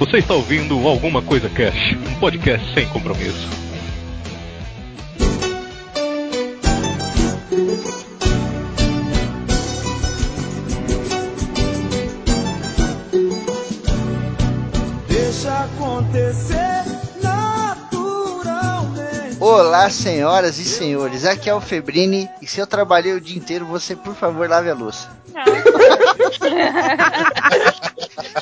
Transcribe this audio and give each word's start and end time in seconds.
Você 0.00 0.16
está 0.16 0.32
ouvindo 0.32 0.88
Alguma 0.88 1.20
Coisa 1.20 1.50
Cash, 1.50 1.94
um 2.08 2.18
podcast 2.18 2.72
sem 2.72 2.88
compromisso. 2.88 3.46
Deixa 15.06 15.64
acontecer 15.64 16.82
naturalmente. 17.22 19.36
Olá, 19.38 19.90
senhoras 19.90 20.58
e 20.58 20.64
senhores. 20.64 21.26
Aqui 21.26 21.50
é 21.50 21.54
o 21.54 21.60
Febrini 21.60 22.26
e 22.40 22.46
se 22.46 22.58
eu 22.58 22.66
trabalhei 22.66 23.12
o 23.12 23.20
dia 23.20 23.36
inteiro, 23.36 23.66
você, 23.66 23.94
por 23.94 24.14
favor, 24.14 24.48
lave 24.48 24.70
a 24.70 24.74
louça. 24.74 25.10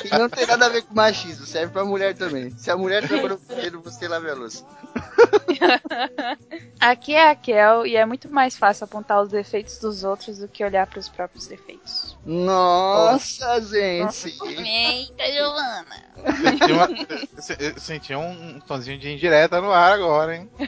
E 0.03 0.09
não 0.17 0.27
tem 0.29 0.45
nada 0.47 0.65
a 0.65 0.69
ver 0.69 0.81
com 0.83 0.93
machismo, 0.93 1.45
serve 1.45 1.71
pra 1.73 1.85
mulher 1.85 2.15
também. 2.15 2.49
Se 2.57 2.69
a 2.71 2.77
mulher 2.77 3.07
trabalhou 3.07 3.37
primeiro, 3.37 3.81
você 3.81 4.07
lave 4.07 4.29
a 4.29 4.33
louça. 4.33 4.65
Aqui 6.79 7.13
é 7.13 7.29
a 7.29 7.35
Kel 7.35 7.85
e 7.85 7.95
é 7.95 8.05
muito 8.05 8.29
mais 8.29 8.57
fácil 8.57 8.85
apontar 8.85 9.21
os 9.21 9.29
defeitos 9.29 9.77
dos 9.79 10.03
outros 10.03 10.37
do 10.39 10.47
que 10.47 10.63
olhar 10.63 10.87
para 10.87 10.99
os 10.99 11.07
próprios 11.09 11.47
defeitos. 11.47 12.17
Nossa, 12.25 13.61
gente. 13.61 14.35
Eita, 14.45 15.31
Giovana. 15.31 16.03
Senti, 16.41 16.71
uma- 16.71 16.89
se- 17.41 17.73
senti 17.79 18.15
um 18.15 18.59
tonzinho 18.61 18.97
de 18.97 19.11
indireta 19.13 19.61
no 19.61 19.71
ar 19.71 19.91
agora, 19.93 20.35
hein? 20.35 20.49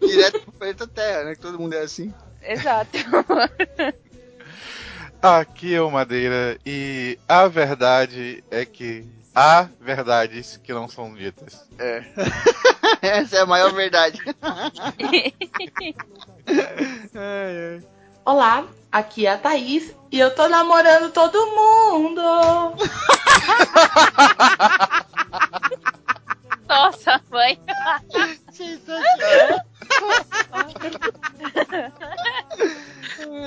Direto 0.00 0.40
pro 0.42 0.52
planeta 0.52 0.86
Terra, 0.86 1.24
né? 1.24 1.34
Que 1.34 1.40
todo 1.40 1.58
mundo 1.58 1.74
é 1.74 1.80
assim. 1.80 2.12
Exato. 2.42 2.90
Aqui 5.20 5.74
é 5.74 5.82
o 5.82 5.90
Madeira 5.90 6.56
e 6.64 7.18
a 7.28 7.48
verdade 7.48 8.44
é 8.52 8.64
que 8.64 9.04
há 9.34 9.68
verdades 9.80 10.60
que 10.62 10.72
não 10.72 10.88
são 10.88 11.12
ditas. 11.12 11.66
É. 11.76 12.04
Essa 13.02 13.38
é 13.38 13.40
a 13.40 13.46
maior 13.46 13.72
verdade. 13.72 14.20
Ai, 14.40 15.34
ai. 17.14 17.82
Olá, 18.24 18.64
aqui 18.92 19.26
é 19.26 19.32
a 19.32 19.38
Thaís 19.38 19.92
e 20.12 20.20
eu 20.20 20.32
tô 20.32 20.48
namorando 20.48 21.10
todo 21.10 21.36
mundo. 21.46 22.22
Nossa, 26.68 27.20
mãe. 27.30 27.58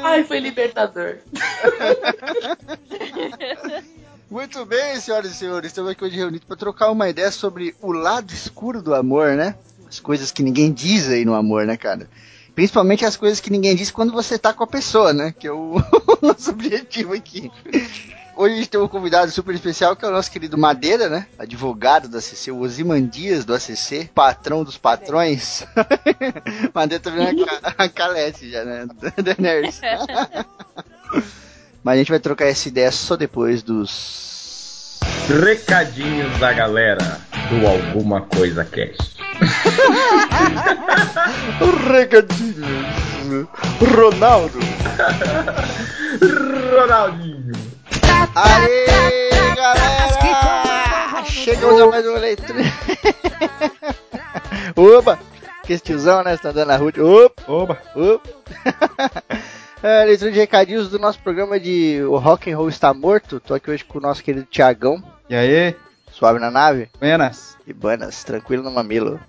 Ai, 0.03 0.23
foi 0.23 0.39
libertador. 0.39 1.17
Muito 4.29 4.65
bem, 4.65 4.99
senhoras 4.99 5.31
e 5.31 5.35
senhores. 5.35 5.67
Estamos 5.67 5.91
aqui 5.91 6.03
hoje 6.03 6.17
reunidos 6.17 6.47
para 6.47 6.57
trocar 6.57 6.89
uma 6.89 7.09
ideia 7.09 7.29
sobre 7.31 7.75
o 7.81 7.91
lado 7.91 8.33
escuro 8.33 8.81
do 8.81 8.95
amor, 8.95 9.35
né? 9.35 9.55
As 9.87 9.99
coisas 9.99 10.31
que 10.31 10.41
ninguém 10.41 10.71
diz 10.71 11.09
aí 11.09 11.25
no 11.25 11.35
amor, 11.35 11.65
né, 11.65 11.77
cara? 11.77 12.09
Principalmente 12.55 13.05
as 13.05 13.15
coisas 13.15 13.39
que 13.39 13.49
ninguém 13.49 13.75
diz 13.75 13.91
quando 13.91 14.11
você 14.11 14.37
tá 14.37 14.53
com 14.53 14.63
a 14.63 14.67
pessoa, 14.67 15.13
né? 15.13 15.33
Que 15.37 15.47
é 15.47 15.51
o 15.53 15.81
nosso 16.21 16.51
objetivo 16.51 17.13
aqui. 17.13 17.51
Hoje 18.35 18.55
a 18.55 18.57
gente 18.57 18.69
tem 18.69 18.79
um 18.79 18.87
convidado 18.87 19.29
super 19.31 19.53
especial 19.53 19.95
que 19.95 20.03
é 20.03 20.07
o 20.07 20.11
nosso 20.11 20.31
querido 20.31 20.57
Madeira, 20.57 21.09
né? 21.09 21.27
Advogado 21.37 22.07
do 22.07 22.17
ACC, 22.17 22.49
o 22.51 22.61
Osimandias 22.61 23.45
do 23.45 23.53
ACC, 23.53 24.09
patrão 24.15 24.63
dos 24.63 24.77
patrões. 24.77 25.63
Madeira 26.73 27.03
tá 27.03 27.09
virando 27.09 27.45
a, 27.45 27.83
a 27.83 27.89
calete 27.89 28.49
já, 28.49 28.63
né? 28.63 28.87
Da 29.21 29.35
Nerds. 29.37 29.79
Mas 31.83 31.95
a 31.95 31.97
gente 31.97 32.09
vai 32.09 32.19
trocar 32.19 32.45
essa 32.45 32.67
ideia 32.67 32.91
só 32.91 33.15
depois 33.15 33.61
dos. 33.61 34.99
Recadinhos 35.27 36.39
da 36.39 36.51
galera 36.51 37.21
do 37.49 37.67
Alguma 37.67 38.21
Coisa 38.21 38.65
Cast. 38.65 39.20
Recadinhos. 41.91 43.47
Ronaldo. 43.95 44.59
Ronaldinho. 46.71 47.51
Aê, 48.35 49.29
galera! 49.55 51.25
Chegamos 51.25 51.81
a 51.81 51.87
mais 51.87 52.05
uma 52.05 52.19
leitura. 52.19 52.59
Opa! 54.75 55.17
Que 55.63 55.73
esse 55.73 55.83
tiozão, 55.83 56.23
né? 56.23 56.35
Você 56.35 56.43
tá 56.43 56.49
andando 56.49 56.67
na 56.67 56.77
rua. 56.77 56.91
Opa! 56.99 57.43
Oba. 57.47 57.77
Opa! 57.95 58.29
É, 59.83 60.05
leitura 60.05 60.31
de 60.31 60.37
recadinhos 60.37 60.89
do 60.89 60.99
nosso 60.99 61.17
programa 61.23 61.59
de 61.59 62.03
O 62.03 62.15
Rock 62.19 62.51
and 62.51 62.55
Roll 62.55 62.69
Está 62.69 62.93
Morto. 62.93 63.39
Tô 63.39 63.55
aqui 63.55 63.71
hoje 63.71 63.83
com 63.83 63.97
o 63.97 64.01
nosso 64.01 64.23
querido 64.23 64.45
Tiagão. 64.45 65.01
E 65.27 65.33
aí, 65.33 65.75
Suave 66.11 66.37
na 66.39 66.51
nave. 66.51 66.87
buenas? 66.99 67.57
E 67.65 67.73
banas, 67.73 68.23
tranquilo 68.23 68.61
no 68.61 68.69
mamilo. 68.69 69.19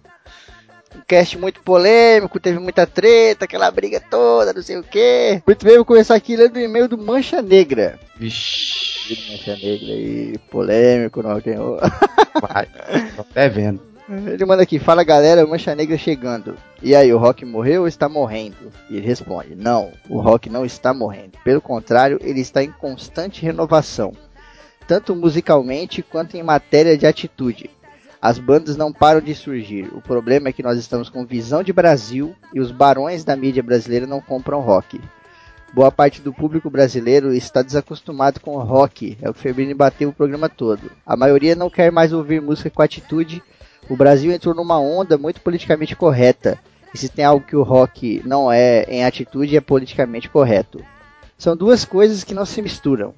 Um 0.94 1.00
cast 1.06 1.38
muito 1.38 1.62
polêmico, 1.62 2.40
teve 2.40 2.58
muita 2.58 2.86
treta, 2.86 3.44
aquela 3.44 3.70
briga 3.70 4.00
toda, 4.00 4.52
não 4.52 4.62
sei 4.62 4.76
o 4.76 4.82
que. 4.82 5.42
Muito 5.46 5.64
bem, 5.64 5.76
vou 5.76 5.84
começar 5.84 6.14
aqui 6.14 6.36
lendo 6.36 6.56
o 6.56 6.60
e-mail 6.60 6.88
do 6.88 6.98
Mancha 6.98 7.40
Negra. 7.40 7.98
Querido 8.18 9.32
Mancha 9.32 9.56
Negra 9.56 9.88
aí, 9.88 10.38
polêmico 10.50 11.22
no 11.22 11.32
rock 11.32 11.50
and 11.50 11.58
roll. 11.58 11.78
vai, 12.40 12.66
tô 13.16 13.22
até 13.22 13.48
vendo. 13.48 13.92
Ele 14.08 14.44
manda 14.44 14.62
aqui, 14.62 14.78
fala 14.78 15.04
galera, 15.04 15.46
Mancha 15.46 15.74
Negra 15.74 15.96
chegando. 15.96 16.56
E 16.82 16.94
aí, 16.94 17.12
o 17.14 17.18
Rock 17.18 17.44
morreu 17.44 17.82
ou 17.82 17.88
está 17.88 18.08
morrendo? 18.08 18.70
E 18.90 18.96
ele 18.96 19.06
responde, 19.06 19.54
não, 19.54 19.92
o 20.08 20.20
Rock 20.20 20.50
não 20.50 20.66
está 20.66 20.92
morrendo. 20.92 21.38
Pelo 21.44 21.60
contrário, 21.60 22.18
ele 22.20 22.40
está 22.40 22.62
em 22.62 22.70
constante 22.70 23.42
renovação. 23.42 24.12
Tanto 24.86 25.14
musicalmente 25.14 26.02
quanto 26.02 26.36
em 26.36 26.42
matéria 26.42 26.98
de 26.98 27.06
atitude. 27.06 27.70
As 28.22 28.38
bandas 28.38 28.76
não 28.76 28.92
param 28.92 29.20
de 29.20 29.34
surgir. 29.34 29.90
O 29.92 30.00
problema 30.00 30.48
é 30.48 30.52
que 30.52 30.62
nós 30.62 30.78
estamos 30.78 31.10
com 31.10 31.26
visão 31.26 31.62
de 31.62 31.72
Brasil 31.72 32.34
e 32.54 32.60
os 32.60 32.70
barões 32.70 33.24
da 33.24 33.36
mídia 33.36 33.62
brasileira 33.62 34.06
não 34.06 34.20
compram 34.20 34.60
rock. 34.60 35.00
Boa 35.74 35.90
parte 35.90 36.22
do 36.22 36.32
público 36.32 36.70
brasileiro 36.70 37.34
está 37.34 37.62
desacostumado 37.62 38.40
com 38.40 38.56
rock, 38.58 39.18
é 39.20 39.28
o 39.28 39.34
que 39.34 39.40
o 39.40 39.42
Febrini 39.42 39.74
bateu 39.74 40.10
o 40.10 40.12
programa 40.12 40.48
todo. 40.48 40.92
A 41.04 41.16
maioria 41.16 41.56
não 41.56 41.68
quer 41.68 41.90
mais 41.90 42.12
ouvir 42.12 42.40
música 42.40 42.70
com 42.70 42.82
atitude 42.82 43.42
o 43.88 43.96
Brasil 43.96 44.32
entrou 44.32 44.54
numa 44.54 44.78
onda 44.78 45.18
muito 45.18 45.40
politicamente 45.40 45.96
correta. 45.96 46.58
E 46.94 46.98
se 46.98 47.08
tem 47.08 47.24
algo 47.24 47.44
que 47.44 47.56
o 47.56 47.62
rock 47.62 48.22
não 48.24 48.52
é 48.52 48.84
em 48.84 49.04
atitude, 49.04 49.56
é 49.56 49.60
politicamente 49.60 50.28
correto. 50.28 50.84
São 51.36 51.56
duas 51.56 51.84
coisas 51.84 52.22
que 52.22 52.34
não 52.34 52.44
se 52.44 52.62
misturam. 52.62 53.14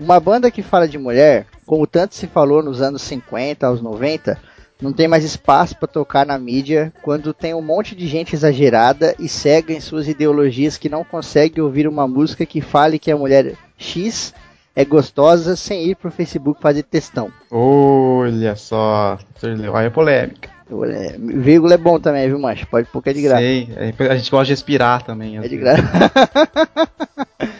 Uma 0.00 0.18
banda 0.18 0.50
que 0.50 0.62
fala 0.62 0.88
de 0.88 0.96
mulher, 0.96 1.44
como 1.66 1.86
tanto 1.86 2.14
se 2.14 2.26
falou 2.26 2.62
nos 2.62 2.80
anos 2.80 3.02
50 3.02 3.66
aos 3.66 3.82
90, 3.82 4.38
não 4.80 4.94
tem 4.94 5.06
mais 5.06 5.24
espaço 5.24 5.76
para 5.76 5.86
tocar 5.86 6.24
na 6.24 6.38
mídia 6.38 6.90
quando 7.02 7.34
tem 7.34 7.52
um 7.52 7.60
monte 7.60 7.94
de 7.94 8.06
gente 8.06 8.34
exagerada 8.34 9.14
e 9.18 9.28
cega 9.28 9.74
em 9.74 9.80
suas 9.80 10.08
ideologias 10.08 10.78
que 10.78 10.88
não 10.88 11.04
consegue 11.04 11.60
ouvir 11.60 11.86
uma 11.86 12.08
música 12.08 12.46
que 12.46 12.62
fale 12.62 12.98
que 12.98 13.10
a 13.10 13.16
mulher 13.16 13.54
X 13.76 14.32
é 14.74 14.86
gostosa 14.86 15.54
sem 15.54 15.90
ir 15.90 15.96
pro 15.96 16.10
Facebook 16.10 16.62
fazer 16.62 16.84
textão. 16.84 17.30
Olha 17.50 18.56
só, 18.56 19.18
olha 19.42 19.88
a 19.88 19.90
polêmica. 19.90 20.48
É, 20.94 21.16
vírgula 21.18 21.74
é 21.74 21.76
bom 21.76 22.00
também, 22.00 22.26
viu, 22.26 22.38
macho? 22.38 22.66
Pode 22.68 22.86
pôr 22.88 23.02
que 23.02 23.10
é 23.10 23.12
de 23.12 23.20
graça. 23.20 23.42
Sei, 23.42 23.68
é, 23.76 23.92
a 24.08 24.16
gente 24.16 24.30
gosta 24.30 24.46
de 24.46 24.52
respirar 24.52 25.02
também. 25.02 25.36
É 25.36 25.46
de 25.46 25.56
graça. 25.58 25.82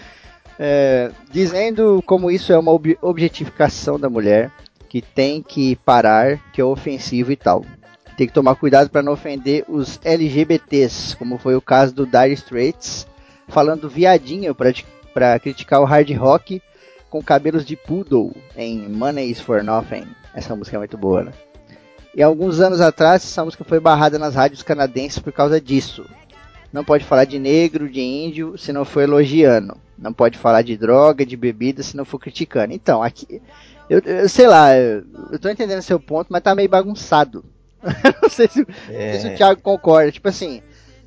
É, 0.62 1.10
dizendo 1.32 2.02
como 2.04 2.30
isso 2.30 2.52
é 2.52 2.58
uma 2.58 2.70
ob- 2.70 2.98
objetificação 3.00 3.98
da 3.98 4.10
mulher, 4.10 4.50
que 4.90 5.00
tem 5.00 5.42
que 5.42 5.74
parar, 5.76 6.38
que 6.52 6.60
é 6.60 6.64
ofensivo 6.64 7.32
e 7.32 7.36
tal. 7.36 7.64
Tem 8.14 8.26
que 8.26 8.32
tomar 8.34 8.56
cuidado 8.56 8.90
para 8.90 9.02
não 9.02 9.14
ofender 9.14 9.64
os 9.66 9.98
LGBTs, 10.04 11.16
como 11.16 11.38
foi 11.38 11.56
o 11.56 11.62
caso 11.62 11.94
do 11.94 12.04
Dire 12.04 12.34
Straits, 12.34 13.06
falando 13.48 13.88
viadinho 13.88 14.54
para 14.54 15.38
criticar 15.38 15.80
o 15.80 15.86
hard 15.86 16.10
rock 16.14 16.60
com 17.08 17.22
cabelos 17.22 17.64
de 17.64 17.74
poodle 17.76 18.36
em 18.54 18.86
Money 18.86 19.30
is 19.30 19.40
for 19.40 19.64
Nothing. 19.64 20.06
Essa 20.34 20.54
música 20.54 20.76
é 20.76 20.78
muito 20.78 20.98
boa, 20.98 21.24
né? 21.24 21.32
E 22.14 22.22
alguns 22.22 22.60
anos 22.60 22.82
atrás, 22.82 23.24
essa 23.24 23.42
música 23.44 23.64
foi 23.64 23.80
barrada 23.80 24.18
nas 24.18 24.34
rádios 24.34 24.62
canadenses 24.62 25.18
por 25.20 25.32
causa 25.32 25.58
disso. 25.58 26.04
Não 26.72 26.84
pode 26.84 27.04
falar 27.04 27.24
de 27.24 27.38
negro, 27.38 27.88
de 27.88 28.00
índio, 28.00 28.56
se 28.56 28.72
não 28.72 28.84
for 28.84 29.00
elogiando. 29.02 29.76
Não 29.98 30.12
pode 30.12 30.38
falar 30.38 30.62
de 30.62 30.76
droga, 30.76 31.26
de 31.26 31.36
bebida, 31.36 31.82
se 31.82 31.96
não 31.96 32.04
for 32.04 32.18
criticando. 32.18 32.72
Então, 32.72 33.02
aqui, 33.02 33.42
eu, 33.88 34.00
eu 34.04 34.28
sei 34.28 34.46
lá, 34.46 34.76
eu, 34.76 35.02
eu 35.32 35.38
tô 35.38 35.48
entendendo 35.48 35.82
seu 35.82 35.98
ponto, 35.98 36.28
mas 36.30 36.42
tá 36.42 36.54
meio 36.54 36.68
bagunçado. 36.68 37.44
não 38.22 38.28
sei 38.28 38.46
se, 38.48 38.60
não 38.60 38.66
sei 38.88 39.18
se 39.20 39.26
o 39.28 39.36
Thiago 39.36 39.60
concorda. 39.62 40.12
Tipo 40.12 40.28
assim, 40.28 40.62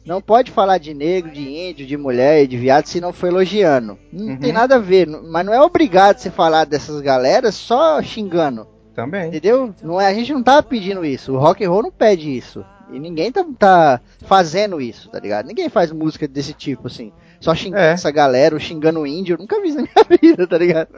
não 0.06 0.22
pode 0.22 0.52
falar 0.52 0.78
de 0.80 0.94
negro, 0.94 1.32
de 1.32 1.42
índio, 1.42 1.86
de 1.88 1.96
mulher, 1.96 2.46
de 2.46 2.58
viado, 2.58 2.86
se 2.88 3.00
não 3.00 3.14
for 3.14 3.28
elogiando. 3.28 3.98
Não 4.12 4.28
Uhum. 4.34 4.38
tem 4.38 4.52
nada 4.52 4.76
a 4.76 4.80
ver, 4.80 5.08
mas 5.08 5.46
não 5.46 5.54
é 5.54 5.62
obrigado 5.62 6.18
você 6.18 6.30
falar 6.30 6.66
dessas 6.66 7.00
galeras 7.02 7.56
só 7.56 8.02
xingando. 8.02 8.68
Também. 8.94 9.30
Entendeu? 9.30 9.74
Não 9.82 10.00
é, 10.00 10.06
a 10.08 10.14
gente 10.14 10.32
não 10.34 10.44
tá 10.44 10.62
pedindo 10.62 11.04
isso. 11.04 11.34
O 11.34 11.38
rock 11.40 11.64
and 11.66 11.70
roll 11.70 11.82
não 11.84 11.92
pede 11.92 12.30
isso. 12.36 12.64
E 12.94 13.00
ninguém 13.00 13.32
tá, 13.32 13.46
tá 13.58 14.02
fazendo 14.26 14.80
isso, 14.80 15.10
tá 15.10 15.20
ligado? 15.20 15.46
Ninguém 15.48 15.68
faz 15.70 15.92
música 15.92 16.28
desse 16.28 16.54
tipo, 16.54 16.88
assim. 16.88 17.12
Só 17.40 17.54
xingando 17.54 17.82
É. 17.84 17.92
essa 17.92 18.12
galera, 18.12 18.56
ou 18.56 18.60
xingando 18.60 19.00
o 19.02 19.08
índio. 19.08 19.34
Eu 19.34 19.40
nunca 19.40 19.60
vi 19.62 19.70
isso 19.70 19.78
na 19.78 19.84
minha 20.10 20.20
vida, 20.22 20.48
tá 20.48 20.58
ligado? 20.58 20.90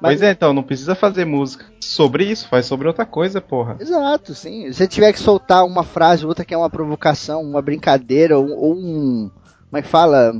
Pois 0.00 0.20
é, 0.20 0.32
então, 0.32 0.52
não 0.52 0.64
precisa 0.64 0.96
fazer 0.96 1.24
música 1.24 1.64
sobre 1.80 2.24
isso, 2.24 2.48
faz 2.48 2.66
sobre 2.66 2.88
outra 2.88 3.06
coisa, 3.06 3.40
porra. 3.40 3.76
Exato, 3.78 4.34
sim. 4.34 4.66
Se 4.66 4.74
você 4.74 4.88
tiver 4.88 5.12
que 5.12 5.20
soltar 5.20 5.64
uma 5.64 5.84
frase, 5.84 6.26
outra 6.26 6.44
que 6.44 6.52
é 6.52 6.56
uma 6.58 6.68
provocação, 6.68 7.40
uma 7.40 7.62
brincadeira, 7.62 8.36
ou, 8.36 8.50
ou 8.50 8.74
um. 8.74 9.30
Como 9.70 9.78
é 9.78 9.82
que 9.82 9.88
fala? 9.88 10.34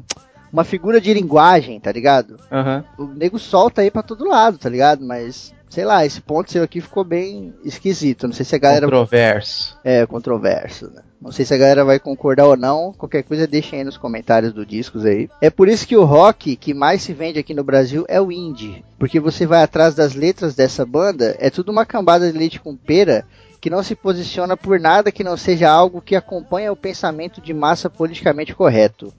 Uma 0.52 0.64
figura 0.64 1.00
de 1.00 1.14
linguagem, 1.14 1.78
tá 1.80 1.90
ligado? 1.92 2.36
Aham. 2.50 2.84
O 2.98 3.04
nego 3.06 3.38
solta 3.38 3.80
aí 3.82 3.90
pra 3.90 4.02
todo 4.02 4.28
lado, 4.28 4.58
tá 4.58 4.68
ligado? 4.68 5.02
Mas, 5.04 5.54
sei 5.72 5.86
lá, 5.86 6.04
esse 6.04 6.20
ponto 6.20 6.52
seu 6.52 6.62
aqui 6.62 6.82
ficou 6.82 7.02
bem 7.02 7.54
esquisito. 7.64 8.26
Não 8.26 8.34
sei 8.34 8.44
se 8.44 8.54
a 8.54 8.58
galera. 8.58 8.84
Controverso. 8.84 9.78
É, 9.82 10.04
controverso, 10.04 10.90
né? 10.94 11.00
Não 11.18 11.32
sei 11.32 11.46
se 11.46 11.54
a 11.54 11.56
galera 11.56 11.82
vai 11.82 11.98
concordar 11.98 12.46
ou 12.46 12.58
não. 12.58 12.92
Qualquer 12.92 13.22
coisa 13.22 13.46
deixem 13.46 13.78
aí 13.78 13.84
nos 13.84 13.96
comentários 13.96 14.52
do 14.52 14.66
discos 14.66 15.06
aí. 15.06 15.30
É 15.40 15.48
por 15.48 15.68
isso 15.68 15.88
que 15.88 15.96
o 15.96 16.04
rock 16.04 16.56
que 16.56 16.74
mais 16.74 17.00
se 17.00 17.14
vende 17.14 17.38
aqui 17.38 17.54
no 17.54 17.64
Brasil 17.64 18.04
é 18.06 18.20
o 18.20 18.30
indie. 18.30 18.84
Porque 18.98 19.18
você 19.18 19.46
vai 19.46 19.62
atrás 19.62 19.94
das 19.94 20.14
letras 20.14 20.54
dessa 20.54 20.84
banda, 20.84 21.34
é 21.38 21.48
tudo 21.48 21.72
uma 21.72 21.86
cambada 21.86 22.30
de 22.30 22.36
leite 22.36 22.60
com 22.60 22.76
pera 22.76 23.24
que 23.58 23.70
não 23.70 23.82
se 23.82 23.94
posiciona 23.94 24.58
por 24.58 24.78
nada 24.78 25.10
que 25.10 25.24
não 25.24 25.38
seja 25.38 25.70
algo 25.70 26.02
que 26.02 26.14
acompanha 26.14 26.70
o 26.70 26.76
pensamento 26.76 27.40
de 27.40 27.54
massa 27.54 27.88
politicamente 27.88 28.54
correto. 28.54 29.10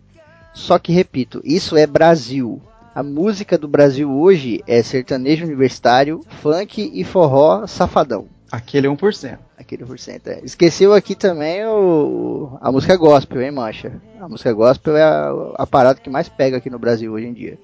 Só 0.54 0.78
que 0.78 0.94
repito, 0.94 1.42
isso 1.44 1.76
é 1.76 1.88
Brasil. 1.88 2.62
A 2.96 3.02
música 3.02 3.58
do 3.58 3.68
Brasil 3.68 4.12
hoje 4.12 4.64
é 4.68 4.84
sertanejo 4.84 5.46
universitário, 5.46 6.22
funk 6.42 6.92
e 6.94 7.04
forró 7.04 7.66
safadão. 7.66 8.28
Aquele 8.52 8.88
1%. 8.88 9.40
Aquele 9.58 9.84
por 9.84 9.98
cento, 9.98 10.28
é. 10.28 10.42
Esqueceu 10.44 10.94
aqui 10.94 11.16
também 11.16 11.66
o, 11.66 12.56
a 12.62 12.72
música 12.72 12.96
gospel, 12.96 13.42
hein, 13.42 13.50
mancha? 13.50 14.00
A 14.20 14.30
música 14.30 14.54
gospel 14.54 14.96
é 14.96 15.02
a, 15.02 15.32
a 15.56 15.66
parada 15.66 16.00
que 16.00 16.10
mais 16.10 16.30
pega 16.30 16.58
aqui 16.58 16.70
no 16.70 16.78
Brasil 16.78 17.12
hoje 17.12 17.26
em 17.26 17.34
dia. 17.34 17.58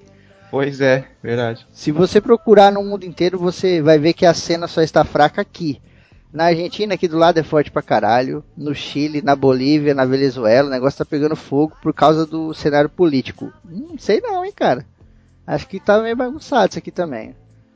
Pois 0.50 0.80
é, 0.80 1.04
verdade. 1.22 1.64
Se 1.70 1.92
você 1.92 2.20
procurar 2.20 2.72
no 2.72 2.82
mundo 2.82 3.04
inteiro, 3.04 3.38
você 3.38 3.80
vai 3.80 4.00
ver 4.00 4.14
que 4.14 4.26
a 4.26 4.34
cena 4.34 4.66
só 4.66 4.82
está 4.82 5.04
fraca 5.04 5.40
aqui. 5.40 5.80
Na 6.32 6.46
Argentina, 6.46 6.94
aqui 6.94 7.06
do 7.06 7.18
lado 7.18 7.38
é 7.38 7.44
forte 7.44 7.70
pra 7.70 7.82
caralho. 7.82 8.42
No 8.56 8.74
Chile, 8.74 9.22
na 9.22 9.36
Bolívia, 9.36 9.94
na 9.94 10.04
Venezuela, 10.04 10.66
o 10.66 10.72
negócio 10.72 10.98
tá 10.98 11.04
pegando 11.04 11.36
fogo 11.36 11.76
por 11.80 11.94
causa 11.94 12.26
do 12.26 12.52
cenário 12.52 12.90
político. 12.90 13.52
Não 13.64 13.96
sei 13.96 14.20
não, 14.20 14.44
hein, 14.44 14.52
cara. 14.54 14.84
Acho 15.50 15.66
que 15.66 15.80
tá 15.80 16.00
meio 16.00 16.14
bagunçado 16.14 16.70
isso 16.70 16.78
aqui 16.78 16.92
também. 16.92 17.34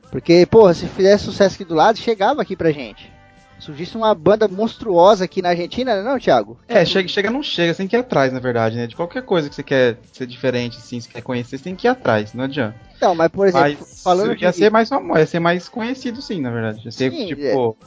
Porque, 0.09 0.45
porra, 0.45 0.73
se 0.73 0.87
fizesse 0.87 1.25
sucesso 1.25 1.55
aqui 1.55 1.65
do 1.65 1.75
lado, 1.75 1.97
chegava 1.97 2.41
aqui 2.41 2.55
pra 2.55 2.71
gente. 2.71 3.11
Surgisse 3.59 3.97
uma 3.97 4.15
banda 4.15 4.47
monstruosa 4.47 5.25
aqui 5.25 5.41
na 5.41 5.49
Argentina, 5.49 6.01
não, 6.01 6.17
Thiago? 6.17 6.57
É, 6.69 6.85
chega, 6.85 7.09
chega 7.09 7.29
não 7.29 7.43
chega, 7.43 7.73
você 7.73 7.79
tem 7.79 7.87
que 7.87 7.97
ir 7.97 7.99
atrás, 7.99 8.31
na 8.31 8.39
verdade, 8.39 8.77
né? 8.77 8.87
De 8.87 8.95
qualquer 8.95 9.23
coisa 9.23 9.49
que 9.49 9.55
você 9.55 9.63
quer 9.63 9.97
ser 10.13 10.25
diferente, 10.25 10.77
assim, 10.77 11.01
você 11.01 11.09
quer 11.09 11.21
conhecer, 11.21 11.57
você 11.57 11.65
tem 11.65 11.75
que 11.75 11.85
ir 11.85 11.89
atrás, 11.89 12.33
não 12.33 12.45
adianta. 12.45 12.75
Não, 13.01 13.13
mas 13.13 13.27
por 13.27 13.45
exemplo, 13.45 13.77
Mas 13.81 14.01
falando 14.01 14.41
ia 14.41 14.51
de... 14.51 14.55
ser 14.55 14.71
mais 14.71 14.87
famoso, 14.87 15.19
ia 15.19 15.25
ser 15.25 15.39
mais 15.39 15.67
conhecido, 15.67 16.21
sim, 16.21 16.39
na 16.39 16.51
verdade. 16.51 16.81
Ia 16.85 16.91
ser, 16.91 17.11
Sim, 17.11 17.27
tipo, 17.27 17.77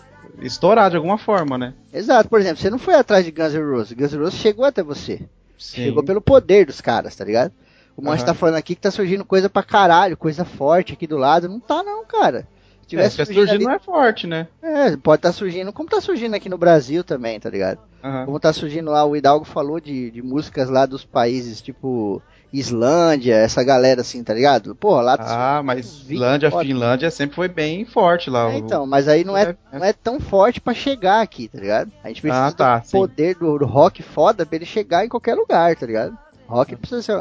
estourado 0.42 0.90
de 0.90 0.96
alguma 0.96 1.16
forma, 1.16 1.56
né? 1.56 1.72
Exato, 1.90 2.28
por 2.28 2.40
exemplo, 2.40 2.60
você 2.60 2.68
não 2.68 2.78
foi 2.78 2.94
atrás 2.94 3.24
de 3.24 3.30
Guns 3.30 3.54
N' 3.54 3.70
Roses. 3.70 3.92
Guns 3.92 4.12
N' 4.12 4.18
Roses 4.18 4.38
chegou 4.38 4.66
até 4.66 4.82
você. 4.82 5.22
Sim. 5.56 5.84
Chegou 5.84 6.02
pelo 6.02 6.20
poder 6.20 6.66
dos 6.66 6.82
caras, 6.82 7.16
tá 7.16 7.24
ligado? 7.24 7.52
O 7.98 8.02
Monte 8.04 8.18
Aham. 8.18 8.26
tá 8.26 8.34
falando 8.34 8.54
aqui 8.54 8.76
que 8.76 8.80
tá 8.80 8.92
surgindo 8.92 9.24
coisa 9.24 9.50
pra 9.50 9.62
caralho, 9.64 10.16
coisa 10.16 10.44
forte 10.44 10.92
aqui 10.92 11.04
do 11.04 11.16
lado. 11.18 11.48
Não 11.48 11.58
tá 11.58 11.82
não, 11.82 12.04
cara. 12.06 12.46
Se 12.80 12.86
É, 12.86 12.88
tivesse 12.90 13.16
se 13.16 13.24
surgindo 13.26 13.34
surgindo 13.48 13.54
ali- 13.56 13.64
não 13.64 13.72
é 13.72 13.78
forte, 13.80 14.26
né? 14.28 14.46
É, 14.62 14.96
pode 14.96 15.18
estar 15.18 15.32
surgindo, 15.32 15.72
como 15.72 15.88
tá 15.90 16.00
surgindo 16.00 16.34
aqui 16.34 16.48
no 16.48 16.56
Brasil 16.56 17.02
também, 17.02 17.38
tá 17.40 17.50
ligado? 17.50 17.80
Aham. 18.02 18.24
Como 18.24 18.38
tá 18.40 18.52
surgindo 18.52 18.90
lá, 18.92 19.04
o 19.04 19.16
Hidalgo 19.16 19.44
falou 19.44 19.80
de, 19.80 20.10
de 20.12 20.22
músicas 20.22 20.70
lá 20.70 20.86
dos 20.86 21.04
países 21.04 21.60
tipo 21.60 22.22
Islândia, 22.52 23.34
essa 23.34 23.62
galera 23.64 24.00
assim, 24.02 24.22
tá 24.22 24.32
ligado? 24.32 24.74
Pô, 24.74 25.00
lá 25.00 25.16
Ah, 25.18 25.60
mas 25.62 26.04
Islândia. 26.08 26.50
Finlândia 26.50 27.10
sempre 27.10 27.34
foi 27.36 27.48
bem 27.48 27.84
forte 27.84 28.30
lá. 28.30 28.50
É, 28.52 28.56
então, 28.58 28.86
mas 28.86 29.08
aí 29.08 29.24
não 29.24 29.36
é, 29.36 29.56
É. 29.72 29.78
não 29.78 29.84
é 29.84 29.92
tão 29.92 30.18
forte 30.20 30.60
pra 30.60 30.72
chegar 30.72 31.20
aqui, 31.20 31.48
tá 31.48 31.58
ligado? 31.58 31.90
A 32.02 32.08
gente 32.08 32.22
precisa 32.22 32.46
Ah, 32.46 32.52
tá, 32.52 32.78
do 32.78 32.86
sim. 32.86 32.96
poder 32.98 33.34
do, 33.34 33.58
do 33.58 33.66
rock 33.66 34.02
foda 34.02 34.46
pra 34.46 34.56
ele 34.56 34.64
chegar 34.64 35.04
em 35.04 35.08
qualquer 35.08 35.34
lugar, 35.34 35.74
tá 35.76 35.84
ligado? 35.84 36.16
Rock 36.48 36.74
precisa 36.76 37.02
ser, 37.02 37.16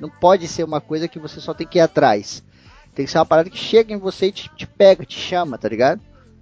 não, 0.00 0.08
pode 0.08 0.48
ser 0.48 0.64
uma 0.64 0.80
coisa 0.80 1.06
que 1.06 1.18
você 1.18 1.40
só 1.40 1.52
tem 1.52 1.66
que 1.66 1.78
ir 1.78 1.82
atrás. 1.82 2.42
Tem 2.94 3.04
que 3.04 3.10
ser 3.10 3.18
uma 3.18 3.26
parada 3.26 3.50
que 3.50 3.58
chega 3.58 3.92
em 3.92 3.98
você 3.98 4.26
e 4.26 4.32
te, 4.32 4.50
te 4.56 4.66
pega, 4.66 5.04
te 5.04 5.18
chama, 5.18 5.58
tá 5.58 5.68
ligado? 5.68 6.00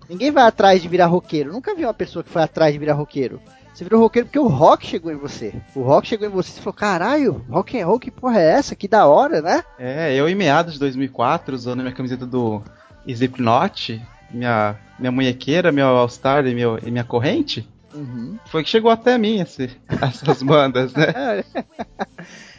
Ninguém 0.08 0.30
vai 0.30 0.44
atrás 0.44 0.80
de 0.80 0.88
virar 0.88 1.06
roqueiro. 1.06 1.52
Nunca 1.52 1.74
vi 1.74 1.84
uma 1.84 1.94
pessoa 1.94 2.22
que 2.22 2.30
foi 2.30 2.42
atrás 2.42 2.72
de 2.72 2.78
virar 2.78 2.94
roqueiro. 2.94 3.40
Você 3.72 3.84
virou 3.84 4.00
roqueiro 4.00 4.26
porque 4.26 4.38
o 4.38 4.46
rock 4.46 4.86
chegou 4.86 5.10
em 5.10 5.16
você. 5.16 5.54
O 5.74 5.80
rock 5.80 6.06
chegou 6.06 6.28
em 6.28 6.30
você 6.30 6.58
e 6.58 6.62
falou: 6.62 6.74
caralho, 6.74 7.44
rock 7.48 7.80
and 7.80 7.86
roll, 7.86 7.98
que 7.98 8.10
porra 8.10 8.38
é 8.38 8.52
essa? 8.52 8.76
Que 8.76 8.86
da 8.86 9.06
hora, 9.06 9.40
né? 9.40 9.64
É, 9.78 10.14
eu 10.14 10.28
em 10.28 10.34
meados 10.34 10.74
de 10.74 10.78
2004, 10.78 11.54
usando 11.54 11.80
minha 11.80 11.94
camiseta 11.94 12.26
do 12.26 12.62
Slipknot, 13.06 14.00
minha, 14.30 14.76
minha 14.98 15.10
munhequeira, 15.10 15.72
meu 15.72 15.86
All-Star 15.86 16.46
e, 16.46 16.50
e 16.50 16.90
minha 16.90 17.04
corrente, 17.04 17.66
Uhum. 17.94 18.36
foi 18.46 18.62
que 18.62 18.70
chegou 18.70 18.90
até 18.90 19.16
mim 19.18 19.40
esse- 19.40 19.70
essas 20.00 20.42
bandas, 20.42 20.92
né? 20.94 21.06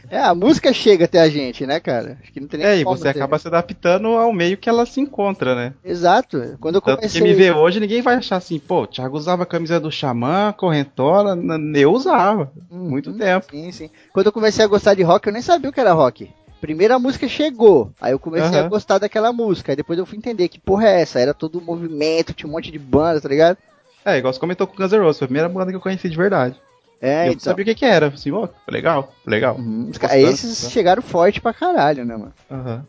É, 0.09 0.19
a 0.19 0.35
música 0.35 0.71
chega 0.73 1.05
até 1.05 1.19
a 1.21 1.29
gente, 1.29 1.65
né, 1.65 1.79
cara? 1.79 2.17
Acho 2.21 2.31
que 2.31 2.39
não 2.39 2.47
tem 2.47 2.59
nem 2.59 2.67
É, 2.67 2.77
e 2.79 2.83
você 2.83 3.07
acaba 3.07 3.39
se 3.39 3.47
adaptando 3.47 4.07
ao 4.09 4.31
meio 4.33 4.57
que 4.57 4.69
ela 4.69 4.85
se 4.85 4.99
encontra, 4.99 5.55
né? 5.55 5.73
Exato. 5.83 6.55
Quando 6.59 6.75
eu 6.75 6.81
Tanto 6.81 6.97
comecei. 6.97 7.21
que 7.21 7.27
me 7.27 7.33
vê 7.33 7.51
hoje, 7.51 7.79
ninguém 7.79 8.01
vai 8.01 8.15
achar 8.15 8.35
assim, 8.35 8.59
pô, 8.59 8.81
o 8.83 8.87
Thiago 8.87 9.17
usava 9.17 9.43
a 9.43 9.47
camisa 9.47 9.79
do 9.79 9.91
Xamã, 9.91 10.53
correntola, 10.55 11.35
eu 11.75 11.91
usava, 11.91 12.51
Uhum. 12.69 12.89
muito 12.89 13.13
tempo. 13.13 13.47
Sim, 13.49 13.71
sim. 13.71 13.89
Quando 14.13 14.27
eu 14.27 14.31
comecei 14.31 14.63
a 14.63 14.67
gostar 14.67 14.93
de 14.93 15.01
rock, 15.03 15.25
eu 15.27 15.33
nem 15.33 15.41
sabia 15.41 15.69
o 15.69 15.73
que 15.73 15.79
era 15.79 15.93
rock. 15.93 16.29
Primeiro 16.61 16.93
a 16.93 16.99
música 16.99 17.27
chegou, 17.27 17.91
aí 17.99 18.13
eu 18.13 18.19
comecei 18.19 18.57
Aham. 18.59 18.65
a 18.65 18.69
gostar 18.69 18.97
daquela 18.97 19.33
música, 19.33 19.71
aí 19.71 19.75
depois 19.75 19.97
eu 19.99 20.05
fui 20.05 20.17
entender 20.17 20.47
que 20.47 20.59
porra 20.59 20.87
é 20.87 21.01
essa, 21.01 21.19
era 21.19 21.33
todo 21.33 21.59
um 21.59 21.63
movimento, 21.63 22.33
tinha 22.33 22.47
um 22.47 22.53
monte 22.53 22.71
de 22.71 22.79
banda, 22.79 23.19
tá 23.19 23.27
ligado? 23.27 23.57
É, 24.05 24.17
igual 24.17 24.33
você 24.33 24.39
comentou 24.39 24.67
com 24.67 24.73
o 24.73 24.77
Guns 24.77 24.91
N' 24.91 24.99
Roses, 24.99 25.19
foi 25.19 25.25
a 25.25 25.27
primeira 25.27 25.49
banda 25.49 25.71
que 25.71 25.75
eu 25.75 25.81
conheci 25.81 26.09
de 26.09 26.17
verdade. 26.17 26.59
É, 27.01 27.23
eu 27.23 27.25
não 27.25 27.31
então. 27.33 27.43
sabia 27.43 27.63
o 27.63 27.65
que 27.65 27.75
que 27.75 27.85
era, 27.85 28.07
assim, 28.07 28.31
ó, 28.31 28.47
legal, 28.67 29.13
legal. 29.25 29.57
Uhum. 29.57 29.89
Esses 29.91 30.49
gostando. 30.49 30.71
chegaram 30.71 31.01
forte 31.01 31.41
pra 31.41 31.53
caralho, 31.53 32.05
né, 32.05 32.15
mano? 32.15 32.33
Aham. 32.49 32.85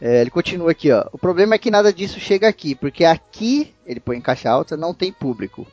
É, 0.00 0.20
ele 0.20 0.30
continua 0.30 0.70
aqui, 0.70 0.90
ó. 0.90 1.06
O 1.12 1.18
problema 1.18 1.54
é 1.54 1.58
que 1.58 1.70
nada 1.70 1.92
disso 1.92 2.18
chega 2.18 2.48
aqui, 2.48 2.74
porque 2.74 3.04
aqui, 3.04 3.74
ele 3.86 4.00
põe 4.00 4.16
em 4.16 4.20
caixa 4.20 4.50
alta, 4.50 4.76
não 4.76 4.94
tem 4.94 5.12
público. 5.12 5.66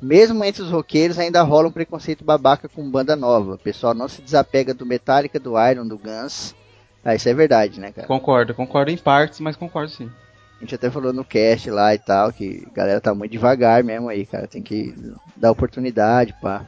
Mesmo 0.00 0.44
entre 0.44 0.62
os 0.62 0.70
roqueiros 0.70 1.18
ainda 1.18 1.42
rola 1.42 1.68
um 1.68 1.72
preconceito 1.72 2.24
babaca 2.24 2.68
com 2.68 2.88
banda 2.88 3.16
nova. 3.16 3.54
O 3.54 3.58
pessoal 3.58 3.94
não 3.94 4.08
se 4.08 4.22
desapega 4.22 4.74
do 4.74 4.86
Metallica, 4.86 5.40
do 5.40 5.54
Iron, 5.68 5.86
do 5.86 5.98
Guns. 5.98 6.54
Ah, 7.04 7.14
isso 7.14 7.28
é 7.28 7.34
verdade, 7.34 7.80
né, 7.80 7.92
cara? 7.92 8.06
Concordo, 8.06 8.54
concordo 8.54 8.90
em 8.90 8.96
partes, 8.96 9.40
mas 9.40 9.56
concordo 9.56 9.90
sim. 9.90 10.10
A 10.58 10.60
gente 10.60 10.74
até 10.74 10.90
falou 10.90 11.12
no 11.12 11.24
cast 11.24 11.70
lá 11.70 11.94
e 11.94 11.98
tal, 11.98 12.32
que 12.32 12.66
a 12.70 12.74
galera 12.74 13.00
tá 13.00 13.14
muito 13.14 13.32
devagar 13.32 13.82
mesmo 13.84 14.08
aí, 14.08 14.24
cara. 14.24 14.46
Tem 14.46 14.62
que 14.62 14.94
dar 15.36 15.50
oportunidade, 15.50 16.34
pá. 16.40 16.64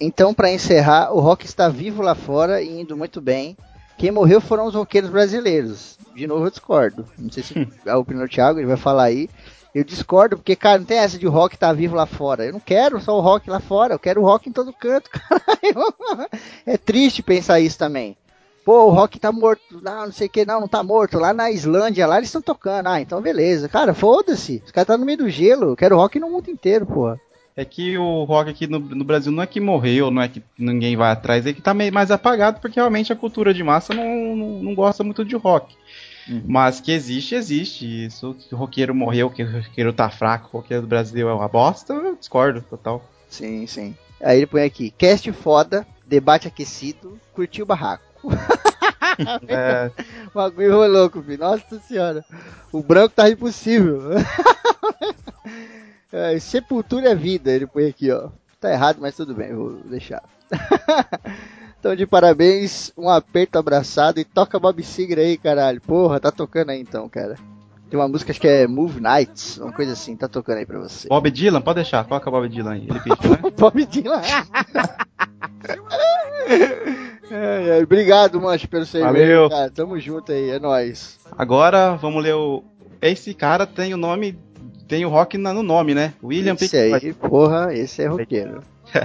Então, 0.00 0.34
pra 0.34 0.52
encerrar, 0.52 1.12
o 1.12 1.20
rock 1.20 1.46
está 1.46 1.68
vivo 1.68 2.02
lá 2.02 2.14
fora 2.14 2.60
e 2.60 2.80
indo 2.80 2.96
muito 2.96 3.20
bem. 3.20 3.56
Quem 3.96 4.10
morreu 4.10 4.40
foram 4.40 4.66
os 4.66 4.74
roqueiros 4.74 5.08
brasileiros. 5.08 5.98
De 6.14 6.26
novo 6.26 6.46
eu 6.46 6.50
discordo. 6.50 7.06
Não 7.18 7.30
sei 7.30 7.42
se 7.42 7.68
é 7.86 7.90
a 7.90 7.98
opinião 7.98 8.26
do 8.26 8.30
Thiago, 8.30 8.58
ele 8.58 8.66
vai 8.66 8.76
falar 8.76 9.04
aí. 9.04 9.28
Eu 9.74 9.82
discordo, 9.82 10.36
porque, 10.36 10.54
cara, 10.54 10.78
não 10.78 10.86
tem 10.86 10.98
essa 10.98 11.18
de 11.18 11.26
rock 11.26 11.58
tá 11.58 11.72
vivo 11.72 11.96
lá 11.96 12.06
fora. 12.06 12.44
Eu 12.44 12.52
não 12.52 12.60
quero 12.60 13.00
só 13.00 13.16
o 13.16 13.20
rock 13.20 13.50
lá 13.50 13.58
fora, 13.58 13.94
eu 13.94 13.98
quero 13.98 14.20
o 14.20 14.24
rock 14.24 14.48
em 14.48 14.52
todo 14.52 14.72
canto, 14.72 15.10
caralho. 15.10 16.28
É 16.64 16.76
triste 16.76 17.22
pensar 17.22 17.58
isso 17.58 17.78
também. 17.78 18.16
Pô, 18.64 18.86
o 18.86 18.90
rock 18.90 19.20
tá 19.20 19.30
morto. 19.30 19.62
Não, 19.82 20.06
não 20.06 20.12
sei 20.12 20.26
o 20.26 20.30
que, 20.30 20.46
não, 20.46 20.60
não 20.60 20.68
tá 20.68 20.82
morto. 20.82 21.18
Lá 21.18 21.34
na 21.34 21.50
Islândia, 21.50 22.06
lá 22.06 22.16
eles 22.16 22.28
estão 22.28 22.40
tocando. 22.40 22.88
Ah, 22.88 23.00
então 23.00 23.20
beleza. 23.20 23.68
Cara, 23.68 23.92
foda-se. 23.92 24.62
Os 24.64 24.72
caras 24.72 24.86
tá 24.86 24.96
no 24.96 25.04
meio 25.04 25.18
do 25.18 25.28
gelo. 25.28 25.70
Eu 25.70 25.76
quero 25.76 25.96
rock 25.96 26.18
no 26.18 26.30
mundo 26.30 26.50
inteiro, 26.50 26.86
porra. 26.86 27.20
É 27.56 27.64
que 27.64 27.96
o 27.96 28.24
rock 28.24 28.50
aqui 28.50 28.66
no, 28.66 28.80
no 28.80 29.04
Brasil 29.04 29.30
não 29.30 29.42
é 29.42 29.46
que 29.46 29.60
morreu, 29.60 30.10
não 30.10 30.22
é 30.22 30.28
que 30.28 30.42
ninguém 30.58 30.96
vai 30.96 31.12
atrás, 31.12 31.46
é 31.46 31.52
que 31.52 31.62
tá 31.62 31.72
meio 31.72 31.92
mais 31.92 32.10
apagado, 32.10 32.58
porque 32.58 32.80
realmente 32.80 33.12
a 33.12 33.16
cultura 33.16 33.54
de 33.54 33.62
massa 33.62 33.94
não, 33.94 34.34
não, 34.34 34.48
não 34.60 34.74
gosta 34.74 35.04
muito 35.04 35.24
de 35.24 35.36
rock. 35.36 35.76
Uhum. 36.28 36.42
Mas 36.46 36.80
que 36.80 36.90
existe, 36.90 37.36
existe. 37.36 38.06
Isso 38.06 38.34
que 38.34 38.54
o 38.54 38.58
roqueiro 38.58 38.92
morreu, 38.92 39.30
que 39.30 39.44
o 39.44 39.52
roqueiro 39.52 39.92
tá 39.92 40.10
fraco, 40.10 40.48
o 40.52 40.60
roqueiro 40.60 40.82
do 40.82 40.88
Brasil 40.88 41.28
é 41.28 41.32
uma 41.32 41.46
bosta, 41.46 41.92
eu 41.92 42.16
discordo, 42.16 42.60
total. 42.62 43.04
Sim, 43.28 43.66
sim. 43.68 43.94
Aí 44.20 44.38
ele 44.38 44.46
põe 44.46 44.64
aqui: 44.64 44.90
cast 44.90 45.30
foda, 45.30 45.86
debate 46.06 46.48
aquecido, 46.48 47.20
curtiu 47.32 47.62
o 47.62 47.66
barraco. 47.68 48.13
É, 49.48 49.92
O 50.26 50.34
bagulho 50.34 50.72
rolou, 50.72 50.88
louco, 50.88 51.22
filho. 51.22 51.38
Nossa 51.38 51.78
senhora. 51.78 52.24
O 52.72 52.82
branco 52.82 53.14
tá 53.14 53.30
impossível. 53.30 54.02
é, 56.10 56.38
sepultura 56.40 57.10
é 57.10 57.14
vida, 57.14 57.52
ele 57.52 57.66
põe 57.66 57.86
aqui, 57.86 58.10
ó. 58.10 58.30
Tá 58.60 58.72
errado, 58.72 58.98
mas 59.00 59.14
tudo 59.14 59.34
bem, 59.34 59.54
vou 59.54 59.74
deixar. 59.84 60.22
então, 61.78 61.94
de 61.94 62.06
parabéns, 62.06 62.92
um 62.96 63.08
aperto 63.08 63.58
abraçado 63.58 64.18
e 64.18 64.24
toca 64.24 64.58
Bob 64.58 64.82
Seger 64.82 65.18
aí, 65.18 65.36
caralho. 65.36 65.80
Porra, 65.80 66.18
tá 66.18 66.32
tocando 66.32 66.70
aí 66.70 66.80
então, 66.80 67.08
cara. 67.08 67.36
Tem 67.88 68.00
uma 68.00 68.08
música, 68.08 68.32
acho 68.32 68.40
que 68.40 68.48
é 68.48 68.66
Move 68.66 69.00
Nights, 69.00 69.58
uma 69.58 69.70
coisa 69.70 69.92
assim, 69.92 70.16
tá 70.16 70.26
tocando 70.26 70.58
aí 70.58 70.66
pra 70.66 70.80
você. 70.80 71.06
Bob 71.06 71.30
Dylan, 71.30 71.60
pode 71.60 71.76
deixar, 71.76 72.04
coloca 72.04 72.30
Bob 72.30 72.48
Dylan 72.48 72.72
aí. 72.72 72.88
Ele 72.88 73.00
pediu, 73.00 73.30
né? 73.30 73.38
Bob 73.56 73.86
Dylan. 73.86 74.22
É, 77.30 77.78
é, 77.78 77.82
obrigado, 77.82 78.40
Mancho, 78.40 78.68
pelo 78.68 78.84
serviço. 78.84 79.12
Valeu. 79.12 79.48
Tamo 79.74 79.98
junto 79.98 80.32
aí, 80.32 80.50
é 80.50 80.58
nóis. 80.58 81.18
Agora 81.36 81.96
vamos 81.96 82.22
ler 82.22 82.34
o 82.34 82.62
esse 83.04 83.34
cara 83.34 83.66
tem 83.66 83.92
o 83.92 83.98
nome. 83.98 84.38
Tem 84.88 85.04
o 85.04 85.10
rock 85.10 85.36
no 85.36 85.62
nome, 85.62 85.94
né? 85.94 86.14
William 86.22 86.54
Esse 86.54 86.68
Floyd. 86.68 87.06
aí, 87.06 87.12
porra, 87.12 87.74
esse 87.74 88.02
é 88.02 88.06
roqueiro. 88.06 88.62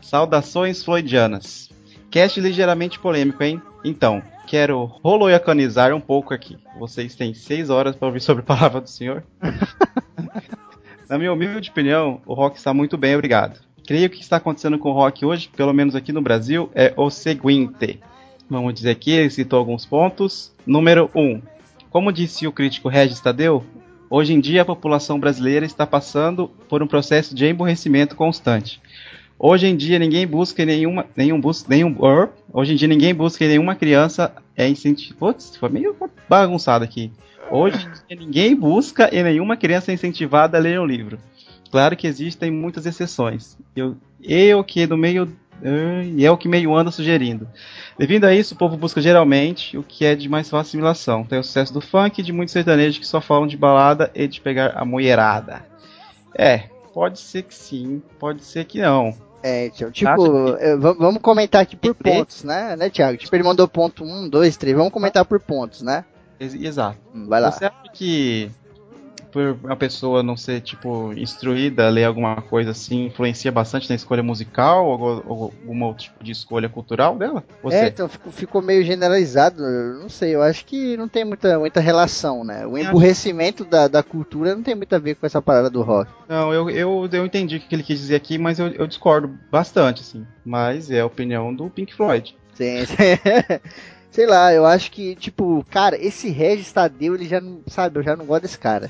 Saudações 0.00 0.84
floydianas. 0.84 1.68
Cast 2.10 2.40
ligeiramente 2.40 2.98
polêmico, 2.98 3.42
hein? 3.42 3.60
Então, 3.84 4.22
quero 4.46 4.84
roloiacanizar 4.84 5.92
um 5.92 6.00
pouco 6.00 6.32
aqui. 6.32 6.58
Vocês 6.78 7.16
têm 7.16 7.34
seis 7.34 7.70
horas 7.70 7.96
para 7.96 8.06
ouvir 8.06 8.20
sobre 8.20 8.42
a 8.42 8.46
palavra 8.46 8.80
do 8.80 8.88
Senhor. 8.88 9.24
Na 11.10 11.18
minha 11.18 11.32
humilde 11.32 11.70
opinião, 11.70 12.20
o 12.26 12.34
rock 12.34 12.56
está 12.56 12.72
muito 12.72 12.96
bem, 12.96 13.14
obrigado. 13.14 13.58
Creio 13.86 14.08
que 14.08 14.20
está 14.20 14.36
acontecendo 14.36 14.78
com 14.78 14.88
o 14.88 14.94
rock 14.94 15.26
hoje, 15.26 15.50
pelo 15.54 15.72
menos 15.74 15.94
aqui 15.94 16.10
no 16.10 16.22
Brasil, 16.22 16.70
é 16.74 16.94
o 16.96 17.10
seguinte. 17.10 18.00
Vamos 18.48 18.72
dizer 18.72 18.90
aqui, 18.90 19.10
ele 19.10 19.28
citou 19.28 19.58
alguns 19.58 19.84
pontos. 19.84 20.52
Número 20.66 21.10
1. 21.14 21.20
Um, 21.20 21.42
como 21.90 22.10
disse 22.10 22.46
o 22.46 22.52
crítico 22.52 22.88
Regis 22.88 23.20
Tadeu, 23.20 23.62
hoje 24.08 24.32
em 24.32 24.40
dia 24.40 24.62
a 24.62 24.64
população 24.64 25.20
brasileira 25.20 25.66
está 25.66 25.86
passando 25.86 26.48
por 26.68 26.82
um 26.82 26.86
processo 26.86 27.34
de 27.34 27.46
emburrecimento 27.46 28.16
constante. 28.16 28.80
Hoje 29.38 29.66
em 29.66 29.76
dia 29.76 29.98
ninguém 29.98 30.26
busca 30.26 30.64
nenhuma, 30.64 31.04
nenhum 31.14 31.38
bus, 31.38 31.66
nenhum, 31.66 31.94
or, 31.98 32.30
hoje 32.52 32.72
em 32.72 32.76
dia 32.76 32.88
ninguém 32.88 33.14
busca 33.14 33.46
nenhuma 33.46 33.74
criança 33.74 34.32
é 34.56 34.66
incentivo. 34.66 35.18
Putz, 35.18 35.56
foi 35.56 35.68
meio 35.68 35.94
bagunçado 36.26 36.84
aqui. 36.84 37.12
Hoje 37.50 37.76
em 37.76 38.16
dia 38.16 38.26
ninguém 38.26 38.56
busca 38.56 39.14
e 39.14 39.22
nenhuma 39.22 39.58
criança 39.58 39.90
é 39.90 39.94
incentivada 39.94 40.56
a 40.56 40.60
ler 40.60 40.80
um 40.80 40.86
livro. 40.86 41.18
Claro 41.74 41.96
que 41.96 42.06
existem 42.06 42.52
muitas 42.52 42.86
exceções. 42.86 43.58
Eu, 43.74 43.96
eu 44.22 44.62
que 44.62 44.86
do 44.86 44.96
meio 44.96 45.28
eh, 45.60 46.04
e 46.16 46.24
é 46.24 46.30
o 46.30 46.36
que 46.38 46.46
meio 46.46 46.72
anda 46.72 46.92
sugerindo. 46.92 47.48
Devido 47.98 48.26
a 48.26 48.32
isso, 48.32 48.54
o 48.54 48.56
povo 48.56 48.76
busca 48.76 49.00
geralmente 49.00 49.76
o 49.76 49.82
que 49.82 50.04
é 50.04 50.14
de 50.14 50.28
mais 50.28 50.48
fácil 50.48 50.68
assimilação. 50.68 51.24
Tem 51.24 51.36
o 51.36 51.42
sucesso 51.42 51.74
do 51.74 51.80
funk 51.80 52.20
e 52.20 52.22
de 52.24 52.32
muitos 52.32 52.52
sertanejos 52.52 52.98
que 53.00 53.06
só 53.08 53.20
falam 53.20 53.48
de 53.48 53.56
balada 53.56 54.08
e 54.14 54.28
de 54.28 54.40
pegar 54.40 54.74
a 54.76 54.84
mulherada. 54.84 55.64
É, 56.32 56.68
pode 56.92 57.18
ser 57.18 57.42
que 57.42 57.54
sim, 57.56 58.00
pode 58.20 58.44
ser 58.44 58.66
que 58.66 58.80
não. 58.80 59.12
É, 59.42 59.68
tipo, 59.70 60.56
é, 60.60 60.76
va- 60.76 60.92
vamos 60.92 61.20
comentar 61.20 61.60
aqui 61.60 61.74
por 61.74 61.92
pontos, 61.92 62.44
né, 62.44 62.76
né, 62.76 62.88
Thiago? 62.88 63.18
Tipo, 63.18 63.34
ele 63.34 63.42
mandou 63.42 63.66
ponto 63.66 64.04
1, 64.04 64.28
2, 64.28 64.56
3, 64.56 64.76
vamos 64.76 64.92
comentar 64.92 65.24
por 65.24 65.40
pontos, 65.40 65.82
né? 65.82 66.04
Ex- 66.38 66.54
Exato. 66.54 66.98
Hum, 67.12 67.26
Vai 67.28 67.40
lá. 67.40 67.50
Você 67.50 67.64
acha 67.64 67.90
que 67.92 68.48
por 69.34 69.58
uma 69.64 69.74
pessoa 69.76 70.22
não 70.22 70.36
ser, 70.36 70.60
tipo, 70.60 71.12
instruída 71.14 71.88
a 71.88 71.90
ler 71.90 72.04
alguma 72.04 72.40
coisa 72.40 72.70
assim, 72.70 73.06
influencia 73.06 73.50
bastante 73.50 73.88
na 73.88 73.96
escolha 73.96 74.22
musical 74.22 74.86
ou, 74.86 75.00
ou 75.26 75.42
algum 75.66 75.82
outro 75.82 76.04
tipo 76.04 76.22
de 76.22 76.30
escolha 76.30 76.68
cultural 76.68 77.18
dela? 77.18 77.42
Você? 77.60 77.76
É, 77.76 77.86
então 77.88 78.08
ficou, 78.08 78.30
ficou 78.30 78.62
meio 78.62 78.84
generalizado, 78.84 79.60
não 80.00 80.08
sei, 80.08 80.36
eu 80.36 80.40
acho 80.40 80.64
que 80.64 80.96
não 80.96 81.08
tem 81.08 81.24
muita, 81.24 81.58
muita 81.58 81.80
relação, 81.80 82.44
né? 82.44 82.64
O 82.64 82.76
acho- 82.76 82.86
emburrecimento 82.86 83.64
da, 83.64 83.88
da 83.88 84.04
cultura 84.04 84.54
não 84.54 84.62
tem 84.62 84.76
muito 84.76 84.94
a 84.94 85.00
ver 85.00 85.16
com 85.16 85.26
essa 85.26 85.42
parada 85.42 85.68
do 85.68 85.82
rock. 85.82 86.08
Não, 86.28 86.54
eu, 86.54 86.70
eu, 86.70 87.08
eu 87.12 87.26
entendi 87.26 87.56
o 87.56 87.60
que 87.60 87.74
ele 87.74 87.82
quis 87.82 87.98
dizer 87.98 88.14
aqui, 88.14 88.38
mas 88.38 88.60
eu, 88.60 88.68
eu 88.68 88.86
discordo 88.86 89.36
bastante, 89.50 90.02
assim. 90.02 90.24
Mas 90.44 90.92
é 90.92 91.00
a 91.00 91.06
opinião 91.06 91.52
do 91.52 91.68
Pink 91.68 91.92
Floyd. 91.92 92.36
Sim, 92.54 92.84
sei 94.12 94.26
lá, 94.26 94.54
eu 94.54 94.64
acho 94.64 94.92
que, 94.92 95.16
tipo, 95.16 95.66
cara, 95.72 95.96
esse 96.00 96.30
Regis 96.30 96.72
Tadeu, 96.72 97.16
ele 97.16 97.26
já 97.26 97.40
não, 97.40 97.62
sabe, 97.66 97.98
eu 97.98 98.04
já 98.04 98.14
não 98.14 98.24
gosto 98.24 98.42
desse 98.42 98.58
cara. 98.58 98.88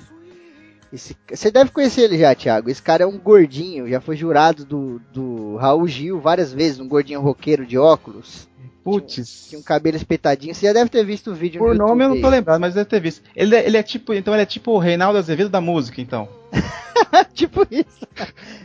Esse- 0.95 1.17
você 1.33 1.51
deve 1.51 1.71
conhecer 1.73 2.03
ele 2.03 2.19
já, 2.19 2.35
Thiago. 2.35 2.71
Esse 2.71 2.81
cara 2.81 3.03
é 3.03 3.07
um 3.07 3.19
gordinho, 3.19 3.89
já 3.89 4.01
foi 4.01 4.17
jurado 4.17 4.65
do, 4.65 5.01
do 5.13 5.57
Raul 5.57 5.87
Gil 5.89 6.21
várias 6.21 6.53
vezes, 6.53 6.79
um 6.81 6.89
gordinho 6.89 7.21
roqueiro 7.21 7.67
de 7.67 7.77
óculos. 7.77 8.49
Putz. 8.85 9.47
Tinha 9.49 9.59
um 9.59 9.63
cabelo 9.63 9.97
espetadinho. 9.97 10.55
Você 10.55 10.67
já 10.67 10.73
deve 10.75 10.91
ter 10.91 11.03
visto 11.05 11.31
o 11.31 11.35
vídeo 11.35 11.59
Por 11.59 11.75
no 11.75 11.87
nome 11.87 12.05
eu 12.05 12.09
não 12.11 12.21
tô 12.21 12.29
lembrado, 12.29 12.61
mas 12.61 12.75
deve 12.75 12.85
ter 12.89 13.01
visto. 13.01 13.23
Ele, 13.35 13.57
é- 13.57 13.67
ele 13.67 13.77
é 13.79 13.83
tipo, 13.83 14.13
então 14.13 14.35
ele 14.35 14.43
é 14.43 14.47
tipo 14.47 14.73
o 14.73 14.79
Reinaldo 14.79 15.19
Azevedo 15.19 15.49
da 15.49 15.61
música, 15.61 16.03
então. 16.03 16.29
tipo 17.33 17.67
isso. 17.71 18.07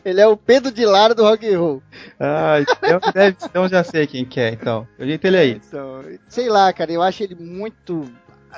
Ele 0.03 0.19
é 0.19 0.27
o 0.27 0.35
Pedro 0.35 0.71
de 0.71 0.85
Lara 0.85 1.15
do 1.15 1.23
rock 1.23 1.47
and 1.47 1.57
roll. 1.59 1.81
Ah, 2.19 2.57
então, 2.61 2.99
deve, 3.13 3.37
então 3.43 3.67
já 3.69 3.81
sei 3.83 4.05
quem 4.07 4.25
que 4.25 4.39
é, 4.41 4.49
então. 4.49 4.85
Eu 4.97 5.07
jeito 5.07 5.25
ele 5.25 5.37
aí. 5.39 5.51
Então, 5.65 6.03
sei 6.27 6.49
lá, 6.49 6.71
cara, 6.73 6.91
eu 6.91 7.01
acho 7.01 7.23
ele 7.23 7.35
muito. 7.35 8.03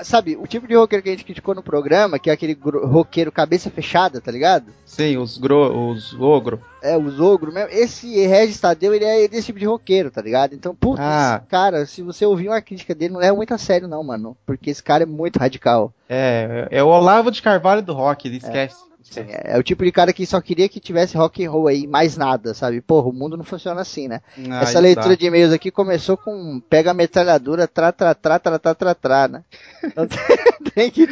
Sabe, 0.04 0.38
o 0.38 0.48
tipo 0.48 0.68
de 0.68 0.76
roqueiro 0.76 1.04
que 1.04 1.10
a 1.10 1.12
gente 1.12 1.26
criticou 1.26 1.54
no 1.54 1.62
programa, 1.62 2.18
que 2.18 2.30
é 2.30 2.34
aquele 2.34 2.58
roqueiro 2.64 3.32
cabeça 3.32 3.70
fechada, 3.70 4.22
tá 4.22 4.32
ligado? 4.32 4.68
Sim, 4.86 5.18
os 5.18 5.38
gro, 5.38 5.90
os 5.92 6.14
ogro. 6.20 6.62
É, 6.82 6.98
os 6.98 7.20
ogro 7.20 7.52
mesmo. 7.54 7.70
Esse 7.72 8.26
Regis 8.26 8.60
Tadeu, 8.60 8.94
ele 8.94 9.06
é 9.06 9.28
desse 9.28 9.48
tipo 9.48 9.60
de 9.60 9.66
roqueiro, 9.66 10.10
tá 10.10 10.22
ligado? 10.22 10.54
Então, 10.54 10.74
putz, 10.74 11.00
Ah. 11.02 11.44
cara, 11.48 11.86
se 11.86 12.02
você 12.02 12.26
ouvir 12.26 12.48
uma 12.48 12.62
crítica 12.62 12.96
dele, 12.96 13.14
não 13.14 13.20
leva 13.20 13.36
muito 13.36 13.54
a 13.54 13.58
sério, 13.58 13.88
não, 13.88 14.04
mano. 14.04 14.36
Porque 14.46 14.70
esse 14.70 14.82
cara 14.82 15.04
é 15.04 15.06
muito 15.06 15.38
radical. 15.38 15.94
É, 16.10 16.68
é 16.72 16.84
o 16.84 16.88
Olavo 16.88 17.30
de 17.30 17.42
Carvalho 17.42 17.82
do 17.82 17.94
rock, 17.94 18.28
ele 18.28 18.38
esquece. 18.38 18.91
É, 19.20 19.56
é 19.56 19.60
o 19.60 19.64
tipo 19.64 19.84
de 19.84 19.92
cara 19.92 20.14
que 20.14 20.26
só 20.26 20.40
queria 20.40 20.70
que 20.70 20.80
tivesse 20.80 21.18
rock 21.18 21.46
and 21.46 21.52
roll 21.52 21.68
aí, 21.68 21.88
mais 21.88 22.16
nada, 22.18 22.54
sabe? 22.54 22.82
Porra, 22.82 23.10
o 23.10 23.14
mundo 23.14 23.36
não 23.36 23.44
funciona 23.44 23.82
assim, 23.82 24.08
né? 24.08 24.22
Ah, 24.50 24.62
Essa 24.62 24.80
leitura 24.80 25.10
tá. 25.10 25.16
de 25.16 25.26
e-mails 25.26 25.54
aqui 25.54 25.72
começou 25.72 26.16
com 26.18 26.62
pega 26.70 26.92
a 26.92 26.94
metralhadora, 26.94 27.68
tra, 27.68 27.92
tra, 27.92 28.14
tra, 28.16 28.40
tra, 28.40 28.60
tra, 28.60 28.76
tra, 28.76 28.96
tra, 28.96 29.28
né? 29.28 29.44
Então, 29.84 30.08
tem 30.74 30.90
que 30.90 31.08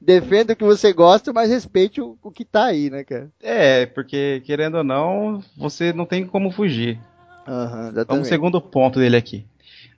defenda 0.00 0.52
o 0.52 0.56
que 0.56 0.64
você 0.64 0.92
gosta, 0.92 1.32
mas 1.32 1.50
respeite 1.50 2.00
o, 2.00 2.16
o 2.22 2.30
que 2.30 2.44
tá 2.44 2.64
aí, 2.64 2.90
né, 2.90 3.04
cara? 3.04 3.28
É, 3.42 3.86
porque 3.86 4.42
querendo 4.44 4.78
ou 4.78 4.84
não, 4.84 5.42
você 5.56 5.92
não 5.92 6.06
tem 6.06 6.26
como 6.26 6.50
fugir. 6.50 6.98
Vamos 7.46 7.72
ao 7.72 7.88
exatamente. 7.90 8.28
segundo 8.28 8.60
ponto 8.60 8.98
dele 8.98 9.16
aqui. 9.16 9.46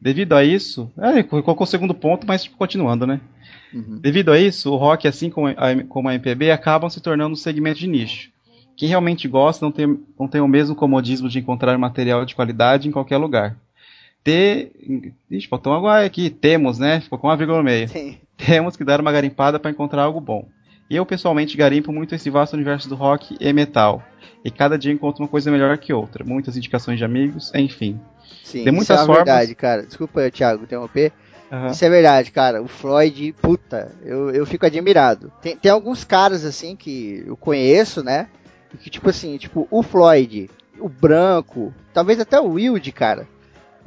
Devido 0.00 0.35
a 0.35 0.45
isso, 0.45 0.90
é, 0.97 1.23
colocou 1.23 1.64
o 1.64 1.66
segundo 1.66 1.92
ponto, 1.92 2.26
mas 2.26 2.47
continuando, 2.47 3.07
né? 3.07 3.21
Uhum. 3.72 3.98
Devido 4.00 4.32
a 4.32 4.38
isso, 4.38 4.72
o 4.72 4.76
rock, 4.76 5.06
assim 5.06 5.30
como 5.30 5.48
a, 5.48 5.54
como 5.88 6.08
a 6.08 6.14
MPB, 6.14 6.50
acabam 6.50 6.88
se 6.88 7.00
tornando 7.00 7.32
um 7.32 7.37
segmento 7.37 7.78
de 7.80 7.87
nicho. 7.87 8.30
Quem 8.76 8.88
realmente 8.88 9.26
gosta 9.28 9.64
não 9.64 9.72
tem, 9.72 9.98
não 10.18 10.28
tem 10.28 10.40
o 10.40 10.48
mesmo 10.48 10.75
comodismo 10.75 11.28
de 11.28 11.38
encontrar 11.38 11.76
material 11.76 12.25
de 12.25 12.34
qualidade 12.34 12.88
em 12.88 12.92
qualquer 12.92 13.16
lugar. 13.18 13.56
Ter. 14.22 14.72
Ixi, 15.30 15.48
faltou 15.48 15.72
uma 15.72 15.78
agora 15.78 16.04
aqui. 16.04 16.30
Temos, 16.30 16.78
né? 16.78 17.00
Ficou 17.00 17.18
com 17.18 17.26
uma 17.28 17.37
vírgula 17.37 17.62
meia. 17.62 17.88
Sim. 17.88 18.18
Temos 18.37 18.76
que 18.76 18.84
dar 18.84 19.00
uma 19.00 19.12
garimpada 19.12 19.58
para 19.58 19.70
encontrar 19.70 20.02
algo 20.02 20.20
bom. 20.20 20.46
Eu 20.90 21.04
pessoalmente 21.04 21.56
garimpo 21.56 21.92
muito 21.92 22.14
esse 22.14 22.30
vasto 22.30 22.54
universo 22.54 22.88
do 22.88 22.94
rock 22.94 23.37
e 23.40 23.52
metal. 23.52 24.02
E 24.44 24.50
cada 24.50 24.78
dia 24.78 24.92
encontro 24.92 25.22
uma 25.22 25.28
coisa 25.28 25.50
melhor 25.50 25.76
que 25.78 25.92
outra. 25.92 26.25
Muitas 26.25 26.56
indicações 26.56 26.98
de 26.98 27.04
amigos, 27.04 27.52
enfim. 27.54 28.00
Sim, 28.44 28.64
Tem 28.64 28.66
isso 28.68 28.72
muitas 28.75 28.90
é 28.96 29.00
uma 29.00 29.06
formas- 29.06 29.25
verdade, 29.25 29.54
cara. 29.54 29.82
Desculpa, 29.87 30.30
Thiago, 30.30 30.64
interromper. 30.64 31.12
Aham. 31.50 31.70
Isso 31.70 31.84
é 31.84 31.88
verdade, 31.88 32.30
cara. 32.30 32.62
O 32.62 32.68
Floyd, 32.68 33.34
puta, 33.40 33.90
eu, 34.04 34.30
eu 34.30 34.44
fico 34.46 34.66
admirado. 34.66 35.32
Tem, 35.40 35.56
tem 35.56 35.70
alguns 35.70 36.04
caras, 36.04 36.44
assim, 36.44 36.76
que 36.76 37.24
eu 37.26 37.36
conheço, 37.36 38.02
né? 38.02 38.28
Que, 38.80 38.90
tipo 38.90 39.08
assim, 39.08 39.36
tipo, 39.38 39.66
o 39.70 39.82
Floyd, 39.82 40.50
o 40.78 40.88
Branco, 40.88 41.72
talvez 41.92 42.20
até 42.20 42.38
o 42.38 42.52
Wilde, 42.52 42.92
cara. 42.92 43.26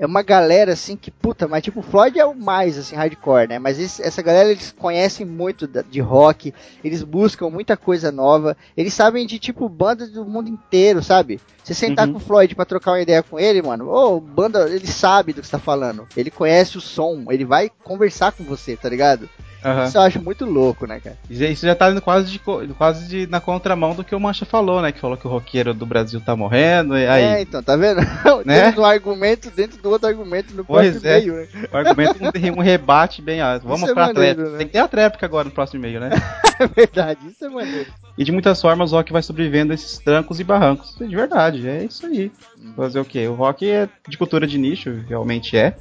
É 0.01 0.05
uma 0.07 0.23
galera, 0.23 0.73
assim, 0.73 0.97
que, 0.97 1.11
puta, 1.11 1.47
mas 1.47 1.61
tipo, 1.63 1.79
o 1.79 1.83
Floyd 1.83 2.19
é 2.19 2.25
o 2.25 2.33
mais, 2.33 2.75
assim, 2.75 2.95
hardcore, 2.95 3.47
né? 3.47 3.59
Mas 3.59 3.77
esse- 3.79 4.01
essa 4.01 4.19
galera, 4.23 4.49
eles 4.49 4.71
conhecem 4.75 5.23
muito 5.27 5.67
de 5.67 6.01
rock, 6.01 6.51
eles 6.83 7.03
buscam 7.03 7.51
muita 7.51 7.77
coisa 7.77 8.11
nova, 8.11 8.57
eles 8.75 8.95
sabem 8.95 9.27
de, 9.27 9.37
tipo, 9.37 9.69
bandas 9.69 10.09
do 10.09 10.25
mundo 10.25 10.49
inteiro, 10.49 11.03
sabe? 11.03 11.39
Você 11.63 11.75
sentar 11.75 12.07
Uhum. 12.07 12.13
com 12.13 12.17
o 12.17 12.21
Floyd 12.21 12.55
pra 12.55 12.65
trocar 12.65 12.93
uma 12.93 13.01
ideia 13.01 13.21
com 13.21 13.39
ele, 13.39 13.61
mano, 13.61 13.87
ô, 13.91 14.19
banda, 14.19 14.67
ele 14.67 14.87
sabe 14.87 15.33
do 15.33 15.41
que 15.41 15.45
você 15.45 15.51
tá 15.51 15.59
falando. 15.59 16.07
Ele 16.17 16.31
conhece 16.31 16.79
o 16.79 16.81
som, 16.81 17.25
ele 17.29 17.45
vai 17.45 17.69
conversar 17.83 18.31
com 18.31 18.43
você, 18.43 18.75
tá 18.75 18.89
ligado? 18.89 19.29
Aham. 19.63 19.85
Isso 19.85 19.97
eu 19.97 20.01
acho 20.01 20.21
muito 20.21 20.45
louco, 20.45 20.85
né, 20.87 20.99
cara? 20.99 21.17
Isso 21.29 21.65
já 21.65 21.75
tá 21.75 21.91
indo 21.91 22.01
quase, 22.01 22.31
de, 22.31 22.39
quase 22.77 23.07
de- 23.07 23.27
na 23.27 23.39
contramão 23.39 23.93
do 23.95 24.03
que 24.03 24.15
o 24.15 24.19
Mancha 24.19 24.45
falou, 24.45 24.81
né? 24.81 24.91
Que 24.91 24.99
falou 24.99 25.15
que 25.17 25.27
o 25.27 25.29
roqueiro 25.29 25.73
do 25.73 25.85
Brasil 25.85 26.19
tá 26.19 26.35
morrendo. 26.35 26.97
E 26.97 27.05
aí, 27.07 27.23
É, 27.23 27.41
então, 27.41 27.61
tá 27.61 27.75
vendo? 27.75 27.99
Né? 28.45 28.61
Temos 28.71 28.79
um 28.79 28.85
argumento 28.85 29.51
dentro 29.51 29.79
do 29.81 29.89
outro 29.89 30.07
argumento 30.07 30.53
no 30.55 30.65
Pois 30.65 30.91
próximo 30.91 31.11
é. 31.11 31.19
meio, 31.19 31.33
né? 31.35 31.47
o 31.71 31.77
argumento 31.77 32.23
não 32.23 32.31
tem 32.31 32.49
um 32.51 32.59
rebate 32.59 33.21
bem 33.21 33.39
alto. 33.41 33.63
Vamos 33.67 33.81
Isso 33.83 33.91
é 33.91 33.93
pra 33.93 34.07
maneiro, 34.07 34.31
atlética. 34.31 34.51
né? 34.51 34.57
Tem 34.57 34.67
que 34.67 34.73
ter 34.73 34.79
a 34.79 34.87
tréplica 34.87 35.25
agora 35.25 35.45
no 35.45 35.51
próximo 35.51 35.79
e-mail, 35.79 35.99
né? 35.99 36.09
É 36.61 36.67
verdade, 36.67 37.19
isso 37.27 37.43
é 37.43 37.49
maneiro. 37.49 37.87
E 38.15 38.23
de 38.23 38.31
muitas 38.31 38.61
formas 38.61 38.91
o 38.93 38.95
rock 38.95 39.11
vai 39.11 39.23
sobrevivendo 39.23 39.71
a 39.71 39.75
esses 39.75 39.97
trancos 39.97 40.39
e 40.39 40.43
barrancos. 40.43 40.95
De 40.99 41.15
verdade, 41.15 41.67
é 41.67 41.83
isso 41.85 42.05
aí. 42.05 42.31
Fazer 42.75 42.99
o 42.99 43.05
quê? 43.05 43.27
O 43.27 43.33
rock 43.33 43.67
é 43.67 43.89
de 44.07 44.15
cultura 44.15 44.45
de 44.45 44.59
nicho, 44.59 44.93
realmente 45.09 45.57
é. 45.57 45.75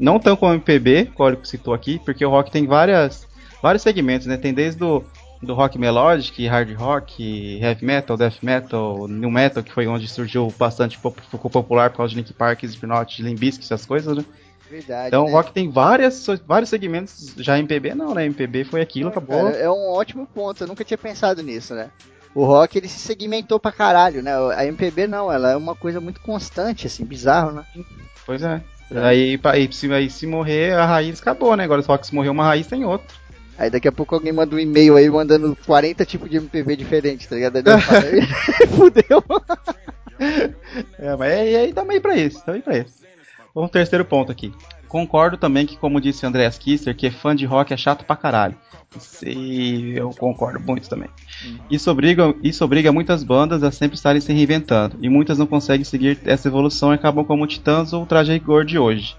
Não 0.00 0.18
tão 0.18 0.34
como 0.34 0.52
o 0.52 0.54
MPB, 0.54 1.06
que 1.14 1.20
o 1.20 1.24
Órico 1.24 1.46
citou 1.46 1.74
aqui, 1.74 2.00
porque 2.04 2.24
o 2.24 2.30
rock 2.30 2.50
tem 2.50 2.66
várias, 2.66 3.28
vários 3.62 3.82
segmentos, 3.82 4.26
né? 4.26 4.36
Tem 4.36 4.54
desde 4.54 4.82
o 4.82 5.04
do 5.42 5.54
rock 5.54 5.78
melodic, 5.78 6.46
hard 6.46 6.74
rock, 6.74 7.58
heavy 7.62 7.84
metal, 7.84 8.16
death 8.16 8.42
metal, 8.42 9.08
new 9.08 9.30
metal, 9.30 9.62
que 9.62 9.72
foi 9.72 9.86
onde 9.86 10.06
surgiu 10.06 10.52
bastante, 10.58 10.98
ficou 10.98 11.50
popular 11.50 11.90
por 11.90 11.98
causa 11.98 12.10
de 12.10 12.16
Link 12.16 12.32
Park, 12.34 12.62
Slipknot, 12.62 13.22
Limp 13.22 13.38
Bizkit, 13.38 13.64
essas 13.64 13.86
coisas, 13.86 14.16
né? 14.16 14.24
Verdade. 14.70 15.08
Então 15.08 15.24
né? 15.24 15.30
o 15.30 15.32
rock 15.32 15.52
tem 15.52 15.70
várias, 15.70 16.26
vários 16.46 16.68
segmentos, 16.68 17.34
já 17.38 17.58
MPB 17.58 17.94
não, 17.94 18.14
né? 18.14 18.26
MPB 18.26 18.64
foi 18.64 18.82
aquilo, 18.82 19.08
acabou. 19.08 19.44
Cara, 19.44 19.56
é 19.56 19.70
um 19.70 19.90
ótimo 19.90 20.26
ponto, 20.26 20.62
eu 20.62 20.68
nunca 20.68 20.84
tinha 20.84 20.98
pensado 20.98 21.42
nisso, 21.42 21.74
né? 21.74 21.90
O 22.34 22.44
rock 22.44 22.78
ele 22.78 22.86
se 22.86 23.00
segmentou 23.00 23.58
pra 23.58 23.72
caralho, 23.72 24.22
né? 24.22 24.32
A 24.54 24.64
MPB 24.66 25.06
não, 25.06 25.32
ela 25.32 25.50
é 25.52 25.56
uma 25.56 25.74
coisa 25.74 26.00
muito 26.00 26.20
constante, 26.20 26.86
assim, 26.86 27.04
bizarro, 27.04 27.52
né? 27.52 27.64
Pois 28.24 28.42
é. 28.42 28.62
Aí, 28.94 29.38
pa- 29.38 29.52
aí, 29.52 29.68
se, 29.72 29.92
aí 29.92 30.10
se 30.10 30.26
morrer 30.26 30.72
a 30.74 30.84
raiz, 30.86 31.20
acabou, 31.20 31.56
né? 31.56 31.64
Agora 31.64 31.80
o 31.80 31.84
rock 31.84 32.06
se 32.06 32.14
morrer 32.14 32.28
uma 32.28 32.44
raiz, 32.44 32.66
tem 32.66 32.84
outro. 32.84 33.16
Aí 33.58 33.68
daqui 33.70 33.86
a 33.86 33.92
pouco 33.92 34.14
alguém 34.14 34.32
manda 34.32 34.56
um 34.56 34.58
e-mail 34.58 34.96
aí 34.96 35.08
mandando 35.10 35.56
40 35.66 36.04
tipos 36.04 36.30
de 36.30 36.38
MPV 36.38 36.76
diferentes, 36.76 37.26
tá 37.26 37.36
ligado? 37.36 37.56
Aí 37.56 37.62
Deus 37.62 37.82
fala, 37.84 38.04
"Ih, 38.06 38.26
Fudeu. 38.74 39.22
É, 40.98 41.16
mas 41.16 41.30
é, 41.32 41.68
é, 41.68 41.72
também 41.72 42.00
pra 42.00 42.16
isso, 42.16 42.44
também 42.44 42.60
pra 42.62 42.78
isso. 42.78 42.94
Um 43.54 43.68
terceiro 43.68 44.04
ponto 44.04 44.30
aqui. 44.32 44.52
Concordo 44.90 45.36
também 45.36 45.66
que, 45.66 45.76
como 45.76 46.00
disse 46.00 46.24
o 46.24 46.28
Andreas 46.28 46.58
Kisser, 46.58 46.96
que 46.96 47.10
fã 47.12 47.34
de 47.34 47.46
rock 47.46 47.72
é 47.72 47.76
chato 47.76 48.04
pra 48.04 48.16
caralho. 48.16 48.56
Isso 48.96 49.24
eu 49.24 50.10
concordo 50.10 50.58
muito 50.58 50.88
também. 50.88 51.08
Isso 51.70 51.88
obriga, 51.88 52.34
isso 52.42 52.64
obriga 52.64 52.90
muitas 52.90 53.22
bandas 53.22 53.62
a 53.62 53.70
sempre 53.70 53.94
estarem 53.96 54.20
se 54.20 54.32
reinventando, 54.32 54.98
e 55.00 55.08
muitas 55.08 55.38
não 55.38 55.46
conseguem 55.46 55.84
seguir 55.84 56.18
essa 56.24 56.48
evolução 56.48 56.90
e 56.90 56.96
acabam 56.96 57.24
como 57.24 57.46
Titãs 57.46 57.92
ou 57.92 58.02
o 58.02 58.06
Traje 58.06 58.32
Rigor 58.32 58.64
de 58.64 58.80
hoje. 58.80 59.16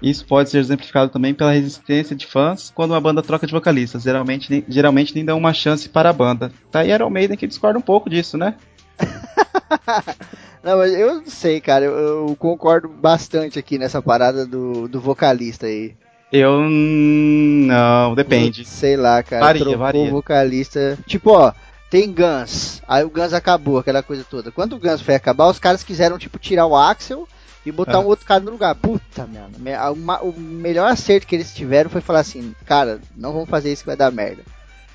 Isso 0.00 0.24
pode 0.26 0.48
ser 0.48 0.56
exemplificado 0.58 1.10
também 1.12 1.34
pela 1.34 1.52
resistência 1.52 2.16
de 2.16 2.26
fãs 2.26 2.72
quando 2.74 2.92
uma 2.92 3.00
banda 3.00 3.22
troca 3.22 3.46
de 3.46 3.52
vocalista. 3.52 3.98
Geralmente, 3.98 4.50
nem- 4.50 4.64
geralmente 4.66 5.14
nem 5.14 5.24
dão 5.24 5.36
uma 5.36 5.52
chance 5.52 5.86
para 5.86 6.08
a 6.08 6.12
banda. 6.14 6.50
Tá 6.70 6.80
aí 6.80 6.90
Iron 6.90 7.10
Maiden 7.10 7.36
que 7.36 7.46
discorda 7.46 7.78
um 7.78 7.82
pouco 7.82 8.08
disso, 8.08 8.38
né? 8.38 8.54
Não, 10.64 10.78
mas 10.78 10.92
eu 10.94 11.16
não 11.16 11.26
sei, 11.26 11.60
cara. 11.60 11.84
Eu, 11.84 11.92
eu 12.28 12.36
concordo 12.38 12.88
bastante 12.88 13.58
aqui 13.58 13.78
nessa 13.78 14.00
parada 14.00 14.46
do, 14.46 14.88
do 14.88 15.00
vocalista 15.00 15.66
aí. 15.66 15.94
Eu 16.32 16.62
não, 16.68 18.14
depende. 18.14 18.64
Sei 18.64 18.96
lá, 18.96 19.22
cara. 19.22 19.44
Varia, 19.44 19.62
trocou 19.62 19.78
varia. 19.78 20.02
o 20.02 20.10
vocalista. 20.10 20.98
Tipo, 21.06 21.30
ó, 21.30 21.52
tem 21.90 22.12
Guns. 22.12 22.82
Aí 22.88 23.04
o 23.04 23.10
Guns 23.10 23.32
acabou, 23.32 23.78
aquela 23.78 24.02
coisa 24.02 24.24
toda. 24.28 24.50
Quando 24.50 24.74
o 24.74 24.78
Guns 24.78 25.00
foi 25.00 25.14
acabar, 25.14 25.48
os 25.48 25.58
caras 25.58 25.84
quiseram, 25.84 26.18
tipo, 26.18 26.38
tirar 26.38 26.66
o 26.66 26.76
Axel 26.76 27.28
e 27.64 27.70
botar 27.70 27.98
Ah. 27.98 28.00
um 28.00 28.06
outro 28.06 28.26
cara 28.26 28.40
no 28.42 28.50
lugar. 28.50 28.74
Puta, 28.74 29.26
mano. 29.26 29.52
Me- 29.58 29.74
a- 29.74 29.90
uma- 29.90 30.20
o 30.22 30.32
melhor 30.38 30.90
acerto 30.90 31.26
que 31.26 31.34
eles 31.36 31.54
tiveram 31.54 31.88
foi 31.88 32.00
falar 32.00 32.20
assim, 32.20 32.54
cara, 32.66 33.00
não 33.16 33.32
vamos 33.32 33.48
fazer 33.48 33.72
isso 33.72 33.82
que 33.82 33.88
vai 33.88 33.96
dar 33.96 34.10
merda. 34.10 34.42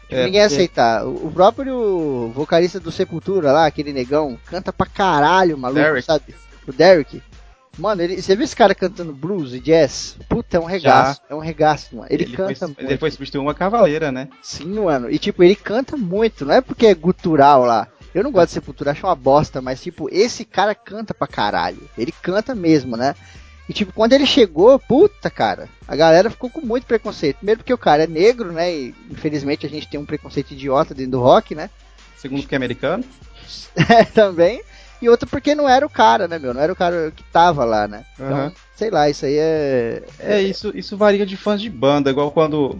É, 0.09 0.25
ninguém 0.25 0.41
ia 0.41 0.47
porque- 0.47 0.55
aceitar. 0.55 1.05
O 1.05 1.31
próprio 1.31 2.31
vocalista 2.33 2.79
do 2.79 2.91
Sepultura 2.91 3.51
lá, 3.51 3.65
aquele 3.65 3.93
negão, 3.93 4.37
canta 4.45 4.73
pra 4.73 4.85
caralho, 4.87 5.57
maluco, 5.57 5.81
Derek. 5.81 6.05
sabe? 6.05 6.35
O 6.67 6.71
Derek. 6.73 7.21
Mano, 7.77 8.01
ele, 8.01 8.21
você 8.21 8.35
viu 8.35 8.43
esse 8.43 8.55
cara 8.55 8.75
cantando 8.75 9.13
blues 9.13 9.53
e 9.53 9.59
jazz? 9.59 10.17
Puta, 10.27 10.57
é 10.57 10.59
um 10.59 10.65
regaço. 10.65 11.21
É 11.29 11.35
um 11.35 11.39
regaço, 11.39 11.95
mano. 11.95 12.07
Ele, 12.09 12.25
canta 12.25 12.53
foi, 12.55 12.67
muito. 12.67 12.81
ele 12.81 12.97
foi 12.97 13.11
substituir 13.11 13.39
uma 13.39 13.53
cavaleira, 13.53 14.11
né? 14.11 14.27
Sim, 14.41 14.79
mano. 14.81 15.09
E 15.09 15.17
tipo, 15.17 15.41
ele 15.43 15.55
canta 15.55 15.95
muito. 15.95 16.45
Não 16.45 16.55
é 16.55 16.59
porque 16.61 16.87
é 16.87 16.93
gutural 16.93 17.63
lá. 17.63 17.87
Eu 18.13 18.23
não 18.23 18.31
gosto 18.31 18.47
de 18.47 18.53
Sepultura, 18.55 18.91
acho 18.91 19.05
uma 19.05 19.15
bosta, 19.15 19.61
mas 19.61 19.81
tipo, 19.81 20.09
esse 20.11 20.43
cara 20.43 20.73
canta 20.75 21.13
pra 21.13 21.27
caralho. 21.27 21.87
Ele 21.97 22.11
canta 22.11 22.53
mesmo, 22.55 22.97
né? 22.97 23.15
E 23.69 23.73
tipo, 23.73 23.93
quando 23.93 24.13
ele 24.13 24.25
chegou, 24.25 24.79
puta, 24.79 25.29
cara, 25.29 25.69
a 25.87 25.95
galera 25.95 26.31
ficou 26.31 26.49
com 26.49 26.59
muito 26.59 26.87
preconceito. 26.87 27.37
Primeiro 27.37 27.59
porque 27.59 27.73
o 27.73 27.77
cara 27.77 28.05
é 28.05 28.07
negro, 28.07 28.51
né? 28.51 28.73
E 28.73 28.95
infelizmente 29.11 29.63
a 29.63 29.69
gente 29.69 29.87
tem 29.87 29.99
um 29.99 30.07
preconceito 30.07 30.51
idiota 30.51 30.95
dentro 30.95 31.11
do 31.11 31.21
rock, 31.21 31.53
né? 31.53 31.69
Segundo 32.17 32.47
que 32.47 32.55
é 32.55 32.57
americano. 32.57 33.03
É, 33.89 34.03
também. 34.03 34.61
E 35.01 35.07
outro 35.07 35.27
porque 35.27 35.55
não 35.55 35.69
era 35.69 35.85
o 35.85 35.89
cara, 35.89 36.27
né, 36.27 36.37
meu? 36.37 36.53
Não 36.53 36.61
era 36.61 36.73
o 36.73 36.75
cara 36.75 37.11
que 37.15 37.23
tava 37.31 37.63
lá, 37.63 37.87
né? 37.87 38.03
Então, 38.15 38.27
Aham. 38.27 38.53
sei 38.75 38.89
lá, 38.89 39.09
isso 39.09 39.25
aí 39.25 39.37
é. 39.37 40.03
É, 40.19 40.41
isso, 40.41 40.71
isso 40.75 40.97
varia 40.97 41.25
de 41.25 41.37
fãs 41.37 41.61
de 41.61 41.69
banda, 41.69 42.09
igual 42.09 42.31
quando 42.31 42.77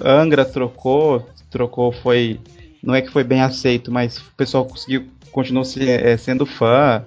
Angra 0.00 0.44
trocou, 0.44 1.28
trocou 1.50 1.92
foi. 1.92 2.40
Não 2.82 2.94
é 2.94 3.02
que 3.02 3.10
foi 3.10 3.22
bem 3.22 3.42
aceito, 3.42 3.92
mas 3.92 4.18
o 4.18 4.24
pessoal 4.36 4.64
conseguiu, 4.64 5.06
continuou 5.30 5.64
se, 5.64 5.88
é, 5.88 6.16
sendo 6.16 6.44
fã. 6.44 7.04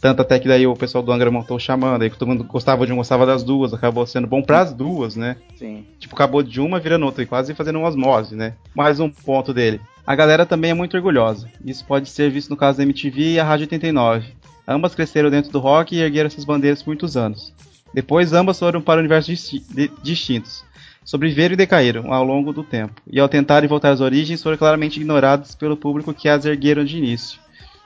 Tanto 0.00 0.22
até 0.22 0.38
que 0.38 0.46
daí 0.46 0.66
o 0.66 0.76
pessoal 0.76 1.02
do 1.02 1.10
Angra 1.10 1.30
montou 1.30 1.56
o 1.56 1.60
Xamã, 1.60 1.98
daí 1.98 2.08
que 2.08 2.16
todo 2.16 2.28
mundo 2.28 2.44
gostava 2.44 2.86
de 2.86 2.92
um, 2.92 2.96
gostava 2.96 3.26
das 3.26 3.42
duas, 3.42 3.74
acabou 3.74 4.06
sendo 4.06 4.26
bom 4.28 4.40
pras 4.42 4.72
duas, 4.72 5.16
né? 5.16 5.36
Sim. 5.56 5.84
Tipo, 5.98 6.14
acabou 6.14 6.42
de 6.42 6.60
uma 6.60 6.78
virando 6.78 7.04
outra, 7.04 7.22
e 7.22 7.26
quase 7.26 7.52
fazendo 7.54 7.80
uma 7.80 7.88
osmose, 7.88 8.36
né? 8.36 8.54
Mais 8.74 9.00
um 9.00 9.10
ponto 9.10 9.52
dele. 9.52 9.80
A 10.06 10.14
galera 10.14 10.46
também 10.46 10.70
é 10.70 10.74
muito 10.74 10.96
orgulhosa. 10.96 11.48
Isso 11.64 11.84
pode 11.84 12.08
ser 12.08 12.30
visto 12.30 12.48
no 12.50 12.56
caso 12.56 12.78
da 12.78 12.84
MTV 12.84 13.32
e 13.34 13.40
a 13.40 13.44
Rádio 13.44 13.64
89. 13.64 14.28
Ambas 14.66 14.94
cresceram 14.94 15.30
dentro 15.30 15.50
do 15.50 15.58
rock 15.58 15.96
e 15.96 16.00
ergueram 16.00 16.28
essas 16.28 16.44
bandeiras 16.44 16.80
por 16.82 16.90
muitos 16.90 17.16
anos. 17.16 17.52
Depois, 17.92 18.32
ambas 18.32 18.58
foram 18.58 18.80
para 18.80 19.00
universos 19.00 19.26
disti- 19.34 19.64
di- 19.74 19.90
distintos. 20.02 20.62
Sobreviveram 21.04 21.54
e 21.54 21.56
decaíram 21.56 22.12
ao 22.12 22.22
longo 22.22 22.52
do 22.52 22.62
tempo. 22.62 23.00
E 23.10 23.18
ao 23.18 23.28
tentarem 23.28 23.68
voltar 23.68 23.90
às 23.90 24.00
origens, 24.00 24.42
foram 24.42 24.56
claramente 24.58 24.98
ignoradas 25.00 25.54
pelo 25.54 25.76
público 25.76 26.12
que 26.14 26.28
as 26.28 26.44
ergueram 26.44 26.84
de 26.84 26.98
início. 26.98 27.40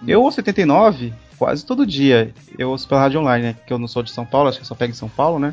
Eu 0.07 0.23
ouço 0.23 0.41
89 0.41 1.13
quase 1.43 1.67
todo 1.67 1.85
dia. 1.85 2.33
Eu 2.57 2.71
ouço 2.71 2.87
pela 2.87 3.01
rádio 3.01 3.19
online, 3.19 3.47
né? 3.47 3.57
Que 3.67 3.73
eu 3.73 3.79
não 3.79 3.89
sou 3.89 4.01
de 4.01 4.13
São 4.13 4.25
Paulo, 4.25 4.49
acho 4.49 4.59
que 4.59 4.63
eu 4.63 4.69
só 4.69 4.77
pego 4.77 4.93
em 4.93 4.95
São 4.95 5.09
Paulo, 5.09 5.41
né? 5.41 5.53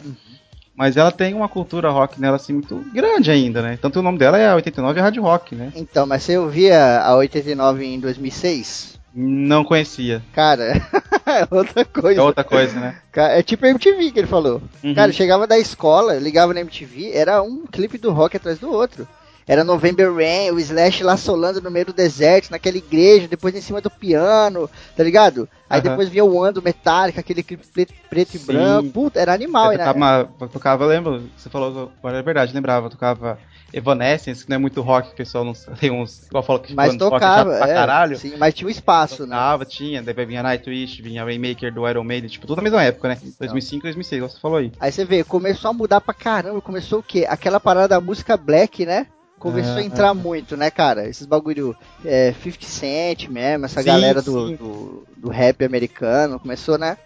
Mas 0.75 0.95
ela 0.95 1.11
tem 1.11 1.33
uma 1.33 1.49
cultura 1.49 1.89
rock 1.89 2.21
nela 2.21 2.35
assim 2.35 2.53
muito 2.53 2.85
grande 2.93 3.31
ainda, 3.31 3.59
né? 3.63 3.75
Tanto 3.81 3.99
o 3.99 4.03
nome 4.03 4.19
dela 4.19 4.37
é 4.37 4.53
89 4.53 5.01
Rádio 5.01 5.23
Rock, 5.23 5.55
né? 5.55 5.73
Então, 5.75 6.05
mas 6.05 6.21
você 6.21 6.37
ouvia 6.37 6.99
a 6.99 7.15
89 7.15 7.83
em 7.83 7.99
2006? 7.99 8.99
Não 9.15 9.63
conhecia. 9.65 10.21
Cara, 10.31 10.79
é 11.25 11.47
outra 11.49 11.83
coisa. 11.83 12.21
É 12.21 12.23
outra 12.23 12.43
coisa, 12.43 12.79
né? 12.79 12.95
É 13.15 13.41
tipo 13.41 13.65
a 13.65 13.69
MTV 13.69 14.11
que 14.11 14.19
ele 14.19 14.27
falou. 14.27 14.61
Uhum. 14.83 14.93
Cara, 14.93 15.11
chegava 15.11 15.47
da 15.47 15.57
escola, 15.57 16.19
ligava 16.19 16.53
na 16.53 16.61
MTV, 16.61 17.13
era 17.15 17.41
um 17.41 17.65
clipe 17.65 17.97
do 17.97 18.11
rock 18.11 18.37
atrás 18.37 18.59
do 18.59 18.71
outro. 18.71 19.07
Era 19.49 19.63
November 19.63 20.13
Rain, 20.13 20.51
o 20.51 20.59
Slash 20.59 21.03
lá 21.03 21.17
solando 21.17 21.59
no 21.59 21.71
meio 21.71 21.87
do 21.87 21.91
deserto, 21.91 22.51
naquela 22.51 22.77
igreja, 22.77 23.27
depois 23.27 23.55
em 23.55 23.61
cima 23.61 23.81
do 23.81 23.89
piano, 23.89 24.69
tá 24.95 25.03
ligado? 25.03 25.49
Aí 25.67 25.79
Aham. 25.79 25.89
depois 25.89 26.07
vinha 26.07 26.23
o 26.23 26.43
Ando 26.43 26.61
Metallica, 26.61 27.19
aquele 27.19 27.41
clipe 27.41 27.65
preto, 27.65 27.91
preto 28.07 28.35
e 28.35 28.39
branco. 28.39 28.89
Puta, 28.91 29.19
era 29.19 29.33
animal, 29.33 29.71
eu 29.71 29.71
né? 29.71 29.77
tocava, 29.79 29.97
uma- 29.97 30.29
eu 30.39 30.47
tocava, 30.49 30.83
eu 30.83 30.87
lembro, 30.87 31.29
você 31.35 31.49
falou, 31.49 31.91
agora 31.97 32.19
é 32.19 32.21
verdade, 32.21 32.53
lembrava, 32.53 32.85
eu 32.85 32.89
tocava 32.91 33.39
Evanescence, 33.73 34.43
que 34.43 34.49
não 34.51 34.55
é 34.55 34.59
muito 34.59 34.81
rock, 34.81 35.13
o 35.13 35.15
pessoal 35.15 35.43
não 35.43 35.53
tem 35.79 35.89
uns, 35.89 36.27
igual 36.27 36.43
fala 36.43 36.59
que 36.59 36.75
Mas 36.75 36.91
rock 36.91 36.99
tocava, 36.99 37.51
chato 37.53 37.57
pra 37.57 37.67
é, 37.69 37.73
caralho. 37.73 38.17
sim, 38.19 38.35
mas 38.37 38.53
tinha 38.53 38.67
um 38.67 38.71
espaço, 38.71 39.23
né? 39.25 39.35
Tocava, 39.35 39.65
tinha, 39.65 40.03
daí 40.03 40.25
vinha 40.27 40.43
Nightwish, 40.43 41.01
vinha 41.01 41.23
Rainmaker 41.23 41.73
do 41.73 41.89
Iron 41.89 42.03
Maiden, 42.03 42.29
tipo, 42.29 42.45
tudo 42.45 42.57
na 42.57 42.63
mesma 42.63 42.83
época, 42.83 43.07
né? 43.07 43.17
Então. 43.17 43.33
2005, 43.39 43.81
2006, 43.81 44.17
igual 44.17 44.29
você 44.29 44.39
falou 44.39 44.57
aí. 44.57 44.71
Aí 44.79 44.91
você 44.91 45.03
vê, 45.05 45.23
começou 45.23 45.71
a 45.71 45.73
mudar 45.73 46.01
pra 46.01 46.13
caramba, 46.13 46.61
começou 46.61 46.99
o 46.99 47.03
quê? 47.03 47.25
Aquela 47.27 47.59
parada 47.59 47.87
da 47.87 47.99
música 48.01 48.37
black, 48.37 48.85
né? 48.85 49.07
Começou 49.39 49.75
a 49.75 49.77
Ah, 49.77 49.83
entrar 49.83 50.13
muito, 50.13 50.57
né, 50.57 50.69
cara? 50.69 51.07
Esses 51.07 51.25
bagulho 51.25 51.75
é, 52.03 52.33
50 52.43 52.65
Cent 52.65 53.27
mesmo, 53.29 53.65
essa 53.65 53.81
Sim, 53.81 53.87
galera 53.87 54.21
do, 54.21 54.57
do, 54.57 55.07
do 55.15 55.29
rap 55.29 55.63
americano, 55.63 56.39
começou, 56.39 56.77
né? 56.77 56.97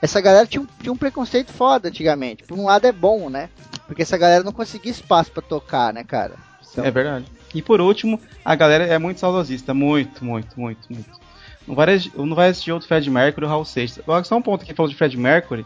Essa 0.00 0.20
galera 0.20 0.46
tinha 0.46 0.62
um, 0.62 0.66
tinha 0.80 0.92
um 0.92 0.96
preconceito 0.96 1.52
foda 1.52 1.88
antigamente. 1.88 2.42
Por 2.42 2.58
um 2.58 2.64
lado 2.64 2.86
é 2.86 2.92
bom, 2.92 3.28
né? 3.30 3.48
Porque 3.86 4.02
essa 4.02 4.16
galera 4.16 4.42
não 4.42 4.52
conseguia 4.52 4.90
espaço 4.90 5.30
pra 5.30 5.42
tocar, 5.42 5.92
né, 5.92 6.02
cara? 6.02 6.34
Então, 6.72 6.84
É 6.84 6.90
verdade. 6.90 7.26
E 7.54 7.60
por 7.60 7.80
último, 7.80 8.18
a 8.44 8.54
galera 8.54 8.84
é 8.86 8.98
muito 8.98 9.20
saudosista, 9.20 9.74
muito, 9.74 10.24
muito, 10.24 10.58
muito, 10.58 10.80
muito. 10.90 11.22
Não 11.68 11.74
vai, 11.74 11.86
não 12.16 12.34
vai 12.34 12.48
assistir 12.48 12.72
outro 12.72 12.88
Fred 12.88 13.08
Mercury 13.08 13.44
ou 13.44 13.50
Raul 13.50 13.64
Seixas. 13.64 14.00
Agora, 14.00 14.24
só 14.24 14.36
um 14.36 14.42
ponto 14.42 14.64
que 14.64 14.74
falou 14.74 14.90
de 14.90 14.96
Fred 14.96 15.16
Mercury. 15.16 15.64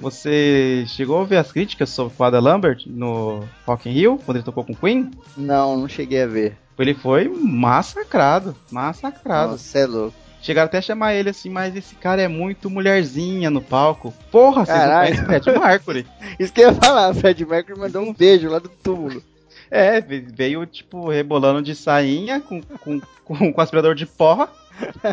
Você 0.00 0.84
chegou 0.88 1.20
a 1.20 1.24
ver 1.24 1.36
as 1.36 1.52
críticas 1.52 1.90
sobre 1.90 2.14
o 2.18 2.24
Adam 2.24 2.40
Lambert 2.40 2.82
no 2.86 3.44
Rock 3.66 3.88
in 3.88 3.92
Rio, 3.92 4.18
quando 4.24 4.38
ele 4.38 4.44
tocou 4.44 4.64
com 4.64 4.74
Queen? 4.74 5.10
Não, 5.36 5.76
não 5.76 5.88
cheguei 5.88 6.22
a 6.22 6.26
ver. 6.26 6.56
Ele 6.78 6.94
foi 6.94 7.28
massacrado, 7.28 8.56
massacrado. 8.70 9.52
Nossa, 9.52 9.78
é 9.78 9.86
louco. 9.86 10.14
Chegaram 10.40 10.66
até 10.66 10.78
a 10.78 10.82
chamar 10.82 11.14
ele 11.14 11.28
assim, 11.28 11.50
mas 11.50 11.76
esse 11.76 11.94
cara 11.94 12.22
é 12.22 12.28
muito 12.28 12.70
mulherzinha 12.70 13.50
no 13.50 13.60
palco. 13.60 14.14
Porra, 14.32 14.64
vocês 14.64 14.78
não 14.78 14.84
Caralho. 14.86 15.08
conhecem 15.10 15.22
o 15.22 15.26
Fred 15.26 15.58
Mercury. 15.60 16.06
Isso 16.40 16.52
que 16.52 16.62
eu 16.62 16.68
ia 16.68 16.74
falar, 16.74 17.10
o 17.10 17.14
Fred 17.14 17.44
Mercury 17.44 17.78
mandou 17.78 18.02
um 18.02 18.14
beijo 18.14 18.48
lá 18.48 18.58
do 18.58 18.70
túmulo. 18.70 19.22
É, 19.70 20.00
ve- 20.00 20.20
veio 20.34 20.64
tipo 20.64 21.10
rebolando 21.10 21.60
de 21.60 21.74
sainha 21.74 22.40
com, 22.40 22.62
com, 22.62 23.00
com, 23.24 23.52
com 23.52 23.60
aspirador 23.60 23.94
de 23.94 24.06
pó, 24.06 24.48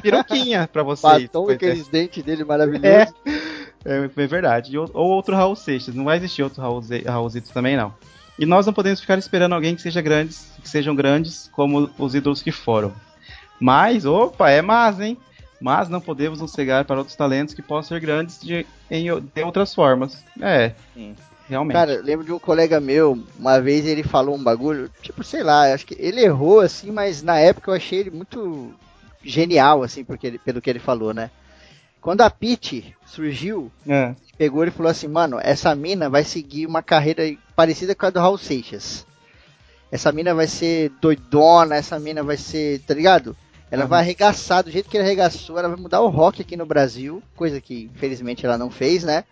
piroquinha 0.01 0.69
pra 0.71 0.81
vocês. 0.83 1.23
Batom 1.23 1.51
é. 1.51 1.53
aqueles 1.55 1.87
dentes 1.89 2.23
dele 2.23 2.45
maravilhosos. 2.45 2.85
É, 2.85 3.07
é, 3.85 4.09
é 4.23 4.27
verdade. 4.27 4.77
Ou, 4.77 4.89
ou 4.93 5.09
outro 5.09 5.35
Raul 5.35 5.55
Seixas. 5.55 5.95
Não 5.95 6.05
vai 6.05 6.17
existir 6.17 6.43
outro 6.43 6.61
Raul, 6.61 6.81
Raulzitos 7.05 7.51
também, 7.51 7.75
não. 7.77 7.93
E 8.39 8.45
nós 8.45 8.65
não 8.65 8.73
podemos 8.73 9.01
ficar 9.01 9.17
esperando 9.17 9.53
alguém 9.53 9.75
que 9.75 9.81
seja 9.81 10.01
grandes, 10.01 10.47
que 10.61 10.69
sejam 10.69 10.95
grandes 10.95 11.49
como 11.53 11.89
os 11.97 12.13
ídolos 12.13 12.41
que 12.41 12.51
foram. 12.51 12.93
Mas, 13.59 14.05
opa, 14.05 14.49
é 14.51 14.61
mas, 14.61 14.99
hein? 14.99 15.17
Mas 15.59 15.89
não 15.89 15.99
podemos 15.99 16.39
nos 16.39 16.51
cegar 16.51 16.85
para 16.85 16.99
outros 16.99 17.15
talentos 17.15 17.55
que 17.55 17.63
possam 17.63 17.97
ser 17.97 17.99
grandes 17.99 18.39
de, 18.39 18.65
em, 18.91 19.05
de 19.05 19.43
outras 19.43 19.73
formas. 19.73 20.23
É, 20.39 20.73
Sim. 20.93 21.15
realmente. 21.49 21.73
Cara, 21.73 21.93
eu 21.93 22.03
lembro 22.03 22.23
de 22.23 22.31
um 22.31 22.37
colega 22.37 22.79
meu, 22.79 23.17
uma 23.39 23.59
vez 23.59 23.87
ele 23.87 24.03
falou 24.03 24.35
um 24.35 24.43
bagulho, 24.43 24.91
tipo, 25.01 25.23
sei 25.23 25.41
lá, 25.41 25.73
acho 25.73 25.87
que 25.87 25.95
ele 25.97 26.21
errou 26.21 26.59
assim, 26.59 26.91
mas 26.91 27.23
na 27.23 27.39
época 27.39 27.71
eu 27.71 27.75
achei 27.75 28.01
ele 28.01 28.11
muito 28.11 28.71
genial, 29.23 29.81
assim, 29.81 30.03
porque 30.03 30.27
ele- 30.27 30.37
pelo 30.37 30.61
que 30.61 30.69
ele 30.69 30.77
falou, 30.77 31.11
né? 31.11 31.31
Quando 32.07 32.21
a 32.21 32.29
Peach 32.29 32.95
surgiu, 33.05 33.69
É. 33.85 34.15
pegou 34.37 34.63
ele 34.63 34.71
e 34.71 34.73
falou 34.73 34.89
assim, 34.89 35.09
mano, 35.09 35.41
essa 35.43 35.75
mina 35.75 36.09
vai 36.09 36.23
seguir 36.23 36.65
uma 36.65 36.81
carreira 36.81 37.35
parecida 37.53 37.93
com 37.93 38.05
a 38.05 38.09
do 38.09 38.17
Raul 38.17 38.37
Seixas. 38.37 39.05
Essa 39.91 40.09
mina 40.13 40.33
vai 40.33 40.47
ser 40.47 40.89
doidona, 41.01 41.75
essa 41.75 41.99
mina 41.99 42.23
vai 42.23 42.37
ser, 42.37 42.79
tá 42.87 42.93
ligado? 42.93 43.35
Ela 43.69 43.83
Uhum. 43.83 43.89
vai 43.89 43.99
arregaçar 43.99 44.63
do 44.63 44.71
jeito 44.71 44.89
que 44.89 44.95
ele 44.95 45.03
arregaçou, 45.03 45.59
ela 45.59 45.67
vai 45.67 45.75
mudar 45.77 45.99
o 45.99 46.07
rock 46.07 46.41
aqui 46.41 46.55
no 46.55 46.65
Brasil, 46.65 47.21
coisa 47.35 47.59
que 47.59 47.91
infelizmente 47.93 48.45
ela 48.45 48.57
não 48.57 48.69
fez, 48.69 49.03
né? 49.03 49.25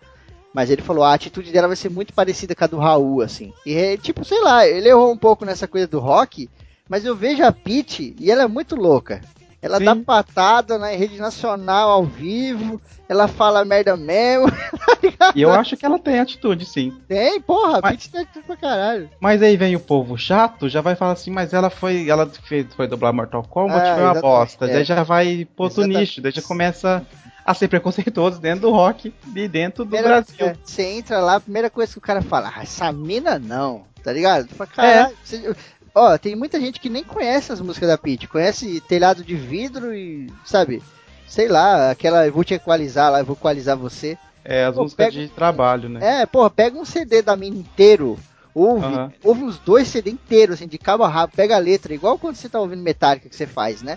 Mas 0.52 0.68
ele 0.68 0.82
falou, 0.82 1.02
a 1.02 1.14
atitude 1.14 1.50
dela 1.50 1.68
vai 1.68 1.76
ser 1.76 1.88
muito 1.88 2.12
parecida 2.12 2.54
com 2.54 2.64
a 2.64 2.66
do 2.66 2.76
Raul, 2.78 3.22
assim. 3.22 3.54
E 3.64 3.72
é, 3.74 3.96
tipo, 3.96 4.22
sei 4.22 4.42
lá, 4.42 4.68
ele 4.68 4.90
errou 4.90 5.10
um 5.10 5.16
pouco 5.16 5.46
nessa 5.46 5.66
coisa 5.66 5.86
do 5.86 5.98
rock, 5.98 6.50
mas 6.86 7.06
eu 7.06 7.16
vejo 7.16 7.42
a 7.42 7.50
Pete 7.50 8.14
e 8.20 8.30
ela 8.30 8.42
é 8.42 8.46
muito 8.46 8.76
louca. 8.76 9.22
Ela 9.62 9.78
Sim. 9.78 9.84
dá 9.84 9.96
patada 9.96 10.78
na 10.78 10.88
rede 10.88 11.18
nacional 11.18 11.90
ao 11.90 12.04
vivo, 12.04 12.80
ela 13.08 13.26
fala 13.26 13.64
merda 13.64 13.96
mesmo. 13.96 14.46
E 15.34 15.42
eu 15.42 15.52
acho 15.52 15.76
que 15.76 15.84
ela 15.86 15.98
tem 15.98 16.18
atitude, 16.18 16.64
sim. 16.66 16.92
Tem, 17.06 17.40
porra, 17.40 17.78
a 17.78 17.80
Mas- 17.82 17.92
Pete 17.92 18.10
tem 18.10 18.20
atitude 18.22 18.46
pra 18.46 18.56
caralho. 18.56 19.10
Mas 19.20 19.42
aí 19.42 19.56
vem 19.56 19.76
o 19.76 19.80
povo 19.80 20.16
chato, 20.18 20.68
já 20.68 20.80
vai 20.80 20.94
falar 20.96 21.12
assim, 21.12 21.30
mas 21.30 21.52
ela 21.52 21.70
foi. 21.70 22.08
Ela 22.08 22.26
fez, 22.26 22.66
foi 22.74 22.86
dublar 22.88 23.12
Mortal 23.12 23.42
Kombat, 23.44 23.80
Ah, 23.86 23.94
foi 23.94 24.04
uma 24.04 24.14
bosta. 24.20 24.64
é. 24.66 24.72
Daí 24.74 24.84
já 24.84 25.02
vai 25.02 25.46
pro 25.54 25.64
outro 25.64 25.84
nicho, 25.86 26.20
daí 26.20 26.32
já 26.32 26.42
começa 26.42 27.06
a 27.44 27.54
ser 27.54 27.68
preconceituoso 27.68 28.40
dentro 28.40 28.62
do 28.62 28.70
rock 28.70 29.14
e 29.34 29.48
dentro 29.48 29.84
do 29.84 29.90
Primeira- 29.90 30.22
Brasil. 30.22 30.56
Você 30.64 30.82
entra 30.82 31.18
lá, 31.20 31.36
a 31.36 31.40
primeira 31.40 31.70
coisa 31.70 31.92
que 31.92 31.98
o 31.98 32.02
cara 32.02 32.22
fala, 32.22 32.52
ah, 32.56 32.62
essa 32.62 32.90
mina 32.92 33.38
não, 33.38 33.84
tá 34.02 34.12
ligado? 34.12 34.48
Fala, 34.48 34.70
caralho, 34.70 35.12
É. 35.12 35.14
você- 35.22 35.56
Ó, 35.98 36.18
tem 36.18 36.36
muita 36.36 36.60
gente 36.60 36.78
que 36.78 36.90
nem 36.90 37.02
conhece 37.02 37.50
as 37.50 37.58
músicas 37.58 37.88
da 37.88 37.96
Pete, 37.96 38.28
conhece 38.28 38.82
telhado 38.82 39.24
de 39.24 39.34
vidro 39.34 39.94
e, 39.94 40.30
sabe, 40.44 40.82
sei 41.26 41.48
lá, 41.48 41.90
aquela 41.90 42.26
eu 42.26 42.32
vou 42.34 42.44
te 42.44 42.52
equalizar 42.52 43.10
lá, 43.10 43.20
eu 43.20 43.24
vou 43.24 43.34
equalizar 43.34 43.78
você. 43.78 44.18
É, 44.44 44.66
as 44.66 44.74
Pô, 44.74 44.82
músicas 44.82 45.06
pega- 45.06 45.26
de 45.26 45.28
trabalho, 45.30 45.88
né? 45.88 46.20
É, 46.20 46.26
porra, 46.26 46.50
pega 46.50 46.78
um 46.78 46.84
CD 46.84 47.22
da 47.22 47.34
mina 47.34 47.56
inteiro, 47.56 48.18
ouve, 48.54 48.84
Aham. 48.84 49.12
ouve 49.24 49.42
uns 49.42 49.58
dois 49.58 49.88
CD 49.88 50.10
inteiros, 50.10 50.56
assim, 50.56 50.68
de 50.68 50.76
cabo 50.76 51.02
a 51.02 51.08
rabo, 51.08 51.32
pega 51.34 51.56
a 51.56 51.58
letra, 51.58 51.94
igual 51.94 52.18
quando 52.18 52.36
você 52.36 52.46
tá 52.50 52.60
ouvindo 52.60 52.82
Metallica 52.82 53.30
que 53.30 53.34
você 53.34 53.46
faz, 53.46 53.80
né? 53.80 53.96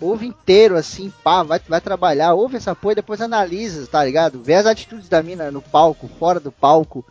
Ouve 0.00 0.26
inteiro, 0.26 0.76
assim, 0.76 1.12
pá, 1.22 1.44
vai, 1.44 1.60
vai 1.68 1.80
trabalhar, 1.80 2.34
ouve 2.34 2.56
essa 2.56 2.74
porra 2.74 2.92
e 2.92 2.96
depois 2.96 3.20
analisa, 3.20 3.86
tá 3.86 4.04
ligado? 4.04 4.42
Vê 4.42 4.54
as 4.54 4.66
atitudes 4.66 5.08
da 5.08 5.22
mina 5.22 5.52
no 5.52 5.62
palco, 5.62 6.10
fora 6.18 6.40
do 6.40 6.50
palco. 6.50 7.04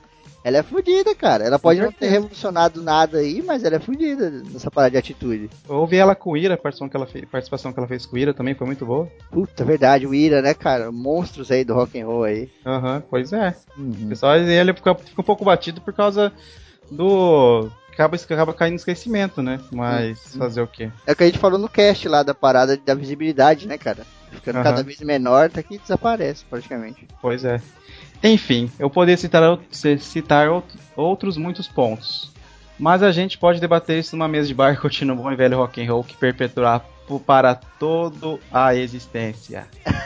Ela 0.46 0.58
é 0.58 0.64
fodida, 0.64 1.16
cara. 1.16 1.44
Ela 1.44 1.58
pode 1.58 1.82
não 1.82 1.92
ter 1.92 2.08
revolucionado 2.08 2.80
nada 2.80 3.18
aí, 3.18 3.42
mas 3.42 3.64
ela 3.64 3.78
é 3.78 3.80
fodida 3.80 4.30
nessa 4.30 4.70
parada 4.70 4.92
de 4.92 4.98
atitude. 5.00 5.50
Eu 5.68 5.78
ouvi 5.78 5.98
ela 5.98 6.14
com 6.14 6.34
o 6.34 6.38
Ira, 6.38 6.54
a 6.54 6.58
participação 6.58 6.88
que 6.88 6.96
ela 6.96 7.08
fez, 7.08 7.26
participação 7.26 7.74
que 7.74 7.80
ela 7.80 7.88
fez 7.88 8.06
com 8.06 8.16
o 8.16 8.20
Ira 8.20 8.32
também 8.32 8.54
foi 8.54 8.68
muito 8.68 8.86
boa. 8.86 9.12
Puta, 9.32 9.66
verdade, 9.66 10.06
o 10.06 10.14
Ira, 10.14 10.44
né, 10.44 10.54
cara? 10.54 10.92
Monstros 10.92 11.50
aí 11.50 11.64
do 11.66 11.74
rock 11.74 12.00
and 12.00 12.06
roll 12.06 12.26
aí. 12.26 12.48
Aham, 12.64 13.02
pois 13.10 13.34
é. 13.34 13.56
O 13.76 13.82
Uhum. 13.82 14.10
pessoal 14.10 14.38
ele 14.38 14.74
fica, 14.76 14.94
fica 14.94 15.20
um 15.22 15.26
pouco 15.26 15.44
batido 15.44 15.82
por 15.82 15.94
causa 15.96 16.32
do. 16.92 17.68
Acaba, 17.92 18.16
acaba 18.16 18.54
caindo 18.54 18.74
no 18.74 18.78
esquecimento, 18.78 19.42
né? 19.42 19.60
Mas 19.72 20.20
Uhum. 20.34 20.40
fazer 20.40 20.62
o 20.62 20.68
quê? 20.68 20.92
É 21.08 21.14
o 21.14 21.16
que 21.16 21.24
a 21.24 21.26
gente 21.26 21.40
falou 21.40 21.58
no 21.58 21.68
cast 21.70 22.08
lá 22.08 22.22
da 22.22 22.36
parada 22.36 22.78
da 22.78 22.94
visibilidade, 22.94 23.68
né, 23.68 23.80
cara? 23.80 24.06
Ficando 24.30 24.58
Aham. 24.58 24.64
cada 24.64 24.84
vez 24.84 25.00
menor, 25.00 25.50
tá 25.50 25.64
que 25.64 25.80
desaparece 25.80 26.46
praticamente. 26.48 27.08
Pois 27.20 27.44
é. 27.44 27.60
Enfim, 28.24 28.72
eu 28.80 28.90
poderia 28.90 29.18
citar, 29.18 29.60
citar 30.00 30.48
out- 30.48 30.78
outros 30.96 31.38
muitos 31.38 31.68
pontos. 31.68 32.32
Mas 32.78 33.02
a 33.04 33.12
gente 33.12 33.38
pode 33.38 33.60
debater 33.62 34.00
isso 34.00 34.16
numa 34.18 34.28
mesa 34.28 34.48
de 34.48 34.54
bar 34.54 34.78
um 35.04 35.16
bom 35.16 35.32
e 35.32 35.36
velho 35.36 35.58
rock 35.58 35.82
and 35.82 35.90
roll 35.92 36.04
que 36.04 36.16
perpetuará 36.18 36.82
po- 37.08 37.20
para 37.20 37.56
toda 37.56 38.38
a 38.52 38.76
existência. 38.76 39.66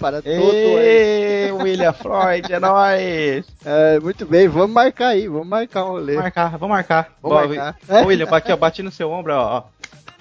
Para 0.00 0.20
todo. 0.20 0.26
Ê, 0.28 1.52
William 1.52 1.92
Freud, 1.92 2.52
é 2.52 2.58
nóis! 2.58 3.46
É, 3.64 4.00
muito 4.00 4.26
bem, 4.26 4.48
vamos 4.48 4.70
marcar 4.72 5.08
aí, 5.08 5.28
vamos 5.28 5.46
marcar 5.46 5.84
um 5.84 5.88
rolê. 5.90 6.14
Vamos 6.14 6.22
marcar, 6.24 6.50
vamos 6.58 6.68
marcar. 6.76 7.12
Vamos 7.22 7.56
marcar. 7.56 7.76
Ô, 7.88 8.06
William, 8.06 8.26
aqui, 8.30 8.50
ó, 8.52 8.56
bati 8.56 8.82
no 8.82 8.90
seu 8.90 9.10
ombro, 9.10 9.32
ó. 9.34 9.58
ó. 9.58 9.62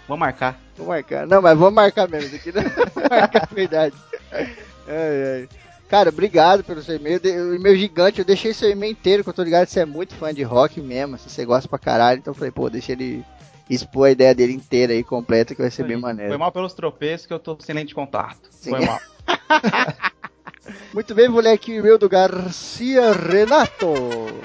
Vamos 0.07 0.19
marcar. 0.19 0.59
Vamos 0.77 0.89
marcar. 0.89 1.25
Não, 1.25 1.41
mas 1.41 1.57
vamos 1.57 1.73
marcar 1.73 2.07
mesmo. 2.07 2.35
Aqui 2.35 2.51
não 2.51 2.61
vamos 2.93 3.09
marcar 3.09 3.47
a 3.51 3.55
verdade. 3.55 3.95
Ai, 4.31 4.47
ai. 4.87 5.49
Cara, 5.89 6.09
obrigado 6.09 6.63
pelo 6.63 6.83
seu 6.83 6.95
e-mail. 6.95 7.19
O 7.23 7.55
e-mail 7.55 7.75
gigante, 7.75 8.19
eu 8.19 8.25
deixei 8.25 8.53
seu 8.53 8.69
e-mail 8.69 8.91
inteiro, 8.91 9.23
que 9.23 9.29
eu 9.29 9.33
tô 9.33 9.41
ligado 9.41 9.65
que 9.65 9.73
você 9.73 9.79
é 9.79 9.85
muito 9.85 10.13
fã 10.13 10.31
de 10.31 10.43
rock 10.43 10.79
mesmo, 10.79 11.17
se 11.17 11.27
você 11.29 11.43
gosta 11.43 11.67
pra 11.67 11.79
caralho. 11.79 12.19
Então 12.19 12.31
eu 12.31 12.35
falei, 12.35 12.51
pô, 12.51 12.69
deixa 12.69 12.91
ele 12.91 13.25
expor 13.67 14.07
a 14.07 14.11
ideia 14.11 14.35
dele 14.35 14.53
inteira 14.53 14.93
aí, 14.93 15.03
completa, 15.03 15.55
que 15.55 15.61
vai 15.61 15.71
ser 15.71 15.83
bem 15.83 15.97
maneiro. 15.97 16.29
Foi 16.29 16.37
mal 16.37 16.51
pelos 16.51 16.73
tropeços 16.73 17.25
que 17.25 17.33
eu 17.33 17.39
tô 17.39 17.57
sem 17.59 17.73
lente 17.73 17.87
de 17.87 17.95
contato. 17.95 18.49
Sim. 18.51 18.69
Foi 18.69 18.85
mal. 18.85 18.99
Muito 20.93 21.15
bem, 21.15 21.27
vou 21.27 21.41
ler 21.41 21.53
aqui 21.53 21.71
o 21.71 21.79
e-mail 21.79 21.97
do 21.97 22.07
Garcia 22.07 23.11
Renato. 23.11 23.87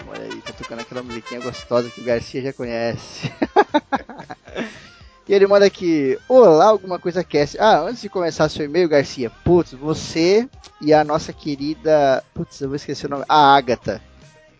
Olha 0.08 0.24
aí, 0.24 0.40
tá 0.40 0.54
tocando 0.54 0.78
aquela 0.80 1.02
musiquinha 1.02 1.40
gostosa 1.40 1.90
que 1.90 2.00
o 2.00 2.04
Garcia 2.04 2.40
já 2.40 2.52
conhece. 2.54 3.30
e 5.26 5.32
ele 5.32 5.46
manda 5.46 5.64
aqui, 5.64 6.18
olá, 6.28 6.66
alguma 6.66 6.98
coisa 6.98 7.24
cast. 7.24 7.58
Ah, 7.58 7.80
antes 7.80 8.02
de 8.02 8.08
começar 8.08 8.48
seu 8.48 8.64
e-mail, 8.64 8.88
Garcia, 8.88 9.30
putz, 9.42 9.72
você 9.72 10.48
e 10.80 10.92
a 10.92 11.02
nossa 11.02 11.32
querida, 11.32 12.22
putz, 12.34 12.60
eu 12.60 12.68
vou 12.68 12.76
esquecer 12.76 13.06
o 13.06 13.10
nome, 13.10 13.24
a 13.28 13.54
Agatha. 13.56 14.02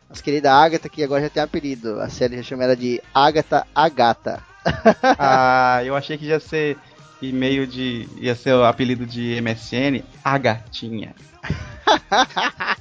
Nossa 0.09 0.23
querida 0.23 0.53
Agatha, 0.53 0.89
que 0.89 1.03
agora 1.03 1.23
já 1.23 1.29
tem 1.29 1.43
apelido. 1.43 2.01
A 2.01 2.09
série 2.09 2.37
já 2.37 2.43
chama 2.43 2.65
ela 2.65 2.77
de 2.77 3.03
Agatha 3.13 3.67
Agata. 3.75 4.43
Ah, 5.19 5.83
eu 5.85 5.95
achei 5.95 6.17
que 6.17 6.25
ia 6.25 6.41
ser 6.41 6.79
e-mail 7.21 7.67
de. 7.67 8.09
ia 8.17 8.35
ser 8.35 8.55
o 8.55 8.65
apelido 8.65 9.05
de 9.05 9.39
MSN, 9.43 10.03
a 10.25 10.39
gatinha. 10.39 11.15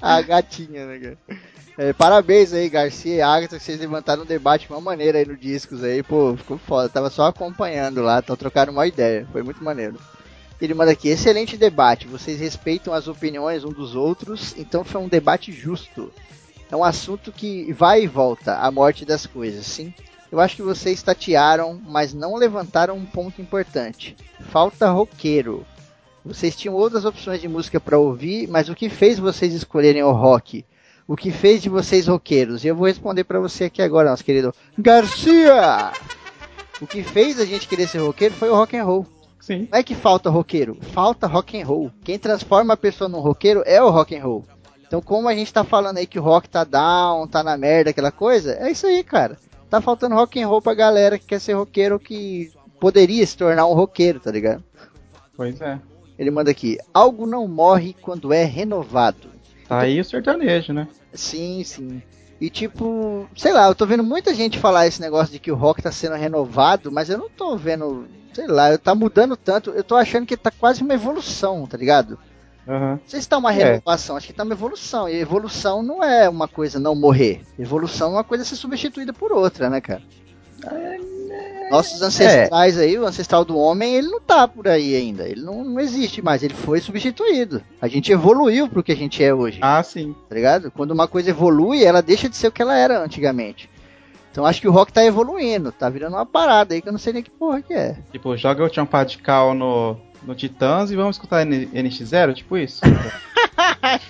a 0.00 0.22
gatinha, 0.22 0.86
né, 0.86 0.98
cara? 0.98 1.40
É, 1.78 1.92
parabéns 1.94 2.52
aí, 2.52 2.68
Garcia 2.68 3.14
e 3.14 3.22
Agatha, 3.22 3.56
que 3.56 3.64
vocês 3.64 3.80
levantaram 3.80 4.22
um 4.22 4.26
debate 4.26 4.66
de 4.66 4.72
uma 4.72 4.82
maneira 4.82 5.18
aí 5.18 5.24
no 5.24 5.36
Discos 5.36 5.82
aí, 5.82 6.02
pô, 6.02 6.36
ficou 6.36 6.58
foda. 6.58 6.88
Tava 6.88 7.08
só 7.08 7.26
acompanhando 7.26 8.02
lá, 8.02 8.18
então 8.18 8.36
trocaram 8.36 8.72
uma 8.72 8.86
ideia, 8.86 9.26
foi 9.32 9.42
muito 9.42 9.64
maneiro. 9.64 9.98
Ele 10.60 10.74
manda 10.74 10.90
aqui, 10.90 11.08
excelente 11.08 11.56
debate, 11.56 12.06
vocês 12.06 12.38
respeitam 12.38 12.92
as 12.92 13.08
opiniões 13.08 13.64
um 13.64 13.72
dos 13.72 13.94
outros, 13.96 14.54
então 14.58 14.84
foi 14.84 15.00
um 15.00 15.08
debate 15.08 15.52
justo. 15.52 16.12
É 16.70 16.76
um 16.76 16.84
assunto 16.84 17.32
que 17.32 17.72
vai 17.72 18.02
e 18.02 18.06
volta, 18.06 18.58
a 18.58 18.70
morte 18.70 19.06
das 19.06 19.24
coisas, 19.24 19.64
sim. 19.64 19.94
Eu 20.30 20.38
acho 20.38 20.56
que 20.56 20.62
vocês 20.62 21.02
tatearam, 21.02 21.80
mas 21.84 22.12
não 22.12 22.36
levantaram 22.36 22.94
um 22.94 23.06
ponto 23.06 23.40
importante. 23.40 24.14
Falta 24.50 24.90
roqueiro. 24.90 25.66
Vocês 26.24 26.54
tinham 26.54 26.74
outras 26.74 27.04
opções 27.04 27.40
de 27.40 27.48
música 27.48 27.80
para 27.80 27.98
ouvir, 27.98 28.46
mas 28.48 28.68
o 28.68 28.74
que 28.74 28.88
fez 28.88 29.18
vocês 29.18 29.54
escolherem 29.54 30.02
o 30.02 30.12
rock? 30.12 30.64
O 31.08 31.16
que 31.16 31.30
fez 31.30 31.62
de 31.62 31.68
vocês 31.68 32.06
roqueiros? 32.06 32.62
E 32.62 32.68
eu 32.68 32.76
vou 32.76 32.86
responder 32.86 33.24
para 33.24 33.40
você 33.40 33.64
aqui 33.64 33.80
agora, 33.82 34.10
nosso 34.10 34.24
querido 34.24 34.54
Garcia! 34.78 35.92
O 36.80 36.86
que 36.86 37.02
fez 37.02 37.40
a 37.40 37.44
gente 37.44 37.66
querer 37.66 37.88
ser 37.88 37.98
roqueiro 37.98 38.34
foi 38.34 38.48
o 38.48 38.54
rock 38.54 38.76
and 38.76 38.84
roll. 38.84 39.06
Sim. 39.40 39.68
Não 39.70 39.78
é 39.78 39.82
que 39.82 39.94
falta 39.94 40.30
roqueiro, 40.30 40.76
falta 40.92 41.26
rock 41.26 41.60
and 41.60 41.66
roll. 41.66 41.90
Quem 42.04 42.18
transforma 42.18 42.74
a 42.74 42.76
pessoa 42.76 43.08
num 43.08 43.20
roqueiro 43.20 43.62
é 43.66 43.82
o 43.82 43.90
rock 43.90 44.14
and 44.14 44.22
roll. 44.22 44.44
Então, 44.86 45.00
como 45.00 45.28
a 45.28 45.34
gente 45.34 45.52
tá 45.52 45.64
falando 45.64 45.98
aí 45.98 46.06
que 46.06 46.18
o 46.18 46.22
rock 46.22 46.48
tá 46.48 46.64
down, 46.64 47.26
tá 47.26 47.42
na 47.42 47.56
merda, 47.56 47.90
aquela 47.90 48.10
coisa, 48.12 48.54
é 48.54 48.70
isso 48.70 48.86
aí, 48.86 49.02
cara. 49.02 49.38
Tá 49.68 49.80
faltando 49.80 50.14
rock 50.14 50.40
and 50.42 50.48
roll 50.48 50.60
pra 50.60 50.74
galera 50.74 51.18
que 51.18 51.26
quer 51.26 51.40
ser 51.40 51.54
roqueiro 51.54 51.98
que 51.98 52.50
poderia 52.78 53.26
se 53.26 53.36
tornar 53.36 53.66
um 53.66 53.74
roqueiro, 53.74 54.20
tá 54.20 54.30
ligado? 54.30 54.62
Pois 55.36 55.60
é. 55.60 55.80
Ele 56.20 56.30
manda 56.30 56.50
aqui: 56.50 56.78
algo 56.92 57.26
não 57.26 57.48
morre 57.48 57.96
quando 58.02 58.30
é 58.30 58.44
renovado. 58.44 59.30
Tá 59.66 59.80
aí 59.80 59.98
o 59.98 60.04
sertanejo, 60.04 60.70
né? 60.74 60.86
Sim, 61.14 61.64
sim. 61.64 62.02
E 62.38 62.50
tipo, 62.50 63.26
sei 63.34 63.54
lá, 63.54 63.66
eu 63.68 63.74
tô 63.74 63.86
vendo 63.86 64.04
muita 64.04 64.34
gente 64.34 64.58
falar 64.58 64.86
esse 64.86 65.00
negócio 65.00 65.32
de 65.32 65.38
que 65.38 65.50
o 65.50 65.54
rock 65.56 65.82
tá 65.82 65.90
sendo 65.90 66.16
renovado, 66.16 66.92
mas 66.92 67.08
eu 67.08 67.16
não 67.16 67.30
tô 67.30 67.56
vendo, 67.56 68.06
sei 68.34 68.46
lá, 68.46 68.76
tá 68.76 68.94
mudando 68.94 69.34
tanto. 69.34 69.70
Eu 69.70 69.82
tô 69.82 69.96
achando 69.96 70.26
que 70.26 70.36
tá 70.36 70.50
quase 70.50 70.82
uma 70.82 70.92
evolução, 70.92 71.66
tá 71.66 71.78
ligado? 71.78 72.18
Aham. 72.68 72.92
Não 72.92 73.00
sei 73.06 73.22
se 73.22 73.28
tá 73.28 73.38
uma 73.38 73.50
É. 73.52 73.56
renovação, 73.56 74.14
acho 74.16 74.26
que 74.26 74.32
tá 74.34 74.42
uma 74.44 74.52
evolução. 74.52 75.08
E 75.08 75.14
evolução 75.16 75.82
não 75.82 76.04
é 76.04 76.28
uma 76.28 76.46
coisa 76.46 76.78
não 76.78 76.94
morrer. 76.94 77.40
Evolução 77.58 78.08
é 78.08 78.12
uma 78.16 78.24
coisa 78.24 78.44
ser 78.44 78.56
substituída 78.56 79.14
por 79.14 79.32
outra, 79.32 79.70
né, 79.70 79.80
cara? 79.80 80.02
Nossos 81.70 82.02
ancestrais 82.02 82.76
aí, 82.78 82.98
o 82.98 83.06
ancestral 83.06 83.44
do 83.44 83.56
homem, 83.56 83.94
ele 83.94 84.08
não 84.08 84.20
tá 84.20 84.46
por 84.48 84.66
aí 84.68 84.94
ainda. 84.96 85.28
Ele 85.28 85.40
não, 85.42 85.62
não 85.64 85.80
existe 85.80 86.20
mais, 86.20 86.42
ele 86.42 86.54
foi 86.54 86.80
substituído. 86.80 87.62
A 87.80 87.86
gente 87.88 88.10
evoluiu 88.12 88.68
pro 88.68 88.82
que 88.82 88.92
a 88.92 88.96
gente 88.96 89.22
é 89.22 89.32
hoje 89.32 89.58
Ah, 89.62 89.82
sim. 89.82 90.14
tá 90.28 90.34
ligado? 90.34 90.70
Quando 90.70 90.90
uma 90.90 91.06
coisa 91.08 91.30
evolui, 91.30 91.84
ela 91.84 92.02
deixa 92.02 92.28
de 92.28 92.36
ser 92.36 92.48
o 92.48 92.52
que 92.52 92.60
ela 92.62 92.76
era 92.76 93.00
antigamente. 93.02 93.70
Então 94.32 94.46
acho 94.46 94.60
que 94.60 94.68
o 94.68 94.72
rock 94.72 94.92
tá 94.92 95.04
evoluindo, 95.04 95.72
tá 95.72 95.88
virando 95.88 96.14
uma 96.16 96.26
parada 96.26 96.74
aí 96.74 96.80
que 96.80 96.88
eu 96.88 96.92
não 96.92 96.98
sei 97.00 97.12
nem 97.12 97.22
que 97.22 97.30
porra 97.30 97.60
que 97.62 97.74
é. 97.74 97.96
Tipo, 98.12 98.36
joga 98.36 98.64
o 98.64 98.72
Champa 98.72 99.02
de 99.04 99.18
Cal 99.18 99.54
no, 99.54 99.96
no 100.22 100.34
Titãs 100.36 100.90
e 100.90 100.96
vamos 100.96 101.16
escutar 101.16 101.44
N- 101.44 101.66
NX0, 101.66 102.34
tipo 102.34 102.56
isso? 102.56 102.80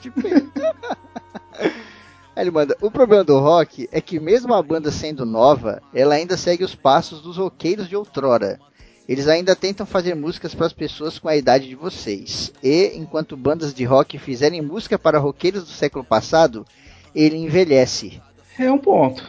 Tipo 0.03 0.21
isso. 0.27 0.51
Aí 2.35 2.45
ele 2.45 2.51
manda, 2.51 2.77
o 2.81 2.91
problema 2.91 3.25
do 3.25 3.39
rock 3.39 3.89
é 3.91 4.01
que 4.01 4.21
mesmo 4.21 4.55
a 4.55 4.63
banda 4.63 4.91
sendo 4.91 5.27
nova, 5.27 5.83
ela 5.93 6.15
ainda 6.15 6.37
segue 6.37 6.65
os 6.65 6.75
passos 6.75 7.21
dos 7.21 7.37
roqueiros 7.37 7.89
de 7.89 7.97
outrora. 7.97 8.59
Eles 9.09 9.27
ainda 9.27 9.57
tentam 9.57 9.85
fazer 9.85 10.15
músicas 10.15 10.55
para 10.55 10.67
as 10.67 10.73
pessoas 10.73 11.19
com 11.19 11.29
a 11.29 11.37
idade 11.37 11.69
de 11.69 11.75
vocês. 11.75 12.53
E, 12.63 12.93
enquanto 12.95 13.37
bandas 13.37 13.75
de 13.75 13.85
rock 13.85 14.17
fizerem 14.19 14.63
música 14.63 14.97
para 14.97 15.19
roqueiros 15.19 15.65
do 15.65 15.71
século 15.71 16.05
passado, 16.05 16.65
ele 17.13 17.37
envelhece. 17.37 18.23
é 18.57 18.71
um 18.71 18.79
ponto. 18.79 19.29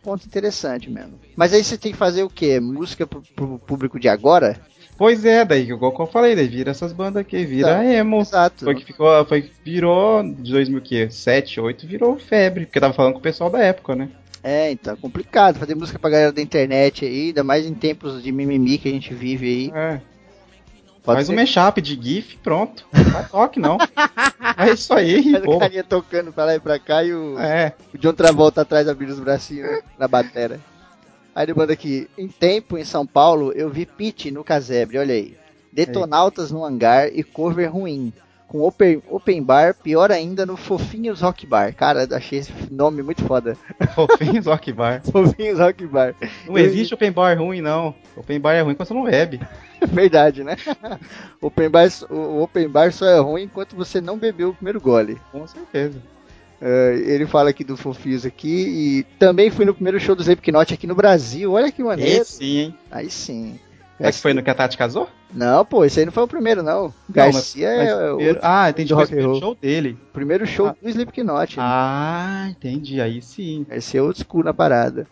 ponto 0.00 0.24
interessante 0.24 0.88
mesmo. 0.88 1.18
Mas 1.34 1.52
aí 1.52 1.64
você 1.64 1.76
tem 1.76 1.90
que 1.90 1.98
fazer 1.98 2.22
o 2.22 2.30
quê? 2.30 2.60
Música 2.60 3.04
pro, 3.04 3.20
pro 3.34 3.58
público 3.58 3.98
de 3.98 4.08
agora? 4.08 4.60
Pois 5.00 5.24
é, 5.24 5.46
daí 5.46 5.62
igual 5.62 5.92
que 5.92 6.02
eu 6.02 6.06
falei, 6.06 6.36
daí 6.36 6.46
vira 6.46 6.72
essas 6.72 6.92
bandas 6.92 7.22
aqui, 7.22 7.42
vira 7.46 7.68
Tá. 7.76 7.82
emo. 7.86 8.20
Exato. 8.20 8.66
Foi 8.66 8.74
que 8.74 8.84
ficou, 8.84 9.24
foi 9.24 9.40
que 9.40 9.50
virou 9.64 10.22
de 10.22 10.52
2007, 10.52 11.56
2008, 11.56 11.86
virou 11.86 12.18
febre, 12.18 12.66
porque 12.66 12.76
eu 12.76 12.82
tava 12.82 12.92
falando 12.92 13.14
com 13.14 13.18
o 13.18 13.22
pessoal 13.22 13.48
da 13.48 13.60
época, 13.60 13.96
né? 13.96 14.10
É, 14.42 14.70
então, 14.70 14.92
é 14.92 14.96
complicado 14.98 15.58
fazer 15.58 15.74
música 15.74 15.98
pra 15.98 16.10
galera 16.10 16.32
da 16.32 16.42
internet 16.42 17.06
aí, 17.06 17.28
ainda 17.28 17.42
mais 17.42 17.64
em 17.64 17.72
tempos 17.72 18.22
de 18.22 18.30
mimimi 18.30 18.76
que 18.76 18.90
a 18.90 18.92
gente 18.92 19.14
vive 19.14 19.46
aí. 19.46 19.72
É. 19.74 20.00
Pode 21.02 21.16
Faz 21.16 21.26
ser 21.28 21.32
um 21.32 21.36
mashup 21.36 21.80
de 21.80 21.98
GIF, 21.98 22.36
pronto. 22.42 22.84
Não 22.92 23.24
toque, 23.24 23.58
não. 23.58 23.78
é 24.58 24.70
isso 24.70 24.92
aí, 24.92 25.32
Faz 25.32 25.42
o 25.44 25.46
pô. 25.46 25.58
carinha 25.58 25.82
tocando 25.82 26.30
pra 26.30 26.44
lá 26.44 26.54
e 26.56 26.60
pra 26.60 26.78
cá 26.78 27.02
e 27.02 27.14
o, 27.14 27.38
É. 27.38 27.72
o 27.94 27.96
John 27.96 28.12
Travolta 28.12 28.60
atrás 28.60 28.86
abrindo 28.86 29.14
os 29.14 29.18
bracinhos 29.20 29.80
na 29.98 30.06
batera. 30.06 30.60
Aí 31.34 31.44
ele 31.44 31.54
manda 31.54 31.72
aqui, 31.72 32.08
em 32.18 32.28
tempo 32.28 32.76
em 32.76 32.84
São 32.84 33.06
Paulo 33.06 33.52
eu 33.52 33.70
vi 33.70 33.86
Pete 33.86 34.30
no 34.30 34.44
casebre, 34.44 34.98
olha 34.98 35.14
aí. 35.14 35.36
Detonautas 35.72 36.50
no 36.50 36.64
hangar 36.64 37.08
e 37.12 37.22
cover 37.22 37.72
ruim. 37.72 38.12
Com 38.48 38.62
open, 38.62 39.00
open 39.08 39.40
bar, 39.40 39.76
pior 39.76 40.10
ainda 40.10 40.44
no 40.44 40.56
Fofinhos 40.56 41.20
Rock 41.20 41.46
Bar. 41.46 41.72
Cara, 41.72 42.08
achei 42.10 42.40
esse 42.40 42.52
nome 42.68 43.00
muito 43.00 43.24
foda. 43.24 43.56
Fofinhos 43.94 44.46
Rock 44.46 44.72
Bar. 44.72 45.00
Fofinhos 45.06 45.60
Rock 45.60 45.86
Bar. 45.86 46.16
Não 46.48 46.58
existe 46.58 46.92
open 46.92 47.12
bar 47.12 47.38
ruim, 47.38 47.60
não. 47.60 47.94
Open 48.16 48.40
bar 48.40 48.54
é 48.54 48.62
ruim 48.62 48.74
quando 48.74 48.88
você 48.88 48.94
não 48.94 49.04
bebe. 49.04 49.40
Verdade, 49.92 50.42
né? 50.42 50.56
open 51.40 51.70
bar, 51.70 51.86
o 52.10 52.42
open 52.42 52.68
bar 52.68 52.92
só 52.92 53.06
é 53.06 53.20
ruim 53.20 53.44
enquanto 53.44 53.76
você 53.76 54.00
não 54.00 54.18
bebeu 54.18 54.48
o 54.48 54.54
primeiro 54.54 54.80
gole. 54.80 55.16
Com 55.30 55.46
certeza. 55.46 56.02
É, 56.62 56.94
ele 57.06 57.26
fala 57.26 57.50
aqui 57.50 57.64
do 57.64 57.76
Fofinhos 57.76 58.26
aqui 58.26 58.48
e 58.68 59.02
também 59.18 59.50
fui 59.50 59.64
no 59.64 59.72
primeiro 59.74 59.98
show 59.98 60.14
do 60.14 60.22
Slipknot 60.22 60.74
aqui 60.74 60.86
no 60.86 60.94
Brasil. 60.94 61.52
Olha 61.52 61.72
que 61.72 61.82
maneiro. 61.82 62.22
Esse 62.22 62.32
sim, 62.32 62.58
hein? 62.58 62.74
Aí 62.90 63.10
sim. 63.10 63.58
É 63.98 64.10
que 64.10 64.18
foi 64.18 64.32
no 64.34 64.42
que 64.42 64.48
a 64.50 64.54
Tati 64.54 64.78
casou? 64.78 65.08
Não, 65.32 65.64
pô, 65.64 65.84
esse 65.84 66.00
aí 66.00 66.06
não 66.06 66.12
foi 66.12 66.22
o 66.22 66.28
primeiro, 66.28 66.62
não. 66.62 66.92
Garcia 67.08 67.68
Mas 67.76 67.88
é 67.88 68.10
o 68.12 68.16
primeiro- 68.16 68.40
Ah, 68.42 68.70
entendi. 68.70 68.92
o 68.92 68.96
rock 68.96 69.20
roll. 69.20 69.38
show 69.40 69.54
dele. 69.54 69.96
primeiro 70.12 70.46
show 70.46 70.66
Ah. 70.68 70.76
do 70.82 70.88
Slipknot. 70.88 71.56
né? 71.58 71.62
Ah, 71.66 72.46
entendi. 72.50 73.00
Aí 73.00 73.20
sim. 73.22 73.64
Esse 73.70 73.96
é 73.98 74.02
old 74.02 74.18
school 74.18 74.42
na 74.44 74.52
parada. 74.54 75.06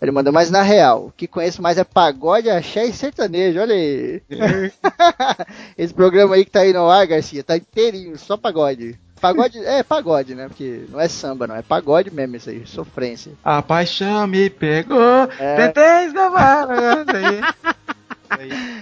Ele 0.00 0.12
manda, 0.12 0.30
mas 0.30 0.48
na 0.50 0.62
real, 0.62 1.06
o 1.06 1.10
que 1.10 1.26
conheço 1.26 1.60
mais 1.60 1.76
é 1.76 1.82
pagode, 1.84 2.48
axé 2.48 2.84
e 2.86 2.92
sertanejo. 2.92 3.58
Olha 3.60 3.74
aí. 3.74 4.22
Esse 5.76 5.92
programa 5.92 6.34
aí 6.34 6.44
que 6.44 6.50
tá 6.50 6.60
aí 6.60 6.72
no 6.72 6.88
ar, 6.88 7.06
Garcia, 7.06 7.42
tá 7.42 7.56
inteirinho, 7.56 8.16
só 8.18 8.36
pagode. 8.36 8.98
Pagode, 9.18 9.58
é 9.58 9.82
pagode, 9.82 10.34
né? 10.34 10.48
Porque 10.48 10.84
não 10.88 11.00
é 11.00 11.08
samba, 11.08 11.46
não. 11.46 11.56
É 11.56 11.62
pagode 11.62 12.10
mesmo 12.10 12.36
isso 12.36 12.50
aí, 12.50 12.66
sofrência. 12.66 13.32
A 13.44 13.60
paixão 13.60 14.26
me 14.26 14.48
pegou. 14.48 15.28
É. 15.38 15.56
Tentei 15.56 16.06
escavar. 16.06 16.68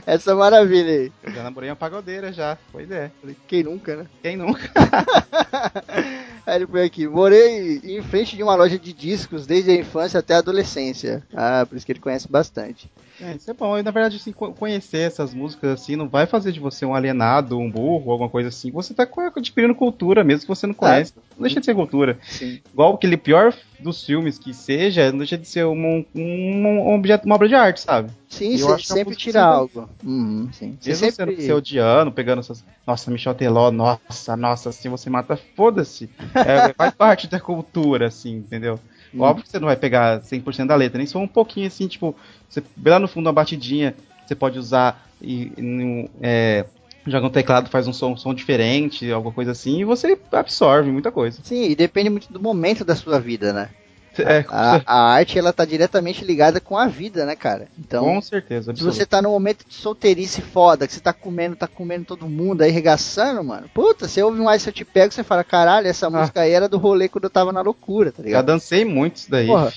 Essa 0.06 0.34
maravilha 0.34 0.90
aí. 0.90 1.12
Já 1.34 1.42
namorei 1.42 1.70
uma 1.70 1.76
pagodeira 1.76 2.32
já. 2.32 2.56
Pois 2.72 2.90
é. 2.90 3.10
Quem 3.46 3.62
nunca, 3.62 3.96
né? 3.96 4.06
Quem 4.22 4.36
nunca? 4.36 4.70
Aí 6.46 6.56
ele 6.56 6.66
foi 6.66 6.84
aqui. 6.84 7.08
Morei 7.08 7.80
em 7.82 8.02
frente 8.02 8.36
de 8.36 8.42
uma 8.42 8.54
loja 8.54 8.78
de 8.78 8.92
discos 8.92 9.46
desde 9.46 9.72
a 9.72 9.74
infância 9.74 10.20
até 10.20 10.34
a 10.34 10.38
adolescência. 10.38 11.22
Ah, 11.34 11.66
por 11.68 11.76
isso 11.76 11.84
que 11.84 11.90
ele 11.92 11.98
conhece 12.00 12.30
bastante. 12.30 12.88
É, 13.20 13.32
isso 13.34 13.50
é 13.50 13.54
bom. 13.54 13.76
E, 13.76 13.82
na 13.82 13.90
verdade, 13.90 14.16
assim, 14.16 14.30
co- 14.30 14.52
conhecer 14.52 14.98
essas 14.98 15.32
músicas 15.34 15.70
assim 15.80 15.96
não 15.96 16.08
vai 16.08 16.26
fazer 16.26 16.52
de 16.52 16.60
você 16.60 16.84
um 16.84 16.94
alienado, 16.94 17.58
um 17.58 17.70
burro, 17.70 18.12
alguma 18.12 18.28
coisa 18.28 18.48
assim. 18.50 18.70
Você 18.70 18.94
tá 18.94 19.08
adquirindo 19.36 19.74
cultura, 19.74 20.22
mesmo 20.22 20.42
que 20.42 20.48
você 20.48 20.66
não 20.66 20.74
conhece. 20.74 21.14
Não 21.34 21.42
deixa 21.42 21.58
de 21.58 21.66
ser 21.66 21.74
cultura. 21.74 22.18
Sim. 22.22 22.60
Igual 22.72 22.94
aquele 22.94 23.16
pior 23.16 23.52
dos 23.78 24.04
filmes 24.04 24.38
que 24.38 24.54
seja, 24.54 25.10
não 25.10 25.18
deixa 25.18 25.36
de 25.36 25.46
ser 25.46 25.64
um, 25.66 26.04
um, 26.14 26.66
um 26.66 26.94
objeto, 26.94 27.26
uma 27.26 27.34
obra 27.34 27.48
de 27.48 27.54
arte, 27.54 27.80
sabe? 27.80 28.10
Sim, 28.28 28.52
Eu 28.52 28.66
você 28.66 28.72
acho 28.72 28.86
que 28.86 28.92
a 28.92 28.96
sempre 28.96 29.16
tira 29.16 29.42
algo. 29.42 29.88
Uhum, 30.04 30.48
sim. 30.52 30.78
Mesmo 30.84 31.10
sempre... 31.10 31.34
sendo 31.34 31.46
você 31.46 31.52
odiando, 31.52 32.12
pegando 32.12 32.40
essas. 32.40 32.64
Nossa, 32.86 33.10
Michel 33.10 33.34
Teló, 33.34 33.70
nossa, 33.70 34.36
nossa, 34.36 34.70
assim 34.70 34.88
você 34.88 35.08
mata, 35.10 35.38
foda-se. 35.54 36.10
É, 36.34 36.72
faz 36.74 36.92
parte 36.96 37.26
da 37.26 37.40
cultura, 37.40 38.06
assim, 38.06 38.36
entendeu? 38.36 38.78
Hum. 39.14 39.20
Óbvio 39.20 39.44
que 39.44 39.50
você 39.50 39.58
não 39.58 39.66
vai 39.66 39.76
pegar 39.76 40.20
100% 40.20 40.66
da 40.66 40.74
letra, 40.74 40.98
nem 40.98 41.06
só 41.06 41.18
um 41.18 41.28
pouquinho 41.28 41.66
assim, 41.66 41.86
tipo, 41.86 42.14
você 42.48 42.62
vê 42.76 42.90
lá 42.90 42.98
no 42.98 43.08
fundo 43.08 43.26
uma 43.26 43.32
batidinha, 43.32 43.94
você 44.26 44.34
pode 44.34 44.58
usar 44.58 45.06
e, 45.20 45.52
e 45.56 46.10
é, 46.20 46.66
joga 47.06 47.26
um 47.26 47.30
teclado, 47.30 47.70
faz 47.70 47.86
um 47.86 47.92
som, 47.92 48.12
um 48.12 48.16
som 48.16 48.34
diferente, 48.34 49.10
alguma 49.12 49.32
coisa 49.34 49.52
assim, 49.52 49.80
e 49.80 49.84
você 49.84 50.18
absorve 50.32 50.90
muita 50.90 51.10
coisa. 51.12 51.40
Sim, 51.42 51.64
e 51.70 51.74
depende 51.76 52.10
muito 52.10 52.32
do 52.32 52.40
momento 52.40 52.84
da 52.84 52.94
sua 52.96 53.18
vida, 53.20 53.52
né? 53.52 53.68
É, 54.18 54.46
A, 54.48 54.80
a 54.86 54.98
arte, 55.12 55.38
ela 55.38 55.52
tá 55.52 55.62
diretamente 55.66 56.24
ligada 56.24 56.58
com 56.58 56.78
a 56.78 56.86
vida, 56.86 57.26
né, 57.26 57.36
cara? 57.36 57.68
Então, 57.78 58.02
com 58.02 58.20
certeza, 58.22 58.64
se 58.64 58.70
absoluto. 58.70 58.96
você 58.96 59.04
tá 59.04 59.20
num 59.20 59.28
momento 59.30 59.66
de 59.68 59.74
solteirice 59.74 60.40
foda, 60.40 60.86
que 60.86 60.94
você 60.94 61.00
tá 61.00 61.12
comendo, 61.12 61.54
tá 61.54 61.66
comendo 61.66 62.06
todo 62.06 62.26
mundo 62.26 62.62
aí, 62.62 62.70
regaçando, 62.70 63.44
mano. 63.44 63.68
Puta, 63.74 64.08
você 64.08 64.22
ouve 64.22 64.40
um 64.40 64.48
Ai 64.48 64.58
Se 64.58 64.70
Eu 64.70 64.72
Te 64.72 64.86
Pego, 64.86 65.12
você 65.12 65.22
fala, 65.22 65.44
caralho, 65.44 65.86
essa 65.86 66.08
música 66.08 66.40
aí 66.40 66.52
era 66.52 66.66
do 66.66 66.78
rolê 66.78 67.10
quando 67.10 67.24
eu 67.24 67.30
tava 67.30 67.52
na 67.52 67.60
loucura, 67.60 68.10
tá 68.10 68.22
Já 68.22 68.24
ligado? 68.24 68.46
dancei 68.46 68.86
muito 68.86 69.16
isso 69.16 69.30
daí. 69.30 69.46
Porra. 69.48 69.70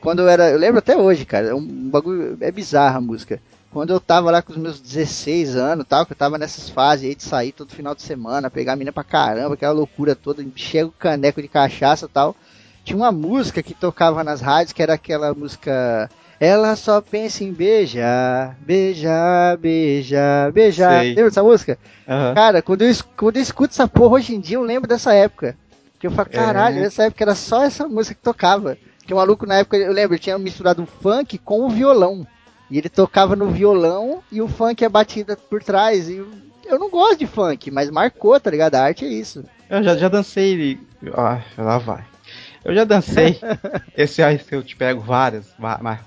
Quando 0.00 0.20
eu 0.20 0.28
era, 0.28 0.50
eu 0.50 0.58
lembro 0.58 0.78
até 0.78 0.96
hoje, 0.96 1.24
cara, 1.24 1.48
é 1.48 1.54
um 1.54 1.90
bagulho, 1.90 2.36
é 2.40 2.52
bizarra 2.52 2.98
a 2.98 3.00
música. 3.00 3.40
Quando 3.72 3.90
eu 3.90 3.98
tava 3.98 4.30
lá 4.30 4.42
com 4.42 4.52
os 4.52 4.58
meus 4.58 4.78
16 4.78 5.56
anos, 5.56 5.86
tal, 5.88 6.04
que 6.04 6.12
eu 6.12 6.16
tava 6.16 6.36
nessas 6.36 6.68
fases 6.68 7.08
aí 7.08 7.14
de 7.14 7.22
sair 7.22 7.52
todo 7.52 7.74
final 7.74 7.94
de 7.94 8.02
semana, 8.02 8.50
pegar 8.50 8.74
a 8.74 8.76
mina 8.76 8.92
pra 8.92 9.02
caramba, 9.02 9.54
aquela 9.54 9.72
loucura 9.72 10.14
toda, 10.14 10.42
encher 10.42 10.84
o 10.84 10.90
caneco 10.92 11.40
de 11.40 11.48
cachaça, 11.48 12.06
tal. 12.06 12.36
Tinha 12.84 12.96
uma 12.96 13.10
música 13.10 13.62
que 13.62 13.72
tocava 13.72 14.22
nas 14.22 14.40
rádios, 14.42 14.72
que 14.72 14.82
era 14.82 14.94
aquela 14.94 15.32
música 15.32 16.10
ela 16.38 16.74
só 16.74 17.00
pensa 17.00 17.44
em 17.44 17.52
beijar, 17.52 18.56
beijar, 18.60 19.56
beijar, 19.56 20.50
beijar. 20.50 20.98
Sei. 21.00 21.10
Lembra 21.10 21.24
dessa 21.30 21.42
música? 21.42 21.78
Aham. 22.08 22.34
Cara, 22.34 22.60
quando 22.60 22.82
eu, 22.82 22.92
quando 23.16 23.36
eu 23.36 23.42
escuto 23.42 23.72
essa 23.72 23.86
porra 23.86 24.14
hoje 24.14 24.34
em 24.34 24.40
dia, 24.40 24.56
eu 24.56 24.62
lembro 24.62 24.88
dessa 24.88 25.14
época. 25.14 25.56
Que 26.00 26.06
eu 26.08 26.10
falo, 26.10 26.28
É. 26.32 26.36
caralho, 26.36 26.80
nessa 26.80 27.04
época 27.04 27.22
era 27.22 27.36
só 27.36 27.62
essa 27.62 27.86
música 27.86 28.16
que 28.16 28.22
tocava. 28.22 28.76
Que 29.06 29.14
o 29.14 29.16
maluco 29.18 29.46
na 29.46 29.58
época, 29.58 29.76
eu 29.76 29.92
lembro, 29.92 30.14
ele 30.14 30.20
tinha 30.22 30.36
misturado 30.36 30.82
o 30.82 30.86
funk 30.86 31.38
com 31.38 31.60
o 31.64 31.70
violão. 31.70 32.26
E 32.72 32.78
ele 32.78 32.88
tocava 32.88 33.36
no 33.36 33.50
violão 33.50 34.22
e 34.32 34.40
o 34.40 34.48
funk 34.48 34.82
é 34.82 34.88
batida 34.88 35.36
por 35.36 35.62
trás. 35.62 36.08
E 36.08 36.16
eu, 36.64 36.78
não 36.78 36.88
gosto 36.88 37.18
de 37.18 37.26
funk, 37.26 37.70
mas 37.70 37.90
marcou, 37.90 38.40
tá 38.40 38.50
ligado? 38.50 38.76
A 38.76 38.82
arte 38.82 39.04
é 39.04 39.08
isso. 39.08 39.44
Eu 39.68 39.82
já, 39.82 39.94
já 39.94 40.08
dancei. 40.08 40.80
Ah, 41.12 41.42
lá 41.58 41.76
vai. 41.76 42.02
Eu 42.64 42.74
já 42.74 42.84
dancei. 42.84 43.38
esse 43.94 44.22
aí 44.22 44.38
que 44.38 44.54
eu 44.54 44.62
te 44.62 44.74
pego 44.74 45.02
várias, 45.02 45.52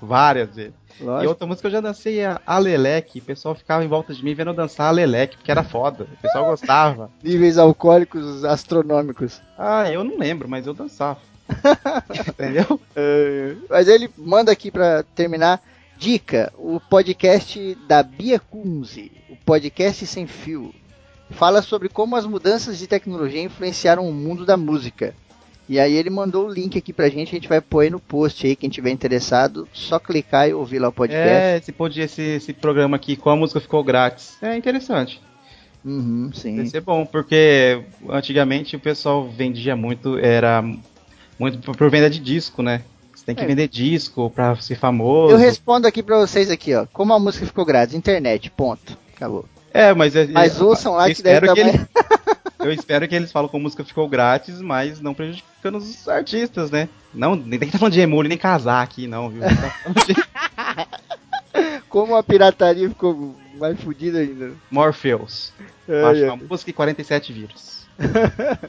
várias 0.02 0.56
vezes. 0.56 0.74
E 0.98 1.04
Lógico. 1.04 1.28
outra 1.28 1.46
música 1.46 1.68
eu 1.68 1.72
já 1.72 1.80
dancei 1.80 2.24
a 2.24 2.40
Aleleque. 2.44 3.20
O 3.20 3.22
pessoal 3.22 3.54
ficava 3.54 3.84
em 3.84 3.88
volta 3.88 4.12
de 4.12 4.24
mim 4.24 4.34
vendo 4.34 4.50
eu 4.50 4.54
dançar 4.54 4.88
Aleleque, 4.88 5.36
porque 5.36 5.52
era 5.52 5.62
foda. 5.62 6.08
O 6.18 6.22
pessoal 6.22 6.46
gostava. 6.50 7.12
Níveis 7.22 7.58
alcoólicos 7.58 8.44
astronômicos. 8.44 9.40
Ah, 9.56 9.88
eu 9.88 10.02
não 10.02 10.18
lembro, 10.18 10.48
mas 10.48 10.66
eu 10.66 10.74
dançava. 10.74 11.20
Entendeu? 12.28 12.80
É, 12.96 13.54
mas 13.70 13.86
ele 13.86 14.10
manda 14.18 14.50
aqui 14.50 14.68
pra 14.68 15.04
terminar. 15.14 15.62
Dica: 15.98 16.52
o 16.58 16.78
podcast 16.78 17.76
da 17.88 18.02
Bia 18.02 18.38
Kunze, 18.38 19.10
o 19.30 19.36
podcast 19.36 20.06
sem 20.06 20.26
fio, 20.26 20.74
fala 21.30 21.62
sobre 21.62 21.88
como 21.88 22.16
as 22.16 22.26
mudanças 22.26 22.78
de 22.78 22.86
tecnologia 22.86 23.42
influenciaram 23.42 24.08
o 24.08 24.12
mundo 24.12 24.44
da 24.44 24.56
música. 24.56 25.14
E 25.68 25.80
aí 25.80 25.94
ele 25.94 26.10
mandou 26.10 26.46
o 26.46 26.52
link 26.52 26.78
aqui 26.78 26.92
pra 26.92 27.08
gente, 27.08 27.30
a 27.30 27.38
gente 27.38 27.48
vai 27.48 27.60
pôr 27.60 27.80
aí 27.80 27.90
no 27.90 27.98
post 27.98 28.46
aí, 28.46 28.54
quem 28.54 28.70
tiver 28.70 28.90
interessado, 28.90 29.66
só 29.72 29.98
clicar 29.98 30.48
e 30.48 30.54
ouvir 30.54 30.78
lá 30.78 30.88
o 30.88 30.92
podcast. 30.92 31.26
É, 31.26 31.56
esse, 31.56 32.00
esse, 32.00 32.22
esse 32.22 32.52
programa 32.52 32.96
aqui, 32.96 33.16
com 33.16 33.30
a 33.30 33.36
música 33.36 33.58
ficou 33.58 33.82
grátis. 33.82 34.40
É 34.40 34.56
interessante. 34.56 35.20
Uhum, 35.84 36.30
sim. 36.32 36.56
Vai 36.56 36.66
ser 36.66 36.80
bom, 36.80 37.04
porque 37.04 37.82
antigamente 38.08 38.76
o 38.76 38.80
pessoal 38.80 39.28
vendia 39.28 39.74
muito, 39.74 40.16
era 40.18 40.62
muito 41.38 41.58
por 41.58 41.90
venda 41.90 42.08
de 42.08 42.20
disco, 42.20 42.62
né? 42.62 42.82
Tem 43.26 43.34
que 43.34 43.42
É. 43.42 43.46
vender 43.46 43.66
disco 43.68 44.30
pra 44.30 44.54
ser 44.56 44.76
famoso. 44.76 45.32
Eu 45.34 45.36
respondo 45.38 45.86
aqui 45.86 46.02
pra 46.02 46.16
vocês 46.18 46.48
aqui, 46.50 46.74
ó. 46.74 46.86
Como 46.92 47.12
a 47.12 47.18
música 47.18 47.44
ficou 47.44 47.64
grátis? 47.64 47.94
Internet, 47.94 48.50
ponto. 48.50 48.96
Acabou. 49.14 49.44
É, 49.74 49.92
mas, 49.92 50.14
é- 50.16 50.26
Mas 50.28 50.58
é- 50.60 50.64
ouçam 50.64 50.94
lá 50.94 51.12
que 51.12 51.20
deve 51.22 51.46
dar 51.48 51.54
que 51.54 51.62
mais... 51.64 51.74
ele- 51.74 51.86
Eu 52.60 52.72
espero 52.72 53.06
que 53.06 53.14
eles 53.14 53.30
falam 53.30 53.48
que 53.48 53.56
a 53.56 53.60
música 53.60 53.84
ficou 53.84 54.08
grátis, 54.08 54.60
mas 54.60 55.00
não 55.00 55.12
prejudicando 55.12 55.76
os 55.76 56.08
artistas, 56.08 56.70
né? 56.70 56.88
Não, 57.12 57.36
nem 57.36 57.58
tem 57.58 57.68
que 57.68 57.72
tá 57.72 57.78
falando 57.78 57.92
de 57.92 58.00
emule, 58.00 58.28
nem 58.28 58.38
casar 58.38 58.82
aqui, 58.82 59.06
não, 59.06 59.28
viu? 59.28 59.42
Tá 59.42 60.04
de 60.06 60.14
Como 61.88 62.16
a 62.16 62.22
pirataria 62.22 62.88
ficou 62.88 63.36
mais 63.58 63.78
fodida 63.80 64.18
ainda. 64.18 64.52
Morpheus. 64.70 65.52
Ai, 65.88 66.02
Baixa 66.02 66.22
ai. 66.24 66.28
uma 66.30 66.36
música 66.36 66.70
e 66.70 66.72
47 66.72 67.32
vírus. 67.32 67.86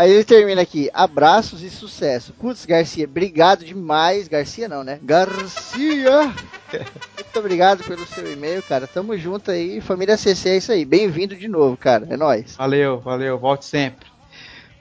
Aí 0.00 0.12
ele 0.12 0.24
termina 0.24 0.62
aqui, 0.62 0.88
abraços 0.94 1.62
e 1.62 1.68
sucesso. 1.68 2.32
Putz, 2.32 2.64
Garcia, 2.64 3.04
obrigado 3.04 3.66
demais. 3.66 4.28
Garcia 4.28 4.66
não, 4.66 4.82
né? 4.82 4.98
Garcia! 5.02 6.32
Muito 6.72 7.38
obrigado 7.38 7.84
pelo 7.84 8.06
seu 8.06 8.32
e-mail, 8.32 8.62
cara. 8.62 8.86
Tamo 8.86 9.14
junto 9.18 9.50
aí. 9.50 9.78
Família 9.82 10.16
CC 10.16 10.48
é 10.48 10.56
isso 10.56 10.72
aí. 10.72 10.86
Bem-vindo 10.86 11.36
de 11.36 11.46
novo, 11.46 11.76
cara. 11.76 12.06
É 12.08 12.16
nóis. 12.16 12.56
Valeu, 12.56 12.98
valeu, 12.98 13.38
volte 13.38 13.66
sempre. 13.66 14.08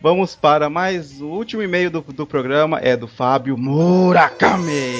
Vamos 0.01 0.33
para 0.33 0.69
mais 0.69 1.21
o 1.21 1.27
último 1.27 1.61
e-mail 1.61 1.91
do, 1.91 2.01
do 2.01 2.25
programa, 2.25 2.79
é 2.79 2.95
do 2.95 3.05
Fábio 3.05 3.57
Murakami, 3.57 4.93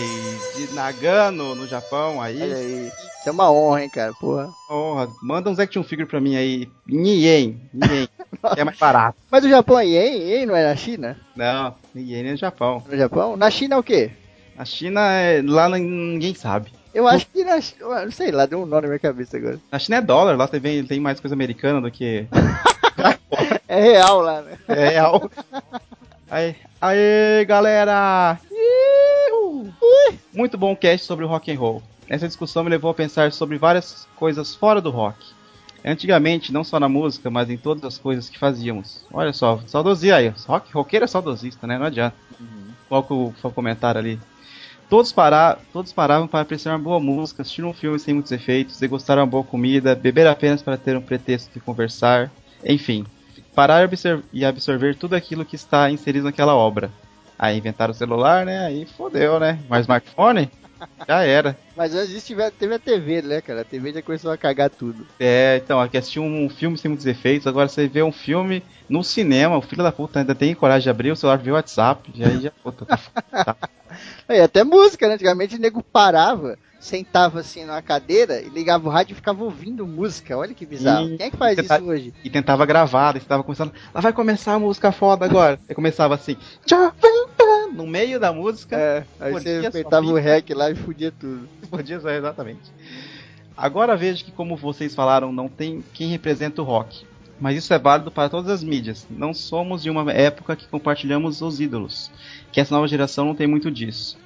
de 0.57 0.73
Nagano, 0.73 1.55
no 1.55 1.65
Japão, 1.65 2.21
aí. 2.21 2.41
Olha 2.41 2.55
aí. 2.57 2.91
Isso 3.19 3.29
é 3.29 3.31
uma 3.31 3.49
honra, 3.49 3.83
hein, 3.83 3.89
cara, 3.89 4.13
porra. 4.13 4.49
Porra, 4.67 5.09
manda 5.21 5.49
uns 5.49 5.57
action 5.57 5.83
figure 5.83 6.05
pra 6.05 6.19
mim 6.19 6.35
aí, 6.35 6.69
em 6.88 7.07
ien, 7.07 7.62
ien, 7.73 8.09
que 8.53 8.59
é 8.59 8.63
mais 8.65 8.77
barato. 8.77 9.17
Mas 9.31 9.45
o 9.45 9.49
Japão 9.49 9.79
é 9.79 9.85
ien, 9.85 10.21
ien 10.21 10.45
não 10.45 10.55
é 10.55 10.67
na 10.67 10.75
China? 10.75 11.17
Não, 11.33 11.73
ien 11.95 12.27
é 12.27 12.31
no 12.31 12.38
Japão. 12.38 12.83
No 12.85 12.97
Japão? 12.97 13.38
Na 13.38 13.49
China 13.49 13.75
é 13.75 13.77
o 13.77 13.83
quê? 13.83 14.12
A 14.57 14.65
China, 14.65 14.99
é, 15.13 15.41
lá 15.41 15.69
ninguém 15.69 16.35
sabe. 16.35 16.73
Eu 16.93 17.07
acho 17.07 17.25
que 17.27 17.45
na 17.45 17.62
China, 17.62 18.03
não 18.03 18.12
sei 18.12 18.31
lá, 18.31 18.45
deu 18.45 18.62
um 18.62 18.65
nó 18.65 18.81
na 18.81 18.88
minha 18.88 18.99
cabeça 18.99 19.38
agora. 19.38 19.59
Na 19.71 19.79
China 19.79 19.97
é 19.97 20.01
dólar, 20.01 20.35
lá 20.35 20.45
tem, 20.45 20.83
tem 20.83 20.99
mais 20.99 21.21
coisa 21.21 21.33
americana 21.33 21.79
do 21.79 21.89
que... 21.89 22.27
É 23.69 23.79
real 23.79 24.21
lá, 24.21 24.41
né? 24.41 24.58
É 24.67 24.89
real. 24.89 25.29
Aí, 26.27 26.55
aí 26.82 27.45
galera! 27.45 28.39
Muito 30.34 30.58
bom 30.58 30.75
cast 30.75 31.05
sobre 31.05 31.23
o 31.23 31.27
rock 31.27 31.51
and 31.51 31.60
roll. 31.60 31.84
Essa 32.10 32.27
discussão 32.27 32.63
me 32.63 32.69
levou 32.71 32.89
a 32.89 32.95
pensar 32.95 33.32
sobre 33.32 33.60
várias 33.60 34.08
coisas 34.15 34.55
fora 34.55 34.82
do 34.82 34.89
rock. 34.89 35.23
Antigamente, 35.86 36.51
não 36.51 36.63
só 36.63 36.79
na 36.79 36.89
música, 36.89 37.29
mas 37.29 37.47
em 37.47 37.58
todas 37.58 37.84
as 37.84 37.99
coisas 37.99 38.27
que 38.27 38.39
fazíamos. 38.39 39.05
Olha 39.13 39.32
só, 39.32 39.62
saudosista 39.67 40.15
aí. 40.15 40.34
Rock, 40.47 40.73
roqueiro 40.73 41.05
é 41.05 41.08
saudosista, 41.08 41.67
né? 41.67 41.77
Não 41.77 41.86
adianta. 41.86 42.15
Qual 42.88 43.03
que 43.03 43.13
o, 43.13 43.32
o 43.43 43.51
comentário 43.51 43.99
ali? 43.99 44.19
Todos, 44.89 45.12
para, 45.12 45.60
todos 45.71 45.93
paravam 45.93 46.27
para 46.27 46.41
apreciar 46.41 46.71
uma 46.71 46.79
boa 46.79 46.99
música, 46.99 47.43
assistir 47.43 47.63
um 47.63 47.73
filme 47.73 47.99
sem 47.99 48.15
muitos 48.15 48.32
efeitos, 48.32 48.79
degustar 48.79 49.19
uma 49.19 49.27
boa 49.27 49.43
comida, 49.43 49.93
beber 49.93 50.25
apenas 50.25 50.63
para 50.63 50.75
ter 50.75 50.97
um 50.97 51.01
pretexto 51.01 51.53
de 51.53 51.60
conversar, 51.60 52.32
enfim, 52.65 53.05
parar 53.60 53.82
e 53.82 53.84
absor- 53.84 54.24
absorver 54.48 54.95
tudo 54.95 55.15
aquilo 55.17 55.43
que 55.43 55.58
está 55.58 55.91
inserido 55.91 56.24
naquela 56.24 56.56
obra. 56.56 56.89
Aí 57.38 57.58
inventaram 57.58 57.91
o 57.91 57.95
celular, 57.95 58.45
né? 58.45 58.65
Aí 58.65 58.86
fodeu, 58.86 59.38
né? 59.38 59.60
Mas 59.67 59.82
smartphone? 59.82 60.50
Já 61.06 61.24
era. 61.24 61.58
Mas 61.76 61.93
antes 61.93 62.08
disso 62.10 62.28
tiver- 62.28 62.52
teve 62.52 62.76
a 62.76 62.80
TV, 62.80 63.22
né, 63.22 63.41
cara? 63.41 63.62
A 63.62 63.65
TV 63.65 63.91
já 63.91 64.02
começou 64.02 64.32
a 64.32 64.38
cagar 64.38 64.69
tudo. 64.69 65.06
É, 65.19 65.60
então, 65.62 65.82
aqui 65.82 65.98
assistiu 65.98 66.24
um 66.24 66.50
filme 66.50 66.78
sem 66.78 66.88
muitos 66.88 67.06
efeitos, 67.06 67.48
agora 67.48 67.67
você 67.67 67.86
vê 67.86 68.02
um 68.02 68.13
filme 68.13 68.63
no 68.88 69.04
cinema, 69.04 69.58
o 69.58 69.62
filho 69.62 69.84
da 69.84 69.91
puta 69.91 70.19
ainda 70.19 70.34
tem 70.34 70.56
coragem 70.56 70.84
de 70.84 70.89
abrir 70.89 71.12
o 71.12 71.15
celular, 71.17 71.38
ver 71.38 71.52
o 71.52 71.56
WhatsApp, 71.56 72.10
e 72.15 72.24
aí 72.24 72.39
já, 72.41 72.52
puta, 72.63 72.86
tá 72.86 72.95
f- 73.60 74.34
E 74.34 74.39
até 74.39 74.63
música, 74.63 75.08
né? 75.10 75.15
Antigamente 75.15 75.56
o 75.58 75.60
nego 75.60 75.84
parava, 75.84 76.58
sentava 76.80 77.39
assim 77.42 77.65
numa 77.65 77.82
cadeira 77.82 78.42
e 78.42 78.50
ligava 78.50 78.88
o 78.88 78.92
rádio 78.92 79.13
e 79.13 79.15
ficava 79.15 79.44
ouvindo 79.44 79.86
música. 79.86 80.38
Olha 80.38 80.54
que 80.54 80.65
bizarro. 80.65 81.08
Sim. 81.08 81.18
Quem 81.18 81.28
é 81.28 81.30
que 81.30 81.38
faz 81.38 81.58
isso 81.58 81.84
hoje? 81.84 82.13
e 82.24 82.30
tentava 82.30 82.65
gravar, 82.65 83.20
tava 83.22 83.44
começando, 83.44 83.74
lá 83.94 84.02
vai 84.02 84.13
começar 84.13 84.54
a 84.54 84.60
música 84.60 84.92
foda 84.92 85.26
agora. 85.26 85.60
Aí 85.68 85.76
começava 85.76 86.15
assim, 86.15 86.38
no 87.74 87.86
meio 87.86 88.20
da 88.20 88.34
música, 88.34 88.76
É, 88.76 89.04
aí 89.20 89.32
você 89.32 89.62
só 89.62 89.68
apertava 89.68 90.06
o 90.08 90.15
rec 90.15 90.50
lá 90.52 90.72
e 90.72 90.76
fudia 90.76 91.12
tudo. 91.12 91.48
podia 91.70 92.00
ser 92.00 92.18
exatamente. 92.18 92.72
Agora 93.56 93.96
vejo 93.98 94.24
que, 94.24 94.32
como 94.32 94.56
vocês 94.56 94.96
falaram, 94.96 95.32
não 95.34 95.50
tem 95.50 95.84
quem 95.94 96.08
representa 96.08 96.62
o 96.62 96.65
rock. 96.65 97.06
Mas 97.39 97.58
isso 97.58 97.74
é 97.74 97.80
válido 97.80 98.12
para 98.12 98.30
todas 98.30 98.52
as 98.52 98.63
mídias. 98.63 99.08
Não 99.10 99.34
somos 99.34 99.82
de 99.84 99.89
uma 99.89 100.12
época 100.12 100.56
que 100.56 100.68
compartilhamos 100.68 101.42
os 101.42 101.60
ídolos, 101.62 102.12
que 102.52 102.60
essa 102.60 102.76
nova 102.76 102.88
geração 102.88 103.26
não 103.26 103.36
tem 103.36 103.48
muito 103.48 103.72
disso. 103.72 104.18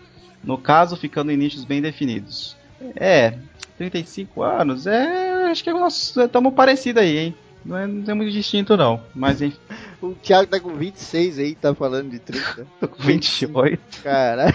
No 0.44 0.58
caso, 0.58 0.98
ficando 0.98 1.32
em 1.32 1.38
nichos 1.38 1.64
bem 1.64 1.82
definidos. 1.82 2.56
É, 2.96 3.36
35 3.78 4.44
anos, 4.44 4.88
é. 4.88 5.46
Acho 5.50 5.64
que 5.64 5.72
nós 5.72 6.16
estamos 6.16 6.54
parecidos 6.54 7.02
aí, 7.02 7.18
hein? 7.18 7.36
Não 7.66 7.78
é, 7.78 7.88
não 7.88 8.12
é 8.12 8.14
muito 8.14 8.32
distinto, 8.32 8.76
não. 8.76 9.02
Mas 9.16 9.42
enfim, 9.42 9.58
O 10.02 10.14
Thiago 10.16 10.48
tá 10.48 10.60
com 10.60 10.74
26 10.74 11.40
aí, 11.40 11.56
tá 11.56 11.74
falando 11.74 12.10
de 12.10 12.20
30. 12.20 12.68
tô 12.80 12.88
com 12.90 13.02
28. 13.02 14.02
Caralho. 14.04 14.54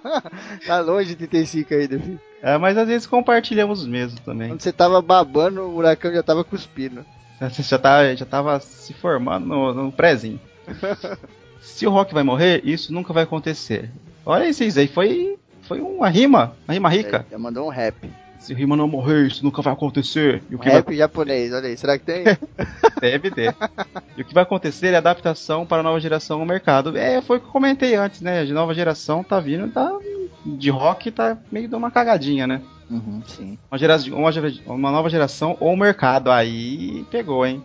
tá 0.66 0.80
longe 0.80 1.14
de 1.14 1.26
35 1.26 1.74
ainda, 1.74 1.98
filho. 1.98 2.20
É, 2.42 2.56
mas 2.56 2.78
às 2.78 2.88
vezes 2.88 3.06
compartilhamos 3.06 3.86
mesmo 3.86 4.18
também. 4.20 4.48
Quando 4.48 4.62
você 4.62 4.72
tava 4.72 5.02
babando, 5.02 5.60
o 5.60 5.76
huracão 5.76 6.10
já 6.12 6.22
tava 6.22 6.42
cuspindo. 6.42 7.04
Você 7.40 7.60
já, 7.62 7.78
tá, 7.78 8.14
já 8.14 8.24
tava 8.24 8.58
se 8.58 8.94
formando 8.94 9.46
no, 9.46 9.74
no 9.74 9.92
prézinho. 9.92 10.40
Se 11.60 11.86
o 11.86 11.90
Rock 11.90 12.12
vai 12.14 12.22
morrer, 12.22 12.62
isso 12.64 12.92
nunca 12.92 13.12
vai 13.12 13.24
acontecer. 13.24 13.90
Olha 14.24 14.48
isso 14.48 14.62
aí, 14.62 14.88
foi, 14.88 15.36
foi 15.62 15.80
uma 15.80 16.08
rima, 16.08 16.54
uma 16.66 16.74
rima 16.74 16.88
rica. 16.88 17.26
Já 17.30 17.38
mandou 17.38 17.66
um 17.66 17.70
rap. 17.70 18.10
Se 18.38 18.54
o 18.54 18.56
rima 18.56 18.74
não 18.74 18.88
morrer, 18.88 19.26
isso 19.26 19.44
nunca 19.44 19.60
vai 19.60 19.72
acontecer. 19.74 20.42
E 20.50 20.54
o 20.54 20.58
que 20.58 20.68
rap 20.68 20.96
japonês, 20.96 21.52
olha 21.52 21.68
aí. 21.68 21.76
Será 21.76 21.98
que 21.98 22.04
tem? 22.06 22.24
vai... 22.24 22.38
Deve 23.00 23.30
ter. 23.30 23.54
e 24.16 24.22
o 24.22 24.24
que 24.24 24.32
vai 24.32 24.42
acontecer 24.42 24.94
é 24.94 24.96
adaptação 24.96 25.66
para 25.66 25.80
a 25.80 25.82
nova 25.82 26.00
geração 26.00 26.38
no 26.38 26.46
mercado. 26.46 26.96
É, 26.96 27.20
foi 27.20 27.36
o 27.36 27.40
que 27.40 27.46
eu 27.46 27.52
comentei 27.52 27.94
antes, 27.94 28.22
né? 28.22 28.40
A 28.40 28.44
nova 28.46 28.72
geração 28.74 29.22
tá 29.22 29.38
vindo, 29.40 29.70
tá 29.70 29.92
de 30.44 30.70
rock 30.70 31.10
tá 31.10 31.36
meio 31.52 31.68
de 31.68 31.74
uma 31.74 31.90
cagadinha, 31.90 32.46
né? 32.46 32.62
uhum, 32.90 33.22
sim. 33.26 33.58
Uma, 33.70 33.78
gera... 33.78 33.96
uma, 34.10 34.32
gera- 34.32 34.52
uma 34.66 34.90
nova 34.90 35.10
geração 35.10 35.56
ou 35.60 35.76
mercado. 35.76 36.30
Aí 36.30 37.04
pegou, 37.10 37.44
hein? 37.46 37.62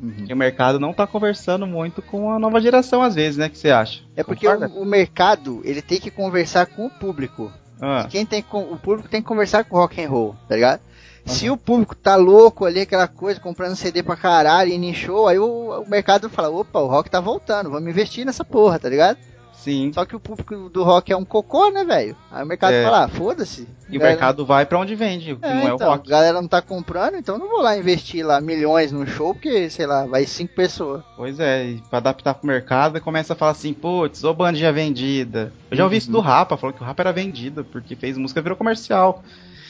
Uhum. 0.00 0.10
Porque 0.10 0.32
o 0.32 0.36
mercado 0.36 0.78
não 0.78 0.92
tá 0.92 1.06
conversando 1.06 1.66
muito 1.66 2.02
com 2.02 2.30
a 2.30 2.38
nova 2.38 2.60
geração 2.60 3.02
às 3.02 3.14
vezes, 3.14 3.36
né? 3.36 3.46
O 3.46 3.50
que 3.50 3.58
você 3.58 3.70
acha? 3.70 4.02
É 4.14 4.22
porque 4.22 4.46
o, 4.46 4.66
o 4.82 4.84
mercado, 4.84 5.60
ele 5.64 5.80
tem 5.80 5.98
que 5.98 6.10
conversar 6.10 6.66
com 6.66 6.86
o 6.86 6.90
público. 6.90 7.50
Ah, 7.80 8.06
Quem 8.08 8.24
tem 8.24 8.42
com, 8.42 8.60
o 8.62 8.78
público 8.78 9.08
tem 9.08 9.20
que 9.20 9.28
conversar 9.28 9.64
com 9.64 9.76
rock 9.76 10.02
and 10.02 10.08
roll, 10.08 10.36
tá 10.48 10.54
ligado? 10.54 10.80
Se 11.26 11.50
o 11.50 11.56
público 11.56 11.94
tá 11.94 12.14
louco 12.14 12.64
ali, 12.64 12.80
aquela 12.80 13.08
coisa, 13.08 13.40
comprando 13.40 13.74
CD 13.74 14.00
pra 14.00 14.16
caralho, 14.16 14.72
indo 14.72 14.84
em 14.84 14.94
show, 14.94 15.26
aí 15.26 15.38
o, 15.38 15.82
o 15.82 15.90
mercado 15.90 16.30
fala, 16.30 16.48
opa, 16.50 16.78
o 16.78 16.86
rock 16.86 17.10
tá 17.10 17.20
voltando, 17.20 17.68
vamos 17.68 17.90
investir 17.90 18.24
nessa 18.24 18.44
porra, 18.44 18.78
tá 18.78 18.88
ligado? 18.88 19.18
Sim. 19.66 19.90
Só 19.92 20.04
que 20.04 20.14
o 20.16 20.20
público 20.20 20.68
do 20.70 20.82
rock 20.84 21.12
é 21.12 21.16
um 21.16 21.24
cocô, 21.24 21.68
né, 21.70 21.84
velho? 21.84 22.16
Aí 22.30 22.42
o 22.42 22.46
mercado 22.46 22.72
É. 22.72 22.82
fala, 22.84 23.04
ah, 23.04 23.08
foda-se. 23.08 23.68
E 23.88 23.96
o 23.96 24.00
Galera- 24.00 24.10
mercado 24.16 24.46
vai 24.46 24.64
pra 24.64 24.78
onde 24.78 24.94
vende, 24.94 25.36
É, 25.42 25.54
não 25.54 25.60
é 25.62 25.74
então, 25.74 25.88
o 25.88 25.90
rock. 25.90 26.08
a 26.08 26.10
galera 26.10 26.40
não 26.40 26.48
tá 26.48 26.62
comprando, 26.62 27.16
então 27.16 27.36
não 27.38 27.48
vou 27.48 27.60
lá 27.60 27.76
investir 27.76 28.24
lá 28.24 28.40
milhões 28.40 28.90
num 28.92 29.06
show, 29.06 29.34
porque, 29.34 29.68
sei 29.70 29.86
lá, 29.86 30.06
vai 30.06 30.24
cinco 30.24 30.54
pessoas. 30.54 31.02
Pois 31.16 31.38
é, 31.40 31.64
e 31.66 31.82
pra 31.90 31.98
adaptar 31.98 32.34
pro 32.34 32.46
mercado, 32.46 33.00
começa 33.00 33.32
a 33.32 33.36
falar 33.36 33.52
assim, 33.52 33.72
putz, 33.72 34.24
ô 34.24 34.32
bandinha 34.32 34.72
vendida. 34.72 35.52
Eu 35.70 35.76
já 35.76 35.84
ouvi 35.84 35.94
Uhum. 35.96 35.98
isso 35.98 36.10
do 36.10 36.20
Rapa, 36.20 36.56
falou 36.56 36.74
que 36.74 36.82
o 36.82 36.86
Rapa 36.86 37.02
era 37.02 37.12
vendido, 37.12 37.64
porque 37.64 37.94
fez 37.96 38.16
música 38.16 38.40
virou 38.42 38.56
comercial. 38.56 39.22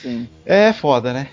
Sim. 0.02 0.28
É 0.44 0.72
foda, 0.72 1.12
né? 1.12 1.28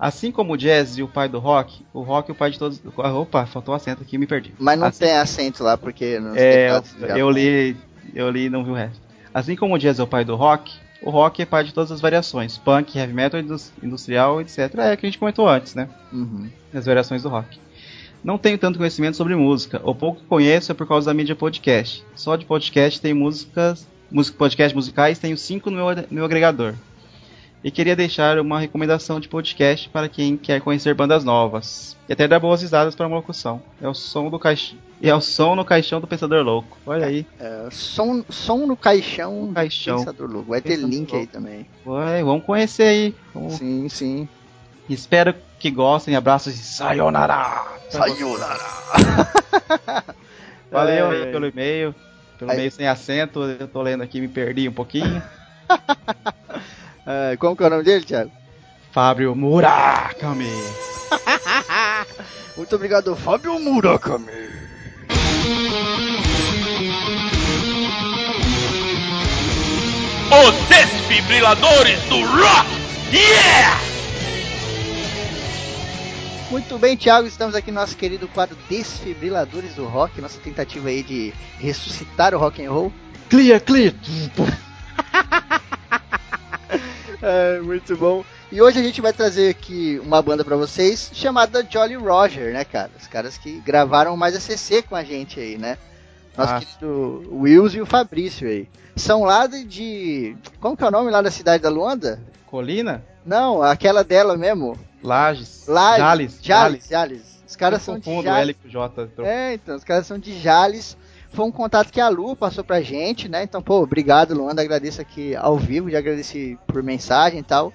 Assim 0.00 0.30
como 0.30 0.52
o 0.52 0.56
jazz 0.56 0.96
e 0.96 1.02
o 1.02 1.08
pai 1.08 1.28
do 1.28 1.40
rock, 1.40 1.84
o 1.92 2.02
rock 2.02 2.30
é 2.30 2.32
o 2.32 2.36
pai 2.36 2.52
de 2.52 2.58
todos. 2.58 2.80
Opa, 2.96 3.46
faltou 3.46 3.74
um 3.74 3.76
acento 3.76 4.00
aqui, 4.00 4.16
me 4.16 4.28
perdi. 4.28 4.54
Mas 4.56 4.78
não 4.78 4.86
Assim- 4.86 5.00
tem 5.06 5.16
acento 5.16 5.64
lá, 5.64 5.76
porque 5.76 6.20
não 6.20 6.36
É, 6.36 6.70
eu 7.16 7.28
li, 7.28 7.76
eu 8.14 8.30
li 8.30 8.46
e 8.46 8.50
não 8.50 8.64
vi 8.64 8.70
o 8.70 8.74
resto. 8.74 9.00
Assim 9.32 9.54
como 9.56 9.74
o 9.74 9.78
jazz 9.78 9.98
é 9.98 10.02
o 10.02 10.06
pai 10.06 10.24
do 10.24 10.34
rock, 10.36 10.74
o 11.02 11.10
rock 11.10 11.42
é 11.42 11.46
pai 11.46 11.64
de 11.64 11.72
todas 11.72 11.92
as 11.92 12.00
variações, 12.00 12.58
punk, 12.58 12.96
heavy 12.98 13.12
metal, 13.12 13.38
indus- 13.40 13.72
industrial, 13.82 14.40
etc. 14.40 14.58
É 14.78 14.96
que 14.96 15.06
a 15.06 15.08
gente 15.08 15.18
comentou 15.18 15.48
antes, 15.48 15.74
né? 15.74 15.88
Uhum. 16.12 16.48
As 16.74 16.86
variações 16.86 17.22
do 17.22 17.28
rock. 17.28 17.58
Não 18.24 18.36
tenho 18.36 18.58
tanto 18.58 18.78
conhecimento 18.78 19.16
sobre 19.16 19.36
música, 19.36 19.80
o 19.84 19.94
pouco 19.94 20.20
que 20.20 20.26
conheço 20.26 20.72
é 20.72 20.74
por 20.74 20.88
causa 20.88 21.06
da 21.06 21.14
mídia 21.14 21.36
podcast. 21.36 22.02
Só 22.16 22.34
de 22.34 22.44
podcast 22.44 23.00
tem 23.00 23.14
músicas, 23.14 23.86
música, 24.10 24.36
podcast 24.36 24.74
musicais, 24.74 25.18
tenho 25.20 25.36
cinco 25.36 25.70
no 25.70 25.76
meu, 25.76 25.94
no 25.94 26.04
meu 26.10 26.24
agregador. 26.24 26.74
E 27.62 27.70
queria 27.72 27.96
deixar 27.96 28.38
uma 28.38 28.60
recomendação 28.60 29.18
de 29.18 29.28
podcast 29.28 29.88
para 29.88 30.08
quem 30.08 30.36
quer 30.36 30.60
conhecer 30.60 30.94
bandas 30.94 31.24
novas. 31.24 31.96
E 32.08 32.12
até 32.12 32.28
dar 32.28 32.38
boas 32.38 32.62
risadas 32.62 32.94
para 32.94 33.06
uma 33.06 33.16
locução. 33.16 33.60
É 33.82 33.88
o 33.88 33.94
som 33.94 34.30
do 34.30 34.38
caixão. 34.38 34.78
E 35.00 35.08
é 35.10 35.14
o 35.14 35.20
som 35.20 35.54
no 35.56 35.64
caixão 35.64 36.00
do 36.00 36.06
Pensador 36.06 36.44
Louco. 36.44 36.76
Olha 36.86 37.06
aí. 37.06 37.26
É, 37.38 37.68
som, 37.70 38.24
som 38.28 38.58
no 38.66 38.76
caixão, 38.76 39.52
Caixão. 39.54 39.98
Pensador 39.98 40.30
Louco. 40.30 40.50
Vai 40.50 40.60
ter 40.60 40.70
Pensador 40.70 40.90
link 40.90 41.10
aí 41.12 41.18
Louco. 41.18 41.32
também. 41.32 41.66
Ué, 41.86 42.22
vamos 42.22 42.44
conhecer 42.44 42.82
aí. 42.84 43.14
Vamos- 43.34 43.54
Sim, 43.54 43.88
sim. 43.88 44.28
Espero 44.88 45.34
que 45.58 45.70
gostem. 45.70 46.14
Abraços 46.16 46.54
e 46.54 46.58
sayonara. 46.58 47.64
Sayonara. 47.90 48.58
Valeu 50.70 51.12
É, 51.12 51.22
aí 51.24 51.32
pelo 51.32 51.46
e-mail. 51.46 51.94
Pelo 52.38 52.50
Aí- 52.52 52.56
e-mail 52.56 52.70
sem 52.72 52.86
acento. 52.86 53.42
Eu 53.42 53.66
tô 53.66 53.82
lendo 53.82 54.02
aqui, 54.02 54.20
me 54.20 54.28
perdi 54.28 54.68
um 54.68 54.72
pouquinho. 54.72 55.20
É, 57.10 57.38
como 57.38 57.56
que 57.56 57.62
é 57.62 57.66
o 57.68 57.70
nome 57.70 57.84
dele, 57.84 58.04
Thiago? 58.04 58.30
Fábio 58.92 59.34
Murakami. 59.34 60.52
Muito 62.54 62.76
obrigado, 62.76 63.16
Fábio 63.16 63.58
Murakami. 63.58 64.26
Os 70.30 70.68
desfibriladores 70.68 71.98
do 72.10 72.20
rock! 72.26 72.68
Yeah! 73.10 73.80
Muito 76.50 76.78
bem, 76.78 76.94
Thiago, 76.94 77.26
estamos 77.26 77.54
aqui 77.54 77.70
no 77.70 77.80
nosso 77.80 77.96
querido 77.96 78.28
quadro 78.28 78.54
Desfibriladores 78.68 79.74
do 79.74 79.86
Rock, 79.86 80.20
nossa 80.20 80.38
tentativa 80.40 80.90
aí 80.90 81.02
de 81.02 81.32
ressuscitar 81.58 82.34
o 82.34 82.38
rock 82.38 82.62
and 82.62 82.70
roll. 82.70 82.92
Clear, 83.30 83.60
clear. 83.60 83.94
É, 87.22 87.58
muito 87.60 87.96
bom. 87.96 88.24
E 88.50 88.62
hoje 88.62 88.78
a 88.78 88.82
gente 88.82 89.00
vai 89.00 89.12
trazer 89.12 89.50
aqui 89.50 90.00
uma 90.04 90.22
banda 90.22 90.44
pra 90.44 90.56
vocês 90.56 91.10
chamada 91.12 91.66
Jolly 91.68 91.96
Roger, 91.96 92.52
né, 92.52 92.64
cara? 92.64 92.90
Os 92.98 93.06
caras 93.06 93.36
que 93.36 93.58
gravaram 93.60 94.16
mais 94.16 94.34
a 94.36 94.40
CC 94.40 94.82
com 94.82 94.94
a 94.96 95.02
gente 95.04 95.38
aí, 95.40 95.58
né? 95.58 95.76
Nosso 96.36 96.52
Ah. 96.54 96.60
querido 96.60 97.28
Wills 97.32 97.76
e 97.76 97.80
o 97.80 97.86
Fabrício 97.86 98.48
aí. 98.48 98.68
São 98.96 99.24
lá 99.24 99.46
de-. 99.46 100.36
Como 100.60 100.76
que 100.76 100.84
é 100.84 100.86
o 100.86 100.90
nome 100.90 101.10
lá 101.10 101.20
da 101.20 101.30
cidade 101.30 101.62
da 101.62 101.68
Luanda? 101.68 102.20
Colina? 102.46 103.04
Não, 103.26 103.62
aquela 103.62 104.02
dela 104.04 104.36
mesmo. 104.36 104.78
Lages. 105.02 105.64
Lá, 105.66 105.98
Jales. 105.98 106.38
Jales, 106.40 106.86
Jales. 106.88 107.22
Os 107.46 107.56
caras 107.56 107.80
Eu 107.80 107.84
são 107.84 107.98
de 107.98 108.22
Jales. 108.22 108.40
L 108.48 108.54
com 108.54 108.68
J. 108.68 109.06
Tô- 109.14 109.22
É, 109.24 109.54
então, 109.54 109.76
os 109.76 109.84
caras 109.84 110.06
são 110.06 110.18
de 110.18 110.38
Jales. 110.40 110.96
Foi 111.30 111.44
um 111.44 111.52
contato 111.52 111.92
que 111.92 112.00
a 112.00 112.08
Lu 112.08 112.34
passou 112.34 112.64
pra 112.64 112.80
gente, 112.80 113.28
né? 113.28 113.42
Então, 113.42 113.62
pô, 113.62 113.82
obrigado, 113.82 114.34
Luanda. 114.34 114.62
Agradeço 114.62 115.00
aqui 115.00 115.36
ao 115.36 115.56
vivo, 115.56 115.90
já 115.90 115.98
agradeci 115.98 116.58
por 116.66 116.82
mensagem 116.82 117.40
e 117.40 117.42
tal. 117.42 117.72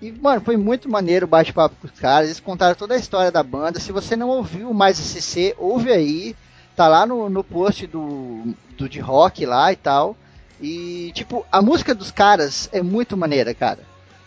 E, 0.00 0.12
mano, 0.12 0.40
foi 0.40 0.56
muito 0.56 0.88
maneiro 0.88 1.24
o 1.24 1.28
bate-papo 1.28 1.76
com 1.80 1.86
os 1.86 1.98
caras. 1.98 2.28
Eles 2.28 2.40
contaram 2.40 2.74
toda 2.74 2.94
a 2.94 2.98
história 2.98 3.30
da 3.30 3.42
banda. 3.42 3.78
Se 3.78 3.92
você 3.92 4.16
não 4.16 4.28
ouviu 4.28 4.72
mais 4.74 4.96
CC, 4.96 5.54
ouve 5.58 5.92
aí. 5.92 6.34
Tá 6.74 6.88
lá 6.88 7.06
no, 7.06 7.30
no 7.30 7.44
post 7.44 7.86
do, 7.86 8.54
do 8.76 8.88
de 8.88 8.98
rock 8.98 9.46
lá 9.46 9.72
e 9.72 9.76
tal. 9.76 10.16
E, 10.60 11.12
tipo, 11.14 11.46
a 11.50 11.62
música 11.62 11.94
dos 11.94 12.10
caras 12.10 12.68
é 12.72 12.82
muito 12.82 13.16
maneira, 13.16 13.54
cara. 13.54 13.80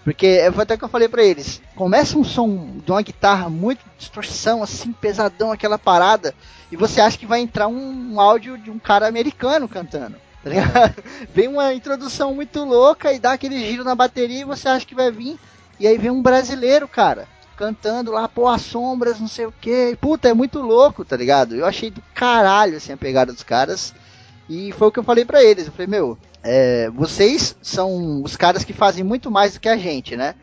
Porque 0.08 0.40
foi 0.54 0.64
até 0.64 0.78
que 0.78 0.86
eu 0.86 0.88
falei 0.88 1.10
pra 1.10 1.22
eles. 1.22 1.62
Começa 1.76 2.18
um 2.18 2.24
som 2.24 2.78
de 2.86 2.90
uma 2.90 3.02
guitarra 3.02 3.50
muito 3.50 3.84
distorção, 3.98 4.64
assim, 4.64 4.94
pesadão, 4.94 5.52
aquela 5.52 5.78
parada. 5.78 6.34
E 6.72 6.78
você 6.78 7.02
acha 7.02 7.18
que 7.18 7.26
vai 7.26 7.42
entrar 7.42 7.68
um, 7.68 8.14
um 8.14 8.22
áudio 8.22 8.58
de 8.58 8.72
um 8.72 8.80
cara 8.80 9.06
americano 9.06 9.68
cantando. 9.68 10.16
Tá 10.42 10.50
ligado? 10.50 11.04
Vem 11.36 11.50
uma 11.50 11.74
introdução 11.74 12.34
muito 12.34 12.64
louca 12.64 13.12
e 13.12 13.20
dá 13.20 13.34
aquele 13.34 13.60
giro 13.60 13.84
na 13.84 13.96
bateria 13.96 14.40
e 14.40 14.46
você 14.46 14.70
acha 14.70 14.86
que 14.86 14.96
vai 14.96 15.12
vir. 15.12 15.38
E 15.78 15.86
aí 15.86 15.98
vem 15.98 16.10
um 16.10 16.22
brasileiro, 16.22 16.88
cara, 16.88 17.28
cantando 17.58 18.10
lá, 18.14 18.30
pô, 18.30 18.48
as 18.48 18.62
sombras, 18.62 19.20
não 19.20 19.28
sei 19.28 19.46
o 19.46 19.54
que. 19.60 19.98
Puta, 20.00 20.30
é 20.30 20.34
muito 20.34 20.62
louco, 20.62 21.04
tá 21.04 21.18
ligado? 21.18 21.54
Eu 21.54 21.66
achei 21.66 21.92
do 21.92 22.02
caralho 22.16 22.78
assim, 22.78 22.94
a 22.94 22.98
pegada 22.98 23.34
dos 23.34 23.44
caras. 23.44 23.94
E 24.48 24.72
foi 24.72 24.88
o 24.88 24.92
que 24.92 25.00
eu 25.00 25.04
falei 25.04 25.26
pra 25.26 25.44
eles. 25.44 25.66
Eu 25.66 25.74
falei, 25.74 25.88
meu, 25.88 26.18
é, 26.44 26.90
vocês 26.92 27.56
são 27.62 28.22
os 28.24 28.36
caras 28.36 28.64
que 28.64 28.74
fazem 28.74 29.04
muito 29.04 29.30
mais 29.32 29.54
do 29.54 29.60
que 29.60 29.70
a 29.70 29.78
gente, 29.78 30.16
né? 30.16 30.36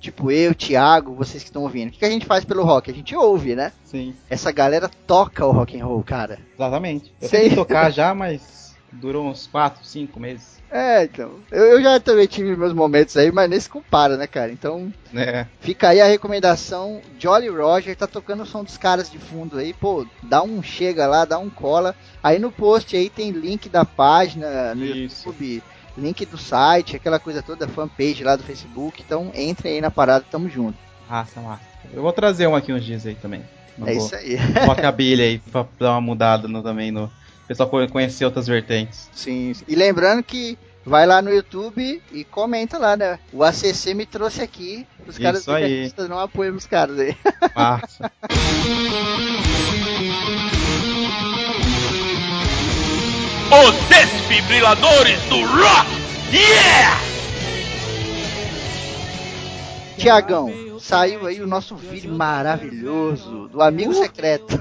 Tipo, 0.00 0.30
eu, 0.32 0.52
Thiago, 0.54 1.14
vocês 1.14 1.42
que 1.44 1.48
estão 1.48 1.62
ouvindo. 1.62 1.88
O 1.88 1.92
que, 1.92 1.98
que 2.00 2.04
a 2.04 2.10
gente 2.10 2.26
faz 2.26 2.44
pelo 2.44 2.64
rock? 2.64 2.90
A 2.90 2.94
gente 2.94 3.14
ouve, 3.14 3.54
né? 3.54 3.72
Sim, 3.84 4.14
Essa 4.28 4.50
galera 4.50 4.88
toca 5.06 5.46
o 5.46 5.52
rock 5.52 5.80
and 5.80 5.84
roll, 5.86 6.02
cara. 6.02 6.40
exatamente. 6.54 7.14
Eu 7.20 7.28
Sei. 7.28 7.54
tocar 7.54 7.90
já, 7.90 8.12
mas 8.14 8.74
durou 8.92 9.26
uns 9.26 9.46
4, 9.46 9.84
5 9.84 10.18
meses. 10.18 10.61
É, 10.72 11.04
então. 11.04 11.32
Eu, 11.50 11.64
eu 11.64 11.82
já 11.82 12.00
também 12.00 12.26
tive 12.26 12.56
meus 12.56 12.72
momentos 12.72 13.14
aí, 13.16 13.30
mas 13.30 13.48
nem 13.50 13.60
se 13.60 13.68
compara, 13.68 14.16
né, 14.16 14.26
cara? 14.26 14.50
Então, 14.50 14.90
É, 15.14 15.44
fica 15.60 15.90
aí 15.90 16.00
a 16.00 16.06
recomendação. 16.06 17.02
Jolly 17.18 17.48
Roger 17.48 17.94
tá 17.94 18.06
tocando 18.06 18.42
o 18.42 18.46
som 18.46 18.64
dos 18.64 18.78
caras 18.78 19.10
de 19.10 19.18
fundo 19.18 19.58
aí. 19.58 19.74
Pô, 19.74 20.06
dá 20.22 20.42
um 20.42 20.62
chega 20.62 21.06
lá, 21.06 21.24
dá 21.26 21.38
um 21.38 21.50
cola. 21.50 21.94
Aí 22.22 22.38
no 22.38 22.50
post 22.50 22.96
aí 22.96 23.10
tem 23.10 23.30
link 23.32 23.68
da 23.68 23.84
página 23.84 24.74
no 24.74 24.84
Isso. 24.84 25.28
YouTube, 25.28 25.62
link 25.98 26.24
do 26.24 26.38
site, 26.38 26.96
aquela 26.96 27.18
coisa 27.18 27.42
toda, 27.42 27.68
fanpage 27.68 28.24
lá 28.24 28.34
do 28.34 28.42
Facebook. 28.42 29.02
Então, 29.04 29.30
entrem 29.34 29.74
aí 29.74 29.80
na 29.82 29.90
parada, 29.90 30.24
tamo 30.30 30.48
junto. 30.48 30.78
massa, 31.08 31.38
massa. 31.40 31.62
Eu 31.92 32.00
vou 32.00 32.12
trazer 32.14 32.46
um 32.46 32.56
aqui 32.56 32.72
uns 32.72 32.82
dias 32.84 33.04
aí 33.04 33.14
também. 33.14 33.42
Não 33.76 33.86
é 33.88 33.94
vou- 33.94 34.06
isso 34.06 34.14
aí. 34.14 34.36
rockabilly 34.66 35.20
aí, 35.22 35.38
pra 35.38 35.66
dar 35.78 35.90
uma 35.92 36.00
mudada 36.00 36.48
no, 36.48 36.62
também 36.62 36.90
no. 36.90 37.10
Pessoal 37.52 37.68
co- 37.68 37.86
conhecer 37.88 38.24
outras 38.24 38.46
vertentes. 38.46 39.10
Sim. 39.14 39.52
E 39.68 39.74
lembrando 39.74 40.22
que 40.22 40.56
vai 40.86 41.04
lá 41.06 41.20
no 41.20 41.30
YouTube 41.30 42.02
e 42.10 42.24
comenta 42.24 42.78
lá, 42.78 42.96
né? 42.96 43.18
O 43.30 43.44
ACC 43.44 43.92
me 43.94 44.06
trouxe 44.06 44.40
aqui. 44.40 44.86
Os 45.06 45.18
caras 45.18 45.42
Isso 45.42 45.50
aí. 45.52 45.64
brigadistas 45.64 46.08
não 46.08 46.18
apoiam 46.18 46.56
os 46.56 46.64
caras 46.66 46.98
aí. 46.98 47.14
Massa. 47.54 48.10
Os 53.50 53.88
desfibriladores 53.88 55.20
do 55.24 55.36
rock. 55.44 55.86
Yeah! 56.32 57.00
Tiagão, 59.98 60.78
saiu 60.80 61.26
aí 61.26 61.40
o 61.42 61.46
nosso 61.46 61.76
vídeo 61.76 62.12
maravilhoso 62.12 63.48
do 63.48 63.62
Amigo 63.62 63.92
Secreto. 63.94 64.58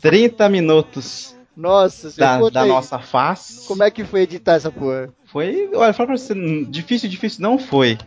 30 0.00 0.48
minutos 0.48 1.36
Nossa, 1.56 2.10
você 2.10 2.20
da, 2.20 2.38
da 2.50 2.66
nossa 2.66 2.98
face. 2.98 3.66
Como 3.66 3.82
é 3.82 3.90
que 3.90 4.04
foi 4.04 4.22
editar 4.22 4.54
essa 4.54 4.70
porra? 4.70 5.08
Foi. 5.24 5.70
Olha, 5.74 5.92
fala 5.92 6.08
pra 6.08 6.16
você, 6.16 6.34
difícil, 6.64 7.08
difícil 7.08 7.42
não 7.42 7.58
foi. 7.58 7.98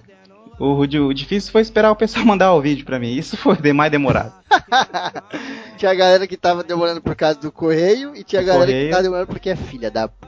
O, 0.60 0.80
o 0.80 1.14
difícil 1.14 1.52
foi 1.52 1.62
esperar 1.62 1.92
o 1.92 1.96
pessoal 1.96 2.26
mandar 2.26 2.54
o 2.54 2.62
vídeo 2.62 2.86
pra 2.86 3.00
mim. 3.00 3.14
Isso 3.14 3.38
foi 3.38 3.58
mais 3.74 3.92
demorado. 3.92 4.34
Tinha 5.78 5.92
a 5.92 5.96
galera 5.96 6.28
que 6.28 6.36
tava 6.36 6.64
demorando 6.64 7.02
por 7.02 7.16
causa 7.16 7.40
do 7.40 7.52
correio 7.52 8.16
e 8.16 8.24
tinha 8.24 8.42
a 8.42 8.46
galera 8.46 8.66
que 8.66 8.72
correio. 8.72 8.92
tava 8.92 9.04
demorando 9.04 9.28
porque 9.28 9.50
é 9.50 9.56
filha 9.56 9.92
da 9.92 10.08
puta. 10.08 10.27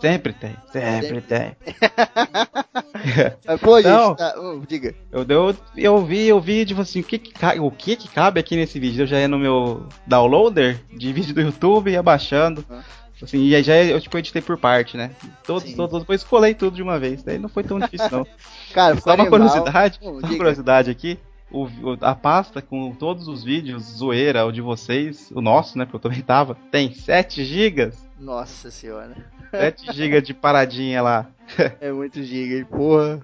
Sempre 0.00 0.32
tem, 0.32 0.56
sempre 0.72 1.20
tem. 1.20 1.56
Mas, 3.46 3.60
pô, 3.60 3.76
gente, 3.80 3.88
Não. 3.90 4.14
tá- 4.14 4.34
diga. 4.68 4.94
Eu, 5.12 5.24
eu, 5.28 5.56
eu 5.76 6.04
vi 6.04 6.32
o 6.32 6.40
vídeo, 6.40 6.80
assim, 6.80 7.00
o 7.00 7.04
que 7.04 7.18
que, 7.18 7.32
ca- 7.32 7.54
o 7.60 7.70
que 7.70 7.96
que 7.96 8.08
cabe 8.08 8.40
aqui 8.40 8.56
nesse 8.56 8.78
vídeo? 8.80 9.02
Eu 9.02 9.06
já 9.06 9.20
ia 9.20 9.28
no 9.28 9.38
meu 9.38 9.86
downloader 10.06 10.80
de 10.96 11.12
vídeo 11.12 11.34
do 11.34 11.40
YouTube, 11.40 11.90
ia 11.90 12.02
baixando. 12.02 12.64
Uhum. 12.68 12.80
Assim, 13.22 13.38
e 13.44 13.54
aí 13.54 13.62
já 13.62 13.76
eu 13.76 14.00
tipo, 14.00 14.18
editei 14.18 14.42
por 14.42 14.58
parte, 14.58 14.96
né? 14.96 15.12
Todos, 15.46 15.62
Sim. 15.70 15.76
todos, 15.76 16.00
depois 16.00 16.24
colei 16.24 16.52
tudo 16.52 16.74
de 16.76 16.82
uma 16.82 16.98
vez. 16.98 17.22
Daí 17.22 17.38
não 17.38 17.48
foi 17.48 17.62
tão 17.62 17.78
difícil, 17.78 18.08
não. 18.10 18.26
Cara, 18.74 19.00
Só 19.00 19.14
uma 19.14 19.26
curiosidade, 19.26 19.98
Ô, 20.02 20.18
uma 20.18 20.36
curiosidade 20.36 20.90
aqui. 20.90 21.18
O, 21.50 21.68
a 22.00 22.16
pasta 22.16 22.60
com 22.60 22.90
todos 22.92 23.28
os 23.28 23.44
vídeos, 23.44 23.84
zoeira, 23.84 24.44
o 24.44 24.50
de 24.50 24.60
vocês, 24.60 25.30
o 25.32 25.40
nosso, 25.40 25.78
né? 25.78 25.84
Porque 25.84 25.96
eu 25.96 26.00
também 26.00 26.20
tava, 26.20 26.56
tem 26.72 26.92
7 26.92 27.44
GB. 27.44 27.92
Nossa 28.24 28.70
senhora. 28.70 29.14
7 29.50 29.92
GB 29.92 30.22
de 30.22 30.34
paradinha 30.34 31.02
lá. 31.02 31.26
É 31.78 31.92
muito 31.92 32.22
giga, 32.22 32.64
porra. 32.64 33.20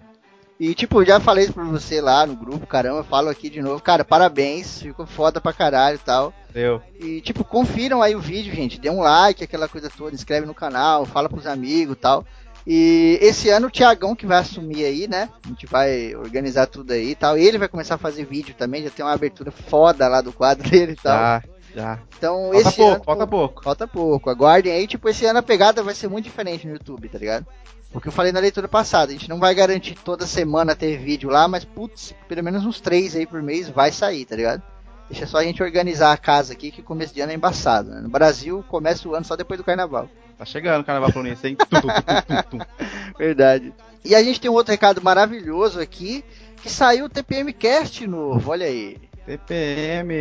E 0.61 0.75
tipo, 0.75 1.03
já 1.03 1.19
falei 1.19 1.45
isso 1.45 1.55
pra 1.55 1.65
você 1.65 2.03
lá 2.03 2.27
no 2.27 2.37
grupo, 2.37 2.67
caramba, 2.67 3.03
falo 3.03 3.31
aqui 3.31 3.49
de 3.49 3.63
novo. 3.63 3.83
Cara, 3.83 4.05
parabéns, 4.05 4.83
ficou 4.83 5.07
foda 5.07 5.41
pra 5.41 5.55
caralho 5.55 5.95
e 5.95 6.05
tal. 6.05 6.35
Deu. 6.53 6.83
E 7.01 7.23
tipo, 7.23 7.43
confiram 7.43 8.03
aí 8.03 8.15
o 8.15 8.21
vídeo, 8.21 8.55
gente. 8.55 8.79
Dê 8.79 8.91
um 8.91 9.01
like, 9.01 9.43
aquela 9.43 9.67
coisa 9.67 9.89
toda, 9.89 10.15
inscreve 10.15 10.47
no 10.47 10.53
canal, 10.53 11.07
fala 11.07 11.31
pros 11.31 11.47
amigos 11.47 11.97
e 11.97 11.99
tal. 11.99 12.27
E 12.67 13.19
esse 13.23 13.49
ano 13.49 13.69
o 13.69 13.71
Tiagão 13.71 14.15
que 14.15 14.27
vai 14.27 14.39
assumir 14.39 14.85
aí, 14.85 15.09
né? 15.09 15.31
A 15.47 15.49
gente 15.49 15.65
vai 15.65 16.15
organizar 16.15 16.67
tudo 16.67 16.93
aí 16.93 17.13
e 17.13 17.15
tal. 17.15 17.39
Ele 17.39 17.57
vai 17.57 17.69
começar 17.69 17.95
a 17.95 17.99
fazer 17.99 18.27
vídeo 18.27 18.55
também, 18.55 18.83
já 18.83 18.91
tem 18.91 19.03
uma 19.03 19.15
abertura 19.15 19.51
foda 19.51 20.07
lá 20.09 20.21
do 20.21 20.31
quadro 20.31 20.69
dele 20.69 20.93
e 20.93 20.97
tal. 20.97 21.17
Já, 21.17 21.43
já. 21.75 21.99
Então 22.17 22.51
Falta 22.53 22.69
esse 22.69 22.77
pouco, 22.77 22.95
ano. 22.95 23.05
falta 23.05 23.27
pouco. 23.27 23.65
Falta 23.65 23.89
pouco. 23.89 24.31
Aguardem 24.31 24.73
aí, 24.73 24.87
tipo, 24.87 25.09
esse 25.09 25.25
ano 25.27 25.39
a 25.39 25.43
pegada 25.43 25.83
vai 25.83 25.95
ser 25.95 26.09
muito 26.09 26.25
diferente 26.25 26.67
no 26.67 26.73
YouTube, 26.75 27.09
tá 27.09 27.19
ligado? 27.19 27.47
Porque 27.93 28.09
eu 28.09 28.13
falei 28.13 28.31
na 28.31 28.39
leitura 28.39 28.69
passada, 28.69 29.11
a 29.11 29.15
gente 29.15 29.29
não 29.29 29.41
vai 29.41 29.53
garantir 29.55 29.97
toda 29.97 30.27
semana 30.27 30.77
ter 30.77 30.97
vídeo 30.97 31.29
lá, 31.29 31.49
mas 31.49 31.65
putz, 31.65 32.15
pelo 32.29 32.45
menos 32.45 32.65
uns 32.65 32.81
três 32.81 33.17
aí 33.17 33.27
por 33.27 33.43
mês 33.43 33.69
vai 33.69 33.91
sair, 33.91 34.25
tá 34.25 34.37
ligado? 34.37 34.63
Deixa 35.11 35.27
só 35.27 35.39
a 35.39 35.43
gente 35.43 35.61
organizar 35.61 36.13
a 36.13 36.17
casa 36.17 36.53
aqui, 36.53 36.71
que 36.71 36.83
o 36.83 36.85
começo 36.85 37.13
de 37.13 37.21
ano 37.21 37.33
é 37.33 37.35
embaçado, 37.35 37.91
né? 37.91 38.01
No 38.01 38.09
Brasil, 38.09 38.65
começa 38.69 39.09
o 39.09 39.15
ano 39.17 39.25
só 39.25 39.35
depois 39.35 39.59
do 39.59 39.65
carnaval. 39.65 40.09
Tá 40.39 40.45
chegando 40.45 40.83
o 40.83 40.85
carnaval 40.85 41.11
fluminense, 41.11 41.49
hein? 41.49 41.57
Tum, 41.57 41.81
tum, 41.81 41.89
tum, 41.89 41.89
tum, 41.89 42.59
tum. 42.59 42.65
Verdade. 43.19 43.75
E 44.05 44.15
a 44.15 44.23
gente 44.23 44.41
tem 44.41 44.49
um 44.49 44.55
outro 44.55 44.71
recado 44.71 45.03
maravilhoso 45.03 45.81
aqui, 45.81 46.25
que 46.63 46.71
saiu 46.71 47.07
o 47.07 47.09
TPM 47.09 47.53
Cast 47.53 48.07
novo, 48.07 48.53
olha 48.53 48.67
aí. 48.67 48.97
TPM. 49.31 50.13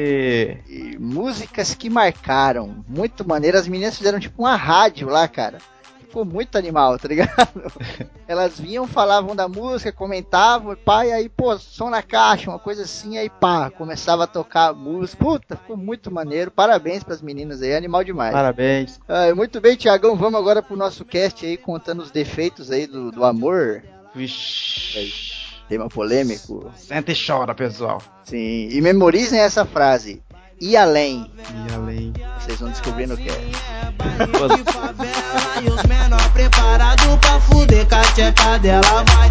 E 0.68 0.98
músicas 1.00 1.74
que 1.74 1.90
marcaram. 1.90 2.84
Muito 2.88 3.28
maneiro. 3.28 3.58
As 3.58 3.68
meninas 3.68 3.98
fizeram 3.98 4.20
tipo 4.20 4.44
uma 4.44 4.56
rádio 4.56 5.08
lá, 5.08 5.28
cara. 5.28 5.58
Ficou 6.00 6.26
muito 6.26 6.58
animal, 6.58 6.98
tá 6.98 7.08
ligado? 7.08 7.72
Elas 8.28 8.60
vinham, 8.60 8.88
falavam 8.88 9.36
da 9.36 9.48
música, 9.48 9.92
comentavam, 9.92 10.76
pá, 10.76 11.06
e 11.06 11.12
aí, 11.12 11.30
pô, 11.30 11.56
som 11.60 11.88
na 11.88 12.02
caixa, 12.02 12.50
uma 12.50 12.58
coisa 12.58 12.82
assim, 12.82 13.20
aí 13.20 13.30
pá, 13.30 13.70
começava 13.70 14.24
a 14.24 14.28
tocar 14.28 14.70
a 14.70 14.74
música. 14.74 15.24
Puta, 15.24 15.56
ficou 15.56 15.78
muito 15.78 16.10
maneiro. 16.10 16.50
Parabéns 16.50 17.04
pras 17.04 17.22
meninas 17.22 17.62
aí, 17.62 17.76
animal 17.76 18.04
demais. 18.04 18.34
Parabéns. 18.34 19.00
Ah, 19.08 19.34
muito 19.36 19.62
bem, 19.62 19.76
Tiagão, 19.76 20.16
vamos 20.16 20.40
agora 20.40 20.64
pro 20.64 20.76
nosso 20.76 21.06
cast 21.06 21.46
aí, 21.46 21.58
contando 21.58 22.02
os 22.02 22.10
defeitos 22.10 22.72
aí 22.72 22.88
do, 22.88 23.12
do 23.12 23.24
amor. 23.24 23.84
Vixe. 24.16 25.39
Tema 25.70 25.88
polêmico. 25.88 26.72
Senta 26.76 27.12
e 27.12 27.16
chora, 27.16 27.54
pessoal. 27.54 28.02
Sim, 28.24 28.68
e 28.72 28.82
memorizem 28.82 29.40
essa 29.40 29.64
frase. 29.66 30.22
E 30.60 30.76
além, 30.76 31.32
E 31.70 31.74
além. 31.74 32.12
vocês 32.40 32.60
vão 32.60 32.70
descobrir 32.70 33.06
no. 33.08 33.16
De 33.16 33.30
favela 34.72 35.62
e 35.62 35.70
os 35.70 35.84
menor 35.84 36.32
preparado 36.34 37.18
pra 37.20 37.40
fuder 37.40 37.88
com 37.88 37.96
a 37.96 38.02
tcheca 38.02 38.58
dela 38.60 39.04
vai. 39.06 39.30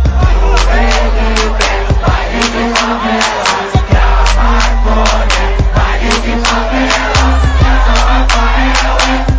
quis 6.23 6.43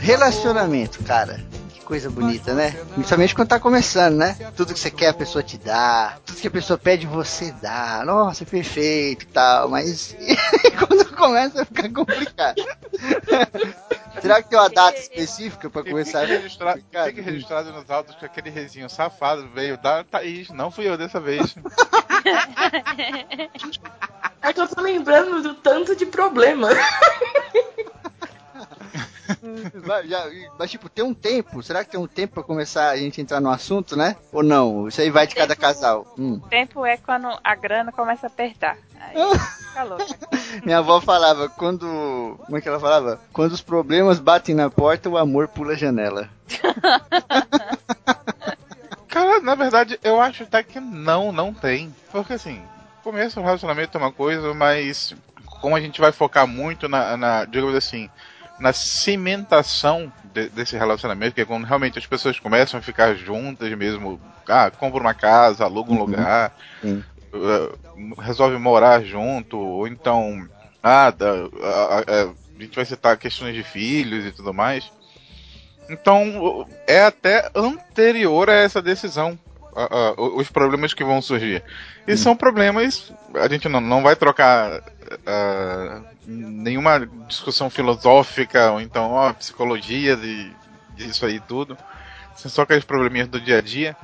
Relacionamento, 0.00 1.02
cara. 1.04 1.40
Que 1.72 1.80
coisa 1.80 2.08
bonita, 2.10 2.54
né? 2.54 2.70
Principalmente 2.94 3.34
quando 3.34 3.48
tá 3.48 3.60
começando, 3.60 4.16
né? 4.16 4.36
Tudo 4.56 4.72
que 4.72 4.80
você 4.80 4.90
quer 4.90 5.08
a 5.08 5.14
pessoa 5.14 5.42
te 5.42 5.58
dá. 5.58 6.16
Tudo 6.24 6.40
que 6.40 6.48
a 6.48 6.50
pessoa 6.50 6.78
pede 6.78 7.06
você 7.06 7.52
dá. 7.60 8.02
Nossa, 8.04 8.44
perfeito 8.44 9.24
e 9.24 9.26
tal. 9.26 9.68
Mas 9.68 10.16
quando 10.78 11.04
começa 11.16 11.62
a 11.62 11.64
ficar 11.64 11.90
complicado. 11.92 12.56
Será 14.20 14.42
que 14.42 14.50
tem 14.50 14.58
uma 14.58 14.68
data 14.68 14.98
específica 14.98 15.70
pra 15.70 15.82
começar 15.84 16.20
fique, 16.22 16.32
a 16.34 16.38
registra- 16.40 16.74
fique 17.06 17.20
registrado 17.20 17.72
nos 17.72 17.88
autos 17.90 18.16
que 18.16 18.24
aquele 18.24 18.50
rezinho 18.50 18.88
safado 18.90 19.48
veio 19.54 19.78
da 19.78 20.02
Thaís. 20.04 20.48
Não 20.50 20.70
fui 20.70 20.88
eu 20.88 20.96
dessa 20.98 21.20
vez. 21.20 21.54
É 24.42 24.52
que 24.52 24.60
eu 24.60 24.68
tô 24.68 24.80
lembrando 24.82 25.42
do 25.42 25.54
tanto 25.54 25.94
de 25.96 26.06
problema. 26.06 26.68
Vai, 29.86 30.06
já- 30.08 30.26
mas, 30.58 30.70
tipo, 30.70 30.88
tem 30.88 31.04
um 31.04 31.14
tempo? 31.14 31.62
Será 31.62 31.84
que 31.84 31.90
tem 31.90 32.00
um 32.00 32.06
tempo 32.06 32.34
pra 32.34 32.42
começar 32.42 32.90
a 32.90 32.96
gente 32.96 33.20
entrar 33.20 33.40
no 33.40 33.50
assunto, 33.50 33.96
né? 33.96 34.16
Ou 34.32 34.42
não? 34.42 34.88
Isso 34.88 35.00
aí 35.00 35.10
vai 35.10 35.26
de 35.26 35.34
cada 35.34 35.54
casal. 35.56 36.12
Hum. 36.18 36.40
O 36.44 36.48
tempo 36.48 36.84
é 36.84 36.96
quando 36.96 37.28
a 37.42 37.54
grana 37.54 37.92
começa 37.92 38.26
a 38.26 38.28
apertar. 38.28 38.76
Aí 39.00 39.16
fica. 40.06 40.28
Minha 40.64 40.78
avó 40.78 41.00
falava, 41.00 41.48
quando. 41.48 42.36
Como 42.44 42.56
é 42.56 42.60
que 42.60 42.68
ela 42.68 42.80
falava? 42.80 43.20
Quando 43.32 43.52
os 43.52 43.62
problemas 43.62 44.18
batem 44.18 44.54
na 44.54 44.68
porta, 44.70 45.08
o 45.08 45.16
amor 45.16 45.48
pula 45.48 45.72
a 45.72 45.76
janela. 45.76 46.28
Cara, 49.08 49.40
na 49.40 49.54
verdade, 49.54 49.98
eu 50.04 50.20
acho 50.20 50.44
até 50.44 50.62
que 50.62 50.78
não, 50.78 51.32
não 51.32 51.52
tem. 51.52 51.94
Porque 52.12 52.34
assim, 52.34 52.62
começo 53.02 53.36
do 53.36 53.42
relacionamento 53.44 53.96
é 53.96 54.00
uma 54.00 54.12
coisa, 54.12 54.54
mas 54.54 55.14
como 55.60 55.74
a 55.74 55.80
gente 55.80 56.00
vai 56.00 56.12
focar 56.12 56.46
muito 56.46 56.88
na, 56.88 57.16
na 57.16 57.44
digamos 57.44 57.74
assim, 57.74 58.08
na 58.60 58.72
cimentação 58.72 60.12
de- 60.34 60.48
desse 60.50 60.76
relacionamento, 60.76 61.34
que 61.34 61.40
é 61.40 61.44
quando 61.44 61.64
realmente 61.64 61.98
as 61.98 62.06
pessoas 62.06 62.38
começam 62.38 62.78
a 62.78 62.82
ficar 62.82 63.14
juntas 63.14 63.72
mesmo, 63.76 64.20
ah, 64.48 64.70
compra 64.70 65.00
uma 65.00 65.14
casa, 65.14 65.64
aluga 65.64 65.92
um 65.92 65.98
lugar, 65.98 66.54
Sim. 66.82 67.02
eh, 67.32 67.72
resolve 68.18 68.56
morar 68.58 69.02
junto, 69.02 69.58
ou 69.58 69.88
então, 69.88 70.46
ah, 70.82 71.10
da- 71.10 71.26
a, 71.62 71.98
a- 71.98 72.22
a 72.58 72.62
gente 72.62 72.76
vai 72.76 72.84
citar 72.84 73.16
questões 73.16 73.54
de 73.54 73.62
filhos 73.62 74.26
e 74.26 74.32
tudo 74.32 74.52
mais. 74.52 74.90
Então, 75.88 76.66
é 76.86 77.02
até 77.02 77.50
anterior 77.54 78.48
a 78.48 78.54
essa 78.54 78.80
decisão. 78.80 79.36
A- 79.74 79.96
a- 80.08 80.14
os 80.20 80.50
problemas 80.50 80.92
que 80.94 81.04
vão 81.04 81.20
surgir. 81.22 81.62
E 82.06 82.16
são 82.16 82.36
problemas. 82.36 83.12
A 83.34 83.48
gente 83.48 83.68
não, 83.68 83.80
não 83.80 84.02
vai 84.02 84.16
trocar 84.16 84.82
nenhuma 86.26 87.06
discussão 87.28 87.68
filosófica 87.70 88.70
ou 88.72 88.80
então 88.80 89.10
ó, 89.12 89.32
psicologia 89.32 90.16
de, 90.16 90.52
disso 90.94 91.24
aí 91.26 91.40
tudo. 91.40 91.76
São 92.36 92.50
só 92.50 92.62
aqueles 92.62 92.84
probleminhas 92.84 93.28
do 93.28 93.40
dia 93.40 93.58
a 93.58 93.62
dia. 93.62 93.96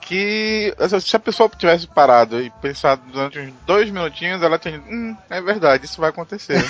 Que 0.00 0.74
se 1.00 1.14
a 1.14 1.20
pessoa 1.20 1.48
tivesse 1.48 1.86
parado 1.86 2.40
e 2.42 2.50
pensado 2.60 3.00
durante 3.12 3.38
uns 3.38 3.52
dois 3.64 3.88
minutinhos, 3.88 4.42
ela 4.42 4.58
tinha. 4.58 4.80
Hum, 4.80 5.16
é 5.30 5.40
verdade, 5.40 5.84
isso 5.84 6.00
vai 6.00 6.10
acontecer. 6.10 6.60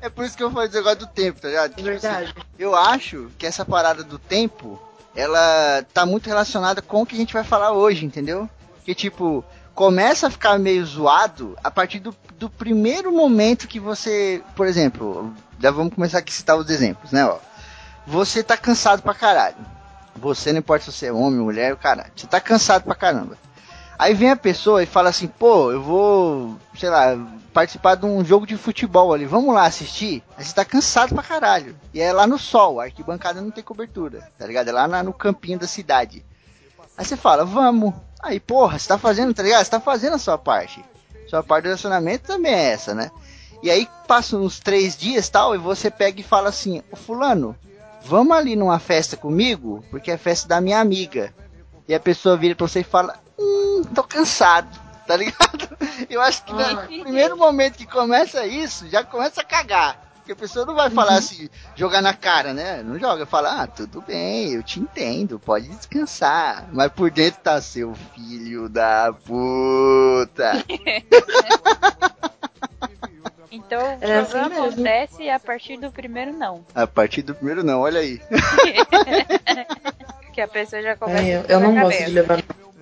É 0.00 0.08
por 0.08 0.24
isso 0.24 0.36
que 0.36 0.42
eu 0.42 0.50
falei 0.50 0.68
do 0.68 0.74
negócio 0.76 0.98
do 1.00 1.06
tempo, 1.08 1.40
tá 1.40 1.48
ligado? 1.48 1.70
Tipo 1.70 1.82
Verdade. 1.82 2.24
assim, 2.36 2.46
eu 2.58 2.76
acho 2.76 3.30
que 3.36 3.46
essa 3.46 3.64
parada 3.64 4.04
do 4.04 4.18
tempo, 4.18 4.80
ela 5.18 5.84
tá 5.92 6.06
muito 6.06 6.28
relacionada 6.28 6.80
com 6.80 7.02
o 7.02 7.06
que 7.06 7.16
a 7.16 7.18
gente 7.18 7.34
vai 7.34 7.42
falar 7.42 7.72
hoje, 7.72 8.06
entendeu? 8.06 8.48
Que 8.84 8.94
tipo, 8.94 9.44
começa 9.74 10.28
a 10.28 10.30
ficar 10.30 10.58
meio 10.60 10.86
zoado 10.86 11.58
a 11.62 11.70
partir 11.70 11.98
do, 11.98 12.14
do 12.38 12.48
primeiro 12.48 13.10
momento 13.12 13.66
que 13.66 13.80
você, 13.80 14.40
por 14.54 14.66
exemplo, 14.66 15.34
já 15.60 15.72
vamos 15.72 15.92
começar 15.92 16.18
aqui 16.18 16.32
a 16.32 16.36
citar 16.36 16.56
os 16.56 16.70
exemplos, 16.70 17.10
né, 17.10 17.26
ó. 17.26 17.38
Você 18.06 18.44
tá 18.44 18.56
cansado 18.56 19.02
pra 19.02 19.12
caralho. 19.12 19.56
Você, 20.14 20.52
não 20.52 20.60
importa 20.60 20.84
se 20.84 20.92
você 20.92 21.06
é 21.06 21.12
homem, 21.12 21.40
mulher, 21.40 21.72
o 21.72 21.76
caralho. 21.76 22.12
Você 22.14 22.26
tá 22.26 22.40
cansado 22.40 22.84
pra 22.84 22.94
caramba. 22.94 23.36
Aí 23.98 24.14
vem 24.14 24.30
a 24.30 24.36
pessoa 24.36 24.82
e 24.82 24.86
fala 24.86 25.08
assim, 25.10 25.26
pô, 25.26 25.72
eu 25.72 25.82
vou, 25.82 26.56
sei 26.78 26.88
lá, 26.88 27.18
participar 27.52 27.96
de 27.96 28.06
um 28.06 28.24
jogo 28.24 28.46
de 28.46 28.56
futebol 28.56 29.12
ali, 29.12 29.26
vamos 29.26 29.52
lá 29.52 29.64
assistir? 29.66 30.22
Aí 30.36 30.44
você 30.44 30.54
tá 30.54 30.64
cansado 30.64 31.14
pra 31.14 31.22
caralho. 31.24 31.76
E 31.92 32.00
é 32.00 32.12
lá 32.12 32.24
no 32.26 32.38
sol, 32.38 32.78
a 32.80 32.84
arquibancada 32.84 33.40
não 33.40 33.50
tem 33.50 33.64
cobertura, 33.64 34.30
tá 34.38 34.46
ligado? 34.46 34.68
É 34.68 34.72
lá 34.72 34.86
na- 34.86 35.02
no 35.02 35.12
campinho 35.12 35.58
da 35.58 35.66
cidade. 35.66 36.24
Aí 36.96 37.04
você 37.04 37.16
fala, 37.16 37.44
vamos. 37.44 37.92
Aí, 38.22 38.38
porra, 38.38 38.78
você 38.78 38.86
tá 38.86 38.96
fazendo, 38.98 39.34
tá 39.34 39.42
ligado? 39.42 39.64
Você 39.64 39.70
tá 39.70 39.80
fazendo 39.80 40.14
a 40.14 40.18
sua 40.18 40.38
parte. 40.38 40.84
Sua 41.28 41.42
parte 41.42 41.64
do 41.64 41.66
relacionamento 41.66 42.26
também 42.26 42.52
é 42.52 42.70
essa, 42.70 42.94
né? 42.94 43.10
E 43.62 43.70
aí 43.70 43.88
passam 44.06 44.42
uns 44.42 44.60
três 44.60 44.96
dias 44.96 45.28
tal, 45.28 45.54
e 45.56 45.58
você 45.58 45.90
pega 45.90 46.20
e 46.20 46.24
fala 46.24 46.48
assim, 46.50 46.82
ô 46.92 46.96
fulano, 46.96 47.56
vamos 48.04 48.36
ali 48.36 48.54
numa 48.54 48.78
festa 48.78 49.16
comigo, 49.16 49.84
porque 49.90 50.12
é 50.12 50.16
festa 50.16 50.46
da 50.46 50.60
minha 50.60 50.78
amiga. 50.78 51.34
E 51.88 51.94
a 51.94 51.98
pessoa 52.00 52.36
vira 52.36 52.54
pra 52.54 52.68
você 52.68 52.80
e 52.80 52.84
fala, 52.84 53.16
hum, 53.78 53.84
tô 53.94 54.02
cansado, 54.02 54.68
tá 55.06 55.16
ligado? 55.16 55.68
Eu 56.08 56.20
acho 56.20 56.44
que 56.44 56.52
Ah. 56.52 56.72
no 56.74 56.82
primeiro 57.02 57.36
momento 57.36 57.76
que 57.76 57.86
começa 57.86 58.46
isso, 58.46 58.88
já 58.88 59.02
começa 59.04 59.40
a 59.40 59.44
cagar. 59.44 60.06
Porque 60.16 60.32
a 60.32 60.36
pessoa 60.36 60.66
não 60.66 60.74
vai 60.74 60.90
falar 60.90 61.14
assim, 61.14 61.48
jogar 61.74 62.02
na 62.02 62.12
cara, 62.12 62.52
né? 62.52 62.82
Não 62.82 62.98
joga, 62.98 63.24
fala, 63.24 63.62
ah, 63.62 63.66
tudo 63.66 64.02
bem, 64.02 64.52
eu 64.52 64.62
te 64.62 64.78
entendo, 64.78 65.38
pode 65.38 65.66
descansar. 65.68 66.68
Mas 66.70 66.92
por 66.92 67.10
dentro 67.10 67.40
tá 67.40 67.58
seu 67.62 67.94
filho 68.14 68.68
da 68.68 69.10
puta. 69.24 70.52
Então 73.50 73.80
o 73.80 73.98
É 74.04 74.18
assim 74.18 74.30
problema 74.32 74.66
acontece 74.66 75.30
a 75.30 75.40
partir 75.40 75.78
do 75.78 75.90
primeiro 75.90 76.32
não. 76.34 76.64
A 76.74 76.86
partir 76.86 77.22
do 77.22 77.34
primeiro 77.34 77.64
não, 77.64 77.80
olha 77.80 78.00
aí. 78.00 78.20
Que 80.32 80.40
a 80.42 80.46
pessoa 80.48 80.80
já 80.80 80.96
começa 80.96 81.20
Ai, 81.20 81.32
a 81.32 81.36
eu, 81.38 81.44
eu 81.48 81.60
não 81.60 81.74
gosto 81.80 82.04
de 82.04 82.10
levar. 82.10 82.38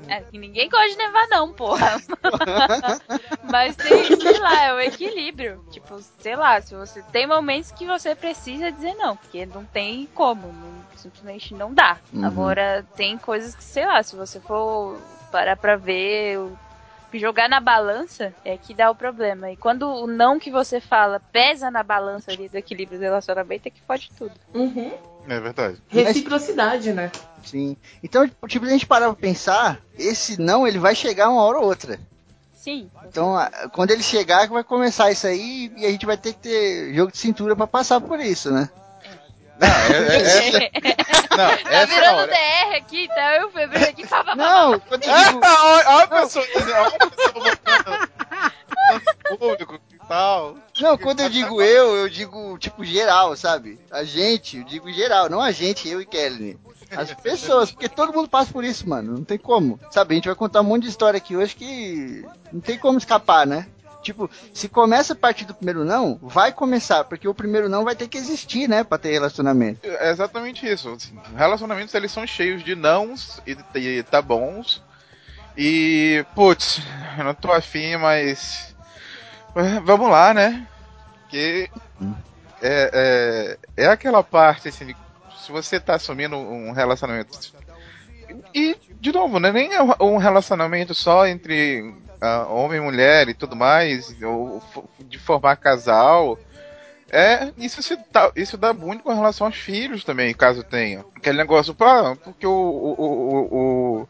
É, 0.08 0.20
que 0.20 0.38
ninguém 0.38 0.68
gosta 0.68 0.88
de 0.88 0.96
nevar 0.96 1.26
não, 1.28 1.52
porra. 1.52 2.00
Mas 3.50 3.76
tem, 3.76 4.04
sei 4.20 4.38
lá, 4.38 4.64
é 4.64 4.74
o 4.74 4.80
equilíbrio. 4.80 5.64
Tipo, 5.70 6.00
sei 6.18 6.36
lá, 6.36 6.60
se 6.60 6.74
você 6.74 7.02
tem 7.12 7.26
momentos 7.26 7.70
que 7.72 7.86
você 7.86 8.14
precisa 8.14 8.70
dizer 8.72 8.94
não, 8.94 9.16
porque 9.16 9.46
não 9.46 9.64
tem 9.64 10.06
como, 10.14 10.48
não- 10.52 10.76
simplesmente 10.96 11.54
não 11.54 11.72
dá. 11.72 11.98
Uhum. 12.12 12.24
Agora 12.24 12.84
tem 12.96 13.18
coisas 13.18 13.54
que, 13.54 13.62
sei 13.64 13.84
lá, 13.86 14.02
se 14.02 14.16
você 14.16 14.40
for 14.40 14.98
parar 15.30 15.56
pra 15.56 15.76
ver, 15.76 16.38
o- 16.38 16.58
jogar 17.14 17.48
na 17.48 17.60
balança 17.60 18.34
é 18.44 18.56
que 18.56 18.74
dá 18.74 18.90
o 18.90 18.94
problema. 18.94 19.50
E 19.50 19.56
quando 19.56 19.88
o 19.88 20.06
não 20.06 20.38
que 20.38 20.50
você 20.50 20.80
fala 20.80 21.20
pesa 21.32 21.70
na 21.70 21.82
balança 21.82 22.30
ali 22.30 22.48
do 22.48 22.56
equilíbrio 22.56 22.98
do 22.98 23.02
relacionamento, 23.02 23.68
é 23.68 23.70
que 23.70 23.80
pode 23.82 24.10
tudo. 24.16 24.34
Uhum. 24.54 24.92
é 25.28 25.40
verdade. 25.40 25.82
Reciprocidade, 25.88 26.92
né? 26.92 27.10
Sim. 27.44 27.76
Então, 28.02 28.28
tipo, 28.46 28.66
a 28.66 28.68
gente 28.68 28.86
parar 28.86 29.06
pra 29.06 29.14
pensar, 29.14 29.80
esse 29.98 30.40
não, 30.40 30.66
ele 30.66 30.78
vai 30.78 30.94
chegar 30.94 31.28
uma 31.28 31.42
hora 31.42 31.58
ou 31.58 31.66
outra. 31.66 31.98
Sim. 32.54 32.90
Então, 33.06 33.36
quando 33.72 33.92
ele 33.92 34.02
chegar, 34.02 34.48
que 34.48 34.52
vai 34.52 34.64
começar 34.64 35.10
isso 35.12 35.26
aí 35.26 35.72
e 35.76 35.86
a 35.86 35.90
gente 35.90 36.04
vai 36.04 36.16
ter 36.16 36.32
que 36.32 36.40
ter 36.40 36.94
jogo 36.94 37.12
de 37.12 37.18
cintura 37.18 37.54
pra 37.54 37.66
passar 37.66 38.00
por 38.00 38.18
isso, 38.18 38.50
né? 38.50 38.68
Não, 39.58 39.68
é, 39.68 40.16
é, 40.16 40.16
essa, 40.16 40.58
não, 41.36 41.56
Tá 41.56 41.70
é 41.70 41.86
virando 41.86 42.18
hora. 42.18 42.32
DR 42.32 42.76
aqui, 42.76 43.08
tá 43.08 43.36
eu 43.36 43.50
febril 43.50 43.88
aqui, 43.88 44.06
pá, 44.06 44.24
pá, 44.24 44.34
Não, 44.34 44.78
quando 44.80 45.04
eu 45.04 45.12
Ah, 45.12 45.24
digo, 45.24 45.40
olha, 45.42 46.02
a 46.02 46.06
pessoa, 46.08 46.44
olha 46.54 46.96
a 47.00 47.10
pessoa 47.10 48.08
público 49.38 49.80
e 49.92 49.98
tal. 50.08 50.56
não, 50.80 50.96
quando 50.98 51.20
eu 51.20 51.28
digo 51.28 51.60
eu, 51.62 51.96
eu 51.96 52.08
digo 52.08 52.58
tipo 52.58 52.84
geral, 52.84 53.36
sabe? 53.36 53.78
A 53.90 54.04
gente, 54.04 54.58
eu 54.58 54.64
digo 54.64 54.92
geral, 54.92 55.28
não 55.28 55.40
a 55.40 55.52
gente, 55.52 55.88
eu 55.88 56.00
e 56.00 56.06
Kelly. 56.06 56.58
As 56.90 57.12
pessoas, 57.14 57.72
porque 57.72 57.88
todo 57.88 58.12
mundo 58.12 58.28
passa 58.28 58.52
por 58.52 58.62
isso, 58.64 58.88
mano. 58.88 59.14
Não 59.14 59.24
tem 59.24 59.36
como. 59.36 59.78
Sabe, 59.90 60.14
a 60.14 60.16
gente 60.16 60.28
vai 60.28 60.36
contar 60.36 60.60
um 60.60 60.64
monte 60.64 60.84
de 60.84 60.88
história 60.88 61.18
aqui 61.18 61.36
hoje 61.36 61.56
que 61.56 62.24
não 62.52 62.60
tem 62.60 62.78
como 62.78 62.96
escapar, 62.96 63.44
né? 63.44 63.66
Tipo, 64.06 64.30
se 64.52 64.68
começa 64.68 65.14
a 65.14 65.16
partir 65.16 65.44
do 65.44 65.52
primeiro 65.52 65.84
não, 65.84 66.16
vai 66.22 66.52
começar, 66.52 67.02
porque 67.02 67.26
o 67.26 67.34
primeiro 67.34 67.68
não 67.68 67.84
vai 67.84 67.96
ter 67.96 68.06
que 68.06 68.16
existir, 68.16 68.68
né, 68.68 68.84
pra 68.84 68.98
ter 68.98 69.10
relacionamento. 69.10 69.80
É 69.82 70.10
exatamente 70.10 70.64
isso. 70.64 70.88
assim, 70.90 71.18
relacionamentos 71.36 71.92
eles 71.92 72.12
são 72.12 72.24
cheios 72.24 72.62
de 72.62 72.76
nãos 72.76 73.42
e, 73.44 73.56
e 73.80 74.02
tá 74.04 74.22
bons. 74.22 74.80
E, 75.56 76.24
putz, 76.36 76.80
eu 77.18 77.24
não 77.24 77.34
tô 77.34 77.50
afim, 77.50 77.96
mas. 77.96 78.76
eh, 79.56 79.80
Vamos 79.80 80.08
lá, 80.08 80.32
né? 80.32 80.68
Que 81.28 81.68
é, 82.62 83.58
é, 83.76 83.84
é 83.84 83.86
aquela 83.88 84.22
parte, 84.22 84.68
assim, 84.68 84.94
se 85.44 85.50
você 85.50 85.80
tá 85.80 85.96
assumindo 85.96 86.36
um 86.36 86.70
relacionamento. 86.70 87.52
E, 88.54 88.76
de 89.00 89.10
novo, 89.10 89.40
não 89.40 89.48
é 89.48 89.52
nem 89.52 89.70
um 90.00 90.16
relacionamento 90.16 90.94
só 90.94 91.26
entre 91.26 91.92
ah, 92.20 92.46
homem 92.48 92.80
mulher 92.80 93.28
e 93.28 93.34
tudo 93.34 93.56
mais, 93.56 94.14
ou 94.22 94.62
de 95.00 95.18
formar 95.18 95.56
casal. 95.56 96.38
É, 97.10 97.52
isso, 97.56 97.82
se 97.82 97.96
dá, 98.12 98.32
isso 98.34 98.56
dá 98.56 98.72
muito 98.72 99.04
com 99.04 99.14
relação 99.14 99.46
aos 99.46 99.56
filhos 99.56 100.02
também, 100.04 100.34
caso 100.34 100.62
tenha. 100.64 101.04
Aquele 101.14 101.38
negócio, 101.38 101.74
pá, 101.74 102.16
porque 102.16 102.46
o, 102.46 102.50
o, 102.50 102.94
o, 102.98 104.00
o, 104.02 104.08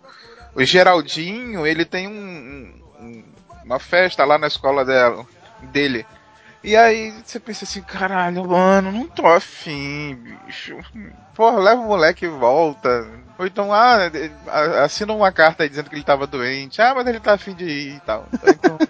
o 0.54 0.64
Geraldinho, 0.64 1.66
ele 1.66 1.84
tem 1.84 2.08
um, 2.08 2.72
um- 3.00 3.24
uma 3.64 3.78
festa 3.78 4.24
lá 4.24 4.38
na 4.38 4.46
escola 4.46 4.84
dela, 4.84 5.26
dele. 5.64 6.06
E 6.66 6.74
aí 6.74 7.12
você 7.24 7.38
pensa 7.38 7.64
assim, 7.64 7.80
caralho, 7.80 8.44
mano, 8.44 8.90
não 8.90 9.06
tô 9.06 9.24
afim, 9.24 10.16
bicho. 10.16 10.76
Porra, 11.32 11.60
leva 11.60 11.80
o 11.80 11.86
moleque 11.86 12.24
e 12.24 12.28
volta. 12.28 13.08
Ou 13.38 13.46
então, 13.46 13.72
ah, 13.72 14.10
assina 14.82 15.12
uma 15.12 15.30
carta 15.30 15.62
aí 15.62 15.68
dizendo 15.68 15.88
que 15.88 15.94
ele 15.94 16.02
tava 16.02 16.26
doente. 16.26 16.82
Ah, 16.82 16.92
mas 16.92 17.06
ele 17.06 17.20
tá 17.20 17.34
afim 17.34 17.54
de 17.54 17.64
ir 17.66 17.94
e 17.94 18.00
tal. 18.00 18.26
Então, 18.42 18.78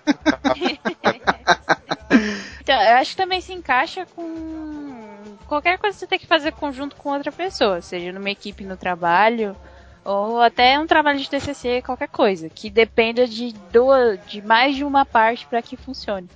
Então, 2.62 2.80
eu 2.82 2.96
acho 2.96 3.10
que 3.10 3.16
também 3.18 3.42
se 3.42 3.52
encaixa 3.52 4.06
com 4.06 5.36
qualquer 5.46 5.76
coisa 5.76 5.94
que 5.94 6.00
você 6.00 6.06
tem 6.06 6.18
que 6.18 6.26
fazer 6.26 6.52
conjunto 6.52 6.96
com 6.96 7.10
outra 7.10 7.30
pessoa, 7.30 7.82
seja 7.82 8.10
numa 8.10 8.30
equipe 8.30 8.64
no 8.64 8.78
trabalho 8.78 9.54
ou 10.02 10.40
até 10.40 10.78
um 10.78 10.86
trabalho 10.86 11.18
de 11.18 11.28
TCC, 11.28 11.82
qualquer 11.82 12.08
coisa, 12.08 12.48
que 12.48 12.70
dependa 12.70 13.26
de 13.26 13.52
duas, 13.70 14.18
de 14.26 14.40
mais 14.40 14.74
de 14.74 14.82
uma 14.82 15.04
parte 15.04 15.46
para 15.46 15.60
que 15.60 15.76
funcione. 15.76 16.26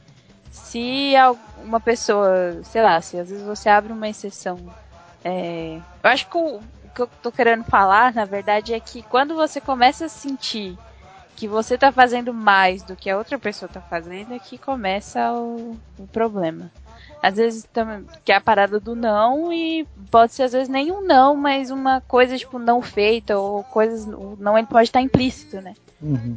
Se 0.64 1.12
uma 1.64 1.80
pessoa, 1.80 2.60
sei 2.64 2.82
lá, 2.82 3.00
se 3.00 3.18
às 3.18 3.28
vezes 3.28 3.44
você 3.44 3.68
abre 3.68 3.92
uma 3.92 4.08
exceção, 4.08 4.58
é, 5.24 5.80
eu 6.02 6.10
acho 6.10 6.28
que 6.28 6.36
o, 6.36 6.56
o 6.56 6.62
que 6.94 7.02
eu 7.02 7.08
tô 7.22 7.32
querendo 7.32 7.64
falar, 7.64 8.14
na 8.14 8.24
verdade, 8.24 8.72
é 8.72 8.80
que 8.80 9.02
quando 9.02 9.34
você 9.34 9.60
começa 9.60 10.06
a 10.06 10.08
sentir 10.08 10.78
que 11.36 11.48
você 11.48 11.78
tá 11.78 11.90
fazendo 11.90 12.34
mais 12.34 12.82
do 12.82 12.94
que 12.94 13.08
a 13.08 13.16
outra 13.16 13.38
pessoa 13.38 13.68
tá 13.68 13.80
fazendo, 13.80 14.34
é 14.34 14.38
que 14.38 14.58
começa 14.58 15.32
o, 15.32 15.74
o 15.98 16.06
problema. 16.06 16.70
Às 17.22 17.36
vezes 17.36 17.66
também, 17.72 18.06
que 18.24 18.30
é 18.30 18.36
a 18.36 18.40
parada 18.40 18.78
do 18.78 18.94
não, 18.94 19.52
e 19.52 19.86
pode 20.10 20.32
ser 20.32 20.44
às 20.44 20.52
vezes 20.52 20.68
nem 20.68 20.92
um 20.92 21.02
não, 21.02 21.34
mas 21.36 21.70
uma 21.70 22.00
coisa 22.02 22.36
tipo 22.36 22.58
não 22.58 22.80
feita, 22.80 23.38
ou 23.38 23.64
coisas. 23.64 24.06
O 24.06 24.36
não 24.38 24.56
ele 24.56 24.66
pode 24.66 24.88
estar 24.88 25.00
implícito, 25.00 25.60
né? 25.60 25.74
Uhum. 26.00 26.36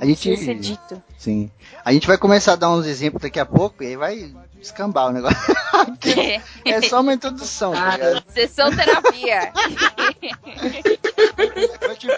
A 0.00 0.06
gente- 0.06 0.36
ser 0.36 0.58
dito. 0.58 1.02
Sim. 1.18 1.50
A 1.84 1.92
gente 1.92 2.06
vai 2.06 2.16
começar 2.16 2.52
a 2.52 2.56
dar 2.56 2.70
uns 2.70 2.86
exemplos 2.86 3.22
daqui 3.22 3.38
a 3.38 3.46
pouco 3.46 3.82
e 3.82 3.88
aí 3.88 3.96
vai 3.96 4.34
escambar 4.60 5.08
o 5.08 5.12
negócio. 5.12 5.36
é 6.64 6.82
só 6.82 7.00
uma 7.00 7.12
introdução, 7.14 7.72
tá 7.72 7.96
ligado? 7.96 8.24
Sessão 8.32 8.74
terapia. 8.74 9.52
Mas, 11.86 11.98
tipo, 11.98 12.12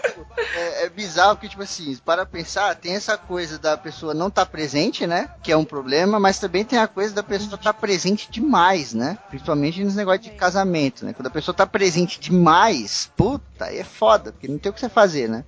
é, 0.54 0.84
é 0.84 0.88
bizarro 0.90 1.36
porque, 1.36 1.48
tipo 1.48 1.62
assim, 1.62 1.96
para 2.04 2.26
pensar, 2.26 2.74
tem 2.76 2.94
essa 2.94 3.16
coisa 3.16 3.58
da 3.58 3.76
pessoa 3.76 4.14
não 4.14 4.28
estar 4.28 4.46
presente, 4.46 5.06
né? 5.06 5.30
Que 5.42 5.52
é 5.52 5.56
um 5.56 5.64
problema, 5.64 6.18
mas 6.20 6.38
também 6.38 6.64
tem 6.64 6.78
a 6.78 6.86
coisa 6.88 7.14
da 7.14 7.22
pessoa 7.22 7.54
estar 7.54 7.72
presente 7.74 8.30
demais, 8.30 8.92
né? 8.92 9.18
Principalmente 9.28 9.82
nos 9.82 9.94
negócios 9.94 10.24
de 10.24 10.32
casamento, 10.32 11.04
né? 11.04 11.12
Quando 11.12 11.26
a 11.26 11.30
pessoa 11.30 11.54
tá 11.54 11.66
presente 11.66 12.20
demais, 12.20 13.10
puta, 13.16 13.66
aí 13.66 13.78
é 13.78 13.84
foda, 13.84 14.32
porque 14.32 14.48
não 14.48 14.58
tem 14.58 14.70
o 14.70 14.72
que 14.72 14.80
você 14.80 14.88
fazer, 14.88 15.28
né? 15.28 15.44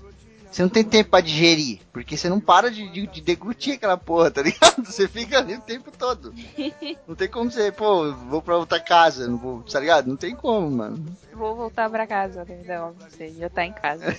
Você 0.54 0.62
não 0.62 0.68
tem 0.68 0.84
tempo 0.84 1.10
pra 1.10 1.20
digerir, 1.20 1.80
porque 1.92 2.16
você 2.16 2.28
não 2.28 2.38
para 2.38 2.70
de, 2.70 2.88
de, 2.88 3.08
de 3.08 3.20
deglutir 3.20 3.74
aquela 3.74 3.96
porra, 3.96 4.30
tá 4.30 4.40
ligado? 4.40 4.84
Você 4.86 5.08
fica 5.08 5.38
ali 5.38 5.56
o 5.56 5.60
tempo 5.60 5.90
todo. 5.90 6.32
Não 7.08 7.16
tem 7.16 7.28
como 7.28 7.50
você, 7.50 7.72
pô, 7.72 8.12
vou 8.12 8.40
pra 8.40 8.56
outra 8.56 8.78
casa, 8.78 9.26
não 9.26 9.36
vou, 9.36 9.62
tá 9.62 9.80
ligado? 9.80 10.06
Não 10.06 10.16
tem 10.16 10.34
como, 10.34 10.70
mano. 10.70 11.04
Vou 11.32 11.56
voltar 11.56 11.90
pra 11.90 12.06
casa, 12.06 12.44
né? 12.44 12.62
Não, 12.66 12.92
você 12.92 13.30
já 13.30 13.48
tá 13.48 13.64
em 13.64 13.72
casa. 13.72 14.04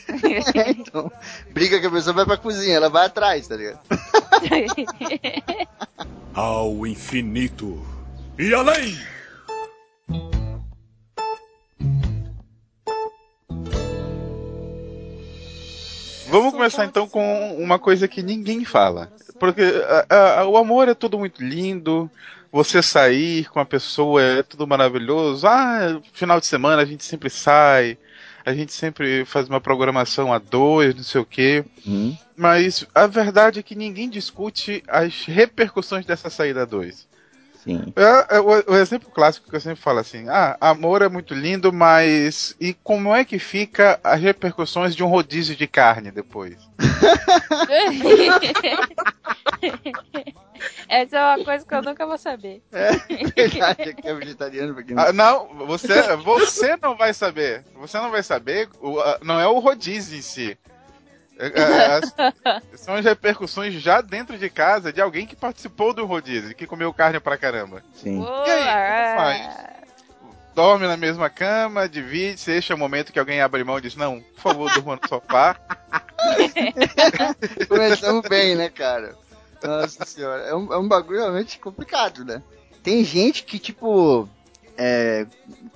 É, 0.55 0.71
então, 0.71 1.11
briga 1.51 1.79
que 1.79 1.87
a 1.87 1.91
pessoa 1.91 2.13
vai 2.13 2.25
pra 2.25 2.37
cozinha, 2.37 2.75
ela 2.75 2.89
vai 2.89 3.05
atrás, 3.05 3.47
tá 3.47 3.55
ligado? 3.55 3.79
Ao 6.33 6.85
infinito 6.85 7.81
e 8.37 8.53
além! 8.53 8.97
Vamos 16.37 16.53
começar 16.53 16.85
então 16.85 17.07
com 17.07 17.55
uma 17.57 17.79
coisa 17.79 18.07
que 18.07 18.21
ninguém 18.21 18.65
fala. 18.65 19.11
Porque 19.39 19.61
a- 20.09 20.39
a- 20.41 20.47
o 20.47 20.57
amor 20.57 20.87
é 20.89 20.93
tudo 20.93 21.17
muito 21.17 21.43
lindo. 21.43 22.09
Você 22.51 22.81
sair 22.81 23.49
com 23.49 23.59
a 23.59 23.65
pessoa 23.65 24.21
é 24.21 24.43
tudo 24.43 24.65
maravilhoso. 24.67 25.45
Ah, 25.47 25.99
final 26.13 26.39
de 26.39 26.45
semana 26.45 26.81
a 26.81 26.85
gente 26.85 27.03
sempre 27.03 27.29
sai. 27.29 27.97
A 28.45 28.53
gente 28.53 28.71
sempre 28.73 29.25
faz 29.25 29.49
uma 29.49 29.59
programação 29.59 30.31
a 30.31 30.37
dois, 30.37 30.93
não 30.95 31.03
sei 31.03 31.19
o 31.21 31.25
quê. 31.25 31.65
Mas 32.37 32.85
a 32.93 33.07
verdade 33.07 33.59
é 33.59 33.63
que 33.63 33.75
ninguém 33.75 34.09
discute 34.09 34.83
as 34.87 35.25
repercussões 35.25 36.05
dessa 36.05 36.29
saída 36.29 36.61
a 36.61 36.65
dois. 36.65 37.07
Sim. 37.65 37.91
É, 37.95 38.37
é 38.37 38.39
o, 38.39 38.71
o 38.71 38.77
exemplo 38.77 39.09
clássico 39.09 39.49
que 39.49 39.55
eu 39.55 39.59
sempre 39.59 39.81
falo 39.81 39.97
assim: 39.97 40.29
ah, 40.29 40.55
amor 40.61 41.01
é 41.01 41.09
muito 41.09 41.33
lindo, 41.33 41.73
mas 41.73 42.55
e 42.61 42.75
como 42.75 43.13
é 43.13 43.25
que 43.25 43.39
fica 43.39 43.99
as 44.03 44.21
repercussões 44.21 44.95
de 44.95 45.03
um 45.03 45.07
rodízio 45.07 45.55
de 45.55 45.65
carne 45.65 46.11
depois? 46.11 46.55
Essa 50.87 51.17
é 51.17 51.35
uma 51.35 51.43
coisa 51.43 51.65
que 51.65 51.73
eu 51.73 51.81
nunca 51.81 52.05
vou 52.05 52.17
saber. 52.17 52.61
É 52.71 52.91
verdade, 53.35 53.93
que 53.95 54.07
é 54.07 54.13
vegetariano, 54.13 54.75
porque 54.75 54.93
Ah, 54.95 55.11
não, 55.11 55.47
você, 55.65 56.15
você 56.17 56.77
não 56.81 56.95
vai 56.95 57.13
saber. 57.13 57.63
Você 57.75 57.97
não 57.97 58.11
vai 58.11 58.21
saber. 58.21 58.69
não 59.23 59.39
é 59.39 59.47
o 59.47 59.59
rodízio 59.59 60.17
em 60.17 60.21
si. 60.21 60.57
É, 61.37 61.47
é, 61.59 61.85
as- 61.97 62.15
são 62.79 62.95
as 62.95 63.03
repercussões 63.05 63.73
já 63.75 63.99
dentro 64.01 64.37
de 64.37 64.49
casa 64.49 64.93
de 64.93 65.01
alguém 65.01 65.25
que 65.27 65.35
participou 65.35 65.93
do 65.93 66.05
rodízio, 66.05 66.55
que 66.55 66.65
comeu 66.67 66.93
carne 66.93 67.19
pra 67.19 67.37
caramba. 67.37 67.83
Sim. 67.95 68.21
E 68.21 68.49
aí, 68.49 68.63
como 68.63 69.17
faz? 69.19 69.75
Dorme 70.55 70.87
na 70.87 70.95
mesma 70.95 71.29
cama, 71.29 71.89
divide, 71.89 72.39
você 72.39 72.53
deixa 72.53 72.73
o 72.73 72.77
momento 72.77 73.11
que 73.11 73.19
alguém 73.19 73.41
abre 73.41 73.61
mão 73.65 73.77
e 73.77 73.81
diz, 73.81 73.97
não, 73.97 74.21
por 74.35 74.41
favor, 74.41 74.71
durma 74.73 74.95
no 75.01 75.07
sofá. 75.09 75.57
Começamos 77.67 78.27
bem, 78.27 78.55
né, 78.55 78.69
cara? 78.69 79.15
Nossa 79.63 80.05
senhora, 80.05 80.43
é 80.43 80.55
um, 80.55 80.71
é 80.73 80.77
um 80.77 80.87
bagulho 80.87 81.19
realmente 81.19 81.59
complicado, 81.59 82.23
né? 82.23 82.41
Tem 82.83 83.03
gente 83.03 83.43
que, 83.43 83.57
tipo, 83.57 84.29
é, 84.77 85.25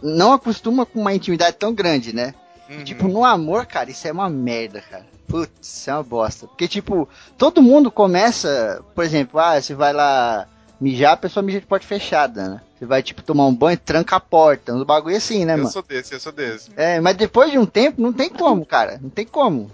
não 0.02 0.32
acostuma 0.32 0.86
com 0.86 1.00
uma 1.02 1.14
intimidade 1.14 1.58
tão 1.58 1.74
grande, 1.74 2.14
né? 2.16 2.34
Uhum. 2.70 2.84
Tipo, 2.84 3.08
no 3.08 3.26
amor, 3.26 3.66
cara, 3.66 3.90
isso 3.90 4.08
é 4.08 4.12
uma 4.12 4.30
merda, 4.30 4.80
cara. 4.82 5.06
Putz, 5.30 5.52
isso 5.62 5.90
é 5.90 5.94
uma 5.94 6.04
bosta. 6.04 6.48
Porque, 6.48 6.68
tipo, 6.68 7.08
todo 7.38 7.62
mundo 7.62 7.92
começa, 7.92 8.84
por 8.96 9.04
exemplo, 9.04 9.40
ah, 9.40 9.62
você 9.62 9.76
vai 9.76 9.94
lá 9.94 10.48
mijar, 10.82 11.14
a 11.14 11.18
pessoa 11.18 11.44
mija 11.44 11.60
de 11.60 11.68
porta 11.68 11.86
fechada, 11.86 12.50
né? 12.50 12.62
Você 12.78 12.86
vai, 12.86 13.04
tipo, 13.04 13.22
tomar 13.22 13.46
um 13.46 13.54
banho, 13.54 13.78
tranca 13.78 14.16
a 14.16 14.20
porta, 14.20 14.74
uns 14.74 14.84
bagulho 14.84 15.16
assim, 15.16 15.46
né, 15.46 15.54
eu 15.54 15.58
mano? 15.60 15.70
sou 15.70 15.84
desse, 15.84 16.14
eu 16.14 16.20
sou 16.20 16.32
desse. 16.32 16.72
É, 16.76 17.00
mas 17.00 17.16
depois 17.16 17.52
de 17.52 17.58
um 17.60 17.66
tempo, 17.66 18.02
não 18.02 18.12
tem 18.12 18.30
como, 18.30 18.66
cara. 18.66 19.00
Não 19.02 19.10
tem 19.10 19.26
como. 19.26 19.70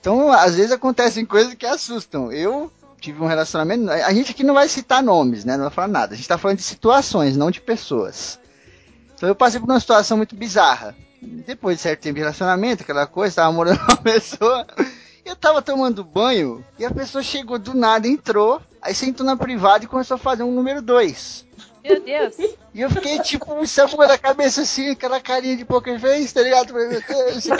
Então, 0.00 0.32
às 0.32 0.54
vezes 0.54 0.72
acontecem 0.72 1.26
coisas 1.26 1.52
que 1.54 1.66
assustam. 1.66 2.32
Eu 2.32 2.72
tive 3.00 3.22
um 3.22 3.26
relacionamento. 3.26 3.90
A 3.90 4.12
gente 4.14 4.30
aqui 4.30 4.42
não 4.42 4.54
vai 4.54 4.68
citar 4.68 5.02
nomes, 5.02 5.44
né? 5.44 5.56
Não 5.56 5.64
vai 5.64 5.72
falar 5.72 5.88
nada. 5.88 6.14
A 6.14 6.16
gente 6.16 6.28
tá 6.28 6.38
falando 6.38 6.58
de 6.58 6.62
situações, 6.62 7.36
não 7.36 7.50
de 7.50 7.60
pessoas. 7.60 8.38
Então 9.14 9.28
eu 9.28 9.34
passei 9.34 9.60
por 9.60 9.68
uma 9.68 9.80
situação 9.80 10.16
muito 10.16 10.34
bizarra. 10.34 10.94
Depois 11.22 11.76
de 11.76 11.82
certo 11.82 12.00
tempo 12.00 12.14
de 12.14 12.20
relacionamento, 12.20 12.82
aquela 12.82 13.06
coisa, 13.06 13.36
tava 13.36 13.52
morando 13.52 13.78
com 13.84 13.92
uma 13.92 13.96
pessoa. 14.02 14.66
Eu 15.24 15.36
tava 15.36 15.60
tomando 15.60 16.02
banho 16.02 16.64
e 16.78 16.84
a 16.84 16.90
pessoa 16.90 17.22
chegou 17.22 17.58
do 17.58 17.74
nada, 17.74 18.08
entrou, 18.08 18.60
aí 18.80 18.94
sentou 18.94 19.24
na 19.24 19.36
privada 19.36 19.84
e 19.84 19.88
começou 19.88 20.14
a 20.14 20.18
fazer 20.18 20.42
um 20.42 20.52
número 20.52 20.80
2. 20.80 21.46
Meu 21.84 22.00
Deus. 22.00 22.36
E 22.74 22.80
eu 22.80 22.90
fiquei 22.90 23.18
tipo 23.20 23.52
um 23.54 23.66
samba 23.66 24.06
da 24.06 24.18
cabeça 24.18 24.62
assim, 24.62 24.90
aquela 24.90 25.20
carinha 25.20 25.56
de 25.56 25.64
poker 25.64 25.98
face, 25.98 26.34
tá 26.34 26.42
ligado? 26.42 26.74
Meu 26.74 26.88
Deus, 26.88 27.02
você 27.34 27.50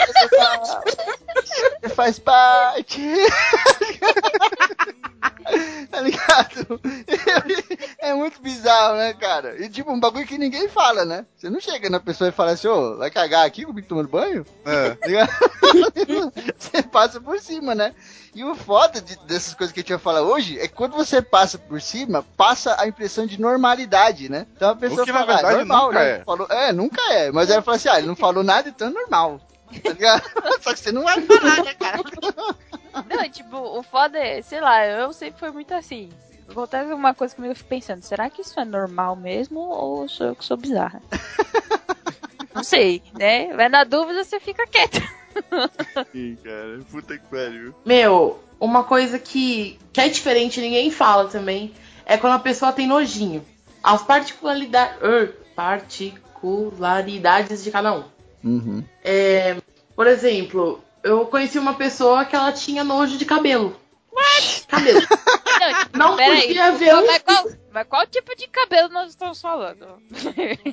você 1.81 1.89
faz 1.95 2.19
parte. 2.19 3.01
tá 5.89 6.01
ligado? 6.01 6.79
É 7.99 8.13
muito 8.15 8.41
bizarro, 8.41 8.95
né, 8.97 9.13
cara? 9.13 9.63
E 9.63 9.69
tipo, 9.69 9.91
um 9.91 9.99
bagulho 9.99 10.25
que 10.25 10.37
ninguém 10.37 10.67
fala, 10.67 11.05
né? 11.05 11.25
Você 11.37 11.49
não 11.49 11.59
chega 11.59 11.89
na 11.89 11.99
pessoa 11.99 12.29
e 12.29 12.33
fala 12.33 12.51
assim, 12.51 12.67
ô, 12.67 12.97
vai 12.97 13.11
cagar 13.11 13.45
aqui 13.45 13.63
comigo 13.63 13.87
tomando 13.87 14.09
banho? 14.09 14.45
É. 14.65 14.97
Tá 15.01 15.31
você 16.57 16.83
passa 16.83 17.21
por 17.21 17.39
cima, 17.39 17.73
né? 17.75 17.93
E 18.33 18.43
o 18.43 18.55
foda 18.55 18.99
de- 19.01 19.17
dessas 19.27 19.53
coisas 19.53 19.73
que 19.73 19.79
a 19.79 19.83
gente 19.83 19.89
vai 19.91 19.99
falar 19.99 20.21
hoje 20.21 20.57
é 20.59 20.67
que 20.67 20.73
quando 20.73 20.93
você 20.93 21.21
passa 21.21 21.57
por 21.57 21.79
cima, 21.81 22.23
passa 22.35 22.75
a 22.79 22.87
impressão 22.87 23.25
de 23.25 23.39
normalidade, 23.39 24.29
né? 24.29 24.47
Então 24.55 24.69
a 24.71 24.75
pessoa 24.75 25.03
O 25.03 25.05
que, 25.05 25.11
na 25.11 25.19
fala, 25.19 25.31
ah, 25.31 25.35
verdade, 25.35 25.57
normal, 25.59 25.87
nunca 25.87 25.99
né? 25.99 26.09
é. 26.11 26.23
Falou, 26.23 26.47
é, 26.49 26.73
nunca 26.73 27.01
é. 27.13 27.31
Mas 27.31 27.49
aí 27.49 27.53
ela 27.53 27.61
fala 27.61 27.77
assim, 27.77 27.89
ah, 27.89 27.97
ele 27.99 28.07
não 28.07 28.15
falou 28.15 28.43
nada, 28.43 28.69
então 28.69 28.87
é 28.87 28.91
normal. 28.91 29.39
Tá 29.79 29.91
ligado? 29.91 30.23
Só 30.61 30.73
que 30.73 30.79
você 30.79 30.91
não 30.91 31.03
vai 31.03 31.21
falar, 31.21 31.63
né, 31.63 31.73
cara? 31.75 31.99
Não, 33.09 33.29
tipo, 33.29 33.57
o 33.57 33.81
foda 33.83 34.17
é, 34.17 34.41
sei 34.41 34.59
lá, 34.59 34.85
eu 34.85 35.13
sempre 35.13 35.39
fui 35.39 35.51
muito 35.51 35.73
assim. 35.73 36.09
Acontece 36.49 36.91
uma 36.91 37.13
coisa 37.13 37.33
comigo, 37.35 37.53
eu 37.53 37.55
fico 37.55 37.69
pensando, 37.69 38.03
será 38.03 38.29
que 38.29 38.41
isso 38.41 38.59
é 38.59 38.65
normal 38.65 39.15
mesmo 39.15 39.61
ou 39.61 40.09
sou 40.09 40.27
eu 40.27 40.35
que 40.35 40.43
sou 40.43 40.57
bizarra? 40.57 41.01
Não 42.53 42.63
sei, 42.63 43.01
né? 43.17 43.53
Mas 43.53 43.71
na 43.71 43.85
dúvida 43.85 44.23
você 44.23 44.39
fica 44.39 44.67
quieto. 44.67 45.01
Sim, 46.11 46.37
cara, 46.43 46.79
puta 46.91 47.17
que 47.17 47.25
pariu. 47.27 47.73
Meu, 47.85 48.43
uma 48.59 48.83
coisa 48.83 49.17
que, 49.17 49.79
que 49.93 50.01
é 50.01 50.09
diferente, 50.09 50.59
ninguém 50.59 50.91
fala 50.91 51.29
também, 51.29 51.73
é 52.05 52.17
quando 52.17 52.33
a 52.33 52.39
pessoa 52.39 52.73
tem 52.73 52.85
nojinho. 52.85 53.45
As 53.81 54.03
particularidades, 54.03 54.97
particularidades 55.55 57.63
de 57.63 57.71
cada 57.71 57.93
um. 57.93 58.03
Uhum. 58.43 58.83
É, 59.03 59.57
por 59.95 60.07
exemplo, 60.07 60.83
eu 61.03 61.25
conheci 61.25 61.57
uma 61.59 61.73
pessoa 61.73 62.25
que 62.25 62.35
ela 62.35 62.51
tinha 62.51 62.83
nojo 62.83 63.17
de 63.17 63.25
cabelo. 63.25 63.75
cabelo. 64.67 65.01
Não, 65.95 66.15
Não 66.15 66.17
podia 66.17 66.71
ver 66.71 66.95
um- 66.95 67.05
mas, 67.05 67.21
qual, 67.21 67.45
mas 67.71 67.87
qual 67.87 68.07
tipo 68.07 68.35
de 68.35 68.47
cabelo 68.47 68.89
nós 68.89 69.09
estamos 69.11 69.39
falando? 69.39 69.85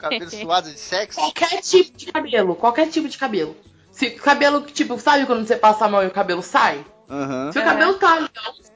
Cabelo 0.00 0.30
suado 0.30 0.70
de 0.72 0.78
sexo? 0.78 1.18
Qualquer 1.20 1.60
tipo 1.60 1.96
de 1.96 2.06
cabelo, 2.06 2.54
qualquer 2.56 2.88
tipo 2.88 3.08
de 3.08 3.18
cabelo. 3.18 3.54
Se 3.90 4.10
cabelo 4.10 4.62
que, 4.62 4.72
tipo, 4.72 4.98
sabe 4.98 5.26
quando 5.26 5.46
você 5.46 5.56
passa 5.56 5.84
a 5.84 5.88
mão 5.88 6.02
e 6.02 6.06
o 6.06 6.10
cabelo 6.10 6.42
sai? 6.42 6.84
Aham. 7.10 7.52
Se 7.52 7.58
o 7.58 7.62
É. 7.62 7.64
cabelo 7.64 7.94
tá 7.94 8.14
um 8.16 8.26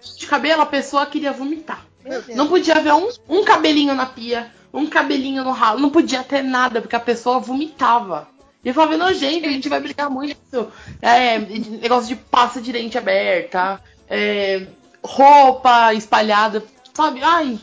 fio 0.02 0.16
de 0.18 0.26
cabelo, 0.26 0.62
a 0.62 0.66
pessoa 0.66 1.06
queria 1.06 1.32
vomitar. 1.32 1.86
Não 2.34 2.48
podia 2.48 2.74
ver 2.80 2.92
um, 2.92 3.08
um 3.28 3.44
cabelinho 3.44 3.94
na 3.94 4.04
pia, 4.06 4.50
um 4.72 4.86
cabelinho 4.86 5.44
no 5.44 5.52
ralo, 5.52 5.78
não 5.78 5.90
podia 5.90 6.22
ter 6.24 6.42
nada, 6.42 6.80
porque 6.80 6.96
a 6.96 7.00
pessoa 7.00 7.38
vomitava. 7.38 8.28
E 8.64 8.68
eu 8.68 8.74
falava, 8.74 8.96
nojento, 8.96 9.46
a 9.46 9.50
gente 9.50 9.68
vai 9.68 9.80
brigar 9.80 10.08
muito. 10.10 10.36
É, 11.00 11.38
negócio 11.38 12.08
de 12.08 12.16
pasta 12.16 12.60
de 12.60 12.72
dente 12.72 12.96
aberta, 12.96 13.80
é, 14.08 14.66
roupa 15.02 15.92
espalhada, 15.94 16.62
sabe? 16.94 17.20
Ai, 17.22 17.58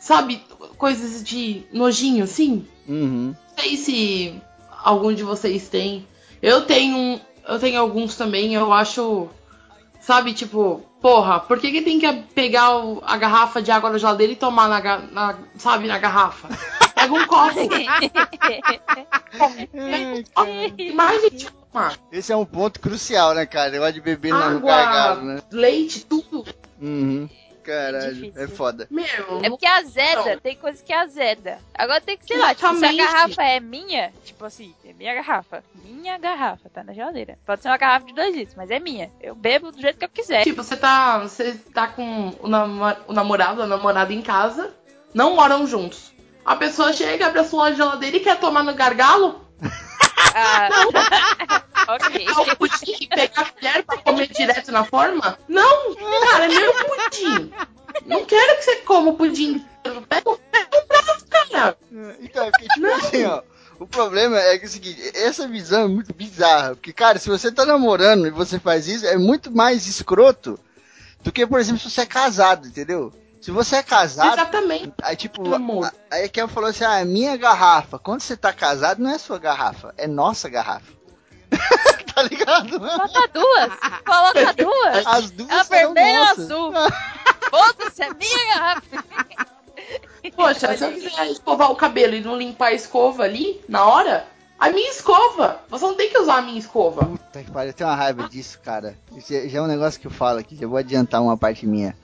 sabe, 0.00 0.42
coisas 0.76 1.22
de 1.24 1.62
nojinho, 1.72 2.24
assim. 2.24 2.66
Uhum. 2.86 3.34
Não 3.56 3.62
sei 3.64 3.76
se 3.76 4.42
algum 4.82 5.14
de 5.14 5.22
vocês 5.22 5.68
tem. 5.68 6.06
Eu 6.42 6.62
tenho, 6.66 7.18
eu 7.48 7.58
tenho 7.58 7.80
alguns 7.80 8.14
também, 8.16 8.54
eu 8.54 8.70
acho, 8.70 9.28
sabe, 10.00 10.34
tipo, 10.34 10.82
porra, 11.00 11.40
por 11.40 11.58
que, 11.58 11.70
que 11.72 11.80
tem 11.80 11.98
que 11.98 12.12
pegar 12.34 12.76
o- 12.84 13.02
a 13.06 13.16
garrafa 13.16 13.62
de 13.62 13.70
água 13.70 13.88
na 13.88 13.96
geladeira 13.96 14.32
e 14.32 14.36
tomar 14.36 14.68
na, 14.68 14.98
na- 15.10 15.38
sabe, 15.56 15.86
na 15.86 15.96
garrafa? 15.98 16.48
Pega 16.94 17.12
um 17.12 17.26
copo. 17.26 17.60
Mais 20.94 21.22
gente 21.22 21.50
tomar. 21.52 21.98
Esse 22.12 22.32
é 22.32 22.36
um 22.36 22.44
ponto 22.44 22.80
crucial, 22.80 23.34
né, 23.34 23.46
cara? 23.46 23.70
Negócio 23.70 23.94
de 23.94 24.00
beber 24.00 24.32
no 24.32 24.42
Água, 24.42 24.60
gargalo, 24.70 25.22
né? 25.22 25.42
leite, 25.50 26.04
tudo. 26.06 26.44
Uhum. 26.80 27.28
Caralho, 27.62 28.14
Difícil. 28.14 28.42
é 28.42 28.46
foda. 28.46 28.86
Meu, 28.90 29.06
É 29.42 29.48
porque 29.48 29.64
azeda, 29.66 30.38
tem 30.42 30.54
coisa 30.54 30.82
que 30.82 30.92
azeda. 30.92 31.58
Agora 31.74 31.98
tem 31.98 32.18
que, 32.18 32.26
sei 32.26 32.36
lá, 32.36 32.54
tipo, 32.54 32.76
se 32.76 32.84
a 32.84 32.92
garrafa 32.92 33.42
é 33.42 33.58
minha, 33.58 34.12
tipo 34.22 34.44
assim, 34.44 34.74
é 34.84 34.92
minha 34.92 35.14
garrafa. 35.14 35.64
Minha 35.82 36.18
garrafa, 36.18 36.68
tá 36.68 36.84
na 36.84 36.92
geladeira. 36.92 37.38
Pode 37.46 37.62
ser 37.62 37.68
uma 37.68 37.78
garrafa 37.78 38.04
de 38.04 38.12
2 38.12 38.36
litros, 38.36 38.54
mas 38.54 38.70
é 38.70 38.78
minha. 38.78 39.10
Eu 39.18 39.34
bebo 39.34 39.72
do 39.72 39.80
jeito 39.80 39.98
que 39.98 40.04
eu 40.04 40.10
quiser. 40.10 40.42
Tipo, 40.44 40.62
você 40.62 40.76
tá, 40.76 41.20
você 41.20 41.54
tá 41.72 41.86
com 41.88 42.34
o, 42.42 42.48
namo- 42.48 42.96
o 43.08 43.14
namorado, 43.14 43.62
a 43.62 43.66
namorada 43.66 44.12
em 44.12 44.20
casa, 44.20 44.70
não 45.14 45.34
moram 45.34 45.66
juntos. 45.66 46.12
A 46.44 46.56
pessoa 46.56 46.92
chega, 46.92 47.26
abre 47.26 47.40
a 47.40 47.44
sua 47.44 47.72
geladeira 47.72 48.16
e 48.16 48.20
quer 48.20 48.38
tomar 48.38 48.62
no 48.62 48.74
gargalo? 48.74 49.40
Ah, 50.34 50.68
ok. 51.94 52.26
Ah, 52.28 52.40
o 52.40 52.56
pudim 52.56 52.96
e 53.00 53.06
pegar 53.06 53.42
a 53.42 53.44
colher 53.50 53.84
pra 53.84 53.98
comer 53.98 54.26
direto 54.28 54.72
na 54.72 54.84
forma? 54.84 55.38
Não, 55.48 55.94
cara, 56.30 56.46
é 56.46 56.48
meu 56.48 56.72
pudim. 56.74 57.52
Não 58.06 58.24
quero 58.24 58.56
que 58.56 58.62
você 58.62 58.76
coma 58.76 59.12
o 59.12 59.16
pudim. 59.16 59.64
Pega, 60.08 60.30
um 60.30 60.38
braço, 60.88 61.26
cara. 61.50 61.78
Então, 62.20 62.44
é 62.44 62.50
porque, 62.50 62.66
tipo 62.68 62.86
assim, 62.86 63.24
ó. 63.24 63.42
O 63.78 63.86
problema 63.86 64.38
é 64.38 64.56
que 64.56 64.64
é 64.64 64.68
o 64.68 64.70
seguinte, 64.70 65.12
essa 65.14 65.48
visão 65.48 65.84
é 65.84 65.88
muito 65.88 66.14
bizarra. 66.14 66.74
Porque, 66.74 66.92
cara, 66.92 67.18
se 67.18 67.28
você 67.28 67.50
tá 67.50 67.66
namorando 67.66 68.26
e 68.26 68.30
você 68.30 68.58
faz 68.58 68.86
isso, 68.86 69.06
é 69.06 69.16
muito 69.16 69.50
mais 69.50 69.86
escroto 69.86 70.58
do 71.22 71.32
que, 71.32 71.46
por 71.46 71.58
exemplo, 71.58 71.80
se 71.80 71.90
você 71.90 72.02
é 72.02 72.06
casado, 72.06 72.68
entendeu? 72.68 73.12
Se 73.44 73.50
você 73.50 73.76
é 73.76 73.82
casado, 73.82 74.32
Exatamente. 74.32 74.94
aí 75.02 75.14
tipo, 75.16 75.54
amor. 75.54 75.84
a- 75.84 75.92
aí 76.10 76.24
a 76.24 76.28
Kel 76.30 76.48
falou 76.48 76.70
assim, 76.70 76.82
ah, 76.82 77.00
é 77.00 77.04
minha 77.04 77.36
garrafa. 77.36 77.98
Quando 77.98 78.22
você 78.22 78.34
tá 78.38 78.54
casado, 78.54 79.02
não 79.02 79.10
é 79.10 79.18
sua 79.18 79.38
garrafa, 79.38 79.92
é 79.98 80.06
nossa 80.06 80.48
garrafa. 80.48 80.90
tá 82.14 82.22
ligado? 82.22 82.80
Coloca 82.80 83.28
duas. 83.34 83.72
Coloca 84.06 84.52
duas. 84.56 85.06
As 85.06 85.30
duas 85.30 85.50
A 85.50 85.62
vermelha 85.64 86.18
ou 86.20 86.24
nossas. 86.24 86.44
azul. 86.50 86.72
Foda-se, 87.50 88.02
é 88.02 88.14
minha 88.14 88.54
garrafa. 88.54 89.04
Poxa, 90.34 90.76
se 90.76 90.84
eu 90.84 90.92
quiser 90.92 91.26
escovar 91.30 91.70
o 91.70 91.76
cabelo 91.76 92.14
e 92.14 92.20
não 92.22 92.38
limpar 92.38 92.68
a 92.68 92.72
escova 92.72 93.24
ali, 93.24 93.62
na 93.68 93.84
hora, 93.84 94.26
a 94.58 94.70
minha 94.70 94.90
escova. 94.90 95.60
Você 95.68 95.84
não 95.84 95.94
tem 95.94 96.08
que 96.08 96.18
usar 96.18 96.36
a 96.38 96.42
minha 96.42 96.58
escova. 96.58 97.04
Puta 97.04 97.42
que 97.42 97.50
pariu, 97.50 97.68
eu 97.70 97.74
tenho 97.74 97.90
uma 97.90 97.96
raiva 97.96 98.26
disso, 98.26 98.58
cara. 98.64 98.96
Isso 99.14 99.30
já 99.34 99.46
já 99.46 99.58
é 99.58 99.62
um 99.62 99.66
negócio 99.66 100.00
que 100.00 100.06
eu 100.06 100.10
falo 100.10 100.38
aqui, 100.38 100.56
já 100.56 100.66
vou 100.66 100.78
adiantar 100.78 101.20
uma 101.22 101.36
parte 101.36 101.66
minha. 101.66 101.94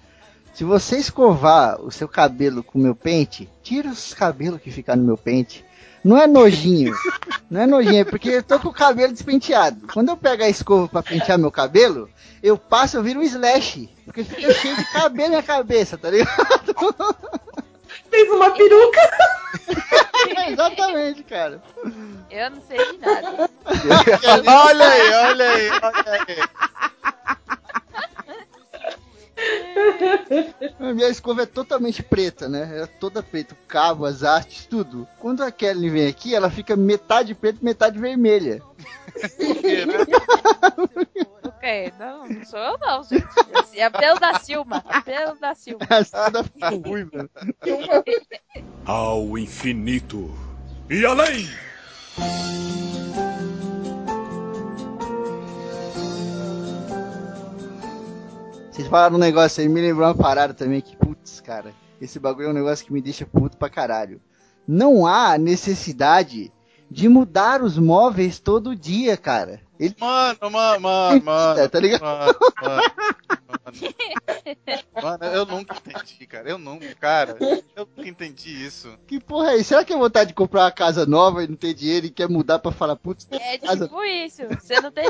Se 0.52 0.64
você 0.64 0.98
escovar 0.98 1.80
o 1.80 1.90
seu 1.90 2.08
cabelo 2.08 2.62
com 2.62 2.78
o 2.78 2.82
meu 2.82 2.94
pente, 2.94 3.48
tira 3.62 3.88
os 3.88 4.12
cabelos 4.12 4.60
que 4.60 4.70
ficam 4.70 4.96
no 4.96 5.04
meu 5.04 5.16
pente. 5.16 5.64
Não 6.04 6.16
é 6.16 6.26
nojinho. 6.26 6.94
Não 7.50 7.60
é 7.62 7.66
nojinho, 7.66 8.00
é 8.00 8.04
porque 8.04 8.30
eu 8.30 8.42
tô 8.42 8.58
com 8.60 8.68
o 8.68 8.72
cabelo 8.72 9.12
despenteado. 9.12 9.88
Quando 9.92 10.08
eu 10.10 10.16
pego 10.16 10.42
a 10.42 10.48
escova 10.48 10.88
pra 10.88 11.02
pentear 11.02 11.38
meu 11.38 11.50
cabelo, 11.50 12.08
eu 12.42 12.56
passo, 12.56 12.96
eu 12.96 13.02
viro 13.02 13.20
um 13.20 13.22
slash. 13.22 13.88
Porque 14.04 14.24
fica 14.24 14.52
cheio 14.54 14.76
de 14.76 14.84
cabelo 14.92 15.22
na 15.24 15.28
minha 15.28 15.42
cabeça, 15.42 15.98
tá 15.98 16.10
ligado? 16.10 16.74
Fez 18.08 18.30
uma 18.30 18.50
peruca. 18.50 19.00
Exatamente, 20.48 21.22
cara. 21.24 21.62
Eu 22.30 22.50
não 22.50 22.62
sei 22.62 22.78
de 22.92 22.98
nada. 22.98 23.50
olha 24.46 24.88
aí, 24.88 25.12
olha 25.12 25.50
aí, 25.50 25.70
olha 25.70 26.24
aí. 26.28 27.36
A 30.78 30.92
minha 30.92 31.08
escova 31.08 31.42
é 31.42 31.46
totalmente 31.46 32.02
preta, 32.02 32.48
né? 32.48 32.82
É 32.82 32.86
toda 32.86 33.22
preta, 33.22 33.54
o 33.54 33.66
cabo, 33.66 34.04
as 34.04 34.22
hastes, 34.22 34.66
tudo. 34.66 35.06
Quando 35.18 35.42
a 35.42 35.50
Kelly 35.50 35.88
vem 35.88 36.06
aqui, 36.06 36.34
ela 36.34 36.50
fica 36.50 36.76
metade 36.76 37.34
preta 37.34 37.58
e 37.60 37.64
metade 37.64 37.98
vermelha. 37.98 38.62
Ok, 41.42 41.92
não, 41.98 42.26
não 42.26 42.44
sou 42.44 42.58
eu 42.58 42.78
não, 42.78 43.02
gente. 43.04 43.26
Esse 43.58 43.80
É 43.80 43.90
pelo 43.90 44.18
da 44.18 44.38
Silma. 44.38 44.84
É 44.88 45.00
pelo 45.00 45.34
da 45.38 45.54
toda 46.04 46.44
fica 46.44 46.70
ruiva. 46.70 47.28
Ao 48.86 49.36
infinito 49.36 50.34
e 50.88 51.04
além! 51.04 51.48
Vocês 58.80 58.88
falaram 58.90 59.16
um 59.16 59.18
negócio 59.18 59.60
aí, 59.60 59.68
me 59.68 59.78
lembrou 59.78 60.06
uma 60.08 60.14
parada 60.14 60.54
também 60.54 60.80
que, 60.80 60.96
putz, 60.96 61.38
cara, 61.42 61.74
esse 62.00 62.18
bagulho 62.18 62.46
é 62.46 62.50
um 62.50 62.54
negócio 62.54 62.86
que 62.86 62.92
me 62.94 63.02
deixa 63.02 63.26
puto 63.26 63.58
pra 63.58 63.68
caralho. 63.68 64.22
Não 64.66 65.06
há 65.06 65.36
necessidade 65.36 66.50
de 66.90 67.06
mudar 67.06 67.62
os 67.62 67.76
móveis 67.76 68.38
todo 68.40 68.74
dia, 68.74 69.18
cara. 69.18 69.60
Ele 69.78 69.94
Mano, 70.00 70.38
mano, 70.50 70.80
mano, 70.80 71.22
mano. 71.22 71.68
tá 71.68 71.78
ligado? 71.78 72.00
Mano, 72.02 72.34
mano, 72.62 72.82
mano. 73.64 73.76
Mano, 75.02 75.24
eu 75.24 75.46
nunca 75.46 75.76
entendi, 75.76 76.26
cara. 76.26 76.50
Eu 76.50 76.58
nunca, 76.58 76.94
cara. 76.94 77.36
Eu 77.40 77.88
nunca 77.96 78.08
entendi 78.08 78.50
isso. 78.64 78.98
Que 79.06 79.20
porra 79.20 79.52
é 79.52 79.56
isso? 79.56 79.70
Será 79.70 79.84
que 79.84 79.92
é 79.92 79.96
vontade 79.96 80.28
de 80.28 80.34
comprar 80.34 80.64
uma 80.64 80.70
casa 80.70 81.06
nova 81.06 81.42
e 81.42 81.48
não 81.48 81.56
ter 81.56 81.74
dinheiro 81.74 82.06
e 82.06 82.10
quer 82.10 82.28
mudar 82.28 82.58
pra 82.58 82.72
falar, 82.72 82.96
putz, 82.96 83.26
É 83.30 83.58
casa 83.58 83.86
tipo 83.86 84.02
isso. 84.02 84.42
Você 84.48 84.80
não 84.80 84.90
tem 84.90 85.06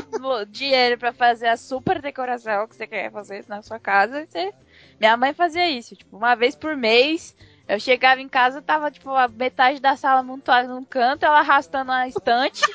dinheiro 0.49 0.97
pra 0.97 1.11
fazer 1.11 1.47
a 1.47 1.57
super 1.57 2.01
decoração 2.01 2.67
que 2.67 2.75
você 2.75 2.87
quer 2.87 3.11
fazer 3.11 3.43
na 3.47 3.61
sua 3.61 3.79
casa. 3.79 4.25
Você... 4.25 4.53
Minha 4.99 5.17
mãe 5.17 5.33
fazia 5.33 5.69
isso. 5.69 5.95
Tipo, 5.95 6.17
uma 6.17 6.35
vez 6.35 6.55
por 6.55 6.75
mês, 6.75 7.35
eu 7.67 7.79
chegava 7.79 8.21
em 8.21 8.29
casa, 8.29 8.61
tava, 8.61 8.91
tipo, 8.91 9.09
a 9.09 9.27
metade 9.27 9.79
da 9.79 9.95
sala 9.95 10.23
montada 10.23 10.67
num 10.67 10.83
canto, 10.83 11.25
ela 11.25 11.39
arrastando 11.39 11.91
a 11.91 12.07
estante. 12.07 12.61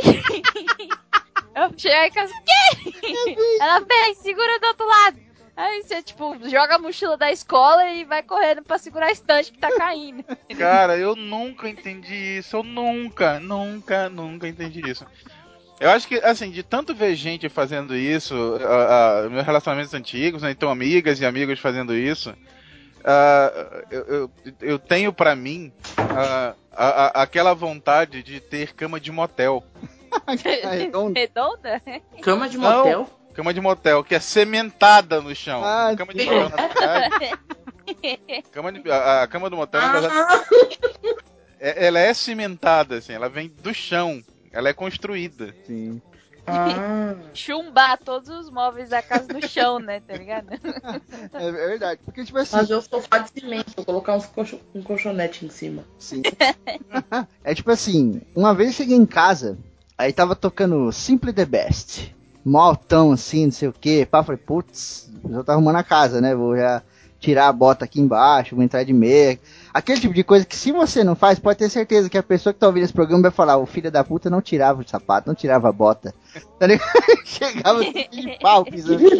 eu 1.54 1.72
cheguei 1.76 2.06
em 2.06 2.10
casa, 2.10 2.34
quê? 2.44 2.92
Ela 3.60 3.80
vem, 3.80 4.14
segura 4.14 4.58
do 4.60 4.66
outro 4.66 4.86
lado. 4.86 5.30
Aí 5.56 5.82
você, 5.82 6.02
tipo, 6.02 6.36
joga 6.48 6.76
a 6.76 6.78
mochila 6.78 7.18
da 7.18 7.30
escola 7.30 7.84
e 7.90 8.04
vai 8.04 8.22
correndo 8.22 8.62
pra 8.62 8.78
segurar 8.78 9.06
a 9.06 9.12
estante 9.12 9.52
que 9.52 9.58
tá 9.58 9.68
caindo. 9.76 10.24
Cara, 10.56 10.96
eu 10.96 11.14
nunca 11.14 11.68
entendi 11.68 12.38
isso. 12.38 12.56
Eu 12.56 12.62
nunca, 12.62 13.38
nunca, 13.38 14.08
nunca 14.08 14.48
entendi 14.48 14.80
isso. 14.88 15.04
Eu 15.78 15.90
acho 15.90 16.08
que, 16.08 16.16
assim, 16.16 16.50
de 16.50 16.62
tanto 16.62 16.94
ver 16.94 17.14
gente 17.14 17.48
fazendo 17.48 17.96
isso, 17.96 18.34
a, 18.62 19.24
a, 19.24 19.30
meus 19.30 19.44
relacionamentos 19.44 19.92
antigos, 19.94 20.42
né, 20.42 20.50
então 20.50 20.70
amigas 20.70 21.20
e 21.20 21.26
amigos 21.26 21.58
fazendo 21.58 21.94
isso, 21.94 22.34
ah, 23.04 23.82
eu, 23.90 24.00
eu, 24.06 24.30
eu 24.60 24.78
tenho 24.78 25.12
pra 25.12 25.34
mim 25.36 25.72
ah, 25.96 26.54
a, 26.72 26.86
a- 27.20 27.22
aquela 27.22 27.54
vontade 27.54 28.22
de 28.22 28.40
ter 28.40 28.72
cama 28.74 29.00
de 29.00 29.10
motel. 29.12 29.64
Redonda? 30.72 31.80
Cama 32.22 32.48
de 32.48 32.58
Não. 32.58 32.78
motel. 32.78 33.10
Cama 33.34 33.54
de 33.54 33.60
motel, 33.60 34.02
que 34.02 34.14
é 34.14 34.20
cementada 34.20 35.20
no 35.20 35.34
chão. 35.34 35.62
Ah, 35.64 35.94
cama 35.96 36.12
de 36.12 36.24
motel, 36.24 36.48
na 36.48 36.56
verdade. 36.56 37.38
Cama 38.52 38.72
de- 38.72 38.90
a, 38.90 39.22
a 39.22 39.26
cama 39.26 39.48
do 39.50 39.56
motel, 39.56 39.80
na 39.80 39.92
verdade, 39.92 40.14
Ah, 40.14 40.44
é- 41.60 41.86
ela 41.86 41.98
é 42.00 42.12
cimentada, 42.14 42.96
assim, 42.98 43.12
ela 43.12 43.28
vem 43.28 43.48
do 43.48 43.72
chão. 43.74 44.22
Ela 44.52 44.68
é 44.68 44.72
construída. 44.72 45.54
Sim. 45.64 46.02
Ah. 46.50 47.14
Chumbar 47.34 47.98
todos 47.98 48.28
os 48.28 48.50
móveis 48.50 48.88
da 48.90 49.02
casa 49.02 49.26
no 49.32 49.46
chão, 49.46 49.78
né? 49.78 50.00
Tá 50.00 50.14
ligado? 50.14 50.48
É, 51.32 51.48
é 51.48 51.52
verdade. 51.52 52.00
Porque, 52.04 52.24
tipo 52.24 52.38
assim, 52.38 52.50
Fazer 52.56 52.74
o 52.74 52.82
sofá 52.82 53.18
de 53.18 53.30
cimento, 53.40 53.72
vou 53.76 53.84
colocar 53.84 54.16
uns 54.16 54.26
colcho- 54.26 54.60
um 54.74 54.82
colchonete 54.82 55.44
em 55.46 55.50
cima. 55.50 55.84
Sim. 55.98 56.22
é 57.44 57.54
tipo 57.54 57.70
assim, 57.70 58.20
uma 58.34 58.54
vez 58.54 58.70
eu 58.70 58.74
cheguei 58.76 58.96
em 58.96 59.06
casa, 59.06 59.58
aí 59.96 60.12
tava 60.12 60.34
tocando 60.34 60.90
Simple 60.92 61.32
the 61.32 61.44
Best. 61.44 62.14
Mó 62.44 62.60
altão 62.60 63.12
assim, 63.12 63.46
não 63.46 63.52
sei 63.52 63.68
o 63.68 63.72
que. 63.72 64.06
Pá, 64.06 64.22
falei, 64.22 64.40
putz, 64.44 65.10
pessoa 65.22 65.44
tá 65.44 65.52
arrumando 65.52 65.76
a 65.76 65.84
casa, 65.84 66.20
né? 66.20 66.34
Vou 66.34 66.56
já 66.56 66.82
tirar 67.18 67.48
a 67.48 67.52
bota 67.52 67.84
aqui 67.84 68.00
embaixo, 68.00 68.54
vou 68.56 68.64
entrar 68.64 68.82
de 68.82 68.92
meia. 68.92 69.38
Aquele 69.72 70.00
tipo 70.00 70.12
de 70.12 70.24
coisa 70.24 70.44
que 70.44 70.56
se 70.56 70.72
você 70.72 71.04
não 71.04 71.14
faz, 71.14 71.38
pode 71.38 71.58
ter 71.58 71.70
certeza 71.70 72.10
que 72.10 72.18
a 72.18 72.22
pessoa 72.22 72.52
que 72.52 72.58
tá 72.58 72.66
ouvindo 72.66 72.84
esse 72.84 72.92
programa 72.92 73.22
vai 73.22 73.30
falar, 73.30 73.56
o 73.56 73.66
filho 73.66 73.90
da 73.90 74.02
puta 74.02 74.28
não 74.28 74.42
tirava 74.42 74.80
o 74.80 74.88
sapato, 74.88 75.28
não 75.28 75.34
tirava 75.34 75.68
a 75.68 75.72
bota. 75.72 76.14
Tá 76.58 76.66
ligado? 76.66 76.90
Chegava 77.24 77.80
assim 77.80 78.08
de 78.10 78.38
pau 78.38 78.64
pisando. 78.64 79.02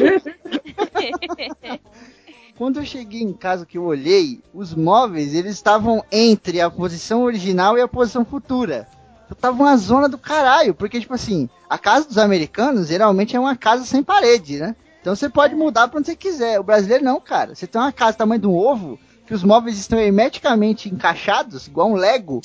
Quando 2.59 2.79
eu 2.79 2.85
cheguei 2.85 3.23
em 3.23 3.33
casa 3.33 3.65
que 3.65 3.79
eu 3.79 3.85
olhei, 3.85 4.43
os 4.53 4.75
móveis 4.75 5.35
eles 5.35 5.55
estavam 5.55 6.05
entre 6.13 6.61
a 6.61 6.69
posição 6.69 7.23
original 7.23 7.79
e 7.79 7.81
a 7.81 7.89
posição 7.89 8.23
futura. 8.23 8.87
Eu 9.31 9.35
tava 9.35 9.63
uma 9.63 9.77
zona 9.79 10.09
do 10.11 10.19
caralho, 10.19 10.75
porque 10.75 11.01
tipo 11.01 11.15
assim, 11.15 11.49
a 11.71 11.79
casa 11.79 12.07
dos 12.07 12.19
americanos 12.19 12.89
geralmente 12.89 13.35
é 13.35 13.41
uma 13.41 13.57
casa 13.57 13.87
sem 13.87 14.03
parede, 14.03 14.59
né? 14.59 14.77
Então 15.01 15.17
você 15.17 15.31
pode 15.31 15.55
mudar 15.55 15.89
pra 15.89 15.99
onde 15.99 16.09
você 16.09 16.17
quiser. 16.17 16.61
O 16.61 16.63
brasileiro 16.63 17.03
não, 17.03 17.19
cara. 17.21 17.55
Você 17.55 17.67
tem 17.67 17.81
uma 17.81 17.93
casa 17.93 18.13
do 18.13 18.19
tamanho 18.19 18.41
de 18.41 18.47
um 18.47 18.55
ovo, 18.55 18.99
que 19.31 19.35
os 19.35 19.45
móveis 19.45 19.79
estão 19.79 19.97
hermeticamente 19.97 20.93
encaixados, 20.93 21.69
igual 21.69 21.93
um 21.93 21.95
Lego. 21.95 22.41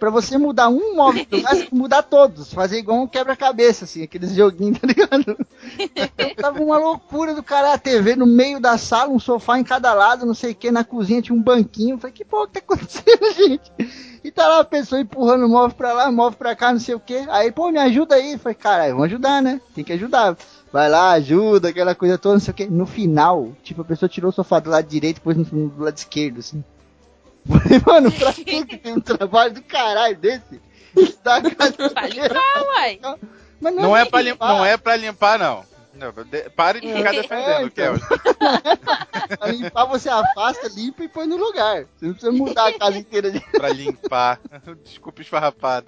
pra 0.00 0.10
você 0.10 0.36
mudar 0.36 0.68
um 0.68 0.96
móvel 0.96 1.24
que 1.24 1.72
mudar 1.72 2.02
todos. 2.02 2.52
Fazer 2.52 2.80
igual 2.80 3.02
um 3.02 3.06
quebra-cabeça, 3.06 3.84
assim, 3.84 4.02
aqueles 4.02 4.34
joguinhos, 4.34 4.80
tá 4.82 4.86
ligado? 4.88 5.38
Então, 5.78 6.34
tava 6.34 6.60
uma 6.60 6.76
loucura 6.76 7.32
do 7.34 7.42
cara, 7.42 7.72
a 7.72 7.78
TV 7.78 8.16
no 8.16 8.26
meio 8.26 8.58
da 8.58 8.76
sala, 8.76 9.12
um 9.12 9.20
sofá 9.20 9.60
em 9.60 9.62
cada 9.62 9.94
lado, 9.94 10.26
não 10.26 10.34
sei 10.34 10.50
o 10.50 10.54
que, 10.56 10.72
na 10.72 10.82
cozinha 10.82 11.22
tinha 11.22 11.38
um 11.38 11.40
banquinho. 11.40 11.98
Falei, 11.98 12.12
que 12.12 12.24
porra 12.24 12.48
que 12.48 12.54
tá 12.54 12.58
acontecendo, 12.58 13.32
gente? 13.38 13.70
E 14.24 14.32
tá 14.32 14.48
lá 14.48 14.58
a 14.58 14.64
pessoa 14.64 15.00
empurrando 15.00 15.46
o 15.46 15.48
móvel 15.48 15.76
pra 15.76 15.92
lá, 15.92 16.10
móvel 16.10 16.36
pra 16.36 16.56
cá, 16.56 16.72
não 16.72 16.80
sei 16.80 16.96
o 16.96 17.00
que. 17.00 17.14
Aí, 17.28 17.52
pô, 17.52 17.70
me 17.70 17.78
ajuda 17.78 18.16
aí. 18.16 18.36
Falei, 18.38 18.56
caralho, 18.56 18.94
vamos 18.94 19.06
ajudar, 19.06 19.40
né? 19.40 19.60
Tem 19.72 19.84
que 19.84 19.92
ajudar. 19.92 20.36
Vai 20.72 20.88
lá, 20.88 21.12
ajuda, 21.12 21.68
aquela 21.70 21.94
coisa 21.94 22.18
toda, 22.18 22.34
não 22.34 22.40
sei 22.40 22.52
o 22.52 22.54
que. 22.54 22.66
No 22.66 22.86
final, 22.86 23.52
tipo, 23.62 23.80
a 23.82 23.84
pessoa 23.84 24.08
tirou 24.08 24.28
o 24.30 24.32
sofá 24.32 24.58
do 24.60 24.68
lado 24.70 24.86
direito 24.86 25.16
e 25.16 25.20
pôs 25.20 25.36
no, 25.36 25.44
do 25.44 25.82
lado 25.82 25.96
esquerdo, 25.96 26.40
assim. 26.40 26.62
Falei, 27.46 27.80
mano, 27.86 28.12
pra 28.12 28.32
que 28.34 28.66
que 28.66 28.76
tem 28.76 28.92
um 28.94 29.00
trabalho 29.00 29.54
do 29.54 29.62
caralho 29.62 30.16
desse? 30.16 30.60
Tá 31.22 31.40
Pra 31.94 32.06
limpar, 32.06 32.62
uai. 32.66 33.00
Mas 33.60 33.74
Não 33.74 33.96
é, 33.96 34.04
pra 34.04 34.20
limpar, 34.22 34.48
não 34.48 34.64
é 34.64 34.76
pra 34.76 34.96
limpar, 34.96 35.38
não. 35.38 35.64
Não, 35.94 36.12
de- 36.12 36.48
Pare 36.50 36.80
de 36.80 36.92
ficar 36.92 37.12
É, 37.14 37.22
defendendo, 37.22 37.66
então. 37.66 37.98
Kel. 37.98 37.98
Pra 39.38 39.48
limpar, 39.50 39.84
você 39.86 40.08
afasta, 40.08 40.68
limpa 40.68 41.02
e 41.02 41.08
põe 41.08 41.26
no 41.26 41.36
lugar. 41.36 41.86
Você 41.96 42.06
não 42.06 42.12
precisa 42.12 42.30
mudar 42.32 42.68
a 42.68 42.78
casa 42.78 42.96
inteira 42.98 43.32
de. 43.32 43.40
Pra 43.40 43.68
limpar. 43.70 44.38
Desculpa 44.84 45.22
esfarrapado. 45.22 45.86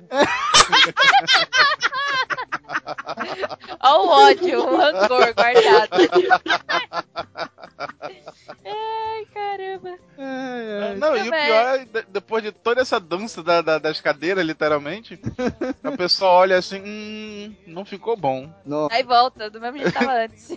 Olha 3.83 4.01
o 4.01 4.09
ódio, 4.09 4.61
o 4.65 4.77
rancor 4.77 5.35
guardado. 5.35 5.91
Ai, 8.65 9.27
caramba. 9.33 9.99
Não, 10.99 11.17
e 11.17 11.21
o 11.21 11.25
Também. 11.25 11.47
pior 11.47 11.75
é, 11.75 11.85
de- 11.85 12.07
depois 12.09 12.43
de 12.43 12.53
toda 12.53 12.81
essa 12.81 13.01
dança 13.01 13.43
da- 13.43 13.63
da- 13.63 13.79
das 13.79 14.01
cadeiras, 14.01 14.45
literalmente, 14.45 15.21
a 15.83 15.93
pessoa 15.97 16.31
olha 16.33 16.59
assim, 16.59 16.81
hum, 16.85 17.55
não 17.67 17.85
ficou 17.85 18.17
bom. 18.17 18.53
Aí 18.91 19.03
volta, 19.03 19.51
do 19.51 19.61
mesmo 19.61 19.79
jeito 19.79 19.93
que 19.93 19.99
tava 19.99 20.13
antes. 20.25 20.51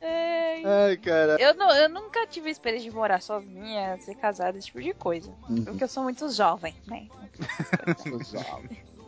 Ai. 0.00 0.62
Ai, 0.64 0.96
cara. 0.96 1.36
Eu, 1.40 1.54
não, 1.54 1.70
eu 1.74 1.88
nunca 1.88 2.26
tive 2.26 2.48
a 2.48 2.52
experiência 2.52 2.88
de 2.90 2.96
morar 2.96 3.20
sozinha, 3.20 3.98
ser 4.00 4.14
casada, 4.14 4.56
esse 4.58 4.68
tipo 4.68 4.80
de 4.80 4.94
coisa. 4.94 5.30
Uhum. 5.48 5.64
Porque 5.64 5.84
eu 5.84 5.88
sou 5.88 6.02
muito 6.02 6.28
jovem, 6.30 6.74
né? 6.86 7.06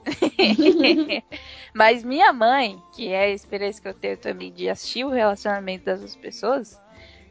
Mas 1.74 2.02
minha 2.02 2.32
mãe, 2.32 2.82
que 2.92 3.08
é 3.08 3.24
a 3.24 3.30
experiência 3.30 3.82
que 3.82 3.88
eu 3.88 3.94
tenho 3.94 4.16
também 4.16 4.52
de 4.52 4.68
assistir 4.68 5.04
o 5.04 5.10
relacionamento 5.10 5.84
das 5.84 6.00
duas 6.00 6.16
pessoas, 6.16 6.80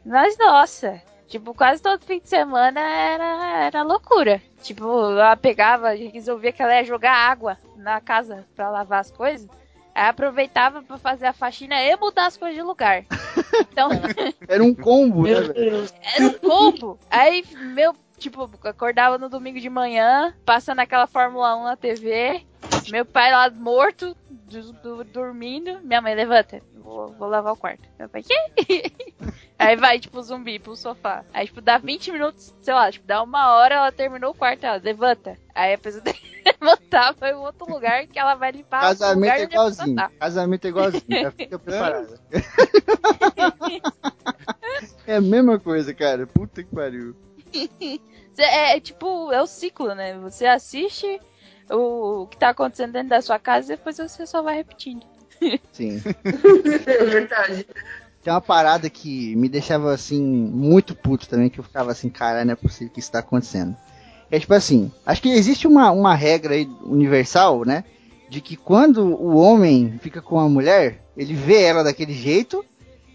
mas 0.04 0.38
nossa, 0.38 1.02
tipo, 1.28 1.52
quase 1.54 1.82
todo 1.82 2.04
fim 2.04 2.20
de 2.20 2.28
semana 2.28 2.80
era, 2.80 3.64
era 3.66 3.82
loucura. 3.82 4.40
Tipo, 4.62 4.84
ela 5.10 5.36
pegava, 5.36 5.90
resolvia 5.90 6.52
que 6.52 6.62
ela 6.62 6.74
ia 6.74 6.84
jogar 6.84 7.12
água 7.12 7.58
na 7.76 8.00
casa 8.00 8.46
pra 8.54 8.70
lavar 8.70 9.00
as 9.00 9.10
coisas. 9.10 9.48
Aí 9.94 10.08
aproveitava 10.08 10.82
pra 10.82 10.96
fazer 10.98 11.26
a 11.26 11.32
faxina 11.32 11.82
e 11.82 11.96
mudar 11.96 12.26
as 12.26 12.36
coisas 12.36 12.56
de 12.56 12.62
lugar. 12.62 13.04
Então, 13.70 13.90
Era 14.48 14.62
um 14.62 14.74
combo, 14.74 15.24
né, 15.24 15.40
velho? 15.40 15.86
era 16.14 16.26
um 16.26 16.32
combo. 16.38 16.98
Aí, 17.10 17.44
meu, 17.74 17.94
tipo, 18.16 18.48
acordava 18.64 19.18
no 19.18 19.28
domingo 19.28 19.60
de 19.60 19.68
manhã, 19.68 20.34
passando 20.44 20.80
aquela 20.80 21.06
Fórmula 21.06 21.56
1 21.56 21.64
na 21.64 21.76
TV. 21.76 22.46
Meu 22.90 23.04
pai 23.04 23.30
lá 23.30 23.50
morto, 23.50 24.16
du- 24.28 24.72
du- 24.72 25.04
dormindo. 25.04 25.80
Minha 25.82 26.00
mãe 26.00 26.14
levanta, 26.14 26.60
vou, 26.74 27.12
vou 27.12 27.28
lavar 27.28 27.52
o 27.52 27.56
quarto. 27.56 27.88
Meu 27.98 28.08
pai, 28.08 28.22
quê? 28.22 28.92
Aí 29.58 29.76
vai, 29.76 30.00
tipo, 30.00 30.20
zumbi 30.22 30.58
pro 30.58 30.74
sofá. 30.74 31.22
Aí, 31.34 31.46
tipo, 31.46 31.60
dá 31.60 31.76
20 31.76 32.10
minutos, 32.12 32.54
sei 32.62 32.72
lá, 32.72 32.90
tipo, 32.90 33.06
dá 33.06 33.22
uma 33.22 33.52
hora, 33.54 33.74
ela 33.74 33.92
terminou 33.92 34.30
o 34.30 34.34
quarto, 34.34 34.64
ela 34.64 34.80
levanta. 34.82 35.36
Aí 35.54 35.74
a 35.74 35.78
pessoa 35.78 36.02
tem 36.02 36.14
que 36.16 36.42
levantar 36.44 37.12
pra 37.14 37.28
ir 37.28 37.32
em 37.32 37.36
outro 37.36 37.70
lugar 37.70 38.06
que 38.06 38.18
ela 38.18 38.34
vai 38.34 38.50
limpar 38.52 38.80
Casamento 38.80 39.30
é 39.32 39.34
onde 39.34 39.42
a 39.44 39.48
pessoa 39.48 39.70
igualzinho. 39.72 39.96
tá. 39.96 40.10
Casamento 40.18 40.64
é 40.64 40.68
igualzinho. 40.68 41.04
Já 41.22 41.30
fica 41.30 41.58
preparado. 41.60 42.18
é 45.06 45.16
a 45.16 45.20
mesma 45.20 45.58
coisa, 45.58 45.92
cara. 45.94 46.26
Puta 46.26 46.62
que 46.64 46.74
pariu. 46.74 47.14
É, 48.38 48.76
é 48.76 48.80
tipo, 48.80 49.30
é 49.32 49.42
o 49.42 49.46
ciclo, 49.46 49.94
né? 49.94 50.16
Você 50.20 50.46
assiste 50.46 51.20
o, 51.70 52.22
o 52.22 52.26
que 52.26 52.36
tá 52.36 52.50
acontecendo 52.50 52.92
dentro 52.92 53.08
da 53.10 53.22
sua 53.22 53.38
casa 53.38 53.72
e 53.72 53.76
depois 53.76 53.96
você 53.96 54.26
só 54.26 54.42
vai 54.42 54.56
repetindo. 54.56 55.04
Sim. 55.72 56.02
É 56.86 57.04
verdade. 57.04 57.66
Tem 58.22 58.32
uma 58.32 58.40
parada 58.40 58.90
que 58.90 59.34
me 59.36 59.48
deixava 59.48 59.92
assim, 59.92 60.22
muito 60.22 60.94
puto 60.94 61.26
também, 61.26 61.48
que 61.48 61.58
eu 61.58 61.64
ficava 61.64 61.90
assim, 61.90 62.10
cara, 62.10 62.44
não 62.44 62.52
é 62.52 62.56
possível 62.56 62.92
que 62.92 63.00
isso 63.00 63.10
tá 63.10 63.20
acontecendo. 63.20 63.74
É 64.30 64.38
tipo 64.38 64.52
assim, 64.52 64.92
acho 65.06 65.22
que 65.22 65.30
existe 65.30 65.66
uma, 65.66 65.90
uma 65.90 66.14
regra 66.14 66.54
aí 66.54 66.68
universal, 66.82 67.64
né? 67.64 67.84
De 68.28 68.40
que 68.40 68.56
quando 68.56 68.98
o 69.02 69.36
homem 69.36 69.98
fica 70.02 70.20
com 70.20 70.38
a 70.38 70.48
mulher, 70.48 71.02
ele 71.16 71.34
vê 71.34 71.62
ela 71.62 71.82
daquele 71.82 72.12
jeito, 72.12 72.64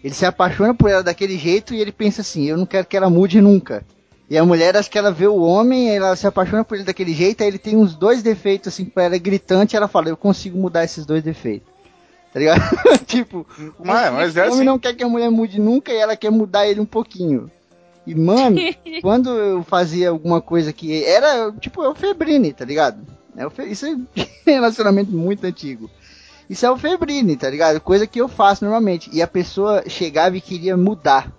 ele 0.02 0.12
se 0.12 0.26
apaixona 0.26 0.74
por 0.74 0.90
ela 0.90 1.02
daquele 1.02 1.38
jeito 1.38 1.72
e 1.72 1.80
ele 1.80 1.92
pensa 1.92 2.20
assim, 2.20 2.44
eu 2.44 2.56
não 2.56 2.66
quero 2.66 2.86
que 2.86 2.96
ela 2.96 3.08
mude 3.08 3.40
nunca. 3.40 3.84
E 4.28 4.36
a 4.36 4.44
mulher, 4.44 4.76
acho 4.76 4.90
que 4.90 4.98
ela 4.98 5.12
vê 5.12 5.26
o 5.26 5.40
homem, 5.40 5.94
ela 5.94 6.16
se 6.16 6.26
apaixona 6.26 6.64
por 6.64 6.74
ele 6.74 6.84
daquele 6.84 7.14
jeito, 7.14 7.42
aí 7.42 7.48
ele 7.48 7.58
tem 7.58 7.76
uns 7.76 7.94
dois 7.94 8.22
defeitos 8.22 8.68
assim 8.68 8.84
pra 8.84 9.04
ela, 9.04 9.14
é 9.14 9.20
gritante, 9.20 9.76
ela 9.76 9.86
fala, 9.86 10.08
eu 10.08 10.16
consigo 10.16 10.58
mudar 10.58 10.84
esses 10.84 11.06
dois 11.06 11.22
defeitos. 11.22 11.68
Tá 12.32 12.40
ligado? 12.40 12.60
tipo, 13.06 13.46
Mas, 13.82 14.12
mas 14.12 14.36
é 14.36 14.42
o 14.42 14.44
homem 14.48 14.56
assim. 14.56 14.64
não 14.64 14.78
quer 14.78 14.92
que 14.92 15.02
a 15.02 15.08
mulher 15.08 15.30
mude 15.30 15.58
nunca 15.58 15.90
e 15.90 15.96
ela 15.96 16.14
quer 16.14 16.30
mudar 16.30 16.68
ele 16.68 16.80
um 16.80 16.84
pouquinho. 16.84 17.50
E, 18.06 18.14
mano, 18.14 18.58
quando 19.00 19.30
eu 19.30 19.62
fazia 19.62 20.10
alguma 20.10 20.42
coisa 20.42 20.70
que 20.70 21.02
era, 21.02 21.50
tipo, 21.52 21.82
é 21.82 21.88
o 21.88 21.94
Febrine, 21.94 22.52
tá 22.52 22.62
ligado? 22.62 23.00
É 23.34 23.46
o 23.46 23.50
fe... 23.50 23.62
Isso 23.64 23.86
é 23.86 23.96
relacionamento 24.44 25.10
muito 25.12 25.46
antigo. 25.46 25.90
Isso 26.48 26.66
é 26.66 26.70
o 26.70 26.76
Febrine, 26.76 27.36
tá 27.36 27.48
ligado? 27.48 27.80
Coisa 27.80 28.06
que 28.06 28.20
eu 28.20 28.28
faço 28.28 28.64
normalmente. 28.64 29.08
E 29.12 29.22
a 29.22 29.26
pessoa 29.26 29.84
chegava 29.88 30.36
e 30.36 30.40
queria 30.40 30.76
mudar. 30.76 31.32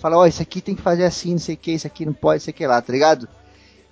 Falar, 0.00 0.16
ó, 0.16 0.26
isso 0.26 0.40
aqui 0.40 0.62
tem 0.62 0.74
que 0.74 0.80
fazer 0.80 1.04
assim, 1.04 1.32
não 1.32 1.38
sei 1.38 1.54
o 1.54 1.58
que, 1.58 1.72
isso 1.72 1.86
aqui 1.86 2.06
não 2.06 2.14
pode, 2.14 2.40
isso 2.40 2.50
aqui 2.50 2.66
lá, 2.66 2.80
tá 2.80 2.90
ligado? 2.90 3.28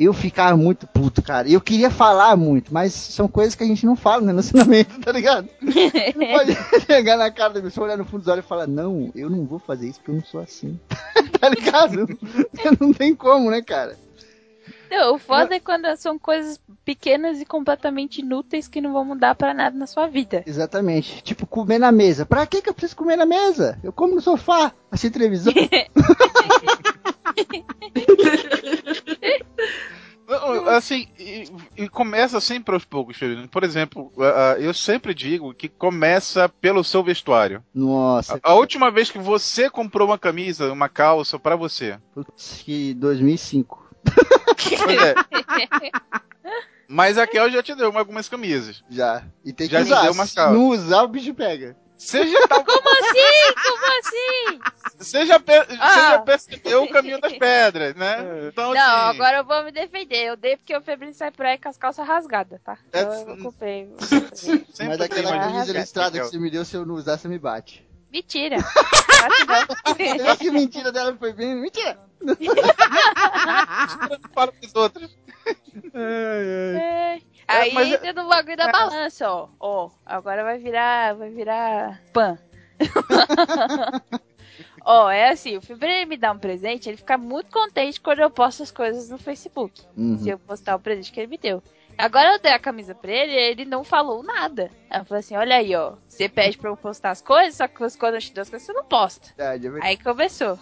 Eu 0.01 0.15
ficava 0.15 0.57
muito 0.57 0.87
puto, 0.87 1.21
cara. 1.21 1.49
Eu 1.51 1.61
queria 1.61 1.91
falar 1.91 2.35
muito, 2.37 2.73
mas 2.73 2.95
são 2.95 3.29
coisas 3.29 3.55
que 3.55 3.63
a 3.63 3.67
gente 3.67 3.85
não 3.85 3.95
fala 3.95 4.21
no 4.23 4.29
relacionamento, 4.29 4.99
tá 5.01 5.13
ligado? 5.13 5.49
Não 5.61 5.73
pode 6.35 6.57
chegar 6.87 7.17
na 7.19 7.31
cara 7.31 7.55
da 7.55 7.61
pessoa, 7.61 7.87
olhar 7.87 7.99
no 7.99 8.05
fundo 8.07 8.21
dos 8.21 8.29
olhos 8.29 8.45
e 8.45 8.49
falar, 8.49 8.67
não, 8.67 9.11
eu 9.15 9.29
não 9.29 9.45
vou 9.45 9.59
fazer 9.59 9.89
isso 9.89 9.99
porque 9.99 10.13
eu 10.13 10.15
não 10.15 10.25
sou 10.25 10.41
assim. 10.41 10.79
tá 11.39 11.49
ligado? 11.49 12.09
Não 12.81 12.93
tem 12.93 13.15
como, 13.15 13.51
né, 13.51 13.61
cara? 13.61 13.99
Não, 14.91 15.15
o 15.15 15.19
foda 15.19 15.55
é 15.55 15.61
quando 15.61 15.95
são 15.97 16.19
coisas 16.19 16.61
pequenas 16.85 17.41
e 17.41 17.45
completamente 17.45 18.21
inúteis 18.21 18.69
que 18.69 18.81
não 18.81 18.93
vão 18.93 19.05
mudar 19.05 19.35
pra 19.35 19.53
nada 19.53 19.77
na 19.77 19.87
sua 19.87 20.07
vida. 20.07 20.43
Exatamente. 20.47 21.23
Tipo, 21.23 21.47
comer 21.47 21.79
na 21.79 21.93
mesa. 21.93 22.25
Pra 22.25 22.47
que 22.47 22.63
que 22.63 22.69
eu 22.69 22.75
preciso 22.75 22.97
comer 22.97 23.17
na 23.17 23.27
mesa? 23.27 23.79
Eu 23.83 23.93
como 23.93 24.15
no 24.15 24.21
sofá, 24.21 24.73
assistir 24.91 25.11
televisão. 25.11 25.53
Assim, 30.69 31.09
e, 31.19 31.45
e 31.77 31.89
começa 31.89 32.39
sempre 32.39 32.75
aos 32.75 32.85
poucos, 32.85 33.17
Felipe. 33.17 33.49
Por 33.49 33.65
exemplo, 33.65 34.13
eu 34.59 34.75
sempre 34.75 35.15
digo 35.15 35.55
que 35.55 35.69
começa 35.69 36.49
pelo 36.49 36.85
seu 36.85 37.03
vestuário. 37.03 37.63
Nossa, 37.75 38.39
A, 38.43 38.51
a 38.51 38.55
última 38.55 38.91
vez 38.91 39.11
que 39.11 39.19
você 39.19 39.71
comprou 39.71 40.07
uma 40.07 40.19
camisa, 40.19 40.71
uma 40.71 40.89
calça 40.89 41.39
pra 41.39 41.57
você. 41.57 41.99
putz, 42.15 42.63
que 42.63 42.93
2005. 42.95 43.88
É. 44.59 45.91
Mas 46.89 47.19
a 47.19 47.27
Kel 47.27 47.51
já 47.51 47.63
te 47.63 47.75
deu 47.75 47.93
algumas 47.97 48.29
camisas. 48.29 48.83
Já. 48.89 49.23
E 49.45 49.53
tem 49.53 49.67
que 49.69 49.73
Já 49.75 49.81
te 49.81 49.87
usar. 49.87 50.03
deu 50.03 50.13
uma 50.13 50.27
Se 50.27 50.35
calça. 50.35 50.55
não 50.55 50.69
usar, 50.69 51.03
o 51.03 51.09
bicho 51.09 51.35
pega. 51.35 51.77
Você 51.99 52.27
já, 52.29 52.47
tá, 52.47 52.63
Como 52.65 52.89
assim? 52.89 53.55
Como 53.61 53.99
assim? 53.99 54.61
você 54.99 55.27
já, 55.27 55.41
pe- 55.41 55.65
você 55.65 55.77
Ah. 55.81 56.11
já 56.13 56.19
percebeu 56.21 56.85
o 56.85 56.89
caminho 56.91 57.21
das 57.21 57.33
pedras, 57.35 57.95
né? 57.97 58.47
Então, 58.49 58.73
Não, 58.73 58.81
assim, 58.81 59.17
agora 59.19 59.39
eu 59.39 59.45
vou 59.45 59.65
me 59.65 59.73
defender. 59.73 60.29
Eu 60.29 60.37
dei 60.37 60.57
porque 60.57 60.77
o 60.77 60.81
Febril 60.81 61.13
sai 61.13 61.31
por 61.33 61.45
aí 61.45 61.59
com 61.59 61.69
as 61.69 61.77
calças 61.77 62.07
rasgadas, 62.07 62.61
tá? 62.63 62.79
É, 62.93 63.03
Eu, 63.03 63.11
eu 63.31 63.39
culpei. 63.39 63.93
sempre 64.33 64.65
Mas 64.87 64.97
tem 64.97 65.07
aquela 65.07 65.39
camisa 65.41 65.73
listrada 65.73 66.19
que 66.21 66.25
você 66.27 66.39
me 66.39 66.51
deu, 66.51 66.65
se 66.65 66.77
eu 66.77 66.87
não 66.87 66.95
usar, 66.95 67.19
você 67.19 67.27
me 67.29 67.39
bate. 67.39 67.85
Mentira. 68.11 68.57
Não. 69.47 69.97
Será 69.97 70.37
que 70.37 70.51
mentira 70.51 70.91
dela 70.91 71.15
foi 71.17 71.33
bem? 71.33 71.55
Mentira! 71.55 71.99
Fala 74.35 74.53
pros 74.53 74.75
outros. 74.75 75.17
É. 75.95 77.21
Aí 77.47 77.73
mas- 77.73 77.93
entra 77.93 78.13
no 78.13 78.29
bagulho 78.29 78.57
da 78.57 78.71
balança, 78.71 79.31
ó. 79.31 79.49
Ó, 79.59 79.91
agora 80.05 80.43
vai 80.43 80.59
virar. 80.59 81.15
Vai 81.15 81.31
virar 81.31 82.03
pan. 82.13 82.39
Ó, 84.85 85.11
é 85.11 85.31
assim, 85.31 85.57
o 85.57 85.61
Fibra 85.61 86.07
me 86.07 86.17
dá 86.17 86.33
um 86.33 86.39
presente, 86.39 86.89
ele 86.89 86.97
fica 86.97 87.19
muito 87.19 87.51
contente 87.51 88.01
quando 88.01 88.21
eu 88.21 88.31
posto 88.31 88.63
as 88.63 88.71
coisas 88.71 89.11
no 89.11 89.19
Facebook. 89.19 89.83
Uhum. 89.95 90.17
Se 90.19 90.31
eu 90.31 90.39
postar 90.39 90.77
o 90.77 90.81
presente 90.81 91.13
que 91.13 91.21
ele 91.21 91.27
me 91.27 91.37
deu. 91.37 91.63
Agora 91.99 92.35
eu 92.35 92.39
dei 92.39 92.53
a 92.53 92.59
camisa 92.61 92.95
pra 92.95 93.11
ele 93.11 93.33
e 93.33 93.37
ele 93.37 93.65
não 93.65 93.83
falou 93.83 94.23
nada. 94.23 94.71
Ela 94.89 95.05
falou 95.05 95.19
assim: 95.19 95.37
olha 95.37 95.57
aí, 95.57 95.75
ó. 95.75 95.95
Você 96.09 96.29
pede 96.29 96.57
pra 96.57 96.71
eu 96.71 96.77
postar 96.77 97.11
as 97.11 97.21
coisas, 97.21 97.57
só 97.57 97.67
que 97.67 97.75
quando 97.99 98.15
eu 98.15 98.21
te 98.21 98.33
dou 98.33 98.43
as 98.43 98.49
coisas, 98.49 98.65
você 98.65 98.73
não 98.73 98.85
posta. 98.85 99.31
É 99.37 99.59
verdade. 99.59 99.87
Aí 99.87 99.97
começou. 99.97 100.59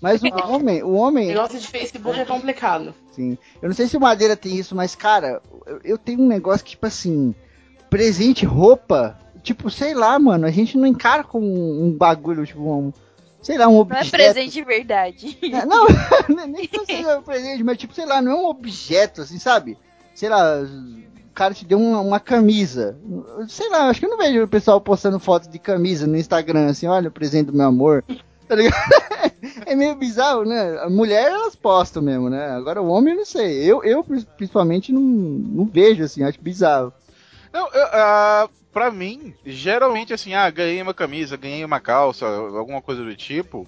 Mas 0.00 0.22
o 0.22 0.26
homem, 0.52 0.82
o 0.82 0.92
homem, 0.92 1.28
Negócio 1.28 1.58
de 1.58 1.66
Facebook 1.66 2.18
é 2.20 2.24
complicado. 2.24 2.94
Sim. 3.10 3.36
Eu 3.60 3.68
não 3.68 3.74
sei 3.74 3.88
se 3.88 3.96
o 3.96 4.00
Madeira 4.00 4.36
tem 4.36 4.56
isso, 4.56 4.74
mas, 4.74 4.94
cara, 4.94 5.42
eu, 5.66 5.80
eu 5.82 5.98
tenho 5.98 6.20
um 6.20 6.28
negócio 6.28 6.64
que, 6.64 6.72
tipo 6.72 6.86
assim, 6.86 7.34
presente, 7.90 8.44
roupa, 8.44 9.18
tipo, 9.42 9.70
sei 9.70 9.94
lá, 9.94 10.18
mano, 10.18 10.46
a 10.46 10.50
gente 10.50 10.76
não 10.78 10.86
encara 10.86 11.24
como 11.24 11.46
um, 11.46 11.86
um 11.86 11.92
bagulho, 11.92 12.46
tipo, 12.46 12.60
um, 12.60 12.92
sei 13.40 13.58
lá, 13.58 13.66
um 13.66 13.72
Não 13.72 13.78
é 13.78 13.80
objeto. 13.80 14.10
presente 14.10 14.52
de 14.52 14.64
verdade. 14.64 15.38
É, 15.42 15.66
não, 15.66 15.86
nem 16.46 16.66
que 16.66 16.84
seja 16.86 17.18
um 17.18 17.22
presente, 17.22 17.64
mas, 17.64 17.78
tipo, 17.78 17.94
sei 17.94 18.06
lá, 18.06 18.22
não 18.22 18.32
é 18.32 18.34
um 18.36 18.46
objeto, 18.46 19.22
assim, 19.22 19.38
sabe? 19.38 19.76
Sei 20.14 20.28
lá, 20.28 20.60
o 20.60 21.34
cara 21.34 21.54
te 21.54 21.64
deu 21.64 21.78
uma, 21.80 22.00
uma 22.00 22.20
camisa. 22.20 22.96
Sei 23.48 23.68
lá, 23.70 23.88
acho 23.88 24.00
que 24.00 24.06
eu 24.06 24.10
não 24.10 24.18
vejo 24.18 24.42
o 24.42 24.48
pessoal 24.48 24.80
postando 24.80 25.18
foto 25.18 25.48
de 25.48 25.58
camisa 25.58 26.06
no 26.06 26.16
Instagram, 26.16 26.66
assim, 26.66 26.86
olha 26.86 27.08
o 27.08 27.12
presente 27.12 27.46
do 27.46 27.56
meu 27.56 27.66
amor. 27.66 28.04
Tá 28.48 28.56
ligado? 28.56 28.76
É 29.64 29.74
meio 29.74 29.94
bizarro, 29.94 30.44
né? 30.44 30.78
A 30.80 30.90
mulher, 30.90 31.30
elas 31.30 31.56
postam 31.56 32.02
mesmo, 32.02 32.28
né? 32.28 32.50
Agora 32.50 32.82
o 32.82 32.88
homem, 32.88 33.14
eu 33.14 33.18
não 33.18 33.24
sei. 33.24 33.64
Eu, 33.64 33.82
eu 33.82 34.04
principalmente, 34.36 34.92
não, 34.92 35.00
não 35.00 35.64
vejo, 35.64 36.02
assim, 36.02 36.22
acho 36.22 36.40
bizarro. 36.40 36.92
Não, 37.52 37.66
eu, 37.72 37.86
ah, 37.92 38.48
pra 38.72 38.90
mim, 38.90 39.34
geralmente 39.44 40.12
assim, 40.12 40.34
ah, 40.34 40.50
ganhei 40.50 40.82
uma 40.82 40.94
camisa, 40.94 41.36
ganhei 41.36 41.64
uma 41.64 41.80
calça, 41.80 42.26
alguma 42.26 42.82
coisa 42.82 43.02
do 43.04 43.14
tipo. 43.14 43.66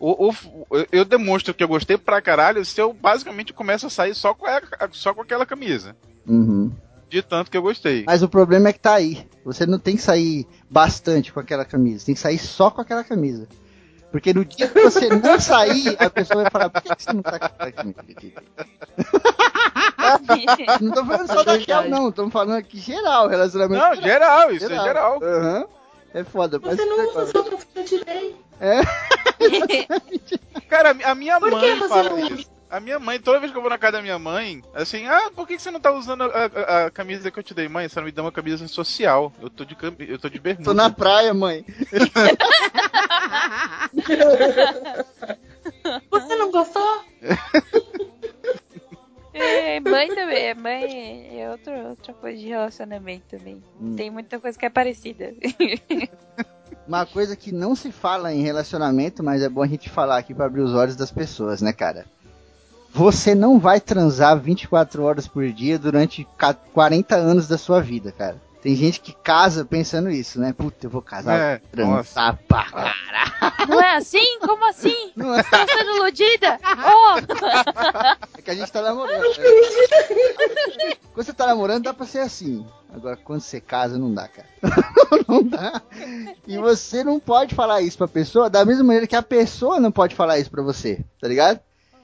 O, 0.00 0.30
o- 0.30 0.86
eu- 0.90 1.04
demonstro 1.04 1.52
que 1.52 1.62
eu 1.62 1.68
gostei 1.68 1.98
pra 1.98 2.22
caralho 2.22 2.64
se 2.64 2.80
eu 2.80 2.92
basicamente 2.92 3.52
começo 3.52 3.86
a 3.86 3.90
sair 3.90 4.14
só 4.14 4.32
com, 4.34 4.46
a- 4.46 4.62
só 4.92 5.12
com 5.12 5.20
aquela 5.20 5.44
camisa. 5.44 5.94
Uhum. 6.26 6.72
De 7.08 7.22
tanto 7.22 7.50
que 7.50 7.56
eu 7.56 7.62
gostei. 7.62 8.04
Mas 8.06 8.22
o 8.22 8.28
problema 8.28 8.68
é 8.68 8.72
que 8.72 8.78
tá 8.80 8.94
aí. 8.94 9.26
Você 9.44 9.66
não 9.66 9.78
tem 9.78 9.96
que 9.96 10.02
sair 10.02 10.46
bastante 10.70 11.32
com 11.32 11.40
aquela 11.40 11.64
camisa. 11.64 12.06
Tem 12.06 12.14
que 12.14 12.20
sair 12.20 12.38
só 12.38 12.70
com 12.70 12.80
aquela 12.80 13.04
camisa. 13.04 13.46
Porque 14.10 14.32
no 14.34 14.44
dia 14.44 14.66
que 14.68 14.80
você 14.80 15.08
não 15.08 15.38
sair, 15.38 15.96
a 16.00 16.08
pessoa 16.10 16.42
vai 16.42 16.50
falar, 16.50 16.70
por 16.70 16.82
que 16.82 16.96
que 16.96 17.02
você 17.04 17.12
não 17.12 17.22
tá 17.22 17.38
com 17.38 17.46
aquela 17.46 17.72
camisa? 17.72 18.42
Não 20.80 20.90
tô 20.92 21.04
falando 21.04 21.26
só 21.28 21.42
daquela, 21.44 21.88
não. 21.88 22.10
Tô 22.10 22.28
falando 22.30 22.56
aqui 22.58 22.78
geral, 22.78 23.28
relacionamento. 23.28 23.80
Não, 23.84 23.94
geral, 24.02 24.50
isso 24.50 24.64
é 24.72 24.82
geral. 24.82 25.20
Aham. 25.22 25.66
É 26.12 26.24
foda. 26.24 26.58
Você 26.58 26.84
não 26.84 27.08
usa 27.08 27.26
só 27.26 27.42
pra 27.44 27.82
de 27.82 28.04
bem. 28.04 28.34
É. 28.60 28.80
Cara, 30.68 30.90
a 31.04 31.14
minha 31.14 31.38
Por 31.40 31.48
que 31.50 31.56
mãe 31.56 31.78
você 31.78 31.88
fala 31.88 32.10
não- 32.10 32.18
isso. 32.18 32.50
A 32.70 32.78
minha 32.78 33.00
mãe, 33.00 33.18
toda 33.18 33.40
vez 33.40 33.50
que 33.50 33.58
eu 33.58 33.62
vou 33.62 33.68
na 33.70 33.76
casa 33.78 33.94
da 33.94 34.02
minha 34.02 34.16
mãe, 34.16 34.62
assim, 34.74 35.04
ah, 35.08 35.28
por 35.34 35.44
que 35.44 35.58
você 35.58 35.72
não 35.72 35.80
tá 35.80 35.90
usando 35.90 36.22
a, 36.22 36.26
a- 36.28 36.86
a 36.86 36.90
camisa 36.92 37.28
que 37.28 37.36
eu 37.36 37.42
te 37.42 37.52
dei? 37.52 37.68
Mãe, 37.68 37.88
você 37.88 37.98
não 37.98 38.06
me 38.06 38.12
deu 38.12 38.22
uma 38.22 38.30
camisa 38.30 38.68
social. 38.68 39.32
Eu 39.42 39.50
tô 39.50 39.64
de, 39.64 39.74
cam- 39.74 39.96
eu 39.98 40.16
tô 40.20 40.28
de 40.28 40.38
bermuda. 40.38 40.70
Tô 40.70 40.72
na 40.74 40.88
praia, 40.88 41.34
mãe. 41.34 41.64
Você 46.10 46.36
não 46.36 46.50
gostou? 46.50 47.04
É, 49.32 49.80
mãe 49.80 50.08
também. 50.08 50.44
é 50.46 50.54
Mãe 50.54 51.40
é 51.40 51.50
outra, 51.50 51.88
outra 51.88 52.12
coisa 52.14 52.38
de 52.38 52.46
relacionamento 52.48 53.36
também. 53.36 53.62
Hum. 53.80 53.96
Tem 53.96 54.10
muita 54.10 54.38
coisa 54.38 54.58
que 54.58 54.66
é 54.66 54.70
parecida. 54.70 55.32
Uma 56.90 57.06
coisa 57.06 57.36
que 57.36 57.52
não 57.52 57.76
se 57.76 57.92
fala 57.92 58.34
em 58.34 58.42
relacionamento, 58.42 59.22
mas 59.22 59.42
é 59.42 59.48
bom 59.48 59.62
a 59.62 59.66
gente 59.68 59.88
falar 59.88 60.18
aqui 60.18 60.34
pra 60.34 60.46
abrir 60.46 60.60
os 60.62 60.74
olhos 60.74 60.96
das 60.96 61.12
pessoas, 61.12 61.62
né, 61.62 61.72
cara? 61.72 62.04
Você 62.92 63.32
não 63.32 63.60
vai 63.60 63.80
transar 63.80 64.36
24 64.36 65.04
horas 65.04 65.28
por 65.28 65.48
dia 65.52 65.78
durante 65.78 66.26
ca- 66.36 66.52
40 66.52 67.14
anos 67.14 67.46
da 67.46 67.56
sua 67.56 67.80
vida, 67.80 68.10
cara. 68.10 68.42
Tem 68.62 68.76
gente 68.76 69.00
que 69.00 69.12
casa 69.14 69.64
pensando 69.64 70.10
isso, 70.10 70.38
né? 70.38 70.52
Puta, 70.52 70.86
eu 70.86 70.90
vou 70.90 71.00
casar, 71.00 71.38
É, 71.38 71.58
vou 71.58 71.94
transar 71.94 72.38
pra 72.46 72.64
caralho. 72.64 73.68
Não 73.68 73.80
é 73.80 73.96
assim? 73.96 74.38
Como 74.40 74.68
assim? 74.68 75.12
Não 75.16 75.34
é. 75.34 75.40
Estou 75.40 75.58
sendo 75.66 75.90
iludida? 75.96 76.58
Oh! 76.64 77.20
É 78.36 78.42
que 78.42 78.50
a 78.50 78.54
gente 78.54 78.70
tá 78.72 78.80
namorando. 78.82 79.22
né? 79.22 79.34
Quando 81.12 81.26
você 81.26 81.32
tá 81.32 81.46
namorando, 81.46 81.84
dá 81.84 81.92
pra 81.94 82.06
ser 82.06 82.20
assim. 82.20 82.64
Agora, 82.92 83.16
quando 83.16 83.40
você 83.40 83.60
casa, 83.60 83.98
não 83.98 84.12
dá, 84.12 84.26
cara. 84.28 84.48
não 85.28 85.42
dá. 85.44 85.80
E 86.46 86.56
você 86.58 87.04
não 87.04 87.20
pode 87.20 87.54
falar 87.54 87.82
isso 87.82 87.98
pra 87.98 88.08
pessoa 88.08 88.48
da 88.50 88.64
mesma 88.64 88.82
maneira 88.84 89.06
que 89.06 89.14
a 89.14 89.22
pessoa 89.22 89.78
não 89.78 89.92
pode 89.92 90.14
falar 90.14 90.38
isso 90.38 90.50
pra 90.50 90.62
você, 90.62 91.04
tá 91.20 91.28
ligado? 91.28 91.60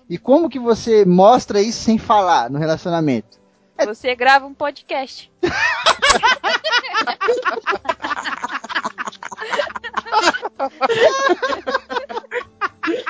E 0.08 0.16
como 0.18 0.48
que 0.50 0.58
você 0.58 1.04
mostra 1.04 1.60
isso 1.60 1.82
sem 1.82 1.98
falar 1.98 2.48
no 2.50 2.58
relacionamento? 2.58 3.38
Você 3.84 4.14
grava 4.14 4.46
um 4.46 4.54
podcast. 4.54 5.30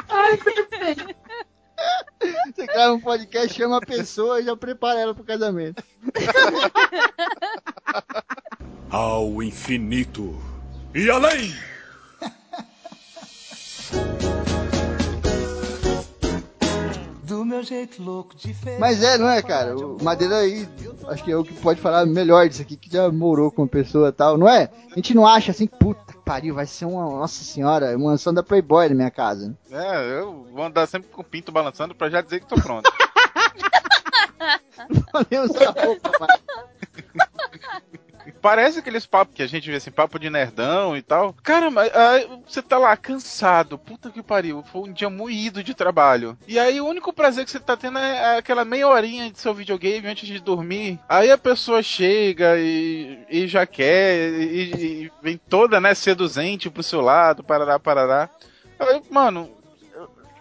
Ai, 0.09 0.37
perfeito. 0.39 1.15
Você 2.55 2.67
grava 2.67 2.95
um 2.95 3.01
podcast, 3.01 3.55
chama 3.55 3.79
a 3.79 3.81
pessoa 3.81 4.41
e 4.41 4.45
já 4.45 4.57
prepara 4.57 5.01
ela 5.01 5.15
pro 5.15 5.25
casamento. 5.25 5.83
Ao 8.91 9.43
infinito 9.43 10.41
e 10.95 11.11
além! 11.11 11.55
Jeito 17.67 18.03
louco. 18.03 18.35
Mas 18.79 19.03
é, 19.03 19.19
não 19.19 19.29
é, 19.29 19.43
cara? 19.43 19.77
O 19.77 20.03
Madeira 20.03 20.39
aí, 20.39 20.67
acho 21.09 21.25
que 21.25 21.31
é 21.31 21.37
o 21.37 21.45
que 21.45 21.53
pode 21.55 21.81
falar 21.81 22.07
melhor 22.07 22.49
disso 22.49 22.63
aqui, 22.63 22.77
que 22.77 22.91
já 22.91 23.11
morou 23.11 23.51
com 23.51 23.63
uma 23.63 23.69
pessoa 23.69 24.09
e 24.09 24.13
tal, 24.13 24.39
não 24.39 24.49
é? 24.49 24.71
A 24.93 24.95
gente 24.95 25.15
não 25.15 25.27
acha 25.27 25.51
assim, 25.51 25.67
puta 25.67 26.13
que 26.13 26.19
pariu, 26.25 26.55
vai 26.55 26.67
ser 26.67 26.85
uma, 26.85 27.05
nossa 27.05 27.45
senhora, 27.45 27.97
uma 27.97 28.11
mansão 28.11 28.33
da 28.33 28.43
Playboy 28.43 28.89
na 28.89 28.95
minha 28.95 29.11
casa. 29.11 29.49
né? 29.49 29.55
É, 29.71 30.21
eu 30.21 30.47
vou 30.53 30.65
andar 30.65 30.87
sempre 30.87 31.09
com 31.11 31.21
o 31.21 31.25
pinto 31.25 31.53
balançando 31.53 31.95
pra 31.95 32.09
já 32.09 32.21
dizer 32.21 32.41
que 32.41 32.47
tô 32.47 32.57
pronto. 32.57 32.91
Falei 35.13 35.41
usar 35.41 35.71
roupa, 35.71 36.11
mas... 36.21 36.46
Parece 38.47 38.79
aqueles 38.79 39.05
papos 39.05 39.35
que 39.35 39.43
a 39.43 39.47
gente 39.49 39.69
vê 39.69 39.75
assim, 39.77 39.91
papo 39.91 40.21
de 40.21 40.31
nerdão 40.31 40.97
e 40.97 41.03
tal. 41.03 41.35
Cara, 41.43 41.69
mas 41.69 41.93
aí 41.93 42.29
você 42.47 42.63
tá 42.63 42.79
lá 42.79 42.97
cansado, 42.97 43.77
puta 43.77 44.09
que 44.09 44.23
pariu, 44.23 44.63
foi 44.71 44.83
um 44.89 44.93
dia 44.93 45.11
moído 45.11 45.65
de 45.65 45.75
trabalho. 45.75 46.39
E 46.47 46.57
aí 46.57 46.81
o 46.81 46.87
único 46.87 47.13
prazer 47.13 47.45
que 47.45 47.51
você 47.51 47.59
tá 47.59 47.77
tendo 47.77 47.99
é 47.99 48.39
aquela 48.39 48.65
meia 48.65 48.87
horinha 48.87 49.29
de 49.33 49.41
seu 49.41 49.53
videogame 49.53 50.07
antes 50.07 50.29
de 50.29 50.39
dormir. 50.39 50.97
Aí 51.09 51.29
a 51.29 51.37
pessoa 51.37 51.83
chega 51.83 52.57
e, 52.57 53.19
e 53.29 53.49
já 53.49 53.67
quer, 53.67 54.31
e, 54.31 54.73
e 55.07 55.13
vem 55.21 55.37
toda, 55.49 55.81
né, 55.81 55.93
seduzente 55.93 56.71
pro 56.71 56.85
seu 56.85 57.01
lado, 57.01 57.43
parará, 57.43 57.81
parará. 57.81 58.31
Aí, 58.79 59.03
mano, 59.11 59.51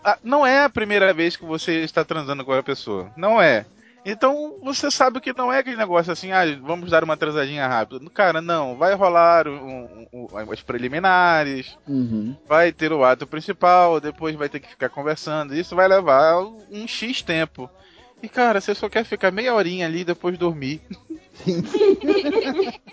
a- 0.04 0.20
não 0.24 0.46
é 0.46 0.64
a 0.64 0.70
primeira 0.70 1.12
vez 1.12 1.36
que 1.36 1.44
você 1.44 1.82
está 1.84 2.06
transando 2.06 2.46
com 2.46 2.54
a 2.54 2.62
pessoa. 2.62 3.12
Não 3.18 3.42
é. 3.42 3.66
Então 4.06 4.60
você 4.62 4.92
sabe 4.92 5.20
que 5.20 5.34
não 5.36 5.52
é 5.52 5.58
aquele 5.60 5.78
negócio 5.78 6.14
assim, 6.14 6.32
ah, 6.32 6.44
vamos 6.62 6.92
dar 6.92 7.04
uma 7.04 7.18
transadinha 7.18 7.68
rápida. 7.68 8.08
Cara, 8.12 8.40
não, 8.42 8.78
vai 8.78 8.94
rolar 8.94 9.48
um, 9.48 10.06
um, 10.14 10.28
um, 10.32 10.52
as 10.52 10.62
preliminares, 10.62 11.76
Uhum. 11.88 12.36
vai 12.48 12.72
ter 12.72 12.94
o 12.94 13.04
ato 13.04 13.26
principal, 13.26 14.00
depois 14.00 14.36
vai 14.36 14.48
ter 14.48 14.60
que 14.60 14.70
ficar 14.70 14.90
conversando. 14.90 15.56
Isso 15.56 15.76
vai 15.76 15.88
levar 15.88 16.38
um 16.40 16.88
X 16.88 17.22
tempo. 17.24 17.68
E 18.22 18.30
cara, 18.30 18.62
você 18.62 18.76
só 18.76 18.88
quer 18.88 19.04
ficar 19.06 19.32
meia 19.32 19.54
horinha 19.56 19.88
ali 19.88 20.02
e 20.02 20.06
depois 20.06 20.38
dormir. 20.38 20.82
Sim. 21.44 21.64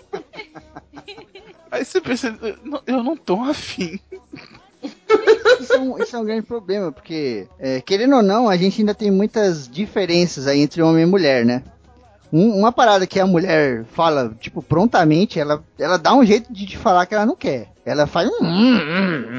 Aí 1.71 1.83
você 1.85 1.99
pensa, 2.01 2.37
eu 2.41 2.57
não- 2.63 2.81
eu 2.85 3.03
não 3.03 3.15
tô 3.17 3.39
afim. 3.41 3.99
Isso 5.59 5.73
é, 5.73 5.79
um, 5.79 5.97
isso 6.01 6.15
é 6.15 6.19
um 6.19 6.25
grande 6.25 6.41
problema, 6.41 6.91
porque, 6.91 7.47
é, 7.59 7.79
querendo 7.81 8.15
ou 8.17 8.21
não, 8.23 8.49
a 8.49 8.57
gente 8.57 8.81
ainda 8.81 8.93
tem 8.93 9.09
muitas 9.11 9.67
diferenças 9.67 10.47
aí 10.47 10.59
entre 10.61 10.81
homem 10.81 11.03
e 11.03 11.05
mulher, 11.05 11.45
né? 11.45 11.63
Um- 12.31 12.57
uma 12.59 12.71
parada 12.71 13.05
que 13.05 13.19
a 13.19 13.27
mulher 13.27 13.85
fala, 13.85 14.35
tipo, 14.39 14.61
prontamente, 14.61 15.39
ela, 15.39 15.63
ela 15.77 15.97
dá 15.97 16.13
um 16.15 16.25
jeito 16.25 16.51
de 16.51 16.65
te 16.65 16.77
falar 16.77 17.05
que 17.05 17.13
ela 17.13 17.25
não 17.27 17.35
quer. 17.35 17.67
Ela 17.85 18.07
faz 18.07 18.27
um. 18.29 18.43
hum, 18.43 18.79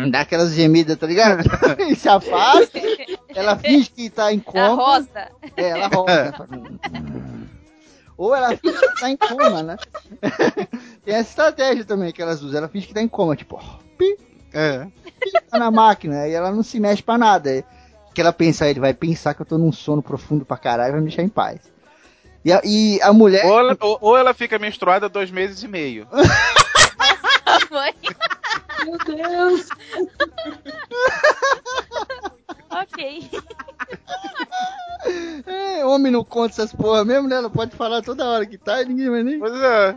hum, 0.04 0.10
dá 0.10 0.20
aquelas 0.20 0.52
gemidas, 0.52 0.96
tá 0.96 1.06
ligado? 1.06 1.42
e 1.90 1.96
se 1.96 2.08
afasta, 2.08 2.78
ela 3.34 3.56
finge 3.56 3.90
que 3.90 4.08
tá 4.10 4.32
em 4.32 4.38
A 4.38 4.40
coma. 4.52 4.74
rosa. 4.74 5.08
É, 5.56 5.68
ela 5.70 5.88
rosa. 5.88 6.34
Ou 8.16 8.34
ela 8.34 8.56
finge 8.56 8.78
que 8.78 9.00
tá 9.00 9.10
em 9.10 9.16
coma, 9.16 9.62
né? 9.62 9.76
Tem 11.04 11.14
essa 11.14 11.30
estratégia 11.30 11.84
também 11.84 12.12
que 12.12 12.22
elas 12.22 12.42
usam. 12.42 12.58
Ela 12.58 12.68
finge 12.68 12.86
que 12.86 12.94
tá 12.94 13.02
em 13.02 13.08
coma, 13.08 13.34
tipo, 13.34 13.56
ó, 13.56 13.78
pi, 13.98 14.16
É. 14.54 14.86
tá 15.50 15.58
na 15.58 15.70
máquina, 15.70 16.28
e 16.28 16.32
ela 16.32 16.50
não 16.50 16.62
se 16.62 16.78
mexe 16.80 17.02
pra 17.02 17.18
nada. 17.18 17.50
Aí, 17.50 17.64
que 18.14 18.20
ela 18.20 18.32
pensa, 18.32 18.68
ele 18.68 18.80
vai 18.80 18.94
pensar 18.94 19.34
que 19.34 19.42
eu 19.42 19.46
tô 19.46 19.58
num 19.58 19.72
sono 19.72 20.02
profundo 20.02 20.44
pra 20.44 20.56
caralho 20.56 20.90
e 20.90 20.92
vai 20.92 21.00
me 21.00 21.08
deixar 21.08 21.22
em 21.22 21.28
paz. 21.28 21.60
E 22.44 22.52
a, 22.52 22.60
e 22.64 23.00
a 23.02 23.12
mulher. 23.12 23.44
Ou 23.44 23.58
ela, 23.58 23.76
ou, 23.80 23.98
ou 24.00 24.16
ela 24.16 24.32
fica 24.32 24.58
menstruada 24.58 25.08
dois 25.08 25.30
meses 25.30 25.62
e 25.62 25.68
meio. 25.68 26.06
Mãe. 27.70 27.94
Meu 28.84 28.98
Deus. 28.98 29.68
ok. 32.82 33.30
É, 35.46 35.84
homem 35.84 36.10
não 36.10 36.24
conta 36.24 36.54
essas 36.54 36.72
porra 36.72 37.04
mesmo, 37.04 37.28
né? 37.28 37.36
Ela 37.36 37.50
pode 37.50 37.76
falar 37.76 38.00
toda 38.02 38.24
hora 38.26 38.46
que 38.46 38.56
tá 38.56 38.80
e 38.82 38.86
ninguém 38.86 39.10
vai 39.10 39.22
nem. 39.22 39.38
Pois 39.38 39.52
é. 39.52 39.96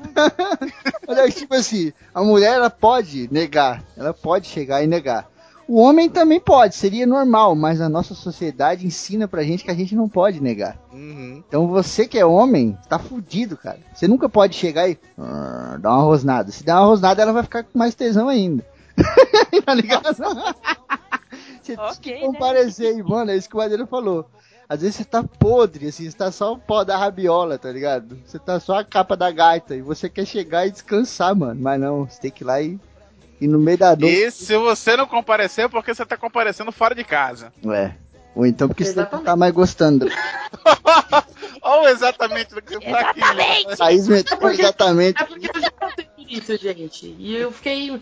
Olha, 1.07 1.29
tipo 1.31 1.53
assim, 1.55 1.93
a 2.13 2.21
mulher 2.21 2.55
ela 2.55 2.69
pode 2.69 3.29
negar, 3.31 3.83
ela 3.95 4.13
pode 4.13 4.47
chegar 4.47 4.83
e 4.83 4.87
negar. 4.87 5.29
O 5.67 5.81
homem 5.81 6.09
também 6.09 6.39
pode, 6.39 6.75
seria 6.75 7.05
normal, 7.05 7.53
mas 7.53 7.81
a 7.81 7.89
nossa 7.89 8.13
sociedade 8.13 8.87
ensina 8.87 9.27
pra 9.27 9.43
gente 9.43 9.65
que 9.65 9.71
a 9.71 9.75
gente 9.75 9.95
não 9.95 10.07
pode 10.07 10.41
negar. 10.41 10.77
Uhum. 10.93 11.43
Então 11.45 11.67
você 11.67 12.07
que 12.07 12.17
é 12.17 12.25
homem, 12.25 12.77
tá 12.87 12.97
fudido, 12.97 13.57
cara. 13.57 13.79
Você 13.93 14.07
nunca 14.07 14.29
pode 14.29 14.55
chegar 14.55 14.89
e 14.89 14.97
"Ah, 15.17 15.77
dar 15.79 15.91
uma 15.91 16.03
rosnada. 16.03 16.51
Se 16.51 16.63
der 16.63 16.73
uma 16.73 16.85
rosnada, 16.85 17.21
ela 17.21 17.33
vai 17.33 17.43
ficar 17.43 17.63
com 17.63 17.77
mais 17.77 17.93
tesão 17.95 18.29
ainda. 18.29 18.65
tá 19.65 19.73
ligado? 19.73 20.15
Você 21.75 21.75
tem 21.75 21.85
Ok, 21.85 22.13
que 22.13 22.13
né? 22.13 22.25
comparecer, 22.33 22.97
e, 22.97 23.03
mano, 23.03 23.31
é 23.31 23.35
isso 23.37 23.49
que 23.49 23.55
o 23.55 23.59
Madeira 23.59 23.85
falou. 23.87 24.29
Às 24.69 24.81
vezes 24.81 24.97
você 24.97 25.05
tá 25.05 25.23
podre, 25.23 25.87
assim, 25.87 26.09
você 26.09 26.17
tá 26.17 26.29
só 26.31 26.53
o 26.53 26.57
pó 26.57 26.83
da 26.83 26.97
rabiola, 26.97 27.57
tá 27.57 27.71
ligado? 27.71 28.19
Você 28.25 28.37
tá 28.37 28.59
só 28.59 28.79
a 28.79 28.83
capa 28.83 29.15
da 29.15 29.31
gaita 29.31 29.75
e 29.75 29.81
você 29.81 30.09
quer 30.09 30.25
chegar 30.25 30.67
e 30.67 30.71
descansar, 30.71 31.33
mano. 31.35 31.59
Mas 31.61 31.79
não, 31.79 32.05
você 32.05 32.19
tem 32.19 32.31
que 32.31 32.43
ir 32.43 32.45
lá 32.45 32.61
e, 32.61 32.77
e 33.39 33.47
no 33.47 33.59
meio 33.59 33.77
da 33.77 33.95
noite. 33.95 34.13
E 34.13 34.29
se 34.31 34.57
você 34.57 34.97
não 34.97 35.07
comparecer, 35.07 35.65
é 35.65 35.67
porque 35.69 35.93
você 35.95 36.05
tá 36.05 36.17
comparecendo 36.17 36.71
fora 36.73 36.93
de 36.93 37.05
casa. 37.05 37.53
É. 37.73 37.91
Ou 38.35 38.45
então 38.45 38.67
porque 38.67 38.83
você 38.83 38.91
não 38.93 39.03
Exatamente. 39.03 39.25
tá 39.25 39.35
mais 39.37 39.53
gostando. 39.53 40.07
Ou 41.63 41.87
exatamente 41.89 42.53
do 42.53 42.61
que 42.61 42.75
você 42.75 42.91
tá 42.91 42.99
aqui. 43.09 43.19
Exatamente. 43.19 44.09
Meteu 44.09 44.37
porque- 44.37 44.61
exatamente. 44.61 45.21
É 45.21 45.25
porque 45.25 45.47
eu 45.53 45.61
já 45.61 45.71
isso, 46.17 46.57
gente. 46.57 47.15
E 47.17 47.35
eu 47.37 47.51
fiquei. 47.51 48.01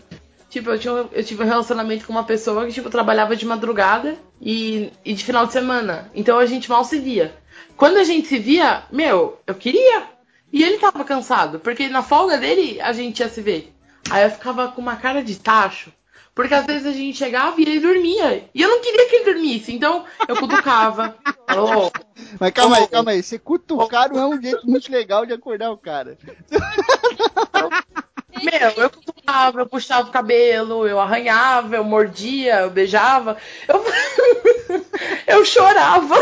Tipo, 0.56 0.70
eu, 0.70 0.78
tinha, 0.78 0.92
eu 1.12 1.22
tive 1.22 1.42
um 1.42 1.46
relacionamento 1.46 2.06
com 2.06 2.14
uma 2.14 2.24
pessoa 2.24 2.64
que, 2.64 2.72
tipo, 2.72 2.88
trabalhava 2.88 3.36
de 3.36 3.44
madrugada 3.44 4.16
e, 4.40 4.90
e 5.04 5.12
de 5.12 5.22
final 5.22 5.46
de 5.46 5.52
semana. 5.52 6.10
Então 6.14 6.38
a 6.38 6.46
gente 6.46 6.70
mal 6.70 6.82
se 6.82 6.98
via. 6.98 7.36
Quando 7.76 7.98
a 7.98 8.04
gente 8.04 8.26
se 8.26 8.38
via, 8.38 8.84
meu, 8.90 9.38
eu 9.46 9.54
queria. 9.54 10.04
E 10.50 10.64
ele 10.64 10.78
tava 10.78 11.04
cansado, 11.04 11.60
porque 11.60 11.88
na 11.88 12.02
folga 12.02 12.38
dele 12.38 12.80
a 12.80 12.90
gente 12.94 13.20
ia 13.20 13.28
se 13.28 13.42
ver. 13.42 13.70
Aí 14.08 14.24
eu 14.24 14.30
ficava 14.30 14.68
com 14.68 14.80
uma 14.80 14.96
cara 14.96 15.22
de 15.22 15.36
tacho. 15.38 15.92
Porque 16.34 16.54
às 16.54 16.64
vezes 16.64 16.86
a 16.86 16.92
gente 16.92 17.18
chegava 17.18 17.60
e 17.60 17.62
ele 17.62 17.80
dormia. 17.80 18.48
E 18.54 18.62
eu 18.62 18.70
não 18.70 18.80
queria 18.80 19.10
que 19.10 19.16
ele 19.16 19.34
dormisse. 19.34 19.74
Então 19.74 20.06
eu 20.26 20.36
cutucava. 20.36 21.18
Falou, 21.46 21.92
Mas 22.40 22.50
calma 22.52 22.78
aí, 22.78 22.88
calma 22.88 23.10
aí. 23.10 23.22
Você 23.22 23.38
cutucar 23.38 24.10
não 24.10 24.22
é 24.22 24.26
um 24.26 24.40
jeito 24.40 24.66
muito 24.66 24.90
legal 24.90 25.26
de 25.26 25.34
acordar 25.34 25.70
o 25.70 25.76
cara. 25.76 26.16
Meu, 28.42 28.70
eu 28.82 28.90
cutucava, 28.90 29.60
eu 29.60 29.66
puxava 29.66 30.08
o 30.08 30.12
cabelo, 30.12 30.86
eu 30.86 31.00
arranhava, 31.00 31.76
eu 31.76 31.84
mordia, 31.84 32.60
eu 32.60 32.70
beijava, 32.70 33.36
eu, 33.66 33.84
eu 35.26 35.44
chorava. 35.44 36.14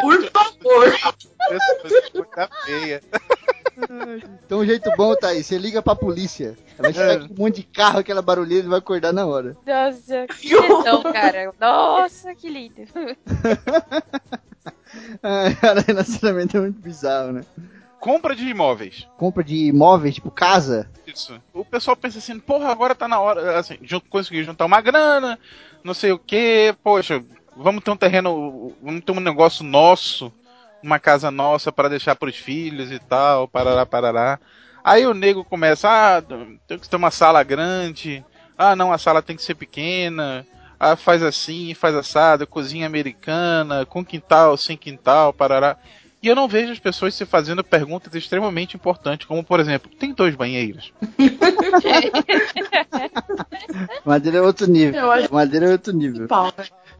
Por 0.00 0.30
favor. 0.30 0.94
Tá 2.34 2.48
feia. 2.64 3.02
Jeito 4.78 4.96
bom, 4.96 5.14
Thaís, 5.16 5.46
você 5.46 5.58
liga 5.58 5.82
pra 5.82 5.96
polícia. 5.96 6.56
Ela 6.78 6.92
vai 6.92 6.92
chegar 6.92 7.26
com 7.26 7.34
um 7.34 7.36
monte 7.36 7.56
de 7.56 7.62
carro, 7.64 7.98
aquela 7.98 8.22
barulheira, 8.22 8.62
ele 8.62 8.68
vai 8.68 8.78
acordar 8.78 9.12
na 9.12 9.26
hora. 9.26 9.56
Nossa, 9.66 10.26
que 10.38 10.48
tesão, 10.48 11.02
cara. 11.02 11.52
Nossa, 11.60 12.34
que 12.34 12.48
lindo. 12.48 12.82
Ah, 15.22 15.54
cara, 15.60 15.80
relacionamento 15.80 16.56
é 16.56 16.60
muito 16.60 16.80
bizarro, 16.80 17.32
né? 17.32 17.42
Compra 18.00 18.34
de 18.34 18.48
imóveis. 18.48 19.06
Compra 19.16 19.44
de 19.44 19.66
imóveis, 19.66 20.14
tipo 20.14 20.30
casa. 20.30 20.88
Isso. 21.06 21.40
O 21.52 21.64
pessoal 21.64 21.96
pensa 21.96 22.18
assim, 22.18 22.38
porra, 22.38 22.70
agora 22.70 22.94
tá 22.94 23.06
na 23.06 23.20
hora, 23.20 23.58
assim, 23.58 23.78
conseguir 24.08 24.44
juntar 24.44 24.64
uma 24.64 24.80
grana, 24.80 25.38
não 25.84 25.92
sei 25.94 26.12
o 26.12 26.18
que, 26.18 26.74
poxa, 26.82 27.22
vamos 27.56 27.84
ter 27.84 27.90
um 27.90 27.96
terreno, 27.96 28.74
vamos 28.82 29.04
ter 29.04 29.12
um 29.12 29.20
negócio 29.20 29.64
nosso, 29.64 30.32
uma 30.82 30.98
casa 30.98 31.30
nossa 31.30 31.70
para 31.70 31.88
deixar 31.88 32.16
pros 32.16 32.36
filhos 32.36 32.90
e 32.90 32.98
tal, 32.98 33.46
parará, 33.46 33.84
parará. 33.84 34.38
Aí 34.82 35.06
o 35.06 35.14
nego 35.14 35.44
começa, 35.44 35.88
ah, 35.88 36.22
tem 36.66 36.78
que 36.78 36.88
ter 36.88 36.96
uma 36.96 37.10
sala 37.10 37.42
grande, 37.42 38.24
ah, 38.56 38.74
não, 38.74 38.92
a 38.92 38.98
sala 38.98 39.22
tem 39.22 39.36
que 39.36 39.42
ser 39.42 39.54
pequena, 39.54 40.46
ah, 40.78 40.96
faz 40.96 41.22
assim, 41.22 41.74
faz 41.74 41.94
assado, 41.94 42.46
cozinha 42.46 42.86
americana, 42.86 43.84
com 43.84 44.04
quintal, 44.04 44.56
sem 44.56 44.76
quintal, 44.76 45.32
parará. 45.32 45.76
E 46.20 46.26
eu 46.26 46.34
não 46.34 46.48
vejo 46.48 46.72
as 46.72 46.80
pessoas 46.80 47.14
se 47.14 47.24
fazendo 47.24 47.62
perguntas 47.62 48.12
extremamente 48.14 48.74
importantes, 48.74 49.26
como 49.26 49.44
por 49.44 49.60
exemplo, 49.60 49.88
tem 49.96 50.12
dois 50.12 50.34
banheiros? 50.34 50.92
Madeira 54.04 54.38
é 54.38 54.42
outro 54.42 54.68
nível. 54.68 55.00
Madeira 55.30 55.66
é 55.66 55.70
outro 55.72 55.92
nível. 55.92 56.22
né? 56.22 56.28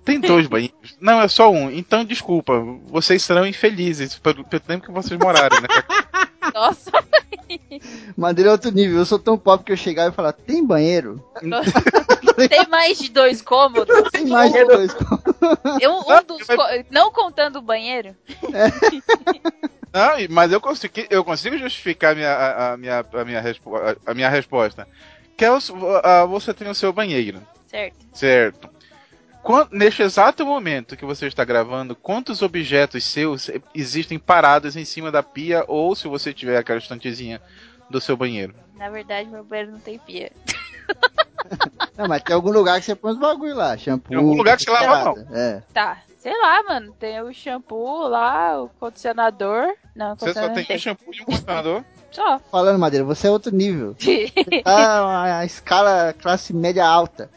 Tem 0.05 0.21
dois 0.21 0.47
banheiros? 0.47 0.97
Não, 1.01 1.21
é 1.21 1.27
só 1.27 1.51
um. 1.51 1.69
Então, 1.71 2.05
desculpa, 2.05 2.61
vocês 2.87 3.23
serão 3.23 3.45
infelizes 3.45 4.17
pelo, 4.19 4.45
pelo 4.45 4.63
tempo 4.63 4.87
que 4.87 4.93
vocês 4.93 5.19
morarem, 5.19 5.61
né? 5.61 5.69
Nossa, 6.55 6.91
Madeira 8.17 8.51
é 8.51 8.53
outro 8.53 8.71
nível. 8.71 8.99
Eu 8.99 9.07
sou 9.07 9.19
tão 9.19 9.39
pobre 9.39 9.65
que 9.67 9.73
eu 9.73 9.77
chegava 9.77 10.11
e 10.11 10.15
falar, 10.15 10.33
tem 10.33 10.65
banheiro? 10.65 11.23
tem 12.49 12.67
mais 12.69 12.99
de 12.99 13.11
dois 13.11 13.41
cômodos? 13.43 14.11
Tem 14.11 14.27
mais 14.27 14.53
de 14.53 14.65
dois. 14.65 14.95
Eu, 15.81 15.93
um 15.95 16.23
dos 16.27 16.47
co- 16.47 16.85
não 16.91 17.11
contando 17.13 17.57
o 17.57 17.63
banheiro? 17.63 18.15
Não, 19.93 20.19
e- 20.21 20.29
mas 20.29 20.53
eu 20.53 20.61
consigo, 20.61 20.93
eu 21.09 21.25
consigo 21.25 21.57
justificar 21.57 22.13
a 22.13 22.15
minha, 22.15 22.31
a, 22.31 22.73
a 22.73 22.77
minha, 22.77 23.07
a, 23.13 23.25
minha 23.25 23.41
respo- 23.41 23.75
a- 23.77 23.97
a 24.07 24.13
minha 24.15 24.29
resposta. 24.29 24.87
Que 25.37 25.47
é 25.47 25.51
o, 25.51 25.57
a- 26.05 26.27
você 26.27 26.53
tem 26.53 26.69
o 26.69 26.75
seu 26.75 26.93
banheiro, 26.93 27.41
Certo. 27.67 27.97
certo? 28.13 28.69
Neste 29.71 30.03
exato 30.03 30.45
momento 30.45 30.97
que 30.97 31.05
você 31.05 31.27
está 31.27 31.45
gravando, 31.45 31.97
quantos 31.97 32.43
objetos 32.43 33.05
seus 33.05 33.51
existem 33.75 34.19
parados 34.19 34.77
em 34.77 34.85
cima 34.85 35.11
da 35.11 35.23
pia 35.23 35.65
ou 35.67 35.95
se 35.95 36.07
você 36.07 36.33
tiver 36.35 36.59
aquela 36.59 36.79
estantezinha 36.79 37.41
do 37.89 38.01
seu 38.01 38.17
banheiro? 38.17 38.55
Na 38.77 38.91
verdade, 38.91 39.29
meu 39.29 39.43
banheiro 39.43 39.73
não 39.73 39.81
tem 39.81 39.99
pia. 39.99 40.31
Não, 41.97 42.07
mas 42.07 42.23
tem 42.23 42.35
algum 42.35 42.51
lugar 42.51 42.79
que 42.79 42.85
você 42.87 42.95
põe 42.95 43.13
os 43.13 43.19
bagulho 43.19 43.55
lá. 43.55 43.77
Shampoo. 43.77 44.09
Tem 44.09 44.17
algum 44.19 44.37
lugar 44.37 44.57
que 44.57 44.65
você 44.65 44.71
lava 44.71 44.95
a 44.95 45.05
mão. 45.05 45.27
É. 45.33 45.63
Tá, 45.73 45.99
sei 46.19 46.33
lá, 46.41 46.63
mano. 46.63 46.93
Tem 46.93 47.21
o 47.23 47.33
shampoo 47.33 48.07
lá, 48.07 48.61
o 48.63 48.69
condicionador. 48.69 49.75
Não, 49.97 50.15
Você 50.15 50.33
só 50.33 50.41
condicionador 50.43 50.55
tem 50.55 50.63
não 50.63 50.67
tem. 50.67 50.77
um 50.77 50.79
shampoo 50.79 51.15
e 51.15 51.23
um 51.23 51.25
condicionador? 51.25 51.85
Só. 52.11 52.41
Falando, 52.51 52.79
Madeira, 52.79 53.05
você 53.05 53.27
é 53.27 53.31
outro 53.31 53.55
nível. 53.55 53.95
Tá 54.65 55.39
a 55.39 55.45
escala 55.45 56.15
classe 56.21 56.53
média 56.55 56.87
alta. 56.87 57.31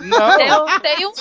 Não, 0.00 0.36
Tem 0.36 0.52
um, 0.52 0.80
tem 0.80 1.06
um, 1.06 1.12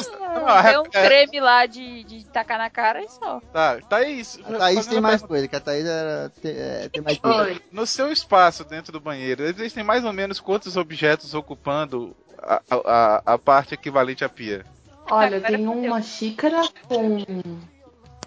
Ah, 0.47 0.63
tem 0.63 0.79
um 0.79 0.83
é. 0.91 1.05
creme 1.07 1.39
lá 1.39 1.65
de, 1.65 2.03
de 2.03 2.25
tacar 2.25 2.57
na 2.57 2.69
cara 2.69 3.01
e 3.01 3.09
só. 3.09 3.41
tá, 3.51 3.79
Thaís. 3.89 4.39
A 4.45 4.53
Thaís 4.57 4.87
tem 4.87 4.99
mais 5.01 5.15
pergunta. 5.21 5.27
coisa, 5.27 5.47
que 5.47 5.55
a 5.55 5.59
Thaís 5.59 5.85
era, 5.85 6.31
tem, 6.41 6.51
é, 6.51 6.89
tem 6.91 7.01
mais 7.01 7.19
Oi. 7.23 7.61
No 7.71 7.85
seu 7.85 8.11
espaço 8.11 8.63
dentro 8.63 8.91
do 8.91 8.99
banheiro, 8.99 9.43
existem 9.43 9.83
mais 9.83 10.03
ou 10.03 10.11
menos 10.13 10.39
quantos 10.39 10.75
objetos 10.77 11.33
ocupando 11.33 12.15
a, 12.41 12.61
a, 12.69 12.75
a- 12.85 13.21
a 13.33 13.37
parte 13.37 13.73
equivalente 13.73 14.23
à 14.25 14.29
pia? 14.29 14.65
Olha, 15.09 15.39
tem 15.41 15.65
uma 15.67 16.01
xícara 16.01 16.61
com 16.87 17.23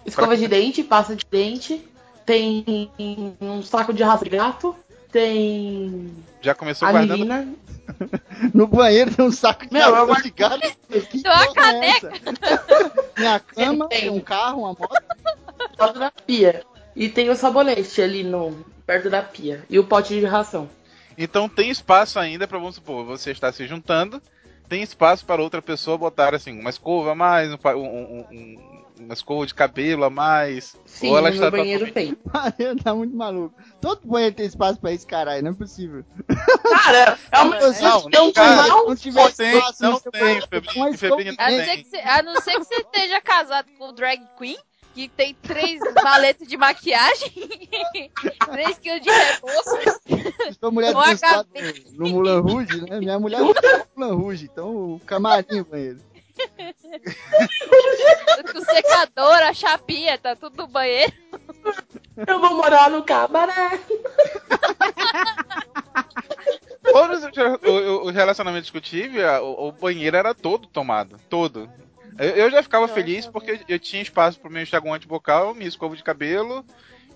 escova 0.05 0.37
de 0.37 0.47
dente, 0.47 0.83
pasta 0.83 1.15
de 1.15 1.25
dente, 1.29 1.87
tem 2.27 2.91
um 3.41 3.63
saco 3.63 3.93
de 3.93 4.03
raspa 4.03 4.25
de 4.25 4.31
gato, 4.37 4.75
tem 5.11 6.13
Já 6.41 6.53
começou 6.53 6.87
a 6.87 6.91
guardando. 6.91 7.15
Lilina. 7.15 7.47
No 8.53 8.67
banheiro 8.67 9.15
tem 9.15 9.23
um 9.25 9.31
saco 9.31 9.65
de 9.65 9.71
Meu, 9.73 9.89
guardo- 10.05 10.21
de 10.21 10.29
gato. 10.31 10.59
Que 10.89 11.23
Tem 11.23 11.31
uma 11.55 11.71
é 11.85 11.87
essa? 11.87 12.11
Tem 13.15 13.27
a 13.27 13.39
cama, 13.39 13.87
Tem. 13.87 14.09
um 14.09 14.19
carro, 14.19 14.59
uma 14.59 14.67
moto. 14.73 14.89
perto 15.77 15.97
da 15.97 16.11
pia. 16.11 16.63
E 16.93 17.07
tem 17.07 17.29
o 17.29 17.35
sabonete 17.35 18.01
ali 18.01 18.23
no 18.25 18.65
perto 18.85 19.09
da 19.09 19.23
pia. 19.23 19.63
E 19.69 19.79
o 19.79 19.85
pote 19.85 20.13
de 20.19 20.25
ração. 20.25 20.69
Então 21.17 21.47
tem 21.47 21.69
espaço 21.69 22.19
ainda 22.19 22.45
para, 22.45 22.57
vamos 22.59 22.75
supor, 22.75 23.05
você 23.05 23.31
está 23.31 23.51
se 23.53 23.65
juntando, 23.65 24.21
tem 24.67 24.83
espaço 24.83 25.25
para 25.25 25.41
outra 25.41 25.61
pessoa 25.61 25.97
botar 25.97 26.35
assim, 26.35 26.59
uma 26.59 26.69
escova 26.69 27.13
a 27.13 27.15
mais, 27.15 27.49
um, 27.53 27.57
um- 27.77 28.25
um- 28.29 28.83
um- 28.99 29.05
uma 29.05 29.13
escova 29.13 29.45
de 29.45 29.53
cabelo 29.53 30.03
a 30.03 30.09
mais. 30.09 30.75
Sim, 30.85 31.09
ou 31.11 31.17
ela 31.17 31.29
está 31.29 31.49
banheiro 31.51 31.91
tem. 31.91 32.17
Madeira 32.33 32.75
tá 32.75 32.93
muito 32.95 33.15
maluco. 33.15 33.55
Todo 33.81 34.07
banheiro 34.07 34.35
tem 34.35 34.45
espaço 34.45 34.79
pra 34.79 34.91
isso, 34.91 35.07
caralho. 35.07 35.43
Não 35.43 35.51
é 35.51 35.53
possível. 35.55 36.03
Cara, 36.83 37.17
é 37.31 37.39
uma 37.39 37.55
não, 37.59 38.09
é 38.11 38.21
um 38.21 38.31
cara, 38.31 38.67
não 38.67 38.95
tiver 38.95 39.21
Não 39.23 39.31
tem, 39.31 39.57
espaço 39.57 39.83
não 39.83 39.99
tem, 39.99 40.21
banheiro, 40.21 40.47
Febrinho, 40.47 40.73
com 40.73 40.79
uma 40.81 40.97
Febrinho, 40.97 41.31
escova 41.31 41.43
A 41.43 41.51
não 41.51 41.57
não, 41.57 41.65
tem. 41.65 41.75
ser 41.75 41.83
que 41.83 41.89
você, 41.89 41.97
a 41.97 42.21
não 42.23 42.41
ser 42.41 42.51
que 42.53 42.63
você 42.65 42.75
esteja 42.75 43.21
casado 43.21 43.67
com 43.77 43.89
o 43.89 43.91
drag 43.91 44.21
queen, 44.37 44.57
que 44.93 45.07
tem 45.09 45.35
três 45.35 45.79
maletas 46.03 46.47
de 46.47 46.57
maquiagem, 46.57 47.31
três 48.51 48.77
quilos 48.79 49.01
de 49.01 49.09
reboço. 49.11 50.57
Sua 50.59 50.71
mulher 50.71 50.93
acabei. 50.95 51.85
no, 51.93 52.09
Mulan 52.09 52.41
Rouge, 52.41 52.81
né? 52.81 52.99
Minha 52.99 53.19
mulher 53.19 53.39
dançava 53.41 53.87
no 53.95 54.05
Mulan 54.07 54.15
Rouge, 54.15 54.49
então 54.51 54.95
o 54.95 54.99
camarim, 55.05 55.63
banheiro. 55.63 55.99
O 58.55 58.61
secador, 58.61 59.43
a 59.43 59.53
chapinha, 59.53 60.17
tá 60.17 60.35
tudo 60.35 60.57
no 60.57 60.67
banheiro. 60.67 61.13
Eu 62.25 62.39
vou 62.39 62.55
morar 62.55 62.89
no 62.89 63.03
cabaré. 63.03 63.79
Todos 66.83 67.23
os, 68.03 68.15
relacionamentos 68.15 68.69
que 68.69 68.77
eu 68.77 68.81
tive, 68.81 69.23
o, 69.23 69.67
o 69.67 69.71
banheiro 69.71 70.15
era 70.15 70.33
todo 70.33 70.67
tomado. 70.67 71.19
Todo. 71.29 71.69
Eu, 72.17 72.29
eu 72.29 72.51
já 72.51 72.63
ficava 72.63 72.87
feliz 72.87 73.27
porque 73.27 73.59
eu 73.67 73.79
tinha 73.79 74.01
espaço 74.01 74.39
pro 74.39 74.49
meu 74.49 74.63
enxaguante 74.63 75.07
bucal, 75.07 75.53
minha 75.53 75.67
escova 75.67 75.95
de 75.95 76.03
cabelo 76.03 76.65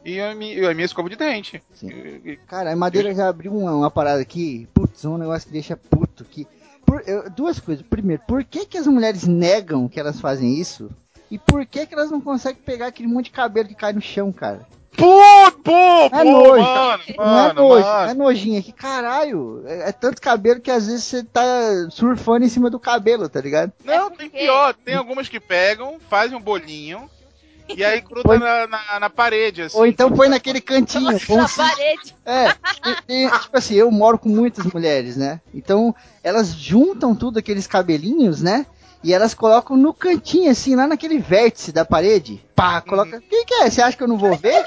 e 0.06 0.19
a 0.19 0.35
minha, 0.35 0.69
a 0.69 0.73
minha 0.73 0.85
escova 0.85 1.10
de 1.10 1.15
dente. 1.15 1.64
Sim. 1.73 2.38
Cara, 2.48 2.72
a 2.72 2.76
Madeira 2.76 3.14
já 3.14 3.30
abriu 3.30 3.56
uma, 3.56 3.73
uma 3.73 3.91
parada 3.91 4.22
aqui, 4.22 4.68
putz, 4.73 5.03
um 5.06 5.18
negócio 5.18 5.48
que 5.48 5.53
deixa 5.53 5.76
puto 5.76 6.23
aqui. 6.23 6.48
Por- 6.91 7.03
eu- 7.07 7.30
duas 7.30 7.59
coisas. 7.59 7.85
Primeiro, 7.88 8.22
por 8.27 8.43
que, 8.43 8.65
que 8.65 8.77
as 8.77 8.85
mulheres 8.88 9.26
negam 9.26 9.88
que 9.88 9.99
elas 9.99 10.19
fazem 10.19 10.53
isso? 10.59 10.89
E 11.30 11.38
por 11.38 11.65
que, 11.65 11.85
que 11.85 11.93
elas 11.93 12.11
não 12.11 12.19
conseguem 12.19 12.61
pegar 12.61 12.88
aquele 12.88 13.07
monte 13.07 13.26
de 13.26 13.31
cabelo 13.31 13.68
que 13.69 13.76
cai 13.76 13.93
no 13.93 14.01
chão, 14.01 14.31
cara? 14.34 14.68
Pô, 14.97 15.05
pô, 15.63 16.09
pô, 16.09 16.15
É 16.18 16.23
nojo. 16.26 16.63
mano, 16.63 17.03
não 17.18 17.39
é 17.49 17.53
nojo, 17.53 17.85
mano. 17.85 18.09
é 18.09 18.13
nojinho 18.13 18.59
aqui, 18.59 18.73
caralho. 18.73 19.63
É, 19.65 19.88
é 19.89 19.91
tanto 19.93 20.22
cabelo 20.22 20.59
que 20.59 20.69
às 20.69 20.85
vezes 20.88 21.05
você 21.05 21.23
tá 21.23 21.41
surfando 21.89 22.45
em 22.45 22.49
cima 22.49 22.69
do 22.69 22.77
cabelo, 22.77 23.30
tá 23.30 23.39
ligado? 23.39 23.72
Não, 23.85 24.09
tem 24.11 24.30
porque- 24.30 24.39
pior. 24.45 24.73
Tem 24.84 24.95
algumas 24.95 25.30
que 25.30 25.39
pegam, 25.39 25.97
fazem 26.09 26.38
um 26.38 26.41
bolinho 26.41 27.09
e 27.77 27.84
aí 27.84 28.02
gruda 28.02 28.23
Põe- 28.23 28.38
na, 28.39 28.68
na, 28.68 28.99
na 29.02 29.10
parede, 29.10 29.64
assim. 29.64 29.77
Ou 29.77 29.85
então 29.85 30.11
põe 30.11 30.27
naquele 30.30 30.61
cantinho. 30.61 31.11
Na 31.31 31.43
um 31.43 31.48
parede. 31.48 32.15
É, 32.26 32.53
tem- 32.84 32.95
tem- 33.07 33.30
tipo 33.39 33.57
assim, 33.57 33.76
eu 33.76 33.89
moro 33.91 34.18
com 34.18 34.30
muitas 34.30 34.65
mulheres, 34.65 35.15
né? 35.18 35.39
Então, 35.53 35.93
elas 36.23 36.53
juntam 36.53 37.15
tudo 37.15 37.39
aqueles 37.39 37.68
cabelinhos, 37.68 38.41
né? 38.41 38.65
E 39.03 39.14
elas 39.14 39.34
colocam 39.34 39.76
no 39.76 39.93
cantinho, 39.93 40.52
assim, 40.52 40.76
lá 40.76 40.85
naquele 40.85 41.18
vértice 41.18 41.72
da 41.72 41.84
parede. 41.84 42.39
Pá, 42.56 42.81
coloca. 42.81 43.18
O 43.18 43.22
que, 43.22 43.45
que 43.45 43.53
é? 43.56 43.69
Você 43.69 43.81
acha 43.81 43.98
que 43.98 44.03
eu 44.03 44.07
não 44.07 44.18
vou 44.18 44.35
ver? 44.38 44.64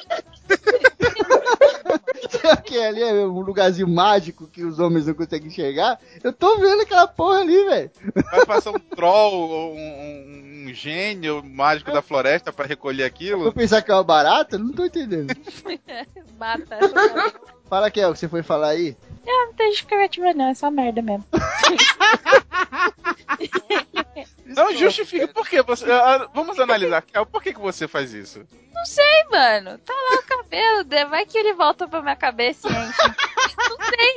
Que 2.64 2.78
ali 2.78 3.02
é 3.02 3.12
um 3.26 3.40
lugarzinho 3.40 3.88
mágico 3.88 4.46
que 4.46 4.64
os 4.64 4.78
homens 4.78 5.06
não 5.06 5.14
conseguem 5.14 5.48
enxergar? 5.48 5.98
Eu 6.22 6.32
tô 6.32 6.58
vendo 6.58 6.82
aquela 6.82 7.06
porra 7.06 7.40
ali, 7.40 7.64
velho. 7.66 7.90
Vai 8.30 8.46
passar 8.46 8.70
um 8.70 8.78
troll 8.78 9.50
ou 9.50 9.74
um, 9.74 9.78
um- 9.78 10.64
um 10.68 10.74
gênio 10.74 11.42
mágico 11.44 11.92
da 11.92 12.00
floresta 12.02 12.52
pra 12.52 12.66
recolher 12.66 13.02
Vou 13.02 13.06
aquilo. 13.06 13.52
pensar 13.52 13.82
que 13.82 13.90
é 13.90 13.94
uma 13.94 14.02
barata? 14.02 14.58
Não 14.58 14.72
tô 14.72 14.84
entendendo. 14.84 15.34
Mata. 16.38 16.78
Fala 17.68 17.90
que 17.90 18.00
é 18.00 18.06
o 18.06 18.12
que 18.12 18.18
você 18.18 18.28
foi 18.28 18.42
falar 18.42 18.68
aí. 18.68 18.96
Não 19.26 19.52
tem 19.54 19.70
justificativa 19.70 20.34
não, 20.34 20.50
é 20.50 20.54
só 20.54 20.70
merda 20.70 21.00
mesmo. 21.02 21.24
Não 24.46 24.72
justifica. 24.76 25.26
Por 25.28 25.48
que 25.48 25.62
você. 25.62 25.86
Vamos 26.32 26.58
analisar, 26.60 27.02
Kel, 27.02 27.26
por 27.26 27.42
que, 27.42 27.52
que 27.52 27.60
você 27.60 27.88
faz 27.88 28.12
isso? 28.12 28.46
Não 28.72 28.86
sei, 28.86 29.24
mano. 29.30 29.78
Tá 29.78 29.92
lá 29.92 30.18
o 30.18 30.22
cabelo, 30.22 31.08
vai 31.08 31.26
que 31.26 31.36
ele 31.36 31.54
volta 31.54 31.88
pra 31.88 32.02
minha 32.02 32.16
cabeça 32.16 32.68
e 32.68 32.70
enche. 32.70 33.02
Não 33.58 33.76
sei. 33.88 34.14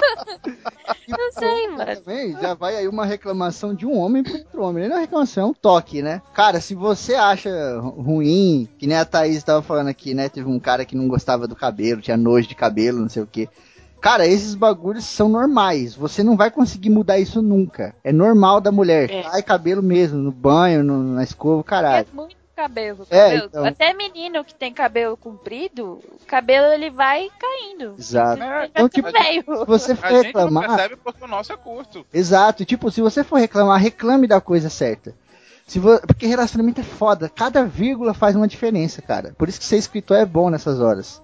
Não 1.08 1.32
sei, 1.32 1.68
mano. 1.68 1.96
Também 1.96 2.32
já 2.40 2.54
vai 2.54 2.76
aí 2.76 2.88
uma 2.88 3.04
reclamação 3.04 3.74
de 3.74 3.84
um 3.86 3.98
homem 3.98 4.22
pro 4.22 4.34
outro 4.34 4.62
homem. 4.62 4.88
Não 4.88 4.96
é 4.96 5.00
reclamação, 5.00 5.44
é 5.44 5.46
um 5.50 5.54
toque, 5.54 6.02
né? 6.02 6.22
Cara, 6.34 6.60
se 6.60 6.74
você 6.74 7.14
acha 7.14 7.50
ru- 7.80 8.00
ruim, 8.02 8.68
que 8.78 8.86
nem 8.86 8.96
a 8.96 9.04
Thaís 9.04 9.42
tava 9.42 9.62
falando 9.62 9.88
aqui, 9.88 10.14
né? 10.14 10.28
Teve 10.28 10.48
um 10.48 10.58
cara 10.60 10.84
que 10.84 10.96
não 10.96 11.08
gostava 11.08 11.46
do 11.48 11.56
cabelo, 11.56 12.00
tinha 12.00 12.16
nojo 12.16 12.48
de 12.48 12.54
cabelo, 12.54 13.00
não 13.00 13.08
sei 13.08 13.22
o 13.22 13.26
que. 13.26 13.48
Cara, 14.00 14.26
esses 14.26 14.54
bagulhos 14.54 15.04
são 15.04 15.28
normais. 15.28 15.94
Você 15.94 16.22
não 16.22 16.36
vai 16.36 16.50
conseguir 16.50 16.88
mudar 16.90 17.18
isso 17.18 17.42
nunca. 17.42 17.94
É 18.02 18.10
normal 18.12 18.60
da 18.60 18.72
mulher. 18.72 19.10
É. 19.10 19.22
Cai 19.24 19.42
cabelo 19.42 19.82
mesmo, 19.82 20.18
no 20.18 20.32
banho, 20.32 20.82
no- 20.82 21.02
na 21.14 21.22
escova, 21.22 21.60
É 21.60 21.64
caralho. 21.64 22.06
muito 22.14 22.34
cabelo. 22.60 23.06
É, 23.10 23.36
então. 23.36 23.64
Até 23.64 23.94
menino 23.94 24.44
que 24.44 24.54
tem 24.54 24.72
cabelo 24.72 25.16
comprido, 25.16 26.00
o 26.22 26.26
cabelo 26.26 26.66
ele 26.72 26.90
vai 26.90 27.28
caindo. 27.38 27.94
Exato. 27.98 28.38
Já 28.38 28.66
Então, 28.66 28.88
tá 28.88 28.94
tipo, 28.94 29.10
velho. 29.10 29.44
Se 29.58 29.64
você 29.66 29.94
for 29.94 30.06
A 30.06 30.08
gente 30.10 30.16
não 30.16 30.22
reclamar. 30.22 30.68
percebe 30.68 30.96
porque 30.96 31.24
o 31.24 31.28
nosso 31.28 31.52
é 31.52 31.56
curto. 31.56 32.06
Exato, 32.12 32.64
tipo, 32.64 32.90
se 32.90 33.00
você 33.00 33.24
for 33.24 33.38
reclamar, 33.38 33.80
reclame 33.80 34.26
da 34.26 34.40
coisa 34.40 34.68
certa. 34.68 35.14
Se 35.66 35.78
vo... 35.78 36.00
Porque 36.06 36.26
relacionamento 36.26 36.80
é 36.80 36.84
foda, 36.84 37.28
cada 37.28 37.64
vírgula 37.64 38.12
faz 38.12 38.34
uma 38.36 38.48
diferença, 38.48 39.00
cara. 39.00 39.34
Por 39.38 39.48
isso 39.48 39.58
que 39.58 39.64
ser 39.64 39.76
escritor 39.76 40.16
é 40.16 40.26
bom 40.26 40.50
nessas 40.50 40.80
horas. 40.80 41.22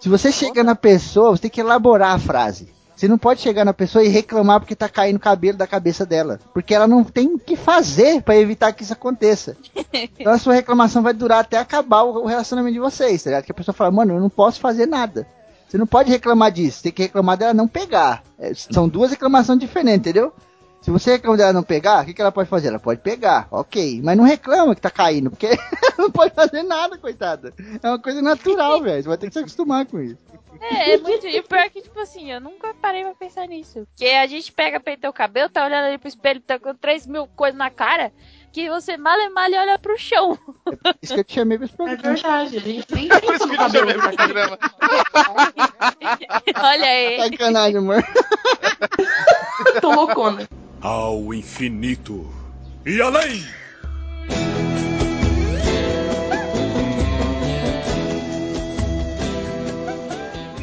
Se 0.00 0.08
você 0.08 0.30
chega 0.30 0.62
na 0.62 0.74
pessoa, 0.74 1.30
você 1.30 1.42
tem 1.42 1.50
que 1.50 1.60
elaborar 1.60 2.14
a 2.14 2.18
frase. 2.18 2.68
Você 2.98 3.06
não 3.06 3.16
pode 3.16 3.40
chegar 3.40 3.64
na 3.64 3.72
pessoa 3.72 4.02
e 4.02 4.08
reclamar 4.08 4.58
porque 4.58 4.74
tá 4.74 4.88
caindo 4.88 5.20
cabelo 5.20 5.56
da 5.56 5.68
cabeça 5.68 6.04
dela. 6.04 6.40
Porque 6.52 6.74
ela 6.74 6.88
não 6.88 7.04
tem 7.04 7.28
o 7.28 7.38
que 7.38 7.54
fazer 7.54 8.20
pra 8.22 8.36
evitar 8.36 8.72
que 8.72 8.82
isso 8.82 8.92
aconteça. 8.92 9.56
Então 10.18 10.32
a 10.32 10.38
sua 10.38 10.54
reclamação 10.54 11.02
vai 11.02 11.14
durar 11.14 11.40
até 11.40 11.56
acabar 11.56 12.02
o 12.02 12.26
relacionamento 12.26 12.74
de 12.74 12.80
vocês, 12.80 13.22
tá 13.22 13.30
ligado? 13.30 13.44
Que 13.44 13.52
a 13.52 13.54
pessoa 13.54 13.74
fala, 13.74 13.90
mano, 13.90 14.14
eu 14.14 14.20
não 14.20 14.28
posso 14.28 14.60
fazer 14.60 14.86
nada. 14.86 15.26
Você 15.66 15.78
não 15.78 15.86
pode 15.86 16.10
reclamar 16.10 16.50
disso, 16.50 16.82
tem 16.82 16.92
que 16.92 17.02
reclamar 17.02 17.36
dela 17.36 17.54
não 17.54 17.68
pegar. 17.68 18.22
É, 18.38 18.52
são 18.54 18.88
duas 18.88 19.12
reclamações 19.12 19.58
diferentes, 19.58 20.00
entendeu? 20.00 20.32
Se 20.80 20.90
você 20.90 21.12
reclama 21.12 21.36
dela 21.36 21.52
não 21.52 21.62
pegar, 21.62 22.02
o 22.02 22.06
que, 22.06 22.14
que 22.14 22.20
ela 22.20 22.32
pode 22.32 22.48
fazer? 22.48 22.68
Ela 22.68 22.78
pode 22.78 23.00
pegar, 23.00 23.46
ok. 23.50 24.00
Mas 24.02 24.16
não 24.16 24.24
reclama 24.24 24.74
que 24.74 24.80
tá 24.80 24.90
caindo, 24.90 25.30
porque 25.30 25.46
ela 25.46 25.58
não 25.98 26.10
pode 26.10 26.34
fazer 26.34 26.62
nada, 26.62 26.98
coitada. 26.98 27.52
É 27.82 27.88
uma 27.88 27.98
coisa 27.98 28.20
natural, 28.20 28.80
velho. 28.82 29.02
Você 29.02 29.08
vai 29.08 29.16
ter 29.16 29.28
que 29.28 29.32
se 29.32 29.38
acostumar 29.38 29.86
com 29.86 30.00
isso. 30.00 30.18
É, 30.60 30.94
é 30.94 30.98
muito. 30.98 31.26
E 31.26 31.38
o 31.38 31.42
pior 31.44 31.60
é 31.60 31.68
que, 31.68 31.80
tipo 31.82 31.98
assim, 32.00 32.32
eu 32.32 32.40
nunca 32.40 32.74
parei 32.74 33.04
pra 33.04 33.14
pensar 33.14 33.46
nisso. 33.46 33.86
Porque 33.86 34.06
a 34.06 34.26
gente 34.26 34.50
pega, 34.52 34.80
peita 34.80 35.08
o 35.08 35.12
cabelo, 35.12 35.48
tá 35.48 35.64
olhando 35.64 35.86
ali 35.86 35.98
pro 35.98 36.08
espelho, 36.08 36.40
tá 36.40 36.58
com 36.58 36.74
3 36.74 37.06
mil 37.06 37.26
coisas 37.28 37.56
na 37.56 37.70
cara, 37.70 38.12
que 38.52 38.68
você 38.68 38.96
mal 38.96 39.16
e 39.20 39.28
mal 39.28 39.48
olha 39.52 39.78
pro 39.78 39.96
chão. 39.98 40.36
Isso 41.00 41.14
que 41.14 41.20
eu 41.20 41.24
te 41.24 41.34
chamei 41.34 41.58
pra 41.58 41.66
esse 41.66 41.74
É 41.74 41.76
programa. 41.76 42.14
verdade, 42.14 42.56
a 42.56 42.60
gente 42.60 42.94
nem 42.94 43.06
Por 43.08 43.20
pensa 43.20 43.34
isso 43.34 43.46
no 43.46 43.54
que 43.56 43.62
eu 43.62 43.70
chamei 43.70 43.94
cabelo. 43.94 44.02
pro 44.02 44.16
programa. 44.16 44.58
Olha 46.62 46.86
aí. 46.86 47.30
Sacanagem, 47.30 47.78
amor. 47.78 48.02
Tô 49.80 49.92
loucona. 49.94 50.48
Ao 50.80 51.34
infinito 51.34 52.32
e 52.86 53.00
além! 53.02 53.44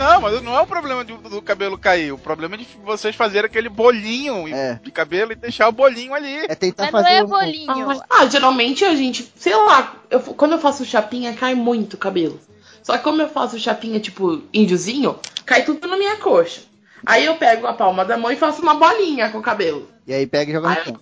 Não, 0.06 0.22
mas 0.22 0.42
não 0.42 0.58
é 0.58 0.62
o 0.62 0.68
problema 0.68 1.04
de- 1.04 1.14
do 1.18 1.42
cabelo 1.42 1.78
cair. 1.78 2.12
O 2.12 2.18
problema 2.18 2.56
é 2.56 2.58
de 2.60 2.68
vocês 2.84 3.16
fazerem 3.16 3.46
aquele 3.48 3.70
bolinho 3.70 4.48
É. 4.48 4.80
de 4.84 4.92
cabelo 4.92 5.32
e 5.32 5.36
deixar 5.36 5.68
o 5.68 5.72
bolinho 5.72 6.14
ali. 6.14 6.46
É 6.48 6.56
tentar 6.56 6.84
Mas 6.84 6.94
não 6.94 7.02
fazer. 7.04 7.16
é 7.16 7.24
um- 7.24 7.28
bolinho. 7.28 8.02
Ah, 8.10 8.26
geralmente 8.28 8.86
a 8.86 8.96
gente, 8.96 9.32
sei 9.36 9.56
lá, 9.56 9.96
eu- 10.10 10.20
quando 10.20 10.52
eu 10.54 10.60
faço 10.60 10.86
chapinha 10.86 11.34
cai 11.34 11.56
muito 11.56 11.96
o 11.96 11.98
cabelo. 11.98 12.40
Só 12.84 12.98
que 12.98 13.04
como 13.04 13.22
eu 13.22 13.30
faço 13.30 13.58
chapinha 13.60 14.00
tipo 14.00 14.44
índiozinho, 14.54 15.18
cai 15.46 15.64
tudo 15.66 15.88
na 15.88 15.98
minha 15.98 16.18
coxa. 16.18 16.62
Aí 17.06 17.26
eu 17.26 17.36
pego 17.36 17.66
a 17.68 17.74
palma 17.74 18.06
da 18.06 18.18
mão 18.18 18.32
e 18.32 18.36
faço 18.36 18.62
uma 18.62 18.76
bolinha 18.76 19.30
com 19.30 19.40
o 19.40 19.42
cabelo. 19.42 19.90
E 20.08 20.14
aí 20.14 20.28
pega 20.28 20.52
e 20.52 20.54
joga 20.54 20.70
no 20.70 20.76
Ai, 20.76 20.84
chão. 20.84 21.00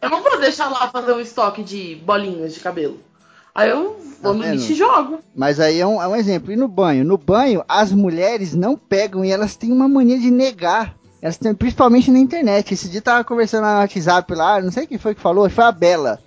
Eu 0.00 0.10
não 0.10 0.22
vou 0.22 0.40
deixar 0.40 0.68
lá 0.68 0.88
fazer 0.90 1.12
um 1.12 1.20
estoque 1.20 1.62
de 1.62 1.94
bolinhas 1.96 2.54
de 2.54 2.60
cabelo. 2.60 3.00
Aí 3.54 3.70
eu 3.70 3.96
vou 4.22 4.32
Tá 4.32 4.32
no 4.32 4.44
lixo 4.52 4.72
e 4.72 4.74
jogo. 4.74 5.18
Mas 5.34 5.58
aí 5.60 5.80
é 5.80 5.86
um, 5.86 6.00
é 6.00 6.06
um 6.08 6.14
exemplo. 6.16 6.52
E 6.52 6.56
no 6.56 6.68
banho? 6.68 7.04
No 7.04 7.18
banho, 7.18 7.64
as 7.68 7.92
mulheres 7.92 8.54
não 8.54 8.76
pegam 8.76 9.24
e 9.24 9.30
elas 9.30 9.56
têm 9.56 9.72
uma 9.72 9.88
mania 9.88 10.18
de 10.18 10.30
negar. 10.30 10.94
Elas 11.20 11.36
têm, 11.36 11.52
principalmente 11.54 12.10
na 12.10 12.18
internet. 12.18 12.72
Esse 12.72 12.88
dia 12.88 12.98
eu 12.98 13.02
tava 13.02 13.24
conversando 13.24 13.62
lá 13.62 13.74
no 13.74 13.80
WhatsApp 13.80 14.34
lá, 14.34 14.60
não 14.60 14.70
sei 14.72 14.86
quem 14.86 14.98
foi 14.98 15.14
que 15.14 15.20
falou, 15.20 15.48
foi 15.50 15.64
a 15.64 15.72
Bela. 15.72 16.20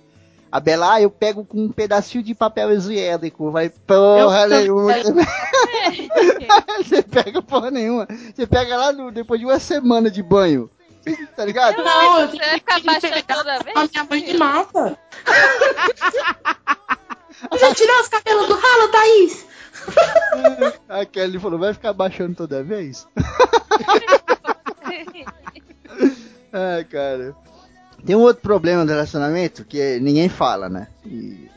A 0.52 0.60
Bela, 0.60 0.94
ah, 0.94 1.02
eu 1.02 1.10
pego 1.10 1.44
com 1.44 1.64
um 1.64 1.68
pedacinho 1.72 2.22
de 2.22 2.34
papel 2.34 2.72
higiênico. 2.72 3.50
Vai, 3.50 3.68
porra 3.70 4.46
nenhuma. 4.46 4.92
Você 6.78 7.02
pega 7.02 7.42
porra 7.42 7.70
nenhuma. 7.70 8.06
Você 8.34 8.46
pega 8.46 8.76
lá 8.76 8.92
no- 8.92 9.10
depois 9.10 9.40
de 9.40 9.46
uma 9.46 9.58
semana 9.58 10.10
de 10.10 10.22
banho. 10.22 10.70
Tá 11.36 11.44
ligado? 11.44 11.82
Não, 11.82 12.20
eu 12.20 12.26
Você 12.28 12.32
tenho 12.38 12.44
vai 12.50 12.58
ficar 12.58 12.80
que 12.80 12.86
baixando 12.86 13.22
toda 13.22 13.54
a 13.54 13.58
vez? 13.58 13.90
minha 13.90 14.04
mãe 14.10 14.24
me 14.24 14.38
mata. 14.38 14.98
Já 17.58 17.74
tirou 17.74 18.00
os 18.00 18.08
cabelos 18.08 18.48
do 18.48 18.54
ralo, 18.54 18.88
Thaís? 18.90 19.46
A 20.88 21.04
Kelly 21.04 21.38
falou, 21.38 21.58
vai 21.58 21.74
ficar 21.74 21.92
baixando 21.92 22.34
toda 22.34 22.62
vez? 22.62 23.06
Ai, 26.52 26.84
cara. 26.84 27.34
Tem 28.04 28.16
um 28.16 28.20
outro 28.20 28.42
problema 28.42 28.84
do 28.84 28.90
relacionamento 28.90 29.64
que 29.64 29.98
ninguém 30.00 30.28
fala, 30.28 30.68
né? 30.68 30.88
E 31.04 31.48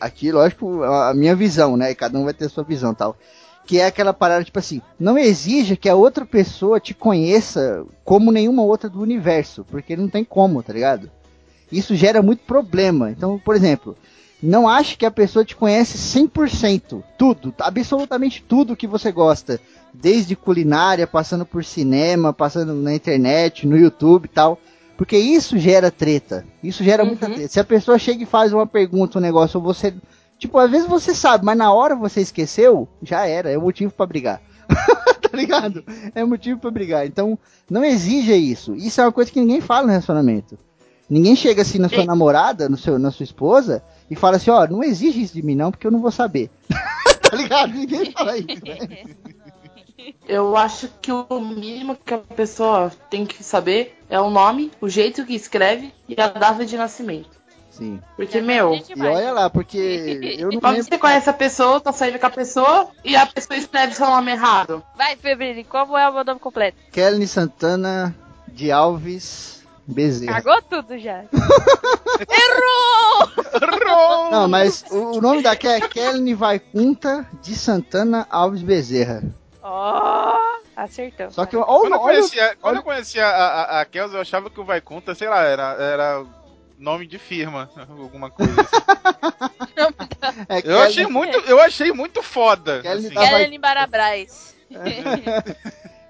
aqui, 0.00 0.30
lógico, 0.30 0.82
a 0.82 1.12
minha 1.14 1.34
visão, 1.34 1.76
né? 1.76 1.90
E 1.90 1.94
cada 1.94 2.18
um 2.18 2.24
vai 2.24 2.34
ter 2.34 2.46
a 2.46 2.48
sua 2.48 2.64
visão 2.64 2.94
tal. 2.94 3.16
Que 3.64 3.80
é 3.80 3.86
aquela 3.86 4.12
parada, 4.12 4.44
tipo 4.44 4.58
assim, 4.58 4.80
não 4.98 5.18
exija 5.18 5.74
que 5.74 5.88
a 5.88 5.94
outra 5.96 6.24
pessoa 6.24 6.78
te 6.78 6.94
conheça 6.94 7.84
como 8.04 8.30
nenhuma 8.30 8.62
outra 8.62 8.88
do 8.88 9.00
universo, 9.00 9.64
porque 9.68 9.96
não 9.96 10.08
tem 10.08 10.22
como, 10.22 10.62
tá 10.62 10.72
ligado? 10.72 11.10
Isso 11.72 11.96
gera 11.96 12.22
muito 12.22 12.44
problema. 12.44 13.10
Então, 13.10 13.38
por 13.38 13.56
exemplo, 13.56 13.96
não 14.42 14.68
ache 14.68 14.96
que 14.96 15.06
a 15.06 15.10
pessoa 15.10 15.44
te 15.44 15.56
conhece 15.56 15.96
100%, 15.96 17.02
tudo, 17.16 17.54
absolutamente 17.58 18.44
tudo 18.46 18.76
que 18.76 18.86
você 18.86 19.10
gosta, 19.10 19.60
desde 19.92 20.36
culinária, 20.36 21.06
passando 21.06 21.46
por 21.46 21.64
cinema, 21.64 22.32
passando 22.32 22.74
na 22.74 22.94
internet, 22.94 23.66
no 23.66 23.76
YouTube 23.76 24.26
e 24.26 24.28
tal. 24.28 24.58
Porque 24.96 25.16
isso 25.16 25.58
gera 25.58 25.90
treta. 25.90 26.46
Isso 26.62 26.82
gera 26.82 27.04
muita 27.04 27.26
treta. 27.26 27.48
Se 27.48 27.60
a 27.60 27.64
pessoa 27.64 27.98
chega 27.98 28.22
e 28.22 28.26
faz 28.26 28.52
uma 28.52 28.66
pergunta, 28.66 29.18
um 29.18 29.22
negócio, 29.22 29.58
ou 29.58 29.64
você. 29.64 29.94
Tipo, 30.38 30.58
às 30.58 30.70
vezes 30.70 30.86
você 30.86 31.14
sabe, 31.14 31.44
mas 31.44 31.56
na 31.56 31.72
hora 31.72 31.94
você 31.94 32.20
esqueceu, 32.20 32.88
já 33.02 33.26
era, 33.26 33.50
é 33.50 33.58
o 33.58 33.62
motivo 33.62 33.92
pra 33.92 34.06
brigar. 34.06 34.40
tá 35.20 35.36
ligado? 35.36 35.84
É 36.14 36.24
motivo 36.24 36.60
pra 36.60 36.70
brigar. 36.70 37.06
Então, 37.06 37.38
não 37.70 37.84
exija 37.84 38.34
isso. 38.34 38.74
Isso 38.74 39.00
é 39.00 39.04
uma 39.04 39.12
coisa 39.12 39.30
que 39.30 39.40
ninguém 39.40 39.60
fala 39.60 39.86
no 39.86 39.90
relacionamento. 39.90 40.58
Ninguém 41.08 41.36
chega 41.36 41.62
assim 41.62 41.78
na 41.78 41.88
sua 41.88 42.00
Sim. 42.00 42.06
namorada, 42.06 42.68
no 42.68 42.76
seu, 42.76 42.98
na 42.98 43.10
sua 43.10 43.24
esposa, 43.24 43.82
e 44.10 44.16
fala 44.16 44.36
assim, 44.36 44.50
ó, 44.50 44.66
não 44.66 44.82
exige 44.82 45.22
isso 45.22 45.34
de 45.34 45.42
mim 45.42 45.54
não, 45.54 45.70
porque 45.70 45.86
eu 45.86 45.90
não 45.90 46.00
vou 46.00 46.10
saber. 46.10 46.50
tá 47.30 47.36
ligado? 47.36 47.72
Ninguém 47.72 48.10
fala 48.12 48.36
isso, 48.36 48.64
né? 48.64 49.04
Eu 50.28 50.56
acho 50.56 50.88
que 51.02 51.10
o 51.10 51.40
mínimo 51.40 51.96
que 51.96 52.14
a 52.14 52.18
pessoa 52.18 52.92
tem 53.10 53.26
que 53.26 53.42
saber 53.42 53.98
é 54.08 54.20
o 54.20 54.30
nome, 54.30 54.70
o 54.80 54.88
jeito 54.88 55.24
que 55.24 55.34
escreve 55.34 55.92
e 56.08 56.20
a 56.20 56.28
data 56.28 56.64
de 56.64 56.76
nascimento. 56.76 57.30
Sim. 57.70 58.00
Porque, 58.14 58.40
meu, 58.40 58.74
E 58.74 59.02
olha 59.02 59.32
lá, 59.32 59.50
porque 59.50 59.76
eu 60.38 60.50
não 60.50 60.60
quando 60.60 60.76
lembro. 60.76 60.88
você 60.88 60.98
conhece 60.98 61.28
a 61.28 61.32
pessoa, 61.32 61.80
tá 61.80 61.92
saindo 61.92 62.18
com 62.18 62.26
a 62.26 62.30
pessoa 62.30 62.88
e 63.04 63.16
a 63.16 63.26
pessoa 63.26 63.56
escreve 63.56 63.94
seu 63.94 64.06
nome 64.06 64.30
errado. 64.30 64.82
Vai, 64.96 65.16
Febrini, 65.16 65.64
como 65.64 65.96
é 65.98 66.08
o 66.08 66.14
meu 66.14 66.24
nome 66.24 66.40
completo? 66.40 66.78
Kelly 66.92 67.26
Santana 67.26 68.14
de 68.48 68.70
Alves 68.70 69.55
Bezerra. 69.86 70.42
Cagou 70.42 70.62
tudo 70.62 70.98
já. 70.98 71.24
Não, 74.30 74.48
mas 74.48 74.84
o, 74.90 75.16
o 75.16 75.20
nome 75.20 75.42
da 75.42 75.56
Kelly 75.56 75.82
é 75.84 75.88
Kelly 75.88 76.34
Vaikunta 76.34 77.26
de 77.42 77.54
Santana 77.54 78.26
Alves 78.30 78.62
Bezerra. 78.62 79.22
Ó, 79.62 80.36
acertou. 80.76 81.30
Só 81.30 81.46
que, 81.46 81.56
Quando 81.56 81.68
olha, 81.68 81.94
eu 81.94 82.00
olha, 82.00 82.16
conhecia, 82.18 82.56
quando 82.60 82.76
eu 82.76 82.82
conhecia 82.82 83.26
a, 83.26 83.78
a, 83.78 83.80
a 83.80 83.84
Kels, 83.84 84.12
eu 84.12 84.20
achava 84.20 84.50
que 84.50 84.60
o 84.60 84.64
Vaikunta, 84.64 85.14
sei 85.14 85.28
lá, 85.28 85.42
era, 85.42 85.76
era 85.78 86.24
nome 86.78 87.06
de 87.06 87.18
firma, 87.18 87.70
alguma 87.88 88.30
coisa 88.30 88.52
assim. 88.60 88.76
é 90.48 90.58
Eu 90.58 90.62
Kelly- 90.62 90.82
achei 90.82 91.06
muito, 91.06 91.38
eu 91.38 91.60
achei 91.60 91.92
muito 91.92 92.22
foda. 92.22 92.80
Kelly 92.82 93.06
assim. 93.06 93.58
Barabrais. 93.60 94.54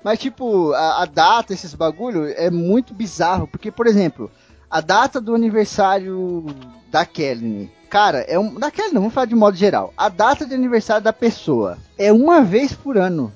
Mas, 0.07 0.21
tipo, 0.21 0.73
a, 0.73 1.03
a 1.03 1.05
data, 1.05 1.53
esses 1.53 1.75
bagulho, 1.75 2.29
é 2.29 2.49
muito 2.49 2.95
bizarro. 2.95 3.49
Porque, 3.49 3.73
por 3.73 3.89
exemplo, 3.89 4.31
a 4.71 4.81
data 4.81 5.21
do 5.21 5.35
aniversário 5.35 6.47
da 6.93 7.05
Kelly. 7.05 7.69
Cara, 7.91 8.19
é 8.19 8.39
um. 8.39 8.55
Da 8.55 8.71
Kelly 8.71 8.93
não, 8.93 9.01
vamos 9.01 9.15
falar 9.15 9.27
de 9.27 9.35
modo 9.35 9.57
geral. 9.57 9.93
A 9.97 10.09
data 10.09 10.47
de 10.47 10.55
aniversário 10.55 11.03
da 11.03 11.13
pessoa 11.13 11.77
é 11.99 12.13
uma 12.13 12.41
vez 12.41 12.73
por 12.73 12.97
ano. 12.97 13.33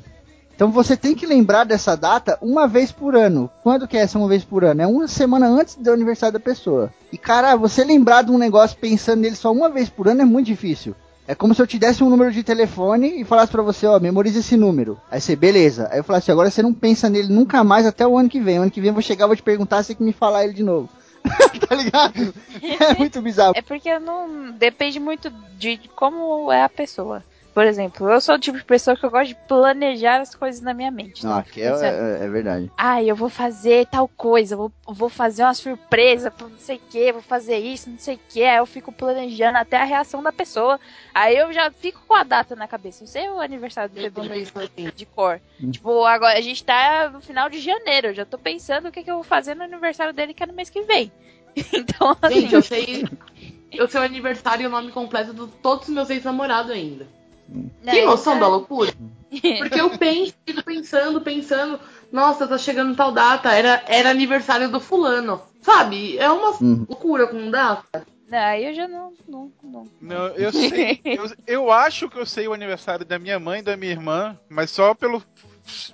Então 0.55 0.71
você 0.71 0.97
tem 0.97 1.13
que 1.13 1.27
lembrar 1.27 1.65
dessa 1.65 1.97
data 1.97 2.39
uma 2.41 2.69
vez 2.69 2.93
por 2.93 3.17
ano. 3.17 3.51
Quando 3.65 3.89
que 3.89 3.97
é 3.97 4.03
essa 4.03 4.17
uma 4.17 4.29
vez 4.29 4.45
por 4.45 4.63
ano? 4.63 4.81
É 4.81 4.87
uma 4.87 5.09
semana 5.09 5.49
antes 5.49 5.75
do 5.75 5.91
aniversário 5.91 6.35
da 6.35 6.41
pessoa. 6.41 6.95
E 7.11 7.19
cara, 7.19 7.57
você 7.57 7.83
lembrar 7.83 8.23
de 8.23 8.31
um 8.31 8.39
negócio 8.39 8.79
pensando 8.79 9.23
nele 9.23 9.35
só 9.35 9.51
uma 9.51 9.69
vez 9.69 9.89
por 9.89 10.07
ano 10.07 10.23
é 10.23 10.25
muito 10.25 10.47
difícil. 10.47 10.95
É 11.31 11.35
como 11.37 11.55
se 11.55 11.63
eu 11.63 11.67
te 11.67 11.79
desse 11.79 12.03
um 12.03 12.11
número 12.11 12.33
de 12.33 12.43
telefone 12.43 13.21
e 13.21 13.25
falasse 13.25 13.53
pra 13.53 13.63
você, 13.63 13.87
ó, 13.87 14.01
memoriza 14.01 14.41
esse 14.41 14.57
número. 14.57 15.01
Aí 15.09 15.21
você, 15.21 15.37
beleza. 15.37 15.89
Aí 15.93 16.01
eu 16.01 16.03
falasse, 16.03 16.25
assim, 16.25 16.33
agora 16.33 16.51
você 16.51 16.61
não 16.61 16.75
pensa 16.75 17.09
nele 17.09 17.33
nunca 17.33 17.63
mais 17.63 17.87
até 17.87 18.05
o 18.05 18.19
ano 18.19 18.29
que 18.29 18.41
vem. 18.41 18.59
O 18.59 18.63
ano 18.63 18.71
que 18.73 18.81
vem 18.81 18.89
eu 18.89 18.95
vou 18.95 19.01
chegar, 19.01 19.29
vou 19.29 19.37
te 19.37 19.43
perguntar, 19.43 19.81
você 19.81 19.95
tem 19.95 19.99
que 19.99 20.03
me 20.03 20.13
falar 20.13 20.43
ele 20.43 20.55
de 20.55 20.65
novo. 20.65 20.89
tá 21.69 21.75
ligado? 21.77 22.35
É 22.61 22.99
muito 22.99 23.23
bizarro. 23.23 23.53
É 23.55 23.63
porque 23.63 23.97
não 24.01 24.51
depende 24.51 24.99
muito 24.99 25.31
de 25.57 25.79
como 25.95 26.51
é 26.51 26.65
a 26.65 26.69
pessoa. 26.69 27.23
Por 27.53 27.65
exemplo, 27.65 28.09
eu 28.09 28.21
sou 28.21 28.37
o 28.37 28.39
tipo 28.39 28.57
de 28.59 28.65
pessoa 28.65 28.97
que 28.97 29.05
eu 29.05 29.11
gosto 29.11 29.29
de 29.29 29.35
planejar 29.49 30.21
as 30.21 30.35
coisas 30.35 30.61
na 30.61 30.73
minha 30.73 30.91
mente. 30.91 31.25
Não, 31.25 31.33
tá? 31.33 31.39
aqui 31.41 31.61
é, 31.61 31.73
Isso 31.73 31.85
é- 31.85 31.89
é- 32.21 32.25
é 32.25 32.29
verdade. 32.29 32.71
Ah, 32.79 33.03
eu 33.03 33.17
vou 33.17 33.29
fazer 33.29 33.87
tal 33.87 34.07
coisa, 34.07 34.57
vou, 34.57 34.71
vou 34.87 35.09
fazer 35.09 35.43
uma 35.43 35.53
surpresa 35.55 36.31
pra 36.31 36.47
não 36.47 36.59
sei 36.59 36.77
o 36.77 36.81
que, 36.91 37.13
vou 37.13 37.23
fazer 37.23 37.59
isso, 37.59 37.91
não 37.91 37.99
sei 37.99 38.15
o 38.15 38.21
que. 38.29 38.45
Aí 38.45 38.57
eu 38.59 38.67
fico 38.67 38.93
planejando 38.93 39.59
até 39.59 39.77
a 39.79 39.85
reação 39.85 40.23
da 40.23 40.33
pessoa. 40.33 40.79
Aí 41.13 41.37
eu 41.37 41.53
já 41.53 41.71
fico 41.73 42.01
com 42.07 42.15
a 42.15 42.23
data 42.23 42.55
na 42.55 42.69
cabeça. 42.69 43.03
Eu 43.03 43.09
sei 43.09 43.29
o 43.29 43.41
aniversário 43.41 43.91
do 43.93 44.01
Febrini 44.01 44.93
de 44.95 45.07
cor. 45.07 45.41
Hum. 45.63 45.71
Tipo, 45.73 46.05
agora 46.05 46.39
a 46.39 46.43
gente 46.43 46.63
tá 46.65 47.11
no 47.13 47.21
final 47.21 47.51
de 47.51 47.59
janeiro. 47.59 48.09
Eu 48.09 48.15
já 48.15 48.25
tô 48.25 48.39
pensando 48.39 48.89
o 48.89 48.93
que, 48.93 49.03
que 49.03 49.11
eu 49.11 49.17
vou 49.17 49.25
fazer 49.25 49.55
no 49.57 49.65
aniversário 49.65 50.13
dele, 50.13 50.33
que 50.35 50.43
é 50.43 50.47
no 50.47 50.53
mês 50.55 50.71
que 50.71 50.83
vem. 50.83 51.11
Então, 51.73 52.17
assim. 52.23 52.43
Gente, 52.43 52.55
eu 52.55 52.63
sei. 52.63 53.05
Eu 53.73 53.89
sei 53.89 54.01
o 54.01 54.05
aniversário 54.05 54.63
e 54.63 54.67
o 54.67 54.71
nome 54.71 54.93
completo 54.93 55.35
de 55.35 55.47
todos 55.61 55.89
os 55.89 55.95
meus 55.95 56.09
ex-namorados 56.11 56.71
ainda. 56.71 57.07
Que 57.85 58.03
noção 58.03 58.37
então- 58.37 58.49
da 58.49 58.55
loucura? 58.57 58.93
Porque 59.59 59.81
eu 59.81 59.91
penso, 59.97 60.35
fico 60.45 60.63
pensando, 60.65 61.21
pensando, 61.21 61.79
nossa, 62.13 62.47
tá 62.47 62.59
chegando 62.59 62.97
tal 62.97 63.13
data, 63.13 63.53
era, 63.53 63.83
era 63.87 64.11
aniversário 64.11 64.69
do 64.71 64.81
fulano. 64.81 65.41
Sabe? 65.63 66.17
É 66.19 66.31
uma 66.31 66.51
Uhum. 66.61 66.87
loucura 66.89 67.27
com 67.27 67.51
data. 67.51 68.07
Não, 68.29 68.39
aí 68.39 68.65
eu 68.67 68.75
já 68.75 68.89
não. 68.89 69.13
não, 69.29 69.53
não. 69.63 69.89
Não, 70.01 70.27
eu 70.29 70.53
sei. 70.53 71.01
Eu, 71.05 71.25
eu 71.47 71.71
acho 71.73 72.09
que 72.09 72.19
eu 72.19 72.25
sei 72.25 72.47
o 72.49 72.53
aniversário 72.53 73.05
da 73.05 73.19
minha 73.19 73.39
mãe 73.41 73.59
e 73.61 73.63
da 73.63 73.77
minha 73.77 73.93
irmã, 73.93 74.39
mas 74.49 74.71
só 74.71 74.95
pelo, 74.95 75.23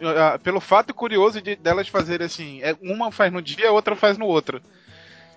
ah, 0.03 0.39
pelo 0.43 0.61
fato 0.61 0.93
curioso 0.95 1.41
de 1.43 1.57
delas 1.57 1.89
fazerem 1.89 2.27
assim. 2.27 2.63
é, 2.63 2.77
Uma 2.83 3.11
faz 3.11 3.33
no 3.33 3.41
dia, 3.43 3.69
a 3.69 3.73
outra 3.73 3.97
faz 3.97 4.17
no 4.19 4.27
outro. 4.27 4.61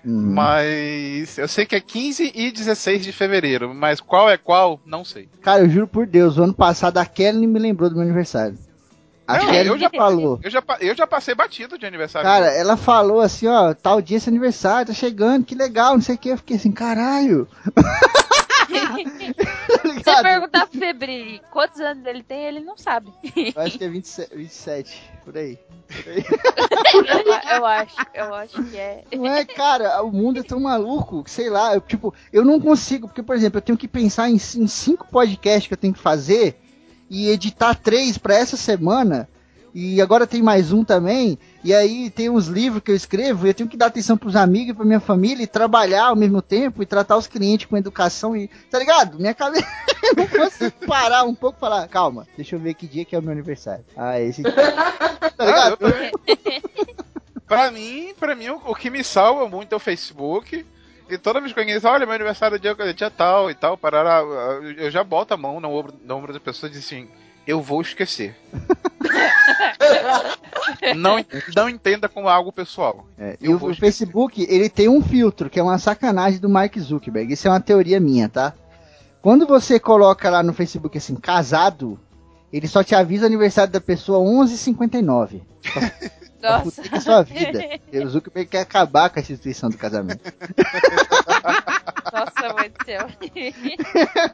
Uhum. 0.05 0.33
Mas 0.33 1.37
eu 1.37 1.47
sei 1.47 1.65
que 1.65 1.75
é 1.75 1.81
15 1.81 2.31
e 2.33 2.51
16 2.51 3.03
de 3.03 3.11
fevereiro, 3.11 3.73
mas 3.73 3.99
qual 3.99 4.29
é 4.29 4.37
qual, 4.37 4.79
não 4.85 5.03
sei. 5.03 5.27
Cara, 5.41 5.61
eu 5.61 5.69
juro 5.69 5.87
por 5.87 6.07
Deus, 6.07 6.37
o 6.37 6.43
ano 6.43 6.53
passado 6.53 6.97
a 6.97 7.05
Kelly 7.05 7.45
me 7.45 7.59
lembrou 7.59 7.89
do 7.89 7.95
meu 7.95 8.03
aniversário. 8.03 8.57
A 9.27 9.37
Não, 9.37 9.47
Kelly 9.47 9.69
eu 9.69 9.77
já 9.77 9.89
falou. 9.89 10.39
Eu 10.41 10.49
já, 10.49 10.63
eu 10.79 10.95
já 10.95 11.05
passei 11.05 11.35
batido 11.35 11.77
de 11.77 11.85
aniversário. 11.85 12.27
Cara, 12.27 12.47
ela 12.47 12.75
falou 12.75 13.19
assim, 13.19 13.45
ó, 13.47 13.73
tal 13.75 14.01
dia 14.01 14.17
é 14.17 14.19
seu 14.19 14.31
aniversário, 14.31 14.87
tá 14.87 14.93
chegando, 14.93 15.45
que 15.45 15.53
legal, 15.53 15.93
não 15.93 16.01
sei 16.01 16.15
o 16.15 16.17
que. 16.17 16.29
Eu 16.29 16.37
fiquei 16.37 16.55
assim, 16.55 16.71
caralho. 16.71 17.47
Se 20.03 20.15
você 20.15 20.21
perguntar 20.21 20.67
pro 20.67 20.79
Febrini 20.79 21.41
quantos 21.51 21.79
anos 21.79 22.05
ele 22.05 22.23
tem, 22.23 22.45
ele 22.45 22.59
não 22.59 22.77
sabe. 22.77 23.11
Eu 23.55 23.61
acho 23.61 23.77
que 23.77 23.83
é 23.83 23.89
27, 23.89 24.35
27 24.35 25.11
por 25.23 25.37
aí. 25.37 25.57
eu, 26.95 27.57
eu 27.57 27.65
acho, 27.65 27.95
eu 28.13 28.33
acho 28.33 28.63
que 28.63 28.77
é. 28.77 29.03
Não 29.15 29.27
é, 29.27 29.45
cara, 29.45 30.01
o 30.03 30.11
mundo 30.11 30.39
é 30.39 30.43
tão 30.43 30.59
maluco 30.59 31.23
que, 31.23 31.31
sei 31.31 31.49
lá, 31.49 31.73
eu, 31.73 31.81
tipo, 31.81 32.13
eu 32.31 32.43
não 32.43 32.59
consigo, 32.59 33.07
porque, 33.07 33.23
por 33.23 33.35
exemplo, 33.35 33.57
eu 33.57 33.61
tenho 33.61 33.77
que 33.77 33.87
pensar 33.87 34.29
em, 34.29 34.35
em 34.35 34.67
cinco 34.67 35.07
podcasts 35.07 35.67
que 35.67 35.73
eu 35.73 35.77
tenho 35.77 35.93
que 35.93 35.99
fazer 35.99 36.59
e 37.09 37.29
editar 37.29 37.75
três 37.75 38.17
pra 38.17 38.35
essa 38.35 38.55
semana. 38.55 39.27
E 39.73 40.01
agora 40.01 40.25
tem 40.25 40.41
mais 40.41 40.71
um 40.71 40.83
também. 40.83 41.37
E 41.63 41.73
aí 41.73 42.09
tem 42.09 42.29
uns 42.29 42.47
livros 42.47 42.81
que 42.83 42.91
eu 42.91 42.95
escrevo. 42.95 43.45
E 43.45 43.49
eu 43.49 43.53
tenho 43.53 43.69
que 43.69 43.77
dar 43.77 43.87
atenção 43.87 44.17
pros 44.17 44.35
amigos 44.35 44.71
e 44.71 44.73
pra 44.73 44.85
minha 44.85 44.99
família 44.99 45.43
e 45.43 45.47
trabalhar 45.47 46.05
ao 46.05 46.15
mesmo 46.15 46.41
tempo 46.41 46.81
e 46.81 46.85
tratar 46.85 47.17
os 47.17 47.27
clientes 47.27 47.65
com 47.67 47.77
educação 47.77 48.35
e. 48.35 48.47
Tá 48.69 48.79
ligado? 48.79 49.19
Minha 49.19 49.33
cabeça. 49.33 49.67
eu 50.03 50.15
não 50.17 50.27
consigo 50.45 50.85
parar 50.87 51.23
um 51.23 51.35
pouco 51.35 51.57
e 51.57 51.59
falar, 51.59 51.87
calma, 51.87 52.27
deixa 52.35 52.55
eu 52.55 52.59
ver 52.59 52.73
que 52.73 52.87
dia 52.87 53.05
que 53.05 53.15
é 53.15 53.19
o 53.19 53.21
meu 53.21 53.31
aniversário. 53.31 53.85
Ah, 53.95 54.19
esse. 54.19 54.41
Tá 54.43 54.51
Ah, 55.37 55.45
ligado? 55.45 55.77
pra 57.47 57.71
mim, 57.71 58.13
pra 58.19 58.35
mim, 58.35 58.49
o, 58.49 58.75
que 58.75 58.89
me 58.89 59.03
salva 59.03 59.47
muito 59.47 59.73
é 59.73 59.75
o 59.75 59.79
Facebook. 59.79 60.65
E 61.09 61.17
toda 61.17 61.39
vez 61.41 61.51
que 61.51 61.59
alguém 61.59 61.73
diz, 61.73 61.83
olha, 61.85 62.05
meu 62.05 62.13
aniversário 62.13 62.55
é 62.55 62.59
dia, 62.59 62.75
dia 62.93 63.09
tal 63.09 63.49
e 63.49 63.55
tal, 63.55 63.75
parará, 63.75 64.19
eu 64.21 64.71
eu 64.73 64.91
já 64.91 65.03
boto 65.03 65.33
a 65.33 65.37
mão 65.37 65.59
no 65.59 65.69
ombro, 65.71 65.93
no 66.05 66.15
ombro 66.15 66.31
da 66.31 66.39
pessoa 66.39 66.69
e 66.69 66.73
diz 66.73 66.85
assim, 66.85 67.07
eu 67.49 67.61
vou 67.63 67.81
esquecer. 67.81 68.35
não, 70.95 71.15
não 71.55 71.67
entenda 71.67 72.07
como 72.07 72.29
algo 72.29 72.51
pessoal. 72.51 73.07
É, 73.17 73.35
e 73.41 73.49
o, 73.49 73.55
o 73.55 73.73
Facebook, 73.73 74.45
ele 74.47 74.69
tem 74.69 74.87
um 74.87 75.01
filtro, 75.01 75.49
que 75.49 75.59
é 75.59 75.63
uma 75.63 75.79
sacanagem 75.79 76.39
do 76.39 76.47
Mark 76.47 76.77
Zuckerberg. 76.77 77.33
Isso 77.33 77.47
é 77.47 77.51
uma 77.51 77.59
teoria 77.59 77.99
minha, 77.99 78.29
tá? 78.29 78.53
Quando 79.19 79.47
você 79.47 79.79
coloca 79.79 80.29
lá 80.29 80.43
no 80.43 80.53
Facebook 80.53 80.95
assim, 80.95 81.15
casado, 81.15 81.99
ele 82.53 82.67
só 82.67 82.83
te 82.83 82.93
avisa 82.93 83.23
o 83.23 83.25
aniversário 83.25 83.73
da 83.73 83.81
pessoa 83.81 84.19
11h59. 84.19 85.41
Nossa. 86.41 86.81
a 86.91 86.99
sua 86.99 87.21
vida. 87.23 87.79
O 88.05 88.09
Zuckerberg 88.09 88.49
quer 88.49 88.61
acabar 88.61 89.09
com 89.09 89.19
a 89.19 89.21
instituição 89.21 89.69
do 89.69 89.77
casamento. 89.77 90.21
Nossa, 92.13 92.53
mãe 92.53 92.69
do 92.69 92.85
céu. 92.85 93.07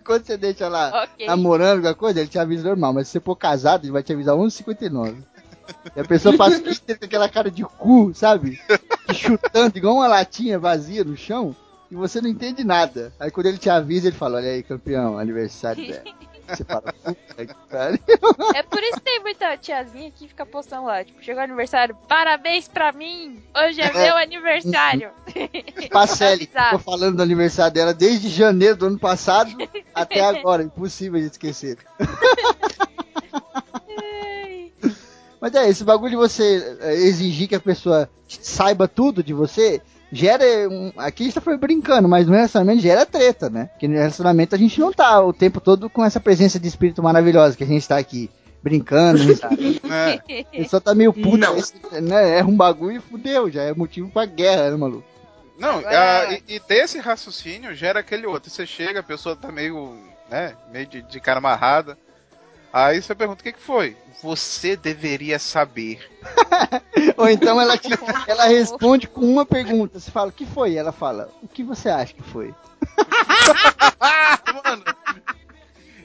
Quando 0.03 0.25
você 0.25 0.37
deixa 0.37 0.67
lá 0.67 1.03
Ok. 1.03 1.25
namorando 1.25 1.77
alguma 1.77 1.93
coisa, 1.93 2.19
ele 2.19 2.29
te 2.29 2.37
avisa 2.39 2.67
normal. 2.67 2.93
Mas 2.93 3.07
se 3.07 3.13
você 3.13 3.19
for 3.19 3.35
casado, 3.35 3.85
ele 3.85 3.91
vai 3.91 4.03
te 4.03 4.13
avisar 4.13 4.35
11h59. 4.35 5.15
E 5.95 5.99
a 5.99 6.03
pessoa 6.05 6.37
passa 6.37 6.61
com 6.61 7.05
aquela 7.05 7.27
cara 7.27 7.49
de 7.49 7.63
cu, 7.63 8.13
sabe? 8.13 8.59
Chutando 9.13 9.77
igual 9.77 9.95
uma 9.95 10.07
latinha 10.07 10.59
vazia 10.59 11.03
no 11.03 11.17
chão. 11.17 11.55
E 11.89 11.95
você 11.95 12.21
não 12.21 12.29
entende 12.29 12.63
nada. 12.63 13.13
Aí 13.19 13.31
quando 13.31 13.47
ele 13.47 13.57
te 13.57 13.69
avisa, 13.69 14.07
ele 14.07 14.15
fala: 14.15 14.37
Olha 14.37 14.49
aí, 14.51 14.61
campeão, 14.63 15.17
aniversário 15.17 15.87
dela. 15.87 16.03
Você 16.47 16.63
fala, 16.63 16.93
puta 16.93 17.45
que 17.45 17.53
pariu. 17.69 17.99
É 18.53 18.63
por 18.63 18.81
isso 18.83 18.93
que 18.93 19.01
tem 19.01 19.19
muita 19.21 19.57
tiazinha 19.57 20.11
que 20.11 20.27
fica 20.27 20.45
postando 20.45 20.85
lá, 20.85 21.03
tipo, 21.03 21.23
chegou 21.23 21.41
aniversário, 21.41 21.95
parabéns 22.07 22.67
pra 22.67 22.91
mim, 22.91 23.41
hoje 23.55 23.81
é, 23.81 23.91
meu 23.91 24.15
aniversário. 24.17 25.11
Pacelli 25.91 26.47
Pra 26.47 26.65
ficou 26.65 26.79
avisar. 26.79 26.79
falando 26.85 27.17
do 27.17 27.23
aniversário 27.23 27.73
dela 27.73 27.93
desde 27.93 28.29
janeiro 28.29 28.75
do 28.75 28.85
ano 28.87 28.99
passado 28.99 29.55
até 29.93 30.21
agora. 30.21 30.63
Impossível 30.63 31.19
de 31.19 31.27
esquecer. 31.27 31.77
Mas 35.39 35.53
é, 35.53 35.69
esse 35.69 35.83
bagulho 35.83 36.11
de 36.11 36.15
você 36.15 36.77
é, 36.81 36.93
exigir 36.95 37.47
que 37.47 37.55
a 37.55 37.59
pessoa 37.59 38.09
saiba 38.27 38.87
tudo 38.87 39.21
de 39.23 39.33
você, 39.33 39.81
gera 40.15 40.43
um. 40.69 40.91
Aqui 40.97 41.23
a 41.23 41.25
gente 41.25 41.35
tá 41.35 41.41
falando 41.41 41.59
brincando, 41.59 42.07
mas 42.07 42.25
no 42.25 42.33
relacionamento 42.33 42.81
gera 42.81 43.05
treta, 43.05 43.49
né? 43.49 43.65
Porque 43.73 43.87
no 43.87 43.95
relacionamento 43.95 44.55
a 44.55 44.57
gente 44.57 44.79
não 44.79 44.91
tá 44.93 45.21
o 45.21 45.33
tempo 45.33 45.59
todo 45.59 45.89
com 45.89 46.03
essa 46.03 46.19
presença 46.19 46.59
de 46.59 46.67
espírito 46.67 47.03
maravilhosa 47.03 47.55
que 47.57 47.63
a 47.63 47.67
gente 47.67 47.87
tá 47.87 47.97
aqui 47.97 48.29
brincando, 48.63 49.35
sabe? 49.35 49.79
É. 50.27 50.41
A 50.41 50.57
pessoa 50.63 50.81
tá 50.81 50.95
meio 50.95 51.13
puta, 51.13 51.37
Não. 51.37 51.55
esse, 51.57 51.73
né? 52.01 52.37
Erra 52.39 52.47
um 52.47 52.55
bagulho 52.57 52.97
e 52.97 52.99
fudeu, 53.01 53.49
já 53.51 53.61
é 53.63 53.73
motivo 53.73 54.09
pra 54.09 54.25
guerra, 54.25 54.71
né, 54.71 54.77
maluco? 54.77 55.03
Não, 55.59 55.77
Agora- 55.77 56.27
ah, 56.29 56.33
e, 56.33 56.55
e 56.55 56.59
desse 56.59 56.97
raciocínio 56.99 57.73
gera 57.75 57.99
aquele 57.99 58.25
outro. 58.25 58.49
Você 58.49 58.65
chega, 58.65 58.99
a 58.99 59.03
pessoa 59.03 59.35
tá 59.35 59.51
meio, 59.51 59.95
né, 60.29 60.53
meio 60.71 60.85
de, 60.87 61.01
de 61.03 61.19
cara 61.19 61.37
amarrada. 61.37 61.97
Aí 62.75 63.01
você 63.01 63.15
pergunta, 63.15 63.39
o 63.39 63.43
que, 63.45 63.53
que 63.53 63.61
foi? 63.61 63.95
Você 64.21 64.75
deveria 64.75 65.39
saber. 65.39 66.11
Ou 67.15 67.29
então 67.29 67.61
ela, 67.61 67.77
te- 67.77 67.87
ela 68.27 68.47
responde 68.47 69.07
com 69.07 69.21
uma 69.21 69.45
pergunta. 69.45 69.97
Você 69.97 70.11
fala, 70.11 70.27
o 70.27 70.33
que 70.33 70.45
foi? 70.45 70.75
Ela 70.75 70.91
fala, 70.91 71.31
o 71.41 71.47
que 71.47 71.63
você 71.63 71.87
acha 71.87 72.13
que 72.13 72.21
foi? 72.21 72.53
Mano, 74.65 74.83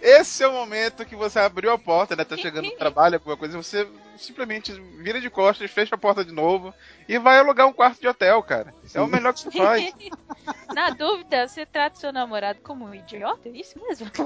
esse 0.01 0.43
é 0.43 0.49
o 0.49 0.53
momento 0.53 1.05
que 1.05 1.15
você 1.15 1.39
abriu 1.39 1.73
a 1.73 1.79
porta, 1.79 2.17
né? 2.17 2.25
Tá 2.25 2.37
chegando 2.37 2.67
no 2.67 2.77
trabalho, 2.79 3.17
alguma 3.17 3.37
coisa, 3.37 3.57
você 3.57 3.87
simplesmente 4.17 4.73
vira 4.99 5.21
de 5.21 5.29
costas, 5.31 5.71
fecha 5.71 5.95
a 5.95 5.99
porta 5.99 6.25
de 6.25 6.33
novo 6.33 6.75
e 7.09 7.19
vai 7.19 7.39
alugar 7.39 7.67
um 7.67 7.73
quarto 7.73 8.01
de 8.01 8.09
hotel, 8.09 8.43
cara. 8.43 8.75
É 8.95 9.01
o 9.01 9.07
melhor 9.07 9.33
que 9.33 9.41
você 9.41 9.51
faz. 9.51 9.93
Na 10.75 10.91
dúvida, 10.91 11.47
você 11.47 11.67
trata 11.67 11.99
seu 11.99 12.13
namorado 12.13 12.61
como 12.63 12.85
um 12.87 12.95
idiota? 12.95 13.49
É 13.49 13.53
isso 13.53 13.79
mesmo? 13.81 14.07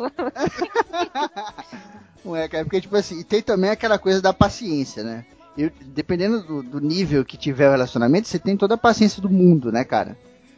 Não 2.24 2.36
é, 2.36 2.48
cara, 2.48 2.64
porque 2.64 2.80
tipo 2.80 2.96
assim, 2.96 3.20
e 3.20 3.24
tem 3.24 3.42
também 3.42 3.70
aquela 3.70 3.98
coisa 3.98 4.22
da 4.22 4.32
paciência, 4.32 5.02
né? 5.02 5.26
Eu, 5.56 5.70
dependendo 5.80 6.42
do, 6.42 6.62
do 6.62 6.80
nível 6.80 7.24
que 7.24 7.36
tiver 7.36 7.68
o 7.68 7.72
relacionamento, 7.72 8.26
você 8.26 8.38
tem 8.38 8.56
toda 8.56 8.74
a 8.74 8.78
paciência 8.78 9.22
do 9.22 9.30
mundo, 9.30 9.70
né, 9.70 9.84
cara? 9.84 10.16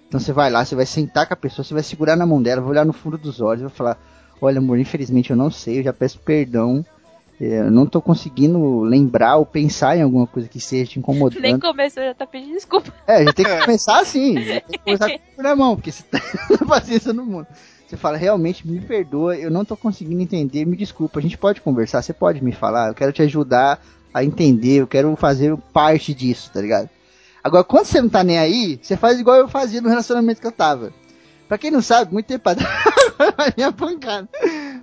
Então 0.09 0.20
você 0.20 0.32
vai 0.32 0.51
lá, 0.51 0.64
você 0.64 0.74
vai 0.74 0.86
sentar 0.86 1.26
com 1.26 1.34
a 1.34 1.36
pessoa, 1.36 1.64
você 1.64 1.74
vai 1.74 1.82
segurar 1.82 2.16
na 2.16 2.24
mão 2.24 2.40
dela, 2.40 2.60
vai 2.60 2.70
olhar 2.70 2.84
no 2.84 2.93
fundo 2.93 3.18
dos 3.18 3.40
olhos, 3.40 3.62
vai 3.62 3.70
falar, 3.70 3.98
olha 4.40 4.58
amor, 4.58 4.78
infelizmente 4.78 5.30
eu 5.30 5.36
não 5.36 5.50
sei, 5.50 5.78
eu 5.78 5.82
já 5.82 5.92
peço 5.92 6.18
perdão, 6.18 6.84
eh, 7.40 7.60
eu 7.60 7.70
não 7.70 7.86
tô 7.86 8.00
conseguindo 8.00 8.80
lembrar 8.80 9.36
ou 9.36 9.46
pensar 9.46 9.96
em 9.96 10.02
alguma 10.02 10.26
coisa 10.26 10.48
que 10.48 10.58
esteja 10.58 10.90
te 10.92 10.98
incomodando. 10.98 11.40
Nem 11.40 11.58
começou, 11.58 12.02
já 12.02 12.14
tá 12.14 12.26
pedindo 12.26 12.54
desculpa. 12.54 12.92
É, 13.06 13.24
já 13.24 13.32
tem 13.32 13.44
que 13.44 13.60
começar 13.60 14.00
assim. 14.00 14.42
Já 14.42 14.60
tem 14.60 14.78
que 14.78 14.78
começar 14.78 15.10
com 15.36 15.42
na 15.42 15.56
mão, 15.56 15.76
porque 15.76 15.92
você 15.92 16.02
tá 16.04 16.20
tendo 16.48 16.66
paciência 16.66 17.12
no 17.12 17.24
mundo. 17.24 17.46
Você 17.86 17.96
fala, 17.96 18.16
realmente, 18.16 18.66
me 18.66 18.80
perdoa, 18.80 19.36
eu 19.36 19.50
não 19.50 19.64
tô 19.64 19.76
conseguindo 19.76 20.20
entender, 20.20 20.64
me 20.64 20.76
desculpa, 20.76 21.20
a 21.20 21.22
gente 21.22 21.38
pode 21.38 21.60
conversar, 21.60 22.02
você 22.02 22.12
pode 22.12 22.42
me 22.42 22.50
falar, 22.50 22.88
eu 22.88 22.94
quero 22.94 23.12
te 23.12 23.22
ajudar 23.22 23.80
a 24.12 24.24
entender, 24.24 24.80
eu 24.80 24.86
quero 24.88 25.14
fazer 25.14 25.56
parte 25.72 26.12
disso, 26.12 26.50
tá 26.52 26.60
ligado? 26.60 26.88
Agora, 27.44 27.62
quando 27.62 27.84
você 27.84 28.02
não 28.02 28.08
tá 28.08 28.24
nem 28.24 28.38
aí, 28.38 28.80
você 28.82 28.96
faz 28.96 29.20
igual 29.20 29.36
eu 29.36 29.46
fazia 29.46 29.80
no 29.80 29.88
relacionamento 29.88 30.40
que 30.40 30.46
eu 30.46 30.52
tava. 30.52 30.92
Pra 31.48 31.59
quem 31.59 31.70
não 31.70 31.81
sabe, 31.81 32.12
muito 32.12 32.27
tempo 32.27 32.48
atrás. 32.48 32.85
Minha 33.56 33.73
pancada. 33.73 34.28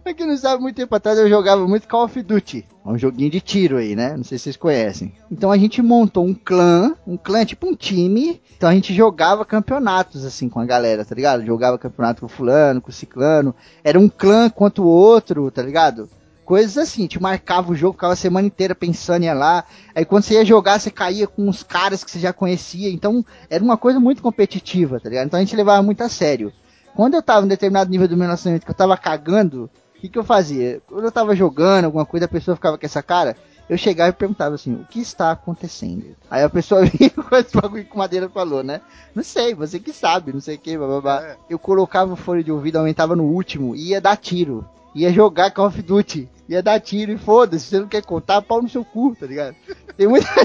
Pra 0.03 0.13
quem 0.13 0.25
não 0.25 0.37
sabe, 0.37 0.61
muito 0.61 0.75
tempo 0.75 0.93
atrás 0.95 1.17
eu 1.17 1.29
jogava 1.29 1.67
muito 1.67 1.87
Call 1.87 2.05
of 2.05 2.21
Duty. 2.21 2.65
É 2.85 2.89
um 2.89 2.97
joguinho 2.97 3.29
de 3.29 3.39
tiro 3.39 3.77
aí, 3.77 3.95
né? 3.95 4.15
Não 4.15 4.23
sei 4.23 4.37
se 4.37 4.45
vocês 4.45 4.57
conhecem. 4.57 5.13
Então 5.31 5.51
a 5.51 5.57
gente 5.57 5.81
montou 5.81 6.25
um 6.25 6.33
clã. 6.33 6.95
Um 7.07 7.15
clã 7.15 7.45
tipo 7.45 7.67
um 7.67 7.75
time. 7.75 8.41
Então 8.57 8.69
a 8.69 8.73
gente 8.73 8.93
jogava 8.93 9.45
campeonatos 9.45 10.25
assim 10.25 10.49
com 10.49 10.59
a 10.59 10.65
galera, 10.65 11.05
tá 11.05 11.15
ligado? 11.15 11.45
Jogava 11.45 11.77
campeonato 11.77 12.21
com 12.21 12.25
o 12.25 12.29
fulano, 12.29 12.81
com 12.81 12.91
ciclano. 12.91 13.55
Era 13.83 13.99
um 13.99 14.09
clã 14.09 14.49
contra 14.49 14.81
o 14.81 14.87
outro, 14.87 15.49
tá 15.51 15.61
ligado? 15.61 16.09
Coisas 16.45 16.77
assim, 16.77 17.07
te 17.07 17.21
marcava 17.21 17.71
o 17.71 17.75
jogo, 17.75 17.93
ficava 17.93 18.13
a 18.13 18.17
semana 18.17 18.47
inteira 18.47 18.75
pensando 18.75 19.23
em 19.23 19.27
ir 19.27 19.33
lá. 19.33 19.63
Aí 19.95 20.03
quando 20.03 20.23
você 20.23 20.35
ia 20.35 20.45
jogar, 20.45 20.79
você 20.79 20.91
caía 20.91 21.25
com 21.27 21.47
uns 21.47 21.63
caras 21.63 22.03
que 22.03 22.11
você 22.11 22.19
já 22.19 22.33
conhecia. 22.33 22.89
Então 22.89 23.25
era 23.49 23.63
uma 23.63 23.77
coisa 23.77 23.99
muito 23.99 24.21
competitiva, 24.21 24.99
tá 24.99 25.09
ligado? 25.09 25.27
Então 25.27 25.39
a 25.39 25.43
gente 25.43 25.55
levava 25.55 25.81
muito 25.81 26.03
a 26.03 26.09
sério. 26.09 26.51
Quando 26.95 27.15
eu 27.15 27.23
tava 27.23 27.45
em 27.45 27.49
determinado 27.49 27.89
nível 27.89 28.07
do 28.07 28.15
meu 28.15 28.25
relacionamento 28.25 28.65
que 28.65 28.71
eu 28.71 28.75
tava 28.75 28.95
cagando, 28.97 29.69
o 29.95 29.99
que, 30.01 30.09
que 30.09 30.19
eu 30.19 30.23
fazia? 30.23 30.81
Quando 30.87 31.05
eu 31.05 31.11
tava 31.11 31.35
jogando 31.35 31.85
alguma 31.85 32.05
coisa, 32.05 32.25
a 32.25 32.29
pessoa 32.29 32.55
ficava 32.55 32.77
com 32.77 32.85
essa 32.85 33.01
cara, 33.01 33.35
eu 33.69 33.77
chegava 33.77 34.09
e 34.09 34.13
perguntava 34.13 34.55
assim, 34.55 34.73
o 34.73 34.85
que 34.85 34.99
está 34.99 35.31
acontecendo? 35.31 36.15
Aí 36.29 36.43
a 36.43 36.49
pessoa 36.49 36.83
vinha 36.85 37.09
com 37.09 37.35
esse 37.35 37.55
bagulho 37.55 37.85
que 37.85 37.95
o 37.95 37.97
Madeira 37.97 38.29
falou, 38.29 38.63
né? 38.63 38.81
Não 39.15 39.23
sei, 39.23 39.55
você 39.55 39.79
que 39.79 39.93
sabe, 39.93 40.33
não 40.33 40.41
sei 40.41 40.55
o 40.55 40.59
que, 40.59 40.77
blá, 40.77 40.87
blá, 40.87 41.01
blá. 41.01 41.23
É. 41.23 41.37
Eu 41.49 41.57
colocava 41.57 42.13
o 42.13 42.17
fone 42.17 42.43
de 42.43 42.51
ouvido, 42.51 42.77
aumentava 42.77 43.15
no 43.15 43.23
último, 43.23 43.75
e 43.75 43.89
ia 43.89 44.01
dar 44.01 44.17
tiro. 44.17 44.65
Ia 44.95 45.11
jogar 45.11 45.51
Call 45.51 45.67
of 45.67 45.81
Duty. 45.81 46.29
Ia 46.47 46.61
dar 46.61 46.79
tiro 46.79 47.11
e 47.11 47.17
foda-se, 47.17 47.65
você 47.65 47.79
não 47.79 47.87
quer 47.87 48.03
contar, 48.03 48.41
pau 48.41 48.61
no 48.61 48.69
seu 48.69 48.83
cu, 48.83 49.15
tá 49.15 49.25
ligado? 49.25 49.55
Tem 49.95 50.07
muita... 50.07 50.27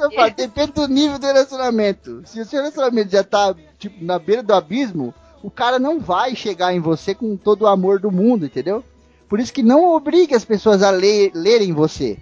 Eu 0.00 0.10
falo, 0.12 0.34
Depende 0.36 0.72
do 0.72 0.88
nível 0.88 1.18
do 1.18 1.26
relacionamento. 1.26 2.22
Se 2.24 2.40
o 2.40 2.44
seu 2.44 2.60
relacionamento 2.60 3.10
já 3.10 3.22
tá, 3.22 3.54
tipo, 3.78 4.04
na 4.04 4.18
beira 4.18 4.42
do 4.42 4.52
abismo, 4.52 5.14
o 5.42 5.50
cara 5.50 5.78
não 5.78 6.00
vai 6.00 6.34
chegar 6.34 6.74
em 6.74 6.80
você 6.80 7.14
com 7.14 7.36
todo 7.36 7.62
o 7.62 7.66
amor 7.66 8.00
do 8.00 8.10
mundo, 8.10 8.46
entendeu? 8.46 8.84
Por 9.28 9.40
isso 9.40 9.52
que 9.52 9.62
não 9.62 9.94
obrigue 9.94 10.34
as 10.34 10.44
pessoas 10.44 10.82
a 10.82 10.90
ler, 10.90 11.32
lerem 11.34 11.72
você. 11.72 12.18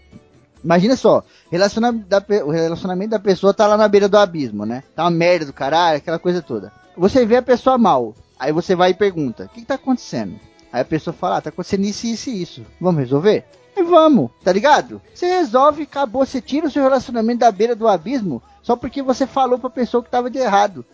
Imagina 0.63 0.97
só, 0.97 1.25
relacionamento 1.51 2.07
da, 2.07 2.25
o 2.45 2.51
relacionamento 2.51 3.11
da 3.11 3.19
pessoa 3.19 3.53
tá 3.53 3.67
lá 3.67 3.77
na 3.77 3.89
beira 3.89 4.09
do 4.09 4.17
abismo, 4.17 4.65
né? 4.65 4.83
Tá 4.95 5.05
uma 5.05 5.11
merda 5.11 5.47
do 5.47 5.53
caralho, 5.53 5.99
aquela 5.99 6.19
coisa 6.19 6.41
toda. 6.41 6.73
Você 6.97 7.27
vê 7.27 7.37
a 7.37 7.43
pessoa 7.43 7.77
mal, 7.77 8.15
aí 8.39 8.53
você 8.53 8.75
vai 8.77 8.91
e 8.91 8.95
pergunta, 8.95 9.45
o 9.45 9.49
que, 9.49 9.61
que 9.61 9.67
tá 9.67 9.75
acontecendo? 9.75 10.39
Aí 10.73 10.81
a 10.81 10.85
pessoa 10.85 11.13
fala, 11.13 11.37
ah, 11.37 11.41
tá 11.41 11.51
acontecendo 11.51 11.85
isso, 11.85 12.07
isso 12.07 12.31
e 12.31 12.43
isso. 12.43 12.67
Vamos 12.81 13.01
resolver? 13.01 13.45
E 13.77 13.83
vamos, 13.83 14.31
tá 14.43 14.53
ligado? 14.53 15.01
Você 15.15 15.27
resolve, 15.27 15.83
acabou, 15.83 16.25
você 16.25 16.41
tira 16.41 16.67
o 16.67 16.71
seu 16.71 16.83
relacionamento 16.83 17.41
da 17.41 17.51
beira 17.51 17.75
do 17.75 17.89
abismo 17.89 18.43
só 18.63 18.77
porque 18.77 19.03
você 19.03 19.27
falou 19.27 19.59
pra 19.59 19.69
pessoa 19.69 20.03
que 20.03 20.11
tava 20.11 20.31
de 20.31 20.39
errado. 20.39 20.85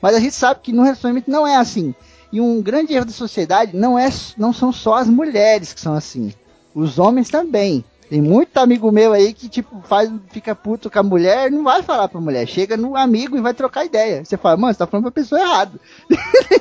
Mas 0.00 0.14
a 0.14 0.20
gente 0.20 0.34
sabe 0.34 0.60
que 0.60 0.72
no 0.72 0.82
relacionamento 0.82 1.30
não 1.30 1.46
é 1.46 1.56
assim. 1.56 1.94
E 2.30 2.40
um 2.40 2.60
grande 2.60 2.92
erro 2.92 3.06
da 3.06 3.12
sociedade 3.12 3.76
não, 3.76 3.98
é, 3.98 4.08
não 4.36 4.52
são 4.52 4.72
só 4.72 4.94
as 4.96 5.08
mulheres 5.08 5.72
que 5.72 5.80
são 5.80 5.94
assim. 5.94 6.32
Os 6.74 6.98
homens 6.98 7.30
também. 7.30 7.84
Tem 8.10 8.20
muito 8.20 8.56
amigo 8.58 8.92
meu 8.92 9.12
aí 9.12 9.32
que, 9.32 9.48
tipo, 9.48 9.80
faz, 9.88 10.12
fica 10.30 10.54
puto 10.54 10.90
com 10.90 10.98
a 10.98 11.02
mulher, 11.02 11.50
não 11.50 11.64
vai 11.64 11.82
falar 11.82 12.08
pra 12.08 12.20
mulher. 12.20 12.46
Chega 12.46 12.76
no 12.76 12.96
amigo 12.96 13.36
e 13.36 13.40
vai 13.40 13.54
trocar 13.54 13.86
ideia. 13.86 14.24
Você 14.24 14.36
fala, 14.36 14.56
mano, 14.56 14.74
você 14.74 14.78
tá 14.78 14.86
falando 14.86 15.04
pra 15.04 15.12
pessoa 15.12 15.40
errada. 15.40 15.80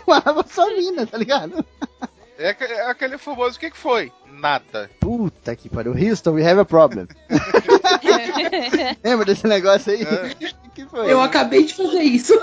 Falar 0.06 0.22
pra 0.22 0.45
sua 0.48 0.68
mina, 0.68 1.06
tá 1.06 1.18
ligado? 1.18 1.66
É, 2.44 2.56
é 2.60 2.90
aquele 2.90 3.18
famoso, 3.18 3.56
o 3.56 3.60
que, 3.60 3.72
que 3.72 3.78
foi? 3.78 4.11
Nada. 4.30 4.91
Puta 4.99 5.56
que 5.56 5.70
pariu. 5.70 5.94
Houston, 5.94 6.32
we 6.32 6.45
have 6.45 6.60
a 6.60 6.65
problem. 6.65 7.07
Lembra 9.02 9.26
desse 9.26 9.48
negócio 9.48 9.94
aí? 9.94 10.03
É. 10.03 10.36
que 10.76 10.86
foi? 10.86 11.10
Eu 11.10 11.22
acabei 11.22 11.64
de 11.64 11.74
fazer 11.74 12.02
isso. 12.02 12.34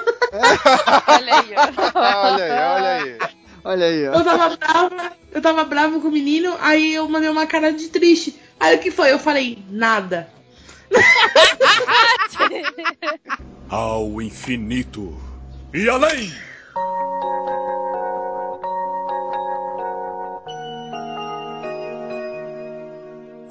Olha 1.06 1.35
aí, 1.35 1.55
ó. 1.55 1.60
olha 1.98 2.44
aí, 2.44 2.51
olha 2.51 2.89
aí. 2.89 3.18
Olha 3.62 3.85
aí, 3.86 4.09
ó. 4.09 4.14
Eu 4.14 4.24
tava 4.24 4.56
brava, 4.56 5.12
eu 5.32 5.43
tava 5.43 5.64
brava 5.64 6.01
com 6.01 6.09
o 6.09 6.12
menino, 6.12 6.56
aí 6.62 6.94
eu 6.94 7.06
mandei 7.06 7.28
uma 7.28 7.47
cara 7.47 7.70
de 7.70 7.89
triste. 7.89 8.40
Aí 8.59 8.77
o 8.77 8.78
que 8.78 8.90
foi? 8.90 9.12
Eu 9.12 9.18
falei, 9.18 9.62
nada. 9.68 10.31
Ao 13.68 14.22
infinito 14.22 15.14
e 15.74 15.90
além! 15.90 16.32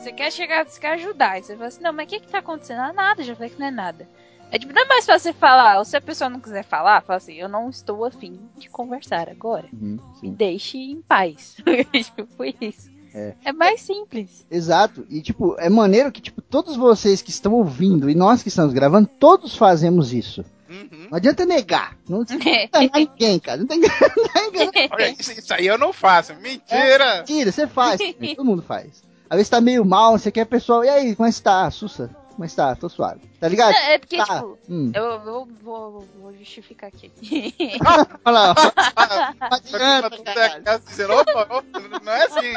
Você 0.09 0.13
quer 0.13 0.31
chegar, 0.31 0.65
você 0.65 0.79
quer 0.79 0.93
ajudar. 0.93 1.31
Aí 1.33 1.43
você 1.43 1.55
fala 1.55 1.67
assim, 1.67 1.83
não, 1.83 1.93
mas 1.93 2.07
o 2.07 2.09
que 2.09 2.19
que 2.19 2.27
tá 2.27 2.39
acontecendo? 2.39 2.79
Ah, 2.79 2.91
nada, 2.91 3.23
já 3.23 3.35
falei 3.35 3.51
que 3.51 3.59
não 3.59 3.67
é 3.67 3.71
nada. 3.71 4.09
É 4.51 4.57
tipo, 4.57 4.73
não 4.73 4.81
é 4.81 4.85
mais 4.85 5.05
fácil 5.05 5.31
você 5.31 5.33
falar, 5.37 5.77
ou 5.77 5.85
se 5.85 5.95
a 5.95 6.01
pessoa 6.01 6.27
não 6.27 6.39
quiser 6.39 6.63
falar, 6.63 7.03
fala 7.03 7.17
assim, 7.17 7.35
eu 7.35 7.47
não 7.47 7.69
estou 7.69 8.03
afim 8.03 8.39
de 8.57 8.67
conversar 8.67 9.29
agora. 9.29 9.67
Uhum, 9.71 9.99
Me 10.23 10.31
deixe 10.31 10.79
em 10.79 11.01
paz. 11.03 11.57
tipo, 11.93 12.27
foi 12.35 12.55
isso. 12.59 12.89
É. 13.13 13.35
É 13.45 13.53
mais 13.53 13.81
simples. 13.81 14.43
Exato. 14.49 15.05
E, 15.09 15.21
tipo, 15.21 15.55
é 15.59 15.69
maneiro 15.69 16.11
que, 16.11 16.21
tipo, 16.21 16.41
todos 16.41 16.75
vocês 16.75 17.21
que 17.21 17.29
estão 17.29 17.53
ouvindo 17.53 18.09
e 18.09 18.15
nós 18.15 18.41
que 18.41 18.49
estamos 18.49 18.73
gravando, 18.73 19.07
todos 19.19 19.55
fazemos 19.55 20.11
isso. 20.11 20.43
Uhum. 20.67 21.07
Não 21.11 21.17
adianta 21.17 21.45
negar. 21.45 21.95
Não 22.07 22.21
adianta 22.25 22.83
enganar 22.83 22.99
ninguém, 22.99 23.39
cara. 23.39 23.59
Não 23.59 23.67
tem 23.67 23.81
que 23.81 24.89
Olha, 24.91 25.09
isso, 25.11 25.31
isso 25.33 25.53
aí 25.53 25.67
eu 25.67 25.77
não 25.77 25.93
faço. 25.93 26.33
Mentira! 26.35 27.17
Mentira, 27.17 27.51
você 27.51 27.67
faz. 27.67 28.01
Todo 28.35 28.45
mundo 28.45 28.63
faz. 28.63 29.07
Às 29.29 29.35
vezes 29.37 29.49
tá 29.49 29.61
meio 29.61 29.85
mal, 29.85 30.17
você 30.17 30.31
quer 30.31 30.41
a 30.41 30.45
pessoa. 30.45 30.85
E 30.85 30.89
aí, 30.89 31.15
como 31.15 31.27
é 31.27 31.31
que 31.31 31.41
tá? 31.41 31.69
Sussa. 31.69 32.09
mas 32.37 32.55
tá, 32.55 32.73
tô 32.75 32.87
suave. 32.87 33.19
Tá 33.39 33.47
ligado? 33.49 33.73
É, 33.73 33.93
é 33.95 33.97
porque, 33.99 34.17
Tá. 34.17 34.25
tipo, 34.35 34.57
Hum. 34.69 34.91
eu, 34.95 35.03
eu 35.03 35.19
vou, 35.21 35.47
vou, 35.61 36.07
vou 36.21 36.33
justificar 36.33 36.87
aqui. 36.89 37.11
Olha 38.25 38.39
lá. 38.39 38.55
Tá 39.39 40.09
tudo 40.09 40.27
errado, 40.29 40.83
dizendo, 40.87 41.13
opa, 41.13 41.41
opa, 41.49 41.79
não 42.03 42.11
é 42.13 42.23
assim. 42.25 42.53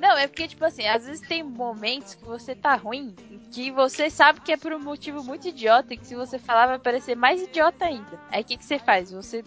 Não, 0.00 0.16
é 0.16 0.26
porque, 0.26 0.48
tipo 0.48 0.64
assim, 0.64 0.86
às 0.86 1.04
vezes 1.04 1.20
tem 1.28 1.42
momentos 1.42 2.14
que 2.14 2.24
você 2.24 2.54
tá 2.54 2.74
ruim, 2.74 3.14
que 3.52 3.70
você 3.70 4.08
sabe 4.08 4.40
que 4.40 4.50
é 4.50 4.56
por 4.56 4.72
um 4.72 4.78
motivo 4.78 5.22
muito 5.22 5.48
idiota, 5.48 5.92
e 5.92 5.96
que 5.98 6.06
se 6.06 6.14
você 6.14 6.38
falar 6.38 6.68
vai 6.68 6.78
parecer 6.78 7.14
mais 7.14 7.42
idiota 7.42 7.84
ainda. 7.84 8.18
Aí 8.30 8.40
o 8.40 8.44
que, 8.44 8.56
que 8.56 8.64
você 8.64 8.78
faz? 8.78 9.12
Você 9.12 9.44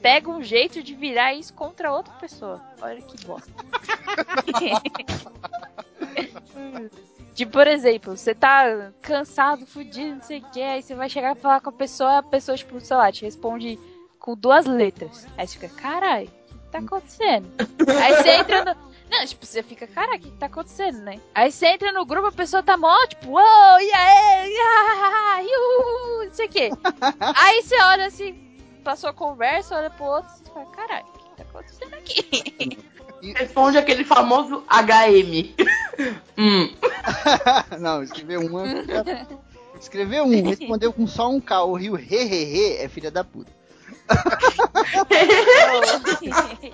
pega 0.00 0.30
um 0.30 0.40
jeito 0.40 0.80
de 0.80 0.94
virar 0.94 1.34
isso 1.34 1.52
contra 1.52 1.92
outra 1.92 2.14
pessoa. 2.14 2.62
Olha 2.80 3.02
que 3.02 3.26
bosta. 3.26 3.50
Tipo, 7.34 7.52
por 7.52 7.66
exemplo, 7.66 8.16
você 8.16 8.34
tá 8.34 8.90
cansado, 9.02 9.66
fudido, 9.66 10.14
não 10.14 10.22
sei 10.22 10.38
o 10.38 10.50
que, 10.50 10.62
aí 10.62 10.82
você 10.82 10.94
vai 10.94 11.06
chegar 11.06 11.36
e 11.36 11.38
falar 11.38 11.60
com 11.60 11.68
a 11.68 11.72
pessoa, 11.72 12.18
a 12.18 12.22
pessoa, 12.22 12.56
tipo, 12.56 12.80
sei 12.80 12.96
lá, 12.96 13.12
te 13.12 13.26
responde 13.26 13.78
com 14.18 14.34
duas 14.34 14.64
letras. 14.64 15.26
Aí 15.36 15.46
você 15.46 15.58
fica, 15.58 15.68
caralho, 15.68 16.28
o 16.28 16.58
que 16.58 16.70
tá 16.70 16.78
acontecendo? 16.78 17.46
aí 18.02 18.14
você 18.14 18.30
entra 18.30 18.64
no. 18.64 18.95
Não, 19.10 19.24
tipo, 19.24 19.46
você 19.46 19.62
fica, 19.62 19.86
caralho, 19.86 20.18
o 20.18 20.20
que 20.20 20.30
tá 20.32 20.46
acontecendo, 20.46 20.98
né? 20.98 21.20
Aí 21.34 21.50
você 21.52 21.66
entra 21.66 21.92
no 21.92 22.04
grupo, 22.04 22.26
a 22.28 22.32
pessoa 22.32 22.62
tá 22.62 22.76
mó, 22.76 22.94
tipo, 23.06 23.28
uou, 23.30 23.80
e 23.80 23.92
aí, 23.92 24.56
ah, 24.58 25.42
iuhu, 25.42 26.24
não 26.26 26.34
sei 26.34 26.46
o 26.46 26.48
que. 26.48 26.70
aí 27.20 27.62
você 27.62 27.80
olha 27.82 28.06
assim, 28.06 28.34
pra 28.82 28.96
sua 28.96 29.12
conversa, 29.12 29.76
olha 29.76 29.90
pro 29.90 30.04
outro, 30.06 30.30
e 30.34 30.38
você 30.38 30.52
fala, 30.52 30.66
caralho, 30.66 31.06
o 31.06 31.18
que 31.18 31.36
tá 31.36 31.42
acontecendo 31.42 31.94
aqui? 31.94 32.78
Responde 33.34 33.78
aquele 33.78 34.04
famoso 34.04 34.62
HM. 34.68 35.54
hum. 36.36 36.74
Não, 37.80 38.02
escreveu 38.02 38.40
um. 38.40 38.60
é- 38.60 39.26
Escreveu 39.78 40.24
um, 40.24 40.42
respondeu 40.42 40.92
com 40.92 41.06
só 41.06 41.28
um 41.28 41.40
K. 41.40 41.62
O 41.64 41.74
Rio 41.74 41.94
re, 41.94 42.24
re, 42.24 42.44
re 42.44 42.76
é 42.78 42.88
filha 42.88 43.10
da 43.10 43.22
puta. 43.22 43.52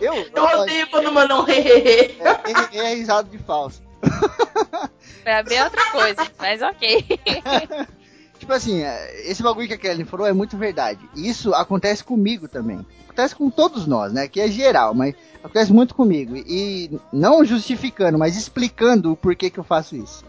Eu, 0.00 0.14
Eu 0.14 0.60
odeio 0.60 0.90
quando 0.90 1.12
mandam 1.12 1.42
um 1.42 1.48
hehehe. 1.48 2.16
É, 2.20 2.78
é, 2.78 2.92
é 2.92 2.94
risado 2.94 3.28
de 3.30 3.38
falso. 3.38 3.82
Pra 5.22 5.44
é 5.48 5.64
outra 5.64 5.90
coisa, 5.92 6.26
mas 6.38 6.60
ok. 6.62 7.06
Tipo 8.38 8.52
assim, 8.54 8.82
é, 8.82 9.30
esse 9.30 9.40
bagulho 9.40 9.68
que 9.68 9.74
a 9.74 9.78
Kelly 9.78 10.04
falou 10.04 10.26
é 10.26 10.32
muito 10.32 10.56
verdade. 10.56 10.98
E 11.14 11.28
Isso 11.28 11.54
acontece 11.54 12.02
comigo 12.02 12.48
também. 12.48 12.84
Acontece 13.04 13.36
com 13.36 13.48
todos 13.48 13.86
nós, 13.86 14.12
né? 14.12 14.26
Que 14.26 14.40
é 14.40 14.48
geral, 14.48 14.92
mas 14.94 15.14
acontece 15.44 15.72
muito 15.72 15.94
comigo. 15.94 16.34
E 16.36 16.90
não 17.12 17.44
justificando, 17.44 18.18
mas 18.18 18.36
explicando 18.36 19.12
o 19.12 19.16
porquê 19.16 19.48
que 19.48 19.60
eu 19.60 19.64
faço 19.64 19.94
isso. 19.94 20.24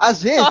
Às 0.00 0.22
vezes, 0.22 0.46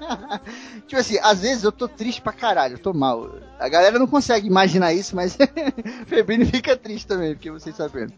tipo 0.88 1.00
assim, 1.00 1.18
às 1.22 1.42
vezes 1.42 1.62
eu 1.62 1.70
tô 1.70 1.86
triste 1.86 2.22
pra 2.22 2.32
caralho, 2.32 2.74
eu 2.74 2.78
tô 2.78 2.94
mal. 2.94 3.30
A 3.58 3.68
galera 3.68 3.98
não 3.98 4.06
consegue 4.06 4.46
imaginar 4.46 4.94
isso, 4.94 5.14
mas 5.14 5.36
Febrino 6.06 6.46
fica 6.46 6.74
triste 6.76 7.06
também, 7.06 7.34
porque 7.34 7.50
vocês 7.50 7.76
sabendo. 7.76 8.14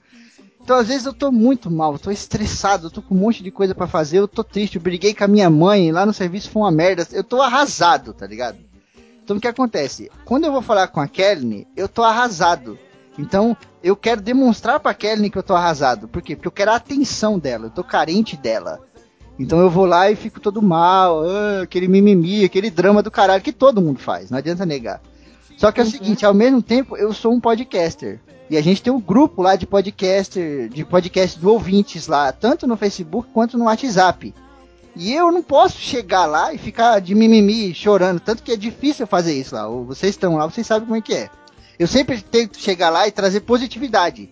Então, 0.60 0.76
às 0.76 0.86
vezes 0.86 1.04
eu 1.04 1.12
tô 1.12 1.32
muito 1.32 1.68
mal, 1.68 1.94
eu 1.94 1.98
tô 1.98 2.12
estressado, 2.12 2.86
eu 2.86 2.90
tô 2.90 3.02
com 3.02 3.16
um 3.16 3.18
monte 3.18 3.42
de 3.42 3.50
coisa 3.50 3.74
pra 3.74 3.88
fazer, 3.88 4.18
eu 4.18 4.28
tô 4.28 4.44
triste, 4.44 4.76
eu 4.76 4.82
briguei 4.82 5.12
com 5.12 5.24
a 5.24 5.28
minha 5.28 5.50
mãe, 5.50 5.90
lá 5.90 6.06
no 6.06 6.12
serviço 6.12 6.50
foi 6.50 6.62
uma 6.62 6.70
merda, 6.70 7.04
eu 7.10 7.24
tô 7.24 7.42
arrasado, 7.42 8.14
tá 8.14 8.28
ligado? 8.28 8.58
Então 9.24 9.36
o 9.36 9.40
que 9.40 9.48
acontece? 9.48 10.08
Quando 10.24 10.44
eu 10.44 10.52
vou 10.52 10.62
falar 10.62 10.86
com 10.86 11.00
a 11.00 11.08
Kelly, 11.08 11.66
eu 11.76 11.88
tô 11.88 12.04
arrasado. 12.04 12.78
Então, 13.18 13.56
eu 13.82 13.96
quero 13.96 14.20
demonstrar 14.20 14.78
pra 14.80 14.94
Kelly 14.94 15.30
que 15.30 15.38
eu 15.38 15.42
tô 15.42 15.54
arrasado. 15.54 16.08
Por 16.08 16.22
quê? 16.22 16.36
Porque 16.36 16.48
eu 16.48 16.52
quero 16.52 16.70
a 16.70 16.76
atenção 16.76 17.38
dela, 17.38 17.66
eu 17.66 17.70
tô 17.70 17.82
carente 17.82 18.36
dela. 18.36 18.80
Então 19.38 19.60
eu 19.60 19.70
vou 19.70 19.86
lá 19.86 20.10
e 20.10 20.16
fico 20.16 20.38
todo 20.38 20.62
mal, 20.62 21.24
ah, 21.24 21.62
aquele 21.62 21.88
mimimi, 21.88 22.44
aquele 22.44 22.70
drama 22.70 23.02
do 23.02 23.10
caralho 23.10 23.42
que 23.42 23.52
todo 23.52 23.82
mundo 23.82 23.98
faz, 23.98 24.30
não 24.30 24.38
adianta 24.38 24.64
negar. 24.66 25.00
Só 25.56 25.72
que 25.72 25.80
é 25.80 25.84
o 25.84 25.86
seguinte, 25.86 26.24
ao 26.24 26.34
mesmo 26.34 26.62
tempo 26.62 26.96
eu 26.96 27.12
sou 27.12 27.32
um 27.32 27.40
podcaster. 27.40 28.20
E 28.50 28.56
a 28.56 28.62
gente 28.62 28.82
tem 28.82 28.92
um 28.92 29.00
grupo 29.00 29.40
lá 29.40 29.56
de 29.56 29.66
podcaster, 29.66 30.68
de 30.68 30.84
podcast 30.84 31.38
do 31.38 31.50
ouvintes 31.50 32.06
lá, 32.06 32.30
tanto 32.32 32.66
no 32.66 32.76
Facebook 32.76 33.28
quanto 33.32 33.56
no 33.56 33.64
WhatsApp. 33.64 34.34
E 34.94 35.12
eu 35.14 35.32
não 35.32 35.42
posso 35.42 35.78
chegar 35.78 36.26
lá 36.26 36.52
e 36.52 36.58
ficar 36.58 37.00
de 37.00 37.14
mimimi 37.14 37.74
chorando, 37.74 38.20
tanto 38.20 38.42
que 38.42 38.52
é 38.52 38.56
difícil 38.56 39.06
fazer 39.06 39.32
isso 39.32 39.54
lá. 39.54 39.66
Vocês 39.66 40.10
estão 40.10 40.36
lá, 40.36 40.46
vocês 40.46 40.66
sabem 40.66 40.86
como 40.86 40.98
é 40.98 41.00
que 41.00 41.14
é. 41.14 41.30
Eu 41.78 41.86
sempre 41.86 42.20
tento 42.20 42.58
chegar 42.58 42.90
lá 42.90 43.06
e 43.06 43.12
trazer 43.12 43.40
positividade, 43.40 44.30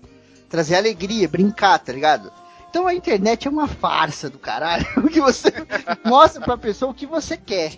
trazer 0.48 0.76
alegria, 0.76 1.28
brincar, 1.28 1.78
tá 1.78 1.92
ligado? 1.92 2.32
Então 2.70 2.86
a 2.86 2.94
internet 2.94 3.48
é 3.48 3.50
uma 3.50 3.66
farsa 3.66 4.30
do 4.30 4.38
caralho, 4.38 4.86
que 5.10 5.20
você 5.20 5.52
mostra 6.04 6.40
pra 6.40 6.56
pessoa 6.56 6.92
o 6.92 6.94
que 6.94 7.04
você 7.04 7.36
quer. 7.36 7.72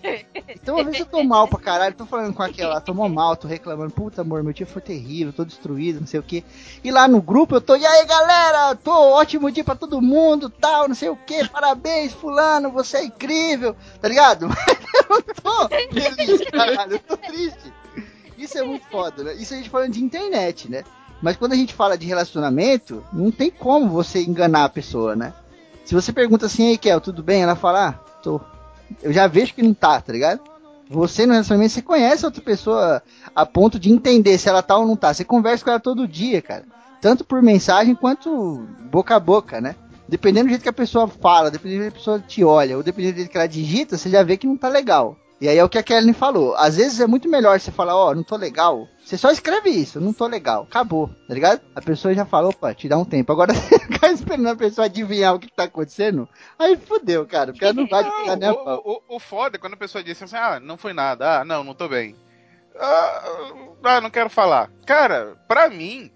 Então 0.49 0.77
às 0.77 0.85
vezes 0.85 0.99
eu 0.99 1.05
tô 1.07 1.23
mal 1.23 1.47
pra 1.47 1.59
caralho, 1.59 1.95
tô 1.95 2.05
falando 2.05 2.31
com 2.31 2.43
aquela, 2.43 2.79
tomou 2.79 3.09
mal, 3.09 3.35
tô 3.35 3.47
reclamando, 3.47 3.91
puta 3.91 4.21
amor, 4.21 4.43
meu 4.43 4.53
dia 4.53 4.67
foi 4.67 4.83
terrível, 4.83 5.33
tô 5.33 5.43
destruído, 5.43 5.99
não 5.99 6.05
sei 6.05 6.19
o 6.19 6.23
que. 6.23 6.45
E 6.83 6.91
lá 6.91 7.07
no 7.07 7.23
grupo 7.23 7.55
eu 7.55 7.61
tô, 7.61 7.75
e 7.75 7.83
aí 7.83 8.05
galera, 8.05 8.75
tô 8.75 8.91
ótimo 8.91 9.51
dia 9.51 9.63
pra 9.63 9.75
todo 9.75 9.99
mundo, 9.99 10.47
tal, 10.47 10.87
não 10.87 10.95
sei 10.95 11.09
o 11.09 11.15
que, 11.17 11.47
parabéns 11.49 12.13
fulano, 12.13 12.69
você 12.69 12.97
é 12.97 13.05
incrível, 13.05 13.75
tá 13.99 14.07
ligado? 14.07 14.47
Mas 14.53 14.77
eu 14.93 15.05
não 15.09 15.21
tô 15.21 15.69
feliz, 15.69 16.49
caralho, 16.51 16.93
eu 16.93 16.99
tô 16.99 17.17
triste. 17.17 17.73
Isso 18.43 18.57
é 18.57 18.63
muito 18.63 18.85
foda, 18.87 19.23
né? 19.23 19.33
Isso 19.35 19.53
a 19.53 19.57
gente 19.57 19.69
falando 19.69 19.93
de 19.93 20.03
internet, 20.03 20.69
né? 20.69 20.83
Mas 21.21 21.37
quando 21.37 21.53
a 21.53 21.55
gente 21.55 21.73
fala 21.73 21.97
de 21.97 22.05
relacionamento, 22.05 23.01
não 23.13 23.31
tem 23.31 23.49
como 23.49 23.89
você 23.89 24.21
enganar 24.21 24.65
a 24.65 24.69
pessoa, 24.69 25.15
né? 25.15 25.33
Se 25.85 25.95
você 25.95 26.11
pergunta 26.11 26.45
assim, 26.45 26.67
ei, 26.67 26.77
Kel, 26.77 26.99
tudo 26.99 27.23
bem? 27.23 27.41
Ela 27.43 27.55
fala, 27.55 27.87
ah, 27.87 27.91
tô. 28.21 28.41
Eu 29.01 29.13
já 29.13 29.27
vejo 29.27 29.53
que 29.53 29.63
não 29.63 29.73
tá, 29.73 30.01
tá 30.01 30.11
ligado? 30.11 30.41
Você 30.89 31.25
no 31.25 31.31
relacionamento, 31.31 31.73
você 31.73 31.81
conhece 31.81 32.25
a 32.25 32.27
outra 32.27 32.41
pessoa 32.41 33.01
a 33.33 33.45
ponto 33.45 33.79
de 33.79 33.89
entender 33.89 34.37
se 34.37 34.49
ela 34.49 34.61
tá 34.61 34.77
ou 34.77 34.85
não 34.85 34.97
tá. 34.97 35.13
Você 35.13 35.23
conversa 35.23 35.63
com 35.63 35.71
ela 35.71 35.79
todo 35.79 36.07
dia, 36.07 36.41
cara. 36.41 36.65
Tanto 36.99 37.23
por 37.23 37.41
mensagem 37.41 37.95
quanto 37.95 38.67
boca 38.91 39.15
a 39.15 39.19
boca, 39.19 39.61
né? 39.61 39.75
Dependendo 40.07 40.47
do 40.47 40.49
jeito 40.49 40.63
que 40.63 40.69
a 40.69 40.73
pessoa 40.73 41.07
fala, 41.07 41.49
dependendo 41.49 41.79
do 41.79 41.83
jeito 41.83 41.93
que 41.93 41.97
a 41.97 42.01
pessoa 42.01 42.19
te 42.19 42.43
olha, 42.43 42.75
ou 42.75 42.83
dependendo 42.83 43.13
do 43.13 43.17
jeito 43.19 43.31
que 43.31 43.37
ela 43.37 43.47
digita, 43.47 43.97
você 43.97 44.09
já 44.09 44.21
vê 44.23 44.35
que 44.35 44.45
não 44.45 44.57
tá 44.57 44.67
legal. 44.67 45.17
E 45.43 45.49
aí 45.49 45.57
é 45.57 45.63
o 45.63 45.67
que 45.67 45.77
a 45.77 45.83
Kelly 45.83 46.13
falou. 46.13 46.55
Às 46.55 46.77
vezes 46.77 47.01
é 47.01 47.05
muito 47.05 47.27
melhor 47.27 47.59
você 47.59 47.69
falar, 47.69 47.97
ó, 47.97 48.15
não 48.15 48.23
tô 48.23 48.37
legal. 48.37 48.87
Você 49.03 49.17
só 49.17 49.29
escreve 49.29 49.69
isso, 49.71 49.99
não 49.99 50.13
tô 50.13 50.25
legal. 50.25 50.63
Acabou, 50.63 51.09
tá 51.27 51.33
ligado? 51.33 51.59
A 51.75 51.81
pessoa 51.81 52.13
já 52.13 52.25
falou, 52.25 52.51
opa, 52.51 52.73
te 52.73 52.87
dá 52.87 52.97
um 52.97 53.03
tempo. 53.03 53.29
Agora 53.29 53.51
você 53.53 53.77
ficar 53.77 54.09
esperando 54.09 54.47
a 54.47 54.55
pessoa 54.55 54.85
adivinhar 54.85 55.35
o 55.35 55.39
que 55.39 55.53
tá 55.53 55.65
acontecendo, 55.65 56.29
aí 56.57 56.77
fudeu, 56.77 57.27
cara. 57.27 57.51
Porque 57.51 57.65
ela 57.65 57.73
não 57.73 57.85
vai 57.89 58.05
adivinhar 58.05 58.37
nem 58.37 58.47
a 58.47 58.53
pau. 58.53 58.81
o, 58.85 58.91
o, 58.93 59.17
o 59.17 59.19
foda 59.19 59.57
é 59.57 59.59
quando 59.59 59.73
a 59.73 59.77
pessoa 59.77 60.01
diz 60.01 60.23
assim, 60.23 60.37
ah, 60.37 60.61
não 60.61 60.77
foi 60.77 60.93
nada, 60.93 61.41
ah, 61.41 61.43
não, 61.43 61.61
não 61.61 61.73
tô 61.73 61.89
bem. 61.89 62.15
Ah, 62.79 63.23
ah, 63.83 63.99
não 63.99 64.09
quero 64.09 64.29
falar. 64.29 64.71
Cara, 64.85 65.35
pra 65.45 65.69
mim, 65.69 66.09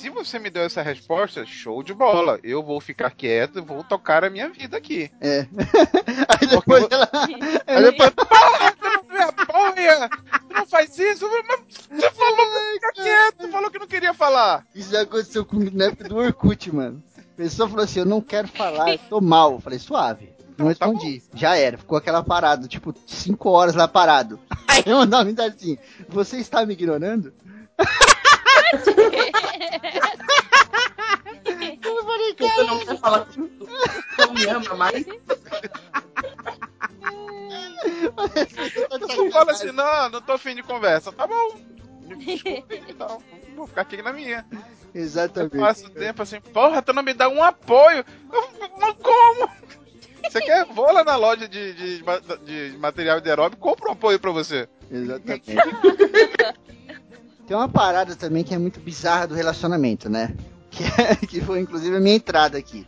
se 0.00 0.08
você 0.08 0.38
me 0.38 0.48
deu 0.48 0.62
essa 0.62 0.80
resposta, 0.80 1.44
show 1.44 1.82
de 1.82 1.92
bola. 1.92 2.40
Eu 2.42 2.62
vou 2.62 2.80
ficar 2.80 3.10
quieto 3.10 3.58
e 3.58 3.62
vou 3.62 3.84
tocar 3.84 4.24
a 4.24 4.30
minha 4.30 4.48
vida 4.48 4.76
aqui. 4.76 5.10
É. 5.20 5.46
Aí 6.40 6.46
depois 6.48 6.80
Porque 6.80 6.94
ela. 6.94 7.10
Aí 7.66 7.82
depois, 7.82 8.10
porra, 8.10 8.72
tu 8.72 8.84
não 8.84 9.14
me 9.14 9.22
apoia! 9.22 10.08
Tu 10.08 10.54
não 10.54 10.66
faz 10.66 10.98
isso! 10.98 11.28
Você 11.90 12.10
falou 12.12 12.46
que 12.46 12.72
ficar 12.72 12.92
quieto, 12.94 13.48
falou 13.50 13.70
que 13.70 13.78
não 13.78 13.86
queria 13.86 14.14
falar. 14.14 14.66
Isso 14.74 14.90
já 14.90 15.02
aconteceu 15.02 15.44
comigo 15.44 15.76
na 15.76 15.86
época 15.86 16.08
do 16.08 16.16
Orkut, 16.16 16.74
mano. 16.74 17.02
A 17.18 17.36
pessoa 17.36 17.68
falou 17.68 17.84
assim: 17.84 18.00
Eu 18.00 18.06
não 18.06 18.22
quero 18.22 18.48
falar, 18.48 18.92
eu 18.92 18.98
tô 19.10 19.20
mal. 19.20 19.52
Eu 19.52 19.60
falei: 19.60 19.78
Suave. 19.78 20.32
Não 20.56 20.74
tá 20.74 20.86
respondi. 20.86 21.22
Já 21.34 21.56
era. 21.56 21.76
Ficou 21.76 21.98
aquela 21.98 22.22
parada, 22.22 22.66
tipo, 22.66 22.94
5 23.06 23.50
horas 23.50 23.74
lá 23.74 23.86
parado. 23.86 24.40
Aí 24.66 24.82
eu 24.86 24.96
mandava 24.96 25.24
mensagem 25.24 25.54
assim: 25.54 25.78
Você 26.08 26.38
está 26.38 26.64
me 26.64 26.72
ignorando? 26.72 27.34
Eu 31.82 32.04
falei, 32.04 32.34
Você 32.38 32.62
não 32.62 32.78
quer 32.84 32.98
falar 32.98 33.26
comigo? 33.26 33.66
Não 34.18 34.32
me 34.34 34.46
ama 34.46 34.74
mais? 34.74 35.04
Tu 39.16 39.30
fala 39.30 39.52
assim, 39.52 39.72
não, 39.72 40.10
não 40.10 40.20
tô 40.20 40.32
afim 40.32 40.54
de 40.54 40.62
conversa. 40.62 41.12
Tá 41.12 41.26
bom. 41.26 41.56
Desculpe, 42.16 42.82
então, 42.88 43.22
vou 43.54 43.66
ficar 43.66 43.82
aqui 43.82 44.02
na 44.02 44.12
minha. 44.12 44.46
Eu 44.94 45.02
Exatamente. 45.02 45.58
passo 45.58 45.86
o 45.86 45.90
tempo 45.90 46.22
assim, 46.22 46.40
porra, 46.40 46.82
tu 46.82 46.92
não 46.92 47.02
me 47.02 47.14
dá 47.14 47.28
um 47.28 47.42
apoio. 47.42 48.04
Eu, 48.32 48.50
mas 48.78 48.96
como? 49.02 49.48
Você 50.24 50.40
quer? 50.40 50.64
Vou 50.66 50.92
lá 50.92 51.02
na 51.04 51.16
loja 51.16 51.48
de, 51.48 51.72
de, 51.72 52.02
de 52.44 52.78
material 52.78 53.20
de 53.20 53.30
aeróbico, 53.30 53.62
compra 53.62 53.88
um 53.88 53.92
apoio 53.92 54.18
pra 54.18 54.30
você. 54.30 54.68
Exatamente. 54.90 55.52
Tem 57.50 57.56
uma 57.56 57.68
parada 57.68 58.14
também 58.14 58.44
que 58.44 58.54
é 58.54 58.58
muito 58.58 58.78
bizarra 58.78 59.26
do 59.26 59.34
relacionamento, 59.34 60.08
né? 60.08 60.36
Que, 60.70 60.84
é- 60.84 61.16
que 61.16 61.40
foi 61.40 61.58
inclusive 61.58 61.96
a 61.96 61.98
minha 61.98 62.14
entrada 62.14 62.56
aqui. 62.56 62.86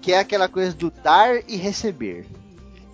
Que 0.00 0.14
é 0.14 0.18
aquela 0.18 0.48
coisa 0.48 0.74
do 0.74 0.90
dar 0.90 1.42
e 1.46 1.56
receber. 1.56 2.24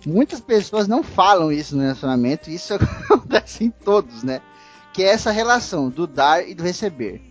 Muitas 0.05 0.41
pessoas 0.41 0.89
não 0.89 1.01
falam 1.01 1.53
isso 1.53 1.73
no 1.73 1.83
relacionamento, 1.83 2.49
e 2.49 2.55
isso 2.55 2.73
acontece 3.09 3.63
em 3.63 3.69
todos, 3.69 4.23
né? 4.23 4.41
Que 4.91 5.03
é 5.03 5.07
essa 5.07 5.31
relação 5.31 5.89
do 5.89 6.05
dar 6.05 6.45
e 6.45 6.53
do 6.53 6.63
receber. 6.63 7.21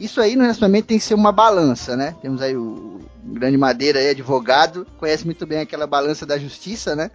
Isso 0.00 0.18
aí 0.18 0.34
no 0.34 0.40
relacionamento 0.40 0.86
tem 0.88 0.98
que 0.98 1.04
ser 1.04 1.12
uma 1.12 1.30
balança, 1.30 1.94
né? 1.94 2.16
Temos 2.22 2.40
aí 2.40 2.56
o, 2.56 3.02
o 3.22 3.34
grande 3.34 3.58
Madeira 3.58 3.98
aí, 3.98 4.08
advogado, 4.08 4.86
conhece 4.96 5.26
muito 5.26 5.44
bem 5.46 5.58
aquela 5.58 5.86
balança 5.86 6.24
da 6.24 6.38
justiça, 6.38 6.96
né? 6.96 7.10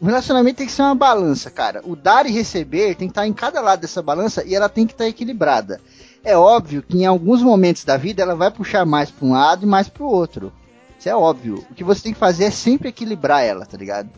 O 0.00 0.06
relacionamento 0.06 0.56
tem 0.56 0.66
que 0.66 0.72
ser 0.72 0.82
uma 0.82 0.94
balança, 0.94 1.50
cara. 1.50 1.80
O 1.84 1.94
dar 1.94 2.26
e 2.26 2.32
receber 2.32 2.94
tem 2.94 3.08
que 3.08 3.12
estar 3.12 3.26
em 3.26 3.32
cada 3.32 3.60
lado 3.60 3.80
dessa 3.80 4.02
balança 4.02 4.44
e 4.44 4.54
ela 4.54 4.68
tem 4.68 4.86
que 4.86 4.92
estar 4.92 5.06
equilibrada. 5.06 5.80
É 6.22 6.36
óbvio 6.36 6.82
que 6.82 6.98
em 6.98 7.06
alguns 7.06 7.42
momentos 7.42 7.84
da 7.84 7.96
vida 7.96 8.22
ela 8.22 8.34
vai 8.34 8.50
puxar 8.50 8.84
mais 8.84 9.10
para 9.10 9.26
um 9.26 9.32
lado 9.32 9.64
e 9.64 9.68
mais 9.68 9.88
para 9.88 10.02
o 10.02 10.10
outro. 10.10 10.52
Isso 10.98 11.08
é 11.08 11.14
óbvio. 11.14 11.64
O 11.70 11.74
que 11.74 11.84
você 11.84 12.02
tem 12.02 12.12
que 12.12 12.18
fazer 12.18 12.44
é 12.44 12.50
sempre 12.50 12.88
equilibrar 12.88 13.42
ela, 13.42 13.66
tá 13.66 13.76
ligado? 13.76 14.08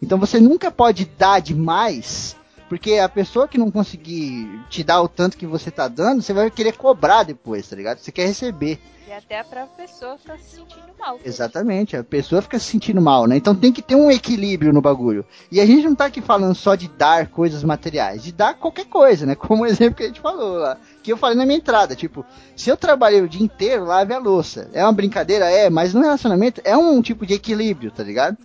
Então 0.00 0.18
você 0.18 0.38
nunca 0.38 0.70
pode 0.70 1.04
dar 1.18 1.40
demais 1.40 2.36
porque 2.68 2.94
a 2.94 3.08
pessoa 3.08 3.48
que 3.48 3.58
não 3.58 3.70
conseguir 3.70 4.48
te 4.68 4.82
dar 4.82 5.00
o 5.02 5.08
tanto 5.08 5.36
que 5.36 5.46
você 5.46 5.70
tá 5.70 5.88
dando, 5.88 6.22
você 6.22 6.32
vai 6.32 6.50
querer 6.50 6.76
cobrar 6.76 7.22
depois, 7.22 7.68
tá 7.68 7.76
ligado? 7.76 7.98
Você 7.98 8.10
quer 8.10 8.26
receber. 8.26 8.80
E 9.08 9.12
até 9.12 9.38
a 9.38 9.44
própria 9.44 9.86
pessoa 9.86 10.18
fica 10.18 10.36
se 10.36 10.56
sentindo 10.56 10.86
mal. 10.98 11.20
Exatamente, 11.24 11.96
a 11.96 12.02
pessoa 12.02 12.42
fica 12.42 12.58
se 12.58 12.64
sentindo 12.64 13.00
mal, 13.00 13.28
né? 13.28 13.36
Então 13.36 13.54
tem 13.54 13.72
que 13.72 13.80
ter 13.80 13.94
um 13.94 14.10
equilíbrio 14.10 14.72
no 14.72 14.80
bagulho. 14.80 15.24
E 15.50 15.60
a 15.60 15.66
gente 15.66 15.84
não 15.84 15.94
tá 15.94 16.06
aqui 16.06 16.20
falando 16.20 16.56
só 16.56 16.74
de 16.74 16.88
dar 16.88 17.28
coisas 17.28 17.62
materiais, 17.62 18.24
de 18.24 18.32
dar 18.32 18.54
qualquer 18.54 18.86
coisa, 18.86 19.24
né? 19.24 19.36
Como 19.36 19.62
o 19.62 19.66
exemplo 19.66 19.94
que 19.94 20.02
a 20.02 20.08
gente 20.08 20.20
falou 20.20 20.58
lá. 20.58 20.76
Que 21.04 21.12
eu 21.12 21.16
falei 21.16 21.36
na 21.36 21.46
minha 21.46 21.58
entrada, 21.58 21.94
tipo, 21.94 22.26
se 22.56 22.68
eu 22.68 22.76
trabalhei 22.76 23.22
o 23.22 23.28
dia 23.28 23.44
inteiro, 23.44 23.84
lave 23.84 24.12
a 24.12 24.18
louça. 24.18 24.68
É 24.72 24.82
uma 24.82 24.92
brincadeira? 24.92 25.48
É, 25.48 25.70
mas 25.70 25.94
no 25.94 26.00
relacionamento 26.00 26.60
é 26.64 26.76
um 26.76 27.00
tipo 27.00 27.24
de 27.24 27.34
equilíbrio, 27.34 27.92
tá 27.92 28.02
ligado? 28.02 28.36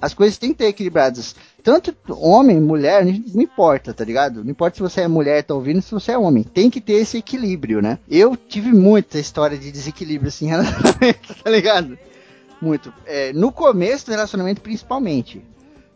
As 0.00 0.14
coisas 0.14 0.38
têm 0.38 0.50
que 0.50 0.58
ter 0.58 0.66
equilibradas 0.66 1.34
tanto 1.66 1.92
homem, 2.10 2.60
mulher, 2.60 3.04
não 3.04 3.42
importa, 3.42 3.92
tá 3.92 4.04
ligado? 4.04 4.44
Não 4.44 4.52
importa 4.52 4.76
se 4.76 4.82
você 4.82 5.00
é 5.00 5.08
mulher, 5.08 5.42
tá 5.42 5.52
ouvindo, 5.52 5.82
se 5.82 5.90
você 5.90 6.12
é 6.12 6.18
homem. 6.18 6.44
Tem 6.44 6.70
que 6.70 6.80
ter 6.80 6.92
esse 6.92 7.18
equilíbrio, 7.18 7.82
né? 7.82 7.98
Eu 8.08 8.36
tive 8.36 8.72
muita 8.72 9.18
história 9.18 9.58
de 9.58 9.72
desequilíbrio, 9.72 10.28
assim, 10.28 10.46
em 10.54 11.42
tá 11.42 11.50
ligado? 11.50 11.98
Muito. 12.62 12.94
É, 13.04 13.32
no 13.32 13.50
começo 13.50 14.06
do 14.06 14.12
relacionamento, 14.12 14.60
principalmente. 14.60 15.44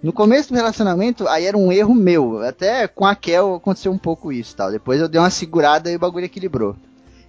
No 0.02 0.12
começo 0.12 0.48
do 0.48 0.56
relacionamento, 0.56 1.28
aí 1.28 1.44
era 1.44 1.56
um 1.56 1.70
erro 1.70 1.94
meu. 1.94 2.42
Até 2.42 2.88
com 2.88 3.06
a 3.06 3.14
Kel 3.14 3.54
aconteceu 3.54 3.92
um 3.92 3.98
pouco 3.98 4.32
isso, 4.32 4.56
tal. 4.56 4.72
Depois 4.72 5.00
eu 5.00 5.08
dei 5.08 5.20
uma 5.20 5.30
segurada 5.30 5.88
e 5.88 5.94
o 5.94 6.00
bagulho 6.00 6.24
equilibrou. 6.24 6.74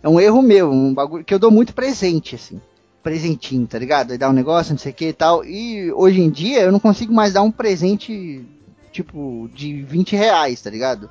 É 0.01 0.09
um 0.09 0.19
erro 0.19 0.41
meu, 0.41 0.71
um 0.71 0.95
bagulho 0.95 1.23
que 1.23 1.33
eu 1.33 1.37
dou 1.37 1.51
muito 1.51 1.75
presente, 1.75 2.33
assim 2.33 2.59
presentinho, 3.01 3.67
tá 3.67 3.77
ligado? 3.77 4.11
Aí 4.11 4.17
dá 4.17 4.29
um 4.29 4.33
negócio, 4.33 4.71
não 4.71 4.77
sei 4.79 4.91
o 4.91 4.95
que 4.95 5.07
e 5.09 5.13
tal. 5.13 5.43
E 5.43 5.91
hoje 5.93 6.21
em 6.21 6.29
dia 6.29 6.61
eu 6.61 6.71
não 6.71 6.79
consigo 6.79 7.13
mais 7.13 7.33
dar 7.33 7.41
um 7.41 7.51
presente, 7.51 8.45
tipo, 8.91 9.49
de 9.53 9.81
20 9.83 10.15
reais, 10.15 10.61
tá 10.61 10.69
ligado? 10.69 11.09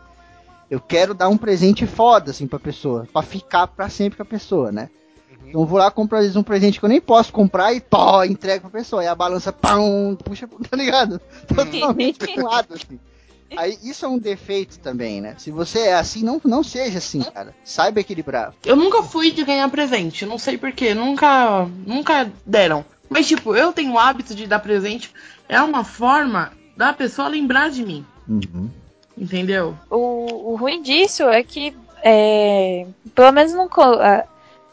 Eu 0.70 0.80
quero 0.80 1.14
dar 1.14 1.28
um 1.28 1.36
presente 1.36 1.86
foda, 1.86 2.30
assim, 2.30 2.46
pra 2.46 2.58
pessoa. 2.58 3.06
pra 3.12 3.22
ficar 3.22 3.66
pra 3.66 3.88
sempre 3.88 4.16
com 4.16 4.22
a 4.22 4.26
pessoa, 4.26 4.70
né? 4.70 4.88
Uhum. 5.30 5.48
Então 5.48 5.60
eu 5.62 5.66
vou 5.66 5.78
lá 5.78 5.90
comprar 5.90 6.18
às 6.18 6.24
vezes 6.24 6.36
um 6.36 6.42
presente 6.42 6.78
que 6.78 6.84
eu 6.84 6.88
nem 6.88 7.00
posso 7.00 7.32
comprar 7.32 7.72
e 7.72 7.80
pó, 7.80 8.22
entrega 8.24 8.60
pra 8.60 8.70
pessoa. 8.70 9.02
Aí 9.02 9.08
a 9.08 9.14
balança, 9.14 9.52
pão, 9.52 10.16
puxa, 10.24 10.48
tá 10.70 10.76
ligado? 10.76 11.20
Totalmente 11.48 12.18
pro 12.34 12.44
lado, 12.44 12.74
assim. 12.74 13.00
Aí 13.56 13.78
isso 13.82 14.04
é 14.04 14.08
um 14.08 14.18
defeito 14.18 14.78
também, 14.78 15.20
né? 15.20 15.34
Se 15.38 15.50
você 15.50 15.80
é 15.80 15.94
assim, 15.94 16.22
não, 16.22 16.40
não 16.44 16.62
seja 16.62 16.98
assim, 16.98 17.22
cara. 17.22 17.54
Saiba 17.64 18.00
equilibrar. 18.00 18.54
Eu 18.64 18.76
nunca 18.76 19.02
fui 19.02 19.30
de 19.30 19.44
ganhar 19.44 19.68
presente, 19.68 20.24
não 20.24 20.38
sei 20.38 20.56
porquê, 20.56 20.94
nunca, 20.94 21.66
nunca 21.86 22.30
deram. 22.46 22.84
Mas 23.08 23.26
tipo, 23.26 23.56
eu 23.56 23.72
tenho 23.72 23.92
o 23.92 23.98
hábito 23.98 24.34
de 24.34 24.46
dar 24.46 24.60
presente, 24.60 25.12
é 25.48 25.60
uma 25.60 25.84
forma 25.84 26.52
da 26.76 26.92
pessoa 26.92 27.28
lembrar 27.28 27.70
de 27.70 27.84
mim. 27.84 28.06
Uhum. 28.28 28.70
Entendeu? 29.18 29.76
O, 29.90 30.52
o 30.52 30.56
ruim 30.56 30.80
disso 30.80 31.24
é 31.24 31.42
que, 31.42 31.76
é, 32.02 32.86
pelo 33.14 33.32
menos 33.32 33.52
não 33.52 33.68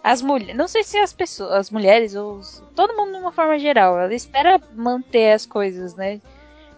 as 0.04 0.22
mulheres, 0.22 0.56
não 0.56 0.70
sei 0.70 0.84
se 0.84 0.98
as 0.98 1.12
pessoas, 1.12 1.52
as 1.52 1.70
mulheres 1.70 2.16
ou 2.16 2.36
os, 2.36 2.64
todo 2.74 2.95
mundo 2.95 3.12
de 3.12 3.20
uma 3.20 3.32
forma 3.32 3.60
geral, 3.60 3.99
ela 3.99 4.14
espera 4.14 4.62
manter 4.74 5.34
as 5.34 5.45
coisas, 5.45 5.95
né? 5.95 6.22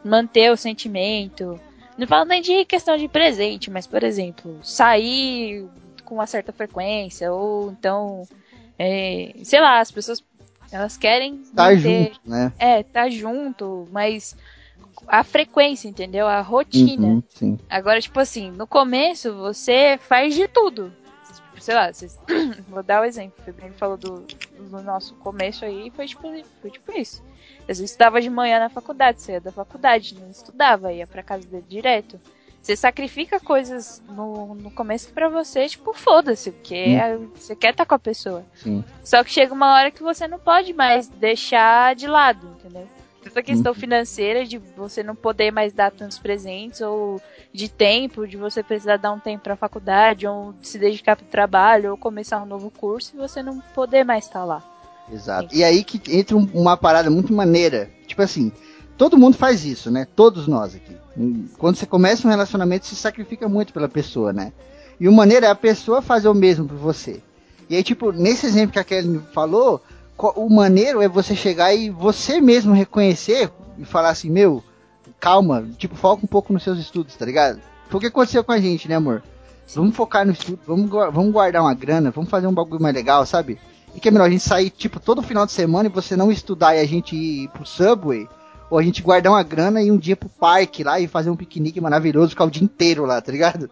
Manter 0.04 0.52
o 0.52 0.58
sentimento, 0.58 1.60
não 2.00 2.08
falo 2.08 2.26
nem 2.26 2.42
de 2.42 2.66
questão 2.66 2.98
de 2.98 3.08
presente, 3.08 3.70
mas, 3.70 3.86
por 3.86 4.04
exemplo, 4.04 4.60
sair 4.64 5.68
com 6.06 6.16
uma 6.16 6.28
certa 6.28 6.52
frequência, 6.52 7.32
ou 7.32 7.72
então, 7.72 8.28
é, 8.78 9.36
sei 9.44 9.60
lá, 9.60 9.80
as 9.80 9.92
pessoas 9.92 10.24
elas 10.72 10.98
querem 10.98 11.42
tá 11.56 11.76
junto, 11.76 12.20
né? 12.26 12.54
É, 12.58 12.84
tá 12.84 13.10
junto, 13.10 13.88
mas 13.92 14.36
a 15.08 15.24
frequência, 15.24 15.88
entendeu? 15.88 16.28
A 16.28 16.42
rotina. 16.42 17.22
Uhum, 17.42 17.58
Agora, 17.70 18.00
tipo 18.00 18.20
assim, 18.20 18.52
no 18.52 18.68
começo 18.68 19.34
você 19.34 20.00
faz 20.02 20.36
de 20.36 20.48
tudo. 20.48 20.94
Sei 21.60 21.76
lá, 21.76 21.92
vocês... 21.92 22.18
vou 22.70 22.84
dar 22.84 23.02
o 23.02 23.04
um 23.04 23.06
exemplo. 23.06 23.34
O 23.40 23.44
Febrinho 23.44 23.74
falou 23.74 23.98
do, 23.98 24.22
do 24.22 24.82
nosso 24.82 25.16
começo 25.16 25.66
aí, 25.66 25.92
foi 25.96 26.06
tipo, 26.06 26.22
foi 26.62 26.72
tipo 26.72 26.92
isso. 26.98 27.24
Vezes 27.70 27.92
estudava 27.92 28.20
de 28.20 28.32
manhã 28.32 28.58
na 28.58 28.68
faculdade, 28.68 29.22
saía 29.22 29.40
da 29.40 29.52
faculdade, 29.52 30.20
não 30.20 30.32
estudava, 30.32 30.92
ia 30.92 31.06
pra 31.06 31.22
casa 31.22 31.48
dele 31.48 31.66
direto. 31.70 32.20
Você 32.64 32.76
sacrifica 32.76 33.40
coisas 33.40 34.02
no, 34.10 34.56
no 34.56 34.72
começo 34.72 35.14
para 35.14 35.30
você, 35.30 35.70
tipo, 35.70 35.94
foda-se, 35.94 36.52
porque 36.52 36.98
hum. 36.98 37.30
você 37.36 37.56
quer 37.56 37.70
estar 37.70 37.86
tá 37.86 37.88
com 37.88 37.94
a 37.94 38.00
pessoa. 38.00 38.44
Sim. 38.56 38.84
Só 39.04 39.24
que 39.24 39.32
chega 39.32 39.54
uma 39.54 39.72
hora 39.72 39.92
que 39.92 40.02
você 40.02 40.28
não 40.28 40.40
pode 40.40 40.74
mais 40.74 41.08
deixar 41.08 41.94
de 41.94 42.08
lado, 42.08 42.58
entendeu? 42.60 42.88
Essa 43.24 43.44
questão 43.44 43.74
uhum. 43.74 43.80
financeira 43.80 44.44
de 44.46 44.58
você 44.58 45.04
não 45.04 45.14
poder 45.16 45.52
mais 45.52 45.72
dar 45.72 45.92
tantos 45.92 46.18
presentes, 46.18 46.82
ou 46.82 47.22
de 47.54 47.70
tempo, 47.70 48.28
de 48.28 48.36
você 48.36 48.64
precisar 48.64 48.98
dar 48.98 49.12
um 49.12 49.20
tempo 49.20 49.44
pra 49.44 49.56
faculdade, 49.56 50.26
ou 50.26 50.56
se 50.60 50.80
dedicar 50.80 51.16
pro 51.16 51.26
trabalho, 51.28 51.92
ou 51.92 51.98
começar 51.98 52.42
um 52.42 52.48
novo 52.48 52.72
curso, 52.72 53.16
e 53.16 53.20
você 53.20 53.44
não 53.44 53.60
poder 53.76 54.04
mais 54.04 54.26
estar 54.26 54.40
tá 54.40 54.46
lá. 54.46 54.79
Exato. 55.12 55.56
E 55.56 55.64
aí 55.64 55.84
que 55.84 56.02
entra 56.16 56.38
uma 56.38 56.78
parada 56.78 57.10
muito 57.10 57.34
maneira. 57.34 57.90
Tipo 58.08 58.22
assim, 58.22 58.52
todo 58.98 59.18
mundo 59.18 59.38
faz 59.38 59.66
isso, 59.66 59.90
né? 59.90 60.08
Todos 60.16 60.48
nós 60.48 60.76
aqui. 60.76 60.96
Quando 61.58 61.76
você 61.76 61.86
começa 61.86 62.28
um 62.28 62.32
relacionamento, 62.32 62.86
se 62.86 62.96
sacrifica 62.96 63.48
muito 63.50 63.74
pela 63.74 63.90
pessoa, 63.90 64.32
né? 64.32 64.54
E 65.00 65.08
o 65.08 65.12
maneira 65.12 65.48
é 65.48 65.50
a 65.50 65.56
pessoa 65.56 66.02
fazer 66.02 66.28
o 66.28 66.34
mesmo 66.34 66.68
por 66.68 66.78
você. 66.78 67.22
E 67.70 67.76
aí, 67.76 67.84
tipo, 67.84 68.12
nesse 68.12 68.46
exemplo 68.46 68.74
que 68.74 68.80
a 68.80 68.84
Kelly 68.84 69.22
falou, 69.34 69.82
o 70.18 70.50
maneiro 70.50 71.02
é 71.02 71.08
você 71.08 71.36
chegar 71.36 71.74
e 71.74 71.90
você 71.90 72.42
mesmo 72.42 72.74
reconhecer 72.74 73.50
e 73.78 73.86
falar 73.86 74.10
assim, 74.10 74.30
meu, 74.30 74.64
calma, 75.20 75.66
tipo, 75.78 75.96
foca 75.96 76.26
um 76.26 76.28
pouco 76.28 76.52
nos 76.52 76.64
seus 76.64 76.80
estudos, 76.80 77.16
tá 77.16 77.26
ligado? 77.26 77.62
Foi 77.90 77.98
o 77.98 78.02
que 78.02 78.08
aconteceu 78.08 78.44
com 78.44 78.52
a 78.52 78.60
gente, 78.60 78.90
né, 78.90 78.96
amor? 78.96 79.24
Vamos 79.74 79.96
focar 79.96 80.26
no 80.26 80.32
estudo, 80.32 80.60
vamos, 80.66 80.90
vamos 80.90 81.32
guardar 81.32 81.62
uma 81.62 81.74
grana, 81.74 82.12
vamos 82.12 82.30
fazer 82.30 82.48
um 82.48 82.54
bagulho 82.54 82.82
mais 82.82 82.96
legal, 82.96 83.26
sabe? 83.26 83.60
E 83.96 84.00
que 84.00 84.08
é 84.08 84.12
melhor 84.12 84.28
a 84.28 84.30
gente 84.30 84.44
sair, 84.44 84.70
tipo, 84.70 85.00
todo 85.00 85.22
final 85.22 85.46
de 85.46 85.52
semana 85.52 85.90
e 85.90 85.92
você 85.92 86.16
não 86.16 86.32
estudar 86.32 86.76
e 86.76 86.80
a 86.80 86.86
gente 86.86 87.16
ir 87.16 87.50
pro 87.50 87.66
Subway, 87.66 88.28
ou 88.70 88.78
a 88.78 88.84
gente 88.84 89.02
guardar 89.02 89.34
uma 89.34 89.44
grana 89.44 89.82
e 89.82 89.92
um 89.92 89.98
dia 89.98 90.16
pro 90.16 90.30
parque 90.30 90.84
lá 90.84 91.00
e 91.00 91.08
fazer 91.08 91.30
um 91.30 91.36
piquenique 91.36 91.82
maravilhoso, 91.82 92.30
ficar 92.30 92.46
o 92.46 92.52
dia 92.52 92.64
inteiro 92.64 93.06
lá, 93.06 93.20
tá 93.20 93.32
ligado? 93.32 93.70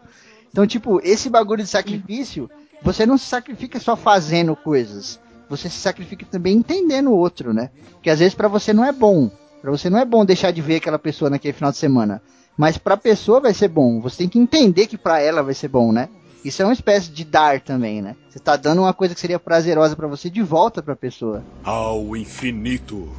Então, 0.52 0.66
tipo, 0.66 1.00
esse 1.04 1.30
bagulho 1.30 1.64
de 1.64 1.70
sacrifício, 1.70 2.50
você 2.82 3.06
não 3.06 3.18
se 3.18 3.26
sacrifica 3.26 3.80
só 3.80 3.96
fazendo 3.96 4.56
coisas. 4.56 5.20
Você 5.50 5.70
se 5.70 5.78
sacrifica 5.78 6.26
também 6.30 6.58
entendendo 6.58 7.10
o 7.10 7.16
outro, 7.16 7.54
né? 7.54 7.70
Que 8.02 8.10
às 8.10 8.20
vezes 8.20 8.34
para 8.34 8.48
você 8.48 8.74
não 8.74 8.84
é 8.84 8.92
bom. 8.92 9.30
Para 9.62 9.72
você 9.72 9.90
não 9.90 10.00
é 10.00 10.06
bom 10.06 10.26
deixar 10.26 10.52
de 10.52 10.62
ver 10.62 10.78
aquela 10.78 11.00
pessoa 11.00 11.30
naquele 11.30 11.54
final 11.54 11.72
de 11.72 11.78
semana. 11.78 12.22
Mas 12.58 12.78
pra 12.78 12.98
pessoa 12.98 13.40
vai 13.40 13.54
ser 13.54 13.68
bom. 13.68 14.02
Você 14.02 14.18
tem 14.18 14.30
que 14.30 14.40
entender 14.40 14.88
que 14.88 14.98
para 14.98 15.22
ela 15.22 15.44
vai 15.44 15.54
ser 15.54 15.68
bom, 15.68 15.92
né? 15.92 16.10
Isso 16.44 16.62
é 16.62 16.66
uma 16.66 16.74
espécie 16.74 17.10
de 17.10 17.26
dar 17.26 17.60
também, 17.62 18.02
né? 18.02 18.16
Você 18.30 18.40
tá 18.40 18.56
dando 18.56 18.82
uma 18.82 18.94
coisa 18.94 19.14
que 19.14 19.20
seria 19.20 19.40
prazerosa 19.40 19.96
para 19.96 20.08
você 20.08 20.30
de 20.30 20.42
volta 20.42 20.82
pra 20.82 20.96
pessoa. 20.96 21.44
Ao 21.64 22.16
infinito 22.16 23.12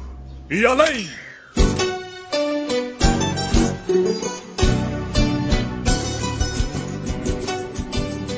e 0.49 0.65
além! 0.65 1.07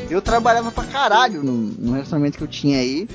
Eu 0.09 0.21
trabalhava 0.21 0.73
pra 0.73 0.83
caralho 0.83 1.41
no, 1.41 1.53
no 1.53 1.93
relacionamento 1.93 2.37
que 2.37 2.43
eu 2.43 2.47
tinha 2.47 2.79
aí. 2.79 3.07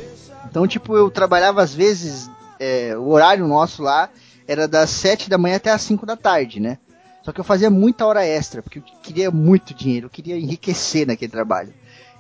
Então, 0.49 0.67
tipo, 0.67 0.97
eu 0.97 1.11
trabalhava 1.11 1.63
às 1.63 1.75
vezes, 1.75 2.31
é, 2.59 2.97
o 2.97 3.09
horário 3.09 3.47
nosso 3.47 3.83
lá 3.83 4.09
era 4.49 4.67
das 4.67 4.89
7 4.91 5.29
da 5.29 5.37
manhã 5.37 5.57
até 5.57 5.71
as 5.71 5.83
5 5.83 6.07
da 6.07 6.17
tarde, 6.17 6.59
né? 6.59 6.79
Só 7.27 7.33
que 7.33 7.41
eu 7.41 7.45
fazia 7.45 7.69
muita 7.69 8.07
hora 8.07 8.25
extra, 8.25 8.63
porque 8.63 8.79
eu 8.79 8.85
queria 9.03 9.33
muito 9.33 9.75
dinheiro, 9.75 10.07
eu 10.07 10.11
queria 10.11 10.39
enriquecer 10.39 11.09
naquele 11.09 11.33
trabalho. 11.33 11.75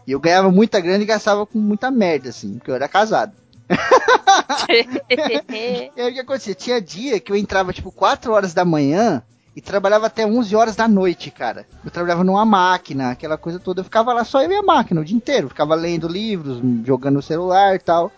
E 0.04 0.10
eu 0.10 0.18
ganhava 0.18 0.50
muita 0.50 0.80
grana 0.80 1.00
e 1.00 1.06
gastava 1.06 1.46
com 1.46 1.60
muita 1.60 1.92
merda, 1.92 2.30
assim, 2.30 2.54
porque 2.54 2.72
eu 2.72 2.74
era 2.74 2.88
casado. 2.88 3.32
e 5.96 6.00
aí 6.00 6.10
o 6.10 6.12
que 6.12 6.18
acontecia? 6.18 6.56
Tinha 6.56 6.80
dia 6.80 7.20
que 7.20 7.30
eu 7.30 7.36
entrava 7.36 7.72
tipo 7.72 7.92
4 7.92 8.32
horas 8.32 8.52
da 8.52 8.64
manhã 8.64 9.22
e 9.54 9.60
trabalhava 9.60 10.08
até 10.08 10.26
11 10.26 10.56
horas 10.56 10.74
da 10.74 10.88
noite, 10.88 11.30
cara. 11.30 11.68
Eu 11.84 11.90
trabalhava 11.92 12.24
numa 12.24 12.44
máquina, 12.44 13.12
aquela 13.12 13.38
coisa 13.38 13.60
toda. 13.60 13.82
Eu 13.82 13.84
ficava 13.84 14.12
lá 14.12 14.24
só 14.24 14.42
eu 14.42 14.50
e 14.50 14.56
a 14.56 14.62
máquina 14.62 15.02
o 15.02 15.04
dia 15.04 15.16
inteiro. 15.16 15.46
Eu 15.46 15.50
ficava 15.50 15.76
lendo 15.76 16.08
livros, 16.08 16.60
jogando 16.84 17.14
no 17.14 17.22
celular 17.22 17.76
e 17.76 17.78
tal. 17.78 18.10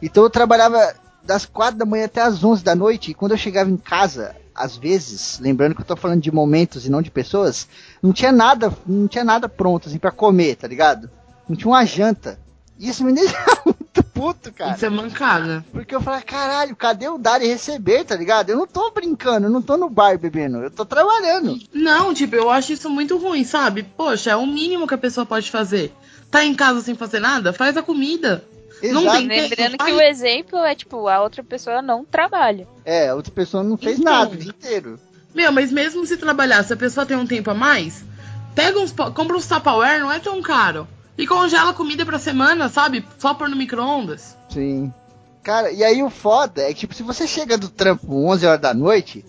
Então 0.00 0.22
eu 0.22 0.30
trabalhava 0.30 0.94
das 1.20 1.44
4 1.44 1.76
da 1.76 1.84
manhã 1.84 2.04
até 2.04 2.20
as 2.20 2.44
11 2.44 2.62
da 2.62 2.76
noite. 2.76 3.10
E 3.10 3.14
quando 3.14 3.32
eu 3.32 3.38
chegava 3.38 3.68
em 3.68 3.76
casa, 3.76 4.36
às 4.58 4.76
vezes, 4.76 5.38
lembrando 5.40 5.74
que 5.74 5.80
eu 5.80 5.86
tô 5.86 5.96
falando 5.96 6.20
de 6.20 6.32
momentos 6.32 6.84
e 6.84 6.90
não 6.90 7.00
de 7.00 7.10
pessoas, 7.10 7.68
não 8.02 8.12
tinha 8.12 8.32
nada, 8.32 8.72
não 8.86 9.06
tinha 9.06 9.24
nada 9.24 9.48
pronto 9.48 9.88
assim 9.88 9.98
para 9.98 10.10
comer, 10.10 10.56
tá 10.56 10.66
ligado? 10.66 11.08
Não 11.48 11.56
tinha 11.56 11.68
uma 11.68 11.84
janta. 11.86 12.38
Isso 12.78 13.04
me 13.04 13.12
deixa 13.14 13.36
muito 13.64 14.02
puto, 14.02 14.52
cara. 14.52 14.74
Isso 14.74 14.84
é 14.86 14.90
mancada. 14.90 15.64
Porque 15.72 15.94
eu 15.94 16.00
falo, 16.00 16.22
caralho, 16.24 16.76
cadê 16.76 17.08
o 17.08 17.18
dar 17.18 17.42
e 17.42 17.46
receber, 17.46 18.04
tá 18.04 18.16
ligado? 18.16 18.50
Eu 18.50 18.56
não 18.56 18.66
tô 18.66 18.90
brincando, 18.90 19.46
eu 19.46 19.50
não 19.50 19.62
tô 19.62 19.76
no 19.76 19.88
bar 19.88 20.18
bebendo, 20.18 20.58
eu 20.58 20.70
tô 20.70 20.84
trabalhando. 20.84 21.58
Não, 21.72 22.12
tipo, 22.12 22.36
eu 22.36 22.50
acho 22.50 22.72
isso 22.72 22.90
muito 22.90 23.16
ruim, 23.16 23.44
sabe? 23.44 23.82
Poxa, 23.82 24.30
é 24.30 24.36
o 24.36 24.46
mínimo 24.46 24.86
que 24.86 24.94
a 24.94 24.98
pessoa 24.98 25.26
pode 25.26 25.50
fazer. 25.50 25.92
Tá 26.30 26.44
em 26.44 26.54
casa 26.54 26.80
sem 26.80 26.94
fazer 26.94 27.20
nada? 27.20 27.52
Faz 27.52 27.76
a 27.76 27.82
comida. 27.82 28.44
Não 28.82 29.02
Exato. 29.02 29.16
tem 29.18 29.28
Lembrando 29.28 29.78
que 29.78 29.92
o 29.92 30.00
exemplo 30.00 30.58
é 30.60 30.74
tipo, 30.74 31.08
a 31.08 31.20
outra 31.22 31.42
pessoa 31.42 31.82
não 31.82 32.04
trabalha. 32.04 32.66
É, 32.84 33.08
a 33.08 33.14
outra 33.14 33.32
pessoa 33.32 33.62
não 33.62 33.76
fez 33.76 33.98
Então. 33.98 34.12
nada 34.12 34.32
o 34.32 34.36
dia 34.36 34.50
inteiro. 34.50 34.98
Meu, 35.34 35.50
mas 35.52 35.70
mesmo 35.72 36.04
se 36.06 36.16
trabalhar, 36.16 36.62
se 36.64 36.72
a 36.72 36.76
pessoa 36.76 37.04
tem 37.06 37.16
um 37.16 37.26
tempo 37.26 37.50
a 37.50 37.54
mais, 37.54 38.04
pega 38.54 38.78
uns, 38.78 38.92
compra 38.92 39.36
uns 39.36 39.46
Tupperware, 39.46 40.00
não 40.00 40.10
é 40.12 40.18
tão 40.18 40.40
caro. 40.42 40.86
E 41.16 41.26
congela 41.26 41.74
comida 41.74 42.06
pra 42.06 42.18
semana, 42.18 42.68
sabe? 42.68 43.04
Só 43.18 43.34
pôr 43.34 43.48
no 43.48 43.56
micro-ondas. 43.56 44.36
Sim. 44.48 44.92
Cara, 45.42 45.70
e 45.72 45.82
aí 45.82 46.02
o 46.02 46.10
foda 46.10 46.62
é 46.62 46.68
que, 46.68 46.80
tipo, 46.80 46.94
se 46.94 47.02
você 47.02 47.26
chega 47.26 47.58
do 47.58 47.68
trampo 47.68 48.06
11 48.28 48.46
horas 48.46 48.60
da 48.60 48.72
noite, 48.72 49.24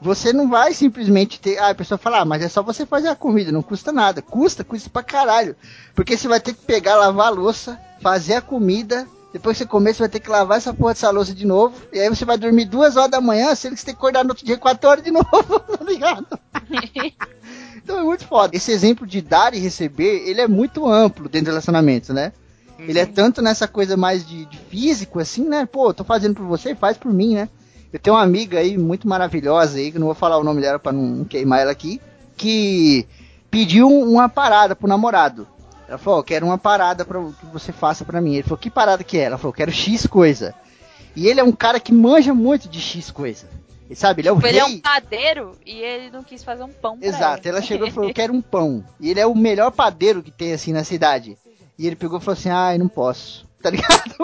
você 0.00 0.32
não 0.32 0.48
vai 0.50 0.74
simplesmente 0.74 1.40
ter. 1.40 1.58
Ah, 1.58 1.70
a 1.70 1.74
pessoa 1.74 1.96
fala, 1.96 2.20
ah, 2.20 2.24
mas 2.24 2.42
é 2.42 2.48
só 2.48 2.62
você 2.62 2.84
fazer 2.84 3.08
a 3.08 3.16
comida, 3.16 3.50
não 3.52 3.62
custa 3.62 3.92
nada. 3.92 4.20
Custa, 4.20 4.62
custa 4.64 4.90
pra 4.90 5.02
caralho. 5.02 5.56
Porque 5.94 6.16
você 6.16 6.28
vai 6.28 6.40
ter 6.40 6.52
que 6.54 6.64
pegar, 6.64 6.96
lavar 6.96 7.28
a 7.28 7.30
louça, 7.30 7.78
fazer 8.02 8.34
a 8.34 8.40
comida. 8.40 9.06
Depois 9.32 9.56
que 9.56 9.64
você 9.64 9.68
comer, 9.68 9.94
você 9.94 10.00
vai 10.00 10.08
ter 10.10 10.20
que 10.20 10.28
lavar 10.28 10.58
essa 10.58 10.74
porra 10.74 10.92
dessa 10.92 11.10
louça 11.10 11.34
de 11.34 11.46
novo. 11.46 11.74
E 11.90 11.98
aí 11.98 12.08
você 12.08 12.24
vai 12.24 12.36
dormir 12.36 12.66
duas 12.66 12.96
horas 12.96 13.10
da 13.10 13.20
manhã, 13.20 13.54
sendo 13.54 13.74
que 13.74 13.80
você 13.80 13.86
tem 13.86 13.94
que 13.94 13.98
acordar 13.98 14.24
no 14.24 14.30
outro 14.30 14.44
dia 14.44 14.58
4 14.58 14.90
horas 14.90 15.04
de 15.04 15.10
novo, 15.10 15.24
tá 15.78 15.84
ligado? 15.84 16.26
então 17.76 17.98
é 17.98 18.02
muito 18.02 18.26
foda. 18.26 18.54
Esse 18.54 18.70
exemplo 18.72 19.06
de 19.06 19.22
dar 19.22 19.54
e 19.54 19.58
receber, 19.58 20.28
ele 20.28 20.42
é 20.42 20.48
muito 20.48 20.86
amplo 20.86 21.30
dentro 21.30 21.46
do 21.46 21.50
relacionamento, 21.50 22.12
né? 22.12 22.32
Ele 22.78 22.98
é 22.98 23.06
tanto 23.06 23.40
nessa 23.40 23.68
coisa 23.68 23.96
mais 23.96 24.26
de, 24.26 24.44
de 24.46 24.58
físico, 24.58 25.20
assim, 25.20 25.48
né? 25.48 25.66
Pô, 25.66 25.94
tô 25.94 26.02
fazendo 26.04 26.34
por 26.34 26.46
você, 26.46 26.74
faz 26.74 26.96
por 26.96 27.12
mim, 27.12 27.34
né? 27.34 27.48
Eu 27.92 27.98
tenho 27.98 28.16
uma 28.16 28.22
amiga 28.22 28.58
aí 28.58 28.76
muito 28.76 29.06
maravilhosa 29.06 29.78
aí, 29.78 29.92
que 29.92 29.98
não 29.98 30.06
vou 30.06 30.14
falar 30.14 30.38
o 30.38 30.44
nome 30.44 30.60
dela 30.60 30.78
pra 30.78 30.92
não 30.92 31.24
queimar 31.24 31.60
ela 31.60 31.70
aqui, 31.70 32.00
que 32.36 33.06
pediu 33.50 33.88
uma 33.88 34.28
parada 34.28 34.74
pro 34.74 34.88
namorado. 34.88 35.46
Ela 35.92 35.98
falou, 35.98 36.20
ó, 36.20 36.22
quero 36.22 36.46
uma 36.46 36.56
parada 36.56 37.04
pra, 37.04 37.20
que 37.22 37.44
você 37.52 37.70
faça 37.70 38.02
pra 38.02 38.18
mim. 38.18 38.32
Ele 38.32 38.42
falou, 38.44 38.56
que 38.56 38.70
parada 38.70 39.04
que 39.04 39.18
é? 39.18 39.24
Ela 39.24 39.36
falou, 39.36 39.52
quero 39.52 39.70
X 39.70 40.06
coisa. 40.06 40.54
E 41.14 41.28
ele 41.28 41.38
é 41.38 41.44
um 41.44 41.52
cara 41.52 41.78
que 41.78 41.92
manja 41.92 42.32
muito 42.32 42.66
de 42.66 42.80
X 42.80 43.10
coisa. 43.10 43.46
Ele 43.84 43.94
sabe, 43.94 44.22
ele 44.22 44.28
é 44.28 44.32
o 44.32 44.36
Tipo, 44.36 44.46
ele 44.46 44.58
rei. 44.58 44.62
é 44.62 44.64
um 44.74 44.80
padeiro 44.80 45.52
e 45.66 45.76
ele 45.82 46.10
não 46.10 46.22
quis 46.22 46.42
fazer 46.42 46.62
um 46.62 46.72
pão 46.72 46.96
Exato, 46.98 47.46
ela 47.46 47.60
chegou 47.60 47.86
e 47.86 47.90
falou, 47.90 48.08
eu 48.08 48.14
quero 48.16 48.32
um 48.32 48.40
pão. 48.40 48.82
E 48.98 49.10
ele 49.10 49.20
é 49.20 49.26
o 49.26 49.34
melhor 49.34 49.70
padeiro 49.70 50.22
que 50.22 50.30
tem 50.30 50.54
assim 50.54 50.72
na 50.72 50.82
cidade. 50.82 51.36
E 51.78 51.86
ele 51.86 51.94
pegou 51.94 52.18
e 52.18 52.22
falou 52.22 52.38
assim, 52.38 52.48
ai, 52.48 52.78
não 52.78 52.88
posso. 52.88 53.46
Tá 53.62 53.68
ligado? 53.70 54.16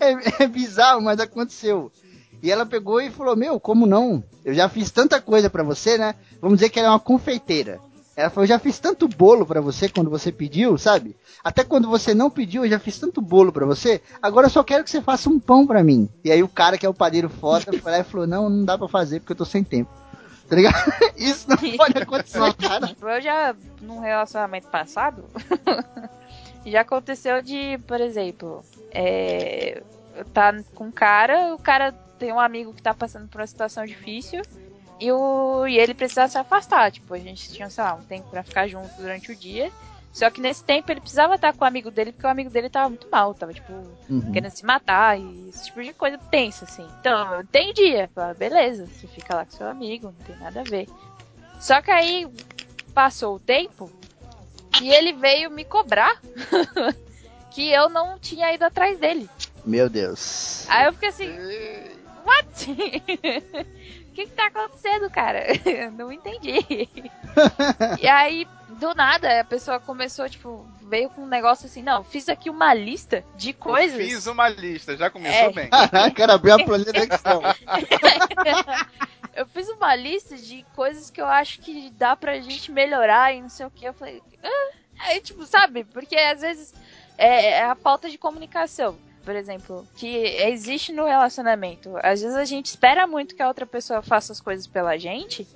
É, 0.00 0.42
é 0.42 0.46
bizarro, 0.48 1.00
mas 1.00 1.18
aconteceu. 1.20 1.90
E 2.42 2.50
ela 2.50 2.66
pegou 2.66 3.00
e 3.00 3.08
falou, 3.08 3.34
meu, 3.36 3.58
como 3.60 3.86
não? 3.86 4.22
Eu 4.44 4.52
já 4.52 4.68
fiz 4.68 4.90
tanta 4.90 5.20
coisa 5.22 5.48
pra 5.48 5.62
você, 5.62 5.96
né? 5.96 6.14
Vamos 6.38 6.58
dizer 6.58 6.68
que 6.70 6.78
ela 6.78 6.88
é 6.88 6.90
uma 6.90 7.00
confeiteira. 7.00 7.80
Ela 8.16 8.30
falou, 8.30 8.44
eu 8.44 8.48
já 8.48 8.58
fiz 8.58 8.78
tanto 8.78 9.08
bolo 9.08 9.44
pra 9.44 9.60
você 9.60 9.88
quando 9.88 10.08
você 10.08 10.30
pediu, 10.30 10.78
sabe? 10.78 11.16
Até 11.42 11.64
quando 11.64 11.88
você 11.88 12.14
não 12.14 12.30
pediu, 12.30 12.64
eu 12.64 12.70
já 12.70 12.78
fiz 12.78 12.98
tanto 12.98 13.20
bolo 13.20 13.52
pra 13.52 13.66
você. 13.66 14.00
Agora 14.22 14.46
eu 14.46 14.50
só 14.50 14.62
quero 14.62 14.84
que 14.84 14.90
você 14.90 15.02
faça 15.02 15.28
um 15.28 15.40
pão 15.40 15.66
pra 15.66 15.82
mim. 15.82 16.08
E 16.24 16.30
aí 16.30 16.42
o 16.42 16.48
cara 16.48 16.78
que 16.78 16.86
é 16.86 16.88
o 16.88 16.94
padeiro 16.94 17.28
foda 17.28 17.72
foi 17.72 17.92
lá 17.92 17.98
e 17.98 18.04
falou, 18.04 18.26
não, 18.26 18.48
não 18.48 18.64
dá 18.64 18.78
pra 18.78 18.86
fazer 18.86 19.20
porque 19.20 19.32
eu 19.32 19.36
tô 19.36 19.44
sem 19.44 19.64
tempo. 19.64 19.90
Tá 20.46 20.56
ligado? 20.56 20.76
Isso 21.16 21.48
não 21.48 21.56
pode 21.74 21.96
acontecer, 21.96 22.54
cara. 22.56 22.94
Eu 23.00 23.20
já, 23.22 23.56
num 23.80 23.98
relacionamento 23.98 24.68
passado, 24.68 25.24
já 26.66 26.82
aconteceu 26.82 27.40
de, 27.40 27.78
por 27.86 27.98
exemplo, 27.98 28.62
é, 28.90 29.82
tá 30.34 30.54
com 30.74 30.88
um 30.88 30.92
cara, 30.92 31.54
o 31.54 31.58
cara 31.58 31.92
tem 32.18 32.30
um 32.30 32.38
amigo 32.38 32.74
que 32.74 32.82
tá 32.82 32.92
passando 32.92 33.26
por 33.26 33.40
uma 33.40 33.46
situação 33.46 33.86
difícil 33.86 34.42
e, 35.00 35.10
o, 35.12 35.66
e 35.66 35.78
ele 35.78 35.94
precisa 35.94 36.28
se 36.28 36.38
afastar. 36.38 36.90
Tipo, 36.92 37.14
a 37.14 37.18
gente 37.18 37.52
tinha, 37.52 37.68
sei 37.70 37.82
lá, 37.84 37.94
um 37.94 38.02
tempo 38.02 38.28
pra 38.30 38.42
ficar 38.42 38.66
junto 38.68 38.88
durante 38.96 39.32
o 39.32 39.36
dia. 39.36 39.70
Só 40.12 40.30
que 40.30 40.40
nesse 40.40 40.62
tempo 40.62 40.92
ele 40.92 41.00
precisava 41.00 41.34
estar 41.34 41.52
com 41.52 41.64
o 41.64 41.66
amigo 41.66 41.90
dele, 41.90 42.12
porque 42.12 42.24
o 42.26 42.30
amigo 42.30 42.48
dele 42.48 42.70
tava 42.70 42.88
muito 42.88 43.08
mal, 43.10 43.34
tava, 43.34 43.52
tipo, 43.52 43.72
Uhum. 44.08 44.30
querendo 44.32 44.52
se 44.52 44.64
matar 44.64 45.18
e 45.18 45.48
esse 45.48 45.64
tipo 45.66 45.82
de 45.82 45.92
coisa 45.92 46.16
tensa, 46.30 46.64
assim. 46.64 46.86
Então, 47.00 47.34
eu 47.34 47.40
entendi. 47.40 48.08
Falei, 48.14 48.34
beleza, 48.34 48.86
você 48.86 49.08
fica 49.08 49.34
lá 49.34 49.44
com 49.44 49.50
seu 49.50 49.66
amigo, 49.66 50.06
não 50.16 50.24
tem 50.26 50.36
nada 50.36 50.60
a 50.60 50.64
ver. 50.64 50.88
Só 51.58 51.82
que 51.82 51.90
aí 51.90 52.28
passou 52.94 53.34
o 53.36 53.40
tempo 53.40 53.90
e 54.80 54.88
ele 54.92 55.12
veio 55.14 55.50
me 55.50 55.64
cobrar 55.64 56.20
que 57.50 57.68
eu 57.72 57.88
não 57.88 58.16
tinha 58.18 58.52
ido 58.54 58.64
atrás 58.64 58.96
dele. 58.98 59.28
Meu 59.64 59.88
Deus. 59.88 60.64
Aí 60.68 60.86
eu 60.86 60.92
fiquei 60.92 61.08
assim, 61.08 61.28
what? 62.24 63.66
O 64.14 64.16
que, 64.16 64.26
que 64.26 64.32
tá 64.32 64.46
acontecendo, 64.46 65.10
cara? 65.10 65.44
Eu 65.66 65.90
não 65.98 66.12
entendi. 66.12 66.88
e 68.00 68.06
aí, 68.06 68.46
do 68.78 68.94
nada, 68.94 69.40
a 69.40 69.44
pessoa 69.44 69.80
começou, 69.80 70.30
tipo, 70.30 70.64
veio 70.82 71.10
com 71.10 71.22
um 71.22 71.26
negócio 71.26 71.66
assim, 71.66 71.82
não, 71.82 72.04
fiz 72.04 72.28
aqui 72.28 72.48
uma 72.48 72.72
lista 72.72 73.24
de 73.36 73.52
coisas. 73.52 73.98
Eu 73.98 74.06
fiz 74.06 74.26
uma 74.28 74.48
lista, 74.48 74.96
já 74.96 75.10
começou 75.10 75.48
É. 75.48 75.52
bem. 75.52 75.68
Caraca, 75.68 76.10
cara, 76.12 76.34
abriu 76.34 76.54
a 76.54 76.64
planilha 76.64 76.92
do 76.92 76.98
Excel. 77.00 77.42
eu 79.34 79.46
fiz 79.48 79.68
uma 79.70 79.96
lista 79.96 80.36
de 80.36 80.64
coisas 80.76 81.10
que 81.10 81.20
eu 81.20 81.26
acho 81.26 81.58
que 81.58 81.90
dá 81.90 82.14
pra 82.14 82.38
gente 82.38 82.70
melhorar 82.70 83.34
e 83.34 83.42
não 83.42 83.48
sei 83.48 83.66
o 83.66 83.70
que. 83.70 83.84
Eu 83.84 83.94
falei, 83.94 84.22
ah. 84.44 84.70
aí, 85.00 85.20
tipo, 85.20 85.44
sabe? 85.44 85.82
Porque 85.82 86.14
às 86.14 86.40
vezes 86.40 86.72
é, 87.18 87.46
é 87.46 87.64
a 87.64 87.74
falta 87.74 88.08
de 88.08 88.16
comunicação. 88.16 88.96
Por 89.24 89.34
exemplo, 89.34 89.86
que 89.96 90.06
existe 90.16 90.92
no 90.92 91.04
relacionamento. 91.06 91.92
Às 92.02 92.20
vezes 92.20 92.36
a 92.36 92.44
gente 92.44 92.66
espera 92.66 93.06
muito 93.06 93.34
que 93.34 93.42
a 93.42 93.48
outra 93.48 93.64
pessoa 93.66 94.02
faça 94.02 94.32
as 94.32 94.40
coisas 94.40 94.66
pela 94.66 94.98
gente 94.98 95.46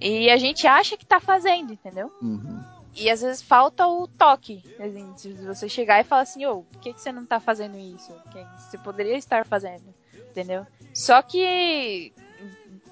e 0.00 0.28
a 0.30 0.36
gente 0.36 0.66
acha 0.66 0.96
que 0.96 1.06
tá 1.06 1.20
fazendo, 1.20 1.72
entendeu? 1.72 2.12
Uhum. 2.20 2.60
E 2.96 3.08
às 3.10 3.22
vezes 3.22 3.40
falta 3.42 3.86
o 3.86 4.06
toque. 4.08 4.62
Assim, 4.78 5.12
se 5.16 5.32
você 5.32 5.68
chegar 5.68 6.00
e 6.00 6.04
falar 6.04 6.22
assim, 6.22 6.44
ô, 6.46 6.62
por 6.62 6.80
que, 6.80 6.92
que 6.92 7.00
você 7.00 7.12
não 7.12 7.24
tá 7.24 7.38
fazendo 7.40 7.76
isso? 7.78 8.12
Que 8.32 8.44
você 8.58 8.78
poderia 8.78 9.16
estar 9.16 9.46
fazendo, 9.46 9.82
entendeu? 10.30 10.66
Só 10.92 11.22
que 11.22 12.12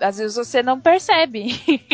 às 0.00 0.18
vezes 0.18 0.36
você 0.36 0.62
não 0.62 0.80
percebe. 0.80 1.46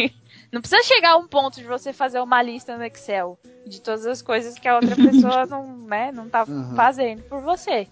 não 0.53 0.61
precisa 0.61 0.83
chegar 0.83 1.13
a 1.13 1.17
um 1.17 1.29
ponto 1.29 1.57
de 1.57 1.65
você 1.67 1.93
fazer 1.93 2.21
uma 2.21 2.43
lista 2.43 2.77
no 2.77 2.85
Excel 2.85 3.39
de 3.67 3.81
todas 3.83 4.07
as 4.07 4.23
coisas 4.23 4.59
que 4.59 4.67
a 4.67 4.77
outra 4.77 4.97
pessoa 4.97 5.45
não, 5.47 5.67
né, 5.67 6.11
não 6.13 6.29
tá 6.29 6.45
Uhum. 6.49 6.75
fazendo 6.75 7.23
por 7.25 7.43
você. 7.43 7.87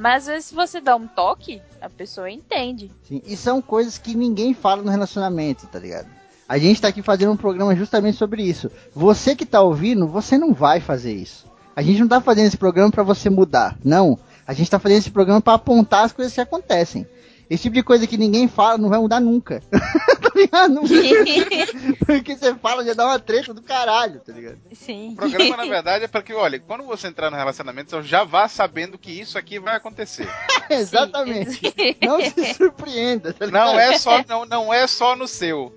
Mas 0.00 0.22
às 0.22 0.28
vezes 0.28 0.44
se 0.46 0.54
você 0.54 0.80
dá 0.80 0.96
um 0.96 1.06
toque, 1.06 1.60
a 1.78 1.90
pessoa 1.90 2.30
entende. 2.30 2.90
Sim, 3.02 3.20
e 3.26 3.36
são 3.36 3.60
coisas 3.60 3.98
que 3.98 4.14
ninguém 4.14 4.54
fala 4.54 4.82
no 4.82 4.90
relacionamento, 4.90 5.66
tá 5.66 5.78
ligado? 5.78 6.08
A 6.48 6.56
gente 6.56 6.80
tá 6.80 6.88
aqui 6.88 7.02
fazendo 7.02 7.32
um 7.32 7.36
programa 7.36 7.76
justamente 7.76 8.16
sobre 8.16 8.42
isso. 8.42 8.70
Você 8.94 9.36
que 9.36 9.44
tá 9.44 9.60
ouvindo, 9.60 10.08
você 10.08 10.38
não 10.38 10.54
vai 10.54 10.80
fazer 10.80 11.12
isso. 11.12 11.46
A 11.76 11.82
gente 11.82 12.00
não 12.00 12.08
tá 12.08 12.18
fazendo 12.18 12.46
esse 12.46 12.56
programa 12.56 12.90
pra 12.90 13.02
você 13.02 13.28
mudar. 13.28 13.76
Não. 13.84 14.18
A 14.46 14.54
gente 14.54 14.70
tá 14.70 14.78
fazendo 14.78 14.98
esse 14.98 15.10
programa 15.10 15.42
pra 15.42 15.54
apontar 15.54 16.06
as 16.06 16.12
coisas 16.12 16.32
que 16.32 16.40
acontecem. 16.40 17.06
Esse 17.48 17.64
tipo 17.64 17.74
de 17.74 17.82
coisa 17.82 18.06
que 18.06 18.16
ninguém 18.16 18.48
fala 18.48 18.78
não 18.78 18.88
vai 18.88 18.98
mudar 18.98 19.20
nunca. 19.20 19.62
tá 20.32 20.38
ligado? 20.40 20.80
Porque 22.06 22.36
você 22.36 22.54
fala 22.54 22.84
já 22.84 22.94
dá 22.94 23.06
uma 23.06 23.18
treta 23.18 23.52
do 23.54 23.62
caralho, 23.62 24.20
tá 24.20 24.32
ligado? 24.32 24.58
Sim. 24.72 25.12
O 25.12 25.16
programa, 25.16 25.56
na 25.56 25.64
verdade, 25.64 26.04
é 26.04 26.08
para 26.08 26.22
que, 26.22 26.32
olha, 26.32 26.58
quando 26.58 26.84
você 26.84 27.08
entrar 27.08 27.30
no 27.30 27.36
relacionamento, 27.36 27.90
você 27.90 28.02
já 28.02 28.24
vá 28.24 28.48
sabendo 28.48 28.98
que 28.98 29.10
isso 29.10 29.36
aqui 29.38 29.58
vai 29.58 29.76
acontecer. 29.76 30.28
Exatamente. 30.70 31.60
Não 32.02 32.20
se 32.20 32.54
surpreenda, 32.54 33.32
tá 33.32 33.46
ligado? 33.46 33.72
Não 33.72 33.80
é 33.80 33.98
só, 33.98 34.24
não, 34.28 34.46
não 34.46 34.72
é 34.74 34.86
só 34.86 35.16
no 35.16 35.26
seu. 35.26 35.74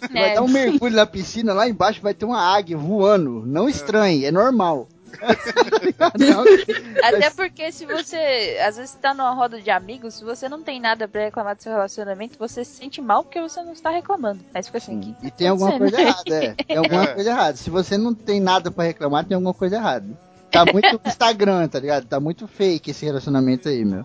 Você 0.00 0.12
vai 0.12 0.30
É. 0.30 0.34
dar 0.34 0.42
um 0.42 0.48
mergulho 0.48 0.94
na 0.96 1.06
piscina, 1.06 1.52
lá 1.54 1.68
embaixo 1.68 2.02
vai 2.02 2.12
ter 2.14 2.24
uma 2.24 2.40
águia 2.40 2.76
voando. 2.76 3.42
Não 3.46 3.68
estranhe, 3.68 4.24
é 4.24 4.30
normal. 4.32 4.88
Até 7.02 7.30
porque 7.30 7.70
se 7.72 7.86
você, 7.86 8.58
às 8.66 8.76
vezes 8.76 8.94
tá 8.94 9.12
numa 9.14 9.30
roda 9.30 9.60
de 9.60 9.70
amigos, 9.70 10.14
se 10.14 10.24
você 10.24 10.48
não 10.48 10.62
tem 10.62 10.80
nada 10.80 11.06
pra 11.08 11.22
reclamar 11.24 11.56
do 11.56 11.62
seu 11.62 11.72
relacionamento, 11.72 12.38
você 12.38 12.64
se 12.64 12.76
sente 12.76 13.00
mal 13.00 13.22
porque 13.24 13.40
você 13.40 13.62
não 13.62 13.72
está 13.72 13.90
reclamando. 13.90 14.40
Aí 14.54 14.62
fica 14.62 14.78
assim, 14.78 15.02
Sim, 15.02 15.16
"Que 15.20 15.26
E 15.26 15.30
tem 15.30 15.48
alguma 15.48 15.70
acontecendo?" 15.70 16.04
coisa 16.04 16.08
errada, 16.30 16.44
é. 16.44 16.64
Tem 16.64 16.76
alguma 16.76 17.02
É. 17.04 17.14
coisa 17.14 17.30
errada. 17.30 17.56
Se 17.56 17.70
você 17.70 17.96
não 17.98 18.14
tem 18.14 18.40
nada 18.40 18.70
pra 18.70 18.84
reclamar, 18.84 19.24
tem 19.24 19.34
alguma 19.34 19.54
coisa 19.54 19.76
errada. 19.76 20.06
Tá 20.50 20.64
muito 20.64 21.00
Instagram, 21.04 21.66
tá 21.68 21.80
ligado? 21.80 22.06
Tá 22.06 22.20
muito 22.20 22.46
fake 22.46 22.90
esse 22.92 23.04
relacionamento 23.04 23.68
aí, 23.68 23.84
meu. 23.84 24.04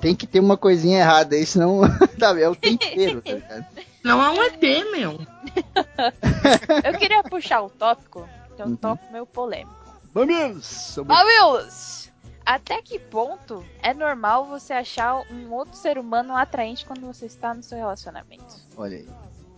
Tem 0.00 0.14
que 0.14 0.26
ter 0.26 0.40
uma 0.40 0.58
coisinha 0.58 0.98
errada 0.98 1.34
aí, 1.36 1.46
senão 1.46 1.80
tá, 2.18 2.38
é 2.38 2.48
o 2.48 2.54
tempero, 2.54 3.22
tá 3.22 3.32
ligado? 3.32 3.64
Não 4.04 4.22
é 4.22 4.30
um 4.30 4.42
ET, 4.44 4.60
meu. 4.92 5.18
Eu 6.84 6.98
queria 6.98 7.22
puxar 7.22 7.62
o 7.62 7.70
tópico, 7.70 8.28
que 8.54 8.62
é 8.62 8.64
um 8.64 8.68
Uhum. 8.70 8.76
tópico 8.76 9.10
meio 9.12 9.24
polêmico. 9.26 9.85
Vamos! 10.26 10.96
Mamilos! 11.04 12.10
Até 12.46 12.80
que 12.80 12.98
ponto 12.98 13.62
é 13.82 13.92
normal 13.92 14.46
você 14.46 14.72
achar 14.72 15.20
um 15.30 15.52
outro 15.52 15.76
ser 15.76 15.98
humano 15.98 16.34
atraente 16.34 16.86
quando 16.86 17.02
você 17.02 17.26
está 17.26 17.52
no 17.52 17.62
seu 17.62 17.76
relacionamento? 17.76 18.56
Olha 18.78 18.96
aí. 18.96 19.06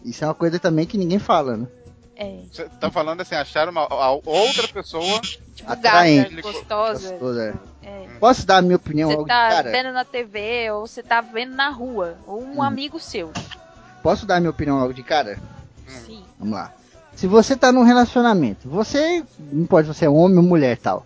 Isso 0.05 0.25
é 0.25 0.27
uma 0.27 0.35
coisa 0.35 0.59
também 0.59 0.85
que 0.85 0.99
ninguém 0.99 1.21
fala, 1.21 1.57
né? 1.59 1.69
É. 2.17 2.41
Você 2.51 2.65
tá 2.81 2.91
falando 2.91 3.21
assim, 3.21 3.37
achar 3.37 3.69
uma 3.69 3.83
a 3.83 4.11
outra 4.11 4.67
pessoa. 4.67 5.21
Tipo, 5.55 5.71
Atraente. 5.71 6.35
gata, 6.35 6.43
gostosa. 6.43 7.11
Gostosa, 7.11 7.57
é. 7.85 7.87
É. 7.89 8.09
Posso 8.19 8.45
dar 8.45 8.57
a 8.57 8.63
minha 8.63 8.75
opinião 8.77 9.11
Você 9.11 9.15
logo 9.17 9.29
de 9.29 9.29
tá 9.29 9.49
cara? 9.51 9.71
vendo 9.71 9.93
na 9.93 10.05
TV, 10.05 10.73
ou 10.73 10.89
você 10.89 11.05
tá 11.05 11.21
vendo 11.21 11.55
na 11.55 11.69
rua, 11.69 12.19
ou 12.27 12.43
um 12.43 12.59
Hum. 12.59 12.63
amigo 12.65 12.99
seu. 12.99 13.31
Posso 14.03 14.27
dar 14.27 14.37
a 14.37 14.41
minha 14.41 14.51
opinião 14.51 14.77
logo 14.81 14.93
de 14.93 15.05
cara? 15.05 15.39
Sim. 15.87 16.25
Vamos 16.37 16.55
lá. 16.55 16.73
Se 17.19 17.27
você 17.27 17.57
tá 17.57 17.73
num 17.73 17.83
relacionamento, 17.83 18.69
você, 18.69 19.25
não 19.53 19.67
pode 19.67 19.89
se 19.89 19.93
você 19.93 20.05
é 20.05 20.09
homem 20.09 20.37
ou 20.37 20.43
mulher 20.45 20.77
e 20.77 20.81
tal, 20.81 21.05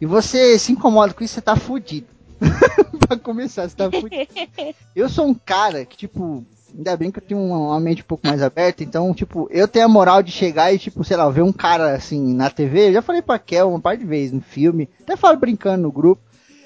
e 0.00 0.04
você 0.04 0.58
se 0.58 0.72
incomoda 0.72 1.14
com 1.14 1.22
isso, 1.22 1.34
você 1.34 1.40
tá 1.40 1.54
fudido. 1.54 2.08
pra 3.06 3.16
começar, 3.16 3.68
você 3.68 3.76
tá 3.76 3.88
fudido. 3.88 4.26
Eu 4.96 5.08
sou 5.08 5.24
um 5.24 5.32
cara 5.32 5.84
que, 5.84 5.96
tipo, 5.96 6.44
ainda 6.76 6.96
bem 6.96 7.12
que 7.12 7.20
eu 7.20 7.22
tenho 7.22 7.40
uma, 7.40 7.58
uma 7.58 7.78
mente 7.78 8.02
um 8.02 8.06
pouco 8.06 8.26
mais 8.26 8.42
aberta, 8.42 8.82
então, 8.82 9.14
tipo, 9.14 9.46
eu 9.52 9.68
tenho 9.68 9.84
a 9.84 9.88
moral 9.88 10.20
de 10.20 10.32
chegar 10.32 10.74
e, 10.74 10.80
tipo, 10.80 11.04
sei 11.04 11.16
lá, 11.16 11.30
ver 11.30 11.42
um 11.42 11.52
cara 11.52 11.94
assim 11.94 12.34
na 12.34 12.50
TV, 12.50 12.88
eu 12.88 12.94
já 12.94 13.02
falei 13.02 13.22
pra 13.22 13.38
Kel 13.38 13.68
uma 13.68 13.78
par 13.78 13.96
de 13.96 14.04
vezes 14.04 14.32
no 14.32 14.40
filme, 14.40 14.88
até 15.00 15.14
falo 15.14 15.38
brincando 15.38 15.84
no 15.84 15.92
grupo, 15.92 16.22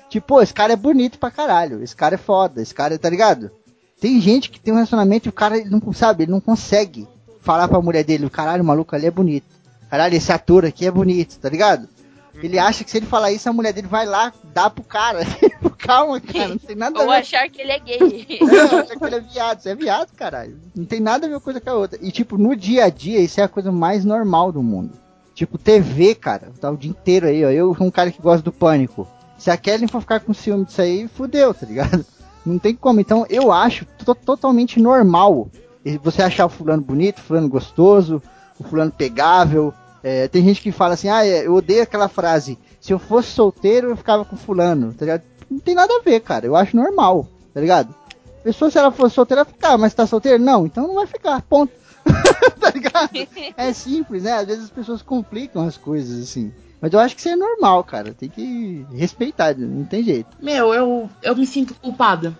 tipo, 0.08 0.26
pô, 0.26 0.40
esse 0.40 0.54
cara 0.54 0.72
é 0.72 0.76
bonito 0.76 1.18
pra 1.18 1.30
caralho, 1.30 1.82
esse 1.82 1.94
cara 1.94 2.14
é 2.14 2.18
foda, 2.18 2.62
esse 2.62 2.74
cara, 2.74 2.98
tá 2.98 3.10
ligado? 3.10 3.50
Tem 4.00 4.18
gente 4.22 4.48
que 4.48 4.58
tem 4.58 4.72
um 4.72 4.76
relacionamento 4.76 5.28
e 5.28 5.30
o 5.30 5.34
cara 5.34 5.58
ele 5.58 5.68
não 5.68 5.92
sabe, 5.92 6.24
ele 6.24 6.32
não 6.32 6.40
consegue 6.40 7.06
falar 7.46 7.68
pra 7.68 7.80
mulher 7.80 8.04
dele, 8.04 8.28
caralho, 8.28 8.62
o 8.62 8.66
maluco 8.66 8.94
ali 8.94 9.06
é 9.06 9.10
bonito. 9.10 9.46
Caralho, 9.88 10.14
esse 10.16 10.32
ator 10.32 10.64
aqui 10.66 10.84
é 10.84 10.90
bonito, 10.90 11.38
tá 11.38 11.48
ligado? 11.48 11.88
Ele 12.42 12.58
acha 12.58 12.84
que 12.84 12.90
se 12.90 12.98
ele 12.98 13.06
falar 13.06 13.32
isso, 13.32 13.48
a 13.48 13.52
mulher 13.52 13.72
dele 13.72 13.86
vai 13.86 14.04
lá 14.04 14.30
dar 14.52 14.68
pro 14.68 14.82
cara. 14.84 15.20
Calma, 15.78 16.20
cara, 16.20 16.48
não 16.48 16.58
tem 16.58 16.74
nada 16.76 16.98
a 16.98 17.02
Ou 17.02 17.08
ver. 17.08 17.14
achar 17.18 17.48
que 17.48 17.62
ele 17.62 17.70
é 17.72 17.78
gay. 17.78 18.26
Não, 18.42 18.80
acha 18.80 18.96
que 18.96 19.04
ele 19.04 19.14
é 19.14 19.20
viado, 19.20 19.60
você 19.60 19.68
é 19.70 19.74
viado, 19.76 20.08
caralho. 20.16 20.58
Não 20.74 20.84
tem 20.84 20.98
nada 21.00 21.24
a 21.24 21.28
ver 21.28 21.34
uma 21.36 21.40
coisa 21.40 21.60
com 21.60 21.70
a 21.70 21.74
outra. 21.74 21.96
E, 22.02 22.10
tipo, 22.10 22.36
no 22.36 22.56
dia 22.56 22.84
a 22.86 22.90
dia, 22.90 23.20
isso 23.20 23.40
é 23.40 23.44
a 23.44 23.48
coisa 23.48 23.70
mais 23.70 24.04
normal 24.04 24.50
do 24.50 24.62
mundo. 24.64 24.90
Tipo, 25.32 25.56
TV, 25.56 26.14
cara, 26.16 26.50
tá 26.60 26.70
o 26.70 26.76
dia 26.76 26.90
inteiro 26.90 27.26
aí, 27.28 27.44
ó. 27.44 27.50
Eu 27.50 27.72
sou 27.76 27.86
um 27.86 27.90
cara 27.90 28.10
que 28.10 28.20
gosta 28.20 28.42
do 28.42 28.50
pânico. 28.52 29.06
Se 29.38 29.48
a 29.50 29.56
Kelly 29.56 29.86
for 29.86 30.00
ficar 30.00 30.18
com 30.20 30.34
ciúme 30.34 30.64
disso 30.64 30.82
aí, 30.82 31.06
fudeu, 31.06 31.54
tá 31.54 31.64
ligado? 31.66 32.04
Não 32.44 32.58
tem 32.58 32.74
como. 32.74 33.00
Então, 33.00 33.24
eu 33.30 33.52
acho 33.52 33.86
to- 34.04 34.14
totalmente 34.14 34.80
normal 34.80 35.48
você 36.02 36.22
achar 36.22 36.46
o 36.46 36.50
fulano 36.50 36.82
bonito, 36.82 37.18
o 37.18 37.22
fulano 37.22 37.48
gostoso, 37.48 38.22
o 38.58 38.64
fulano 38.64 38.90
pegável. 38.90 39.72
É, 40.02 40.28
tem 40.28 40.44
gente 40.44 40.60
que 40.60 40.72
fala 40.72 40.94
assim, 40.94 41.08
ah, 41.08 41.26
é, 41.26 41.46
eu 41.46 41.54
odeio 41.54 41.82
aquela 41.82 42.08
frase, 42.08 42.58
se 42.80 42.92
eu 42.92 42.98
fosse 42.98 43.30
solteiro, 43.30 43.90
eu 43.90 43.96
ficava 43.96 44.24
com 44.24 44.36
fulano, 44.36 44.92
tá 44.92 45.04
ligado? 45.04 45.22
Não 45.50 45.58
tem 45.58 45.74
nada 45.74 45.92
a 45.92 46.02
ver, 46.02 46.20
cara. 46.20 46.46
Eu 46.46 46.54
acho 46.54 46.76
normal, 46.76 47.28
tá 47.52 47.60
ligado? 47.60 47.94
A 48.40 48.42
pessoa, 48.44 48.70
se 48.70 48.78
ela 48.78 48.92
for 48.92 49.10
solteira, 49.10 49.44
ficar, 49.44 49.76
mas 49.76 49.94
tá 49.94 50.06
solteiro? 50.06 50.42
Não, 50.42 50.66
então 50.66 50.86
não 50.86 50.94
vai 50.94 51.06
ficar, 51.06 51.42
ponto. 51.42 51.72
tá 52.60 52.70
ligado? 52.70 53.10
É 53.56 53.72
simples, 53.72 54.22
né? 54.22 54.34
Às 54.34 54.46
vezes 54.46 54.64
as 54.64 54.70
pessoas 54.70 55.02
complicam 55.02 55.66
as 55.66 55.76
coisas, 55.76 56.22
assim. 56.22 56.52
Mas 56.80 56.92
eu 56.92 57.00
acho 57.00 57.14
que 57.16 57.20
isso 57.22 57.28
é 57.28 57.36
normal, 57.36 57.82
cara. 57.82 58.14
Tem 58.14 58.28
que 58.28 58.86
respeitar, 58.94 59.56
não 59.56 59.84
tem 59.84 60.04
jeito. 60.04 60.36
Meu, 60.40 60.72
eu, 60.72 61.10
eu 61.22 61.36
me 61.36 61.46
sinto 61.46 61.74
culpada. 61.74 62.38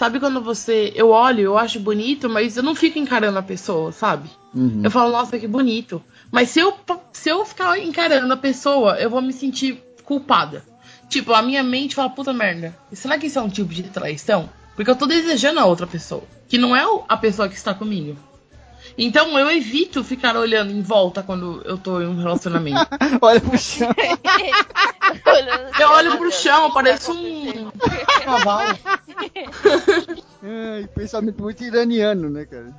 Sabe 0.00 0.18
quando 0.18 0.40
você. 0.40 0.94
Eu 0.96 1.10
olho, 1.10 1.42
eu 1.42 1.58
acho 1.58 1.78
bonito, 1.78 2.26
mas 2.26 2.56
eu 2.56 2.62
não 2.62 2.74
fico 2.74 2.98
encarando 2.98 3.38
a 3.38 3.42
pessoa, 3.42 3.92
sabe? 3.92 4.30
Uhum. 4.54 4.80
Eu 4.82 4.90
falo, 4.90 5.12
nossa, 5.12 5.38
que 5.38 5.46
bonito. 5.46 6.02
Mas 6.32 6.48
se 6.48 6.58
eu, 6.58 6.74
se 7.12 7.28
eu 7.28 7.44
ficar 7.44 7.78
encarando 7.78 8.32
a 8.32 8.36
pessoa, 8.38 8.98
eu 8.98 9.10
vou 9.10 9.20
me 9.20 9.30
sentir 9.30 9.78
culpada. 10.02 10.64
Tipo, 11.10 11.34
a 11.34 11.42
minha 11.42 11.62
mente 11.62 11.94
fala, 11.94 12.08
puta 12.08 12.32
merda. 12.32 12.74
Será 12.94 13.18
que 13.18 13.26
isso 13.26 13.38
é 13.38 13.42
um 13.42 13.50
tipo 13.50 13.74
de 13.74 13.82
traição? 13.82 14.48
Porque 14.74 14.90
eu 14.90 14.96
tô 14.96 15.04
desejando 15.04 15.60
a 15.60 15.66
outra 15.66 15.86
pessoa. 15.86 16.24
Que 16.48 16.56
não 16.56 16.74
é 16.74 16.82
a 17.06 17.16
pessoa 17.18 17.46
que 17.46 17.54
está 17.54 17.74
comigo. 17.74 18.16
Então 19.02 19.38
eu 19.38 19.50
evito 19.50 20.04
ficar 20.04 20.36
olhando 20.36 20.70
em 20.70 20.82
volta 20.82 21.22
quando 21.22 21.62
eu 21.64 21.78
tô 21.78 22.02
em 22.02 22.06
um 22.06 22.18
relacionamento. 22.18 22.86
Olha 23.22 23.40
pro 23.40 23.56
chão. 23.56 23.88
eu 25.80 25.88
olho 25.88 26.18
pro 26.18 26.30
chão, 26.30 26.64
eu 26.64 26.74
pareço 26.74 27.10
um 27.12 27.70
cavalo. 28.22 28.78
Ai, 30.44 30.86
pensamento 30.94 31.42
muito 31.42 31.64
iraniano, 31.64 32.28
né, 32.28 32.44
cara? 32.44 32.74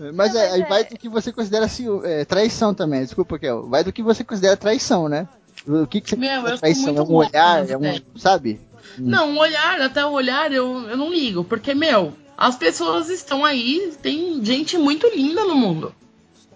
É, 0.00 0.10
Mas 0.12 0.34
é, 0.34 0.52
aí 0.52 0.62
vai 0.64 0.84
do 0.84 0.96
que 0.96 1.10
você 1.10 1.30
considera 1.30 1.66
é, 2.04 2.24
traição 2.24 2.72
também, 2.72 3.02
desculpa, 3.02 3.38
Kel. 3.38 3.68
Vai 3.68 3.84
do 3.84 3.92
que 3.92 4.02
você 4.02 4.24
considera 4.24 4.56
traição, 4.56 5.06
né? 5.06 5.28
O 5.66 5.86
que, 5.86 6.00
que 6.00 6.08
você 6.08 6.16
Meu, 6.16 6.30
eu 6.30 6.36
considera 6.36 6.58
traição? 6.58 6.96
É 6.96 7.02
um 7.02 7.14
olhar, 7.14 7.68
é 7.68 7.76
um. 7.76 7.80
ideia. 7.80 8.02
Sabe? 8.16 8.58
Não, 8.96 9.32
um 9.32 9.38
olhar, 9.38 9.82
até 9.82 10.04
o 10.04 10.12
olhar 10.12 10.50
eu, 10.50 10.88
eu 10.88 10.96
não 10.96 11.10
ligo. 11.10 11.44
Porque, 11.44 11.74
meu, 11.74 12.14
as 12.40 12.56
pessoas 12.56 13.10
estão 13.10 13.44
aí, 13.44 13.92
tem 14.00 14.42
gente 14.42 14.78
muito 14.78 15.06
linda 15.14 15.44
no 15.44 15.54
mundo. 15.54 15.94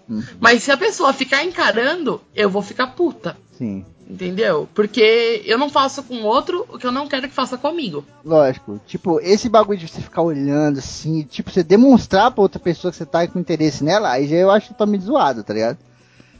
Hum. 0.09 0.23
Mas 0.39 0.63
se 0.63 0.71
a 0.71 0.77
pessoa 0.77 1.13
ficar 1.13 1.43
encarando, 1.43 2.19
eu 2.35 2.49
vou 2.49 2.63
ficar 2.63 2.87
puta. 2.87 3.37
Sim. 3.55 3.85
Entendeu? 4.09 4.67
Porque 4.73 5.43
eu 5.45 5.59
não 5.59 5.69
faço 5.69 6.01
com 6.01 6.23
outro 6.23 6.65
o 6.69 6.79
que 6.79 6.87
eu 6.87 6.91
não 6.91 7.07
quero 7.07 7.27
que 7.27 7.33
faça 7.35 7.55
comigo. 7.55 8.03
Lógico. 8.23 8.79
Tipo, 8.87 9.19
esse 9.19 9.47
bagulho 9.47 9.77
de 9.77 9.87
você 9.87 10.01
ficar 10.01 10.23
olhando 10.23 10.79
assim, 10.79 11.21
tipo, 11.21 11.51
você 11.51 11.63
demonstrar 11.63 12.31
pra 12.31 12.41
outra 12.41 12.59
pessoa 12.59 12.91
que 12.91 12.97
você 12.97 13.05
tá 13.05 13.27
com 13.27 13.39
interesse 13.39 13.83
nela, 13.83 14.09
aí 14.09 14.27
já 14.27 14.35
eu 14.37 14.49
acho 14.49 14.69
totalmente 14.69 15.05
zoado, 15.05 15.43
tá 15.43 15.53
ligado? 15.53 15.77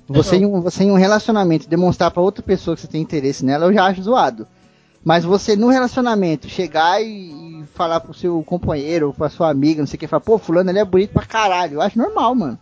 Você, 0.07 0.37
em 0.37 0.45
um, 0.45 0.61
você 0.61 0.83
em 0.83 0.91
um 0.91 0.95
relacionamento 0.95 1.67
demonstrar 1.67 2.11
pra 2.11 2.21
outra 2.21 2.43
pessoa 2.43 2.75
que 2.75 2.81
você 2.81 2.87
tem 2.87 3.01
interesse 3.01 3.45
nela, 3.45 3.65
eu 3.65 3.73
já 3.73 3.85
acho 3.85 4.01
zoado. 4.01 4.47
Mas 5.05 5.23
você 5.23 5.55
no 5.55 5.69
relacionamento 5.69 6.49
chegar 6.49 6.99
e, 6.99 7.61
e 7.61 7.63
falar 7.75 7.99
pro 7.99 8.11
seu 8.11 8.43
companheiro 8.43 9.07
ou 9.07 9.13
pra 9.13 9.29
sua 9.29 9.51
amiga, 9.51 9.79
não 9.79 9.85
sei 9.85 9.97
o 9.97 9.99
que, 9.99 10.07
falar, 10.07 10.21
pô, 10.21 10.39
fulano 10.39 10.71
ele 10.71 10.79
é 10.79 10.83
bonito 10.83 11.11
pra 11.11 11.23
caralho, 11.23 11.75
eu 11.75 11.81
acho 11.81 11.95
normal, 11.95 12.33
mano. 12.33 12.59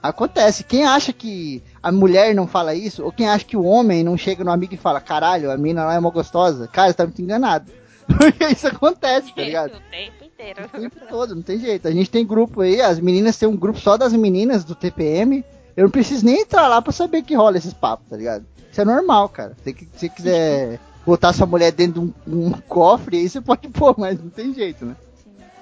Acontece. 0.00 0.62
Quem 0.62 0.84
acha 0.84 1.12
que 1.12 1.60
a 1.82 1.90
mulher 1.90 2.36
não 2.36 2.46
fala 2.46 2.72
isso, 2.72 3.02
ou 3.04 3.10
quem 3.10 3.28
acha 3.28 3.44
que 3.44 3.56
o 3.56 3.64
homem 3.64 4.04
não 4.04 4.16
chega 4.16 4.44
no 4.44 4.52
amigo 4.52 4.74
e 4.74 4.78
fala, 4.78 5.00
caralho, 5.00 5.50
a 5.50 5.56
mina 5.56 5.84
lá 5.84 5.94
é 5.94 5.98
uma 5.98 6.10
gostosa, 6.10 6.68
cara, 6.68 6.88
você 6.88 6.94
tá 6.94 7.04
muito 7.04 7.20
enganado. 7.20 7.72
Porque 8.06 8.44
isso 8.44 8.68
acontece, 8.68 9.34
tá 9.34 9.42
ligado? 9.42 9.74
O 9.74 9.90
tempo 9.90 10.24
inteiro. 10.24 10.64
O 10.64 10.80
tempo 10.80 10.96
todo, 11.08 11.34
não 11.34 11.42
tem 11.42 11.58
jeito. 11.58 11.88
A 11.88 11.90
gente 11.90 12.10
tem 12.10 12.24
grupo 12.24 12.60
aí, 12.60 12.80
as 12.80 13.00
meninas 13.00 13.36
têm 13.36 13.48
um 13.48 13.56
grupo 13.56 13.80
só 13.80 13.96
das 13.96 14.12
meninas 14.12 14.62
do 14.62 14.76
TPM. 14.76 15.44
Eu 15.76 15.84
não 15.84 15.90
preciso 15.90 16.24
nem 16.24 16.42
entrar 16.42 16.68
lá 16.68 16.80
pra 16.80 16.92
saber 16.92 17.22
que 17.22 17.34
rola 17.34 17.56
esses 17.56 17.72
papos, 17.72 18.06
tá 18.08 18.16
ligado? 18.16 18.44
Isso 18.70 18.80
é 18.80 18.84
normal, 18.84 19.28
cara. 19.28 19.56
Se 19.64 19.88
você 19.92 20.08
quiser 20.08 20.80
botar 21.04 21.32
sua 21.32 21.46
mulher 21.46 21.72
dentro 21.72 22.02
de 22.24 22.30
um, 22.30 22.46
um 22.46 22.52
cofre, 22.52 23.18
aí 23.18 23.28
você 23.28 23.40
pode 23.40 23.68
pôr, 23.70 23.94
mas 23.98 24.20
não 24.20 24.30
tem 24.30 24.52
jeito, 24.54 24.84
né? 24.84 24.96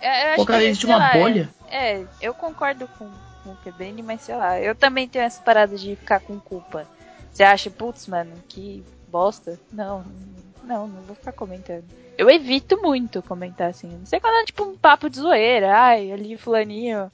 Eu, 0.02 0.08
eu 0.08 0.26
acho 0.28 0.34
Colocar 0.36 0.58
que, 0.58 0.64
dentro 0.66 0.80
de 0.80 0.86
uma 0.86 0.98
lá, 0.98 1.12
bolha? 1.12 1.50
É, 1.68 2.00
é, 2.00 2.06
eu 2.20 2.34
concordo 2.34 2.88
com, 2.98 3.10
com 3.44 3.50
o 3.50 3.56
Quebrini, 3.56 4.02
mas 4.02 4.22
sei 4.22 4.36
lá, 4.36 4.60
eu 4.60 4.74
também 4.74 5.08
tenho 5.08 5.24
essa 5.24 5.42
parada 5.42 5.76
de 5.76 5.96
ficar 5.96 6.20
com 6.20 6.38
culpa. 6.38 6.86
Você 7.32 7.42
acha, 7.42 7.70
putz, 7.70 8.06
mano, 8.06 8.32
que 8.48 8.82
bosta? 9.08 9.58
Não, 9.72 10.04
não, 10.64 10.88
não 10.88 11.02
vou 11.02 11.14
ficar 11.14 11.32
comentando. 11.32 11.84
Eu 12.18 12.28
evito 12.28 12.80
muito 12.82 13.22
comentar 13.22 13.70
assim. 13.70 13.88
Não 13.88 14.04
sei 14.04 14.20
quando 14.20 14.42
é 14.42 14.44
tipo 14.44 14.62
um 14.62 14.76
papo 14.76 15.08
de 15.08 15.18
zoeira. 15.18 15.74
Ai, 15.74 16.12
ali 16.12 16.36
fulaninho. 16.36 17.10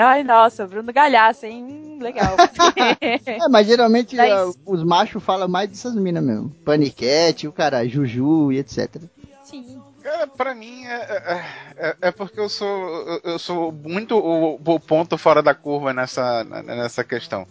Ai, 0.00 0.22
nossa, 0.24 0.66
Bruno 0.66 0.92
Galhaço, 0.92 1.46
hein? 1.46 1.62
Hum, 1.64 1.98
legal. 2.00 2.36
É, 3.00 3.48
mas 3.48 3.66
geralmente 3.66 4.16
Mas- 4.16 4.30
ah, 4.32 4.50
os 4.66 4.82
machos 4.82 5.22
falam 5.22 5.48
mais 5.48 5.68
dessas 5.68 5.94
minas 5.94 6.22
mesmo. 6.24 6.50
Paniquete, 6.64 7.46
o 7.46 7.52
cara, 7.52 7.86
Juju 7.86 8.52
e 8.52 8.58
etc. 8.58 8.96
Sim. 9.44 9.80
É, 10.02 10.26
pra 10.26 10.54
mim 10.54 10.84
é, 10.86 10.94
é, 10.94 11.44
é- 11.88 11.96
é 12.08 12.10
porque 12.10 12.40
eu 12.40 12.48
sou 12.48 12.66
eu- 13.06 13.20
eu 13.32 13.38
sou 13.38 13.70
muito 13.70 14.16
o, 14.16 14.54
o 14.54 14.80
ponto 14.80 15.18
fora 15.18 15.42
da 15.42 15.54
curva 15.54 15.92
nessa, 15.92 16.42
nessa 16.44 17.04
questão. 17.04 17.46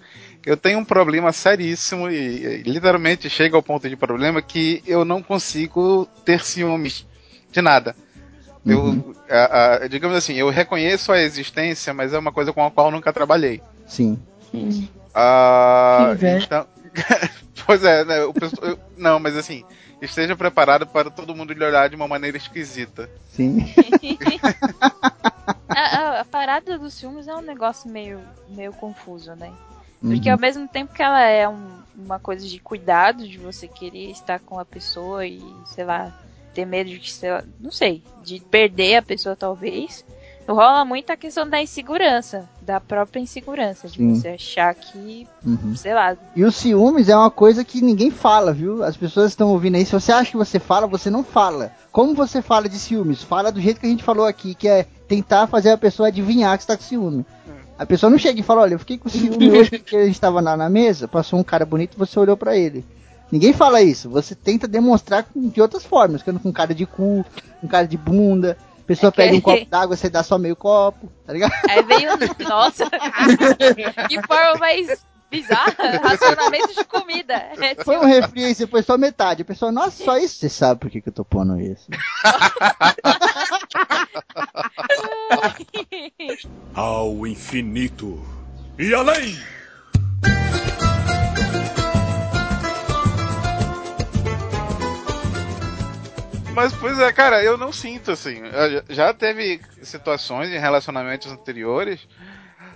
Eu 0.45 0.57
tenho 0.57 0.79
um 0.79 0.85
problema 0.85 1.31
seríssimo 1.31 2.09
e, 2.09 2.15
e 2.15 2.63
literalmente 2.63 3.29
chega 3.29 3.55
ao 3.55 3.61
ponto 3.63 3.87
de 3.87 3.95
problema 3.95 4.41
que 4.41 4.81
eu 4.87 5.05
não 5.05 5.21
consigo 5.21 6.07
ter 6.25 6.41
ciúmes 6.43 7.05
de 7.51 7.61
nada. 7.61 7.95
Eu, 8.65 8.79
Uhum. 8.81 9.13
a- 9.29 9.75
a- 9.83 9.87
digamos 9.87 10.15
assim, 10.17 10.33
eu 10.33 10.49
reconheço 10.49 11.11
a 11.11 11.19
existência, 11.19 11.93
mas 11.93 12.13
é 12.13 12.19
uma 12.19 12.31
coisa 12.31 12.51
com 12.53 12.65
a 12.65 12.71
qual 12.71 12.87
eu 12.87 12.91
nunca 12.91 13.13
trabalhei. 13.13 13.61
Sim. 13.87 14.19
Ah, 15.13 16.07
Que 16.09 16.13
inveja. 16.25 16.45
então, 16.45 16.67
pois 17.65 17.83
é, 17.83 18.03
né, 18.05 18.15
pessoal- 18.33 18.71
eu- 18.71 18.79
não, 18.97 19.19
mas 19.19 19.35
assim, 19.37 19.63
esteja 20.01 20.35
preparado 20.35 20.85
para 20.85 21.09
todo 21.09 21.35
mundo 21.35 21.53
lhe 21.53 21.63
olhar 21.63 21.89
de 21.89 21.95
uma 21.95 22.07
maneira 22.07 22.37
esquisita. 22.37 23.09
Sim. 23.31 23.59
a, 25.69 25.79
a- 25.79 26.19
a 26.21 26.25
parada 26.25 26.77
dos 26.77 26.99
filmes 26.99 27.27
é 27.27 27.35
um 27.35 27.41
negócio 27.41 27.89
meio, 27.89 28.19
meio 28.49 28.73
confuso, 28.73 29.33
né? 29.35 29.51
Porque 30.01 30.29
Uhum. 30.29 30.35
ao 30.35 30.39
mesmo 30.39 30.67
tempo 30.67 30.93
que 30.93 31.03
ela 31.03 31.21
é 31.21 31.47
um- 31.47 31.79
uma 31.95 32.19
coisa 32.19 32.47
de 32.47 32.59
cuidado, 32.59 33.27
de 33.27 33.37
você 33.37 33.67
querer 33.67 34.09
estar 34.11 34.39
com 34.39 34.57
a 34.57 34.65
pessoa 34.65 35.25
e, 35.25 35.41
sei 35.65 35.83
lá, 35.83 36.11
ter 36.53 36.65
medo 36.65 36.89
de 36.89 37.11
sei 37.11 37.31
lá, 37.31 37.43
não 37.59 37.71
sei, 37.71 38.03
de 38.23 38.39
perder 38.39 38.97
a 38.97 39.01
pessoa 39.01 39.35
talvez, 39.35 40.03
rola 40.47 40.83
muito 40.83 41.11
a 41.11 41.15
questão 41.17 41.47
da 41.47 41.61
insegurança, 41.61 42.49
da 42.61 42.79
própria 42.79 43.19
insegurança, 43.19 43.87
de 43.87 43.97
Sim. 43.97 44.15
você 44.15 44.29
achar 44.29 44.73
que, 44.73 45.27
Uhum. 45.45 45.75
sei 45.75 45.93
lá, 45.93 46.17
E 46.35 46.43
os 46.43 46.55
ciúmes 46.55 47.07
é 47.07 47.15
uma 47.15 47.29
coisa 47.29 47.63
que 47.63 47.81
ninguém 47.81 48.09
fala, 48.09 48.51
viu? 48.51 48.83
As 48.83 48.97
pessoas 48.97 49.29
estão 49.31 49.49
ouvindo 49.49 49.75
aí. 49.75 49.85
Se 49.85 49.91
você 49.91 50.11
acha 50.11 50.31
que 50.31 50.37
você 50.37 50.57
fala, 50.59 50.87
você 50.87 51.09
não 51.09 51.23
fala. 51.23 51.71
Como 51.91 52.15
você 52.15 52.41
fala 52.41 52.67
de 52.67 52.79
ciúmes? 52.79 53.21
Fala 53.21 53.51
do 53.51 53.61
jeito 53.61 53.79
que 53.79 53.85
a 53.85 53.89
gente 53.89 54.03
falou 54.03 54.25
aqui, 54.25 54.55
que 54.55 54.67
é 54.67 54.85
tentar 55.07 55.45
fazer 55.47 55.69
a 55.71 55.77
pessoa 55.77 56.07
adivinhar 56.07 56.57
que 56.57 56.63
está 56.63 56.75
com 56.75 56.83
ciúme. 56.83 57.25
A 57.77 57.85
pessoa 57.85 58.09
não 58.09 58.17
chega 58.17 58.39
e 58.39 58.43
fala, 58.43 58.61
olha, 58.61 58.73
eu 58.73 58.79
fiquei 58.79 58.97
com 58.97 59.07
ciúme 59.07 59.49
hoje 59.55 59.69
porque 59.69 59.95
a 59.95 60.05
gente 60.05 60.19
tava 60.19 60.41
na, 60.41 60.57
na 60.57 60.69
mesa, 60.69 61.07
passou 61.07 61.39
um 61.39 61.43
cara 61.43 61.65
bonito 61.65 61.93
e 61.95 61.97
você 61.99 62.19
olhou 62.19 62.35
pra 62.35 62.57
ele. 62.57 62.83
Ninguém 63.31 63.53
fala 63.53 63.81
isso. 63.81 64.09
Você 64.09 64.35
tenta 64.35 64.67
demonstrar 64.67 65.23
com- 65.23 65.47
de 65.49 65.61
outras 65.61 65.85
formas, 65.85 66.21
ficando 66.21 66.39
com 66.39 66.51
cara 66.51 66.73
de 66.73 66.85
cu, 66.85 67.23
com 67.61 67.67
cara 67.67 67.87
de 67.87 67.97
bunda. 67.97 68.57
A 68.79 68.83
pessoa 68.89 69.13
É 69.17 69.29
que- 69.29 69.35
um 69.35 69.41
copo 69.41 69.65
d'água, 69.65 69.95
você 69.95 70.09
dá 70.09 70.23
só 70.23 70.37
meio 70.39 70.55
copo, 70.55 71.11
tá 71.25 71.33
ligado? 71.33 71.51
Aí 71.69 71.83
veio. 71.83 72.09
Nossa! 72.49 72.89
que 74.09 74.19
forma 74.25 74.55
mais 74.59 75.05
bizarra! 75.29 75.75
Racionamento 76.01 76.73
de 76.73 76.83
comida. 76.85 77.35
É 77.35 77.75
Foi 77.83 77.97
um 77.99 78.05
refri 78.05 78.45
aí, 78.45 78.55
você 78.55 78.65
pôs 78.65 78.83
só 78.83 78.97
metade. 78.97 79.43
A 79.43 79.45
pessoa, 79.45 79.71
nossa, 79.71 80.03
só 80.03 80.17
isso? 80.17 80.39
Você 80.39 80.49
sabe 80.49 80.79
por 80.79 80.89
que, 80.89 81.01
que 81.01 81.09
eu 81.09 81.13
tô 81.13 81.23
pondo 81.23 81.59
isso. 81.61 81.87
Ao 86.73 87.27
infinito 87.27 88.19
e 88.77 88.93
além! 88.93 89.37
Mas, 96.59 96.73
pois 96.73 96.99
é, 96.99 97.09
cara, 97.13 97.41
eu 97.41 97.57
não 97.57 97.71
sinto 97.71 98.11
assim. 98.11 98.41
Já- 98.51 98.83
Já 98.89 99.13
teve 99.13 99.61
situações 99.81 100.49
em 100.49 100.59
relacionamentos 100.59 101.31
anteriores 101.31 102.05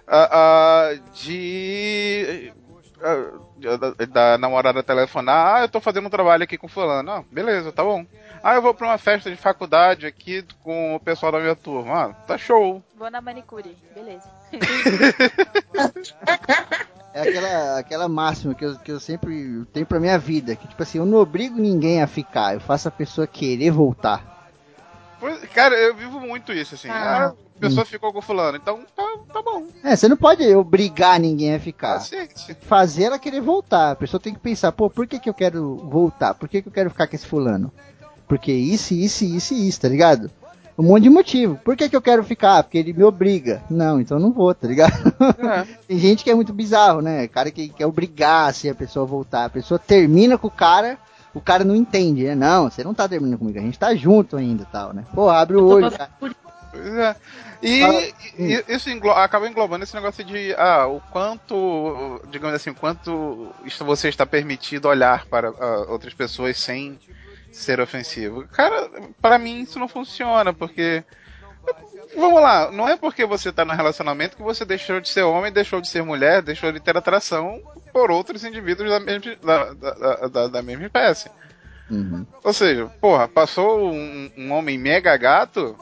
ah, 0.07 0.29
ah, 0.31 0.93
de. 1.13 2.53
ah, 3.01 3.77
da, 3.77 4.05
da 4.05 4.37
namorada 4.37 4.81
telefonar, 4.81 5.55
ah, 5.55 5.61
eu 5.63 5.67
tô 5.69 5.81
fazendo 5.81 6.07
um 6.07 6.09
trabalho 6.09 6.43
aqui 6.45 6.57
com 6.57 6.69
fulano. 6.69 7.11
Ah, 7.11 7.23
beleza, 7.29 7.73
tá 7.73 7.83
bom. 7.83 8.05
Ah, 8.41 8.55
eu 8.55 8.61
vou 8.61 8.73
pra 8.73 8.87
uma 8.87 8.97
festa 8.97 9.29
de 9.29 9.35
faculdade 9.35 10.05
aqui 10.05 10.45
com 10.63 10.95
o 10.95 10.99
pessoal 11.01 11.33
da 11.33 11.39
minha 11.41 11.55
turma. 11.55 12.05
Ah, 12.05 12.13
tá 12.25 12.37
show. 12.37 12.81
Vou 12.95 13.11
na 13.11 13.19
manicure, 13.19 13.75
beleza. 13.93 14.29
É 17.13 17.21
aquela, 17.21 17.79
aquela 17.79 18.09
máxima 18.09 18.55
que 18.55 18.65
eu, 18.65 18.75
que 18.79 18.91
eu 18.91 18.99
sempre 18.99 19.65
tenho 19.71 19.85
pra 19.85 19.99
minha 19.99 20.17
vida. 20.17 20.55
Que, 20.55 20.67
tipo 20.67 20.81
assim, 20.81 20.97
eu 20.97 21.05
não 21.05 21.19
obrigo 21.19 21.59
ninguém 21.59 22.01
a 22.01 22.07
ficar. 22.07 22.55
Eu 22.55 22.59
faço 22.59 22.87
a 22.87 22.91
pessoa 22.91 23.27
querer 23.27 23.71
voltar. 23.71 24.33
Cara, 25.53 25.75
eu 25.75 25.95
vivo 25.95 26.19
muito 26.19 26.51
isso, 26.51 26.75
assim. 26.75 26.89
Ah. 26.89 27.27
Ah, 27.27 27.33
a 27.55 27.59
pessoa 27.59 27.85
ficou 27.85 28.11
com 28.11 28.21
fulano, 28.21 28.57
então 28.57 28.81
tá, 28.95 29.03
tá 29.31 29.41
bom. 29.41 29.67
É, 29.83 29.95
você 29.95 30.09
não 30.09 30.17
pode 30.17 30.43
obrigar 30.53 31.19
ninguém 31.19 31.55
a 31.55 31.59
ficar. 31.59 31.93
Paciente. 31.93 32.57
Fazer 32.61 33.03
ela 33.03 33.19
querer 33.19 33.39
voltar. 33.39 33.91
A 33.91 33.95
pessoa 33.95 34.19
tem 34.19 34.33
que 34.33 34.39
pensar, 34.39 34.71
pô, 34.71 34.89
por 34.89 35.07
que, 35.07 35.19
que 35.19 35.29
eu 35.29 35.33
quero 35.33 35.77
voltar? 35.77 36.33
Por 36.33 36.49
que, 36.49 36.61
que 36.61 36.67
eu 36.67 36.73
quero 36.73 36.89
ficar 36.89 37.07
com 37.07 37.15
esse 37.15 37.25
fulano? 37.25 37.71
Porque 38.27 38.51
isso, 38.51 38.93
isso, 38.93 39.23
isso 39.23 39.53
e 39.53 39.67
isso, 39.69 39.79
tá 39.79 39.87
ligado? 39.87 40.29
Um 40.77 40.83
monte 40.83 41.03
de 41.03 41.09
motivo. 41.09 41.59
Por 41.63 41.75
que, 41.77 41.87
que 41.87 41.95
eu 41.95 42.01
quero 42.01 42.23
ficar? 42.23 42.63
Porque 42.63 42.77
ele 42.77 42.93
me 42.93 43.03
obriga. 43.03 43.63
Não, 43.69 43.99
então 44.01 44.17
eu 44.17 44.21
não 44.21 44.31
vou, 44.31 44.53
tá 44.55 44.67
ligado? 44.67 45.13
É. 45.19 45.67
Tem 45.87 45.97
gente 45.99 46.23
que 46.23 46.31
é 46.31 46.35
muito 46.35 46.51
bizarro, 46.51 47.01
né? 47.01 47.27
Cara 47.27 47.51
que 47.51 47.69
quer 47.69 47.85
obrigar 47.85 48.49
assim, 48.49 48.69
a 48.69 48.75
pessoa 48.75 49.05
a 49.05 49.09
voltar. 49.09 49.45
A 49.45 49.49
pessoa 49.49 49.77
termina 49.77 50.37
com 50.37 50.47
o 50.47 50.51
cara, 50.51 50.97
o 51.33 51.39
cara 51.39 51.63
não 51.63 51.75
entende, 51.75 52.23
né? 52.23 52.33
Não, 52.35 52.69
você 52.69 52.83
não 52.83 52.93
tá 52.93 53.07
terminando 53.07 53.37
comigo, 53.39 53.59
a 53.59 53.61
gente 53.61 53.77
tá 53.77 53.93
junto 53.95 54.35
ainda 54.35 54.63
e 54.63 54.71
tal, 54.71 54.93
né? 54.93 55.03
Pô, 55.13 55.29
abre 55.29 55.57
o 55.57 55.65
olho, 55.65 55.91
cara. 55.91 56.09
por 56.19 56.33
Pois 56.71 56.87
é. 56.95 57.15
E, 57.61 58.13
e- 58.37 58.63
isso 58.67 58.89
englo- 58.89 59.11
acaba 59.11 59.47
englobando 59.47 59.83
esse 59.83 59.93
negócio 59.93 60.23
de 60.23 60.53
ah, 60.57 60.87
o 60.87 60.99
quanto, 61.11 62.19
digamos 62.31 62.55
assim, 62.55 62.71
o 62.71 62.75
quanto 62.75 63.47
isso 63.63 63.85
você 63.85 64.09
está 64.09 64.25
permitido 64.25 64.87
olhar 64.87 65.25
para 65.27 65.49
ah, 65.49 65.85
outras 65.87 66.15
pessoas 66.15 66.57
sem 66.57 66.99
ser 67.53 67.79
ofensivo. 67.79 68.47
Cara, 68.49 68.89
para 69.21 69.37
mim 69.37 69.61
isso 69.61 69.79
não 69.79 69.87
funciona, 69.87 70.53
porque 70.53 71.03
vamos 72.15 72.41
lá, 72.41 72.71
não 72.71 72.87
é 72.89 72.97
porque 72.97 73.25
você 73.25 73.51
tá 73.51 73.63
no 73.63 73.73
relacionamento 73.73 74.35
que 74.35 74.43
você 74.43 74.65
deixou 74.65 74.99
de 74.99 75.07
ser 75.09 75.23
homem, 75.23 75.51
deixou 75.51 75.79
de 75.79 75.87
ser 75.87 76.03
mulher, 76.03 76.41
deixou 76.41 76.71
de 76.71 76.79
ter 76.79 76.97
atração 76.97 77.61
por 77.91 78.11
outros 78.11 78.43
indivíduos 78.43 78.89
da 78.89 78.99
mesma, 78.99 79.35
da, 79.41 79.73
da, 79.73 80.27
da- 80.27 80.47
da 80.47 80.61
mesma 80.61 80.85
espécie. 80.85 81.29
Uhum. 81.89 82.25
Ou 82.43 82.53
seja, 82.53 82.87
porra, 82.99 83.27
passou 83.27 83.91
um, 83.91 84.31
um 84.37 84.51
homem 84.51 84.77
mega 84.77 85.15
gato, 85.17 85.77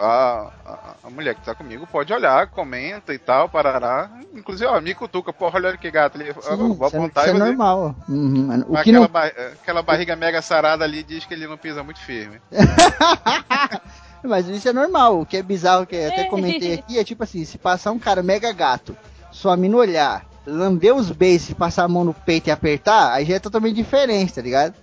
a, 0.00 0.50
a, 0.64 0.78
a 1.04 1.10
mulher 1.10 1.34
que 1.34 1.44
tá 1.44 1.54
comigo 1.54 1.86
pode 1.86 2.12
olhar, 2.12 2.46
comenta 2.48 3.12
e 3.14 3.18
tal, 3.18 3.48
parará. 3.48 4.10
Inclusive, 4.34 4.66
ó, 4.66 4.80
me 4.80 4.94
cutuca, 4.94 5.32
porra, 5.32 5.56
olha 5.58 5.76
que 5.76 5.90
gato 5.90 6.20
ali. 6.20 6.32
Sim, 6.32 6.56
vou 6.74 6.86
isso 6.86 6.96
é, 6.96 6.98
apontar 6.98 7.24
isso 7.24 7.32
é 7.34 7.36
e 7.36 7.38
fazer. 7.38 7.44
normal. 7.50 7.94
Uhum. 8.08 8.60
O 8.68 8.72
que 8.72 8.76
Aquela, 8.76 9.00
não 9.00 9.08
ba- 9.08 9.26
aquela 9.26 9.82
barriga 9.82 10.16
mega 10.16 10.40
sarada 10.42 10.84
ali 10.84 11.02
diz 11.02 11.24
que 11.24 11.34
ele 11.34 11.46
não 11.46 11.56
pisa 11.56 11.82
muito 11.82 12.00
firme. 12.00 12.40
Mas 14.24 14.46
isso 14.48 14.68
é 14.68 14.72
normal. 14.72 15.20
O 15.20 15.26
que 15.26 15.36
é 15.36 15.42
bizarro, 15.42 15.86
que 15.86 15.96
eu 15.96 16.08
até 16.08 16.24
comentei 16.24 16.74
aqui, 16.74 16.98
é 16.98 17.04
tipo 17.04 17.22
assim, 17.24 17.44
se 17.44 17.58
passar 17.58 17.90
um 17.92 17.98
cara 17.98 18.22
mega 18.22 18.52
gato, 18.52 18.96
sua 19.32 19.56
mina 19.56 19.76
olhar, 19.76 20.24
lamber 20.46 20.94
os 20.94 21.10
beijos 21.10 21.52
passar 21.54 21.84
a 21.84 21.88
mão 21.88 22.04
no 22.04 22.14
peito 22.14 22.46
e 22.48 22.50
apertar, 22.50 23.12
aí 23.12 23.24
já 23.24 23.34
é 23.36 23.38
totalmente 23.40 23.74
diferente, 23.74 24.34
tá 24.34 24.42
ligado? 24.42 24.74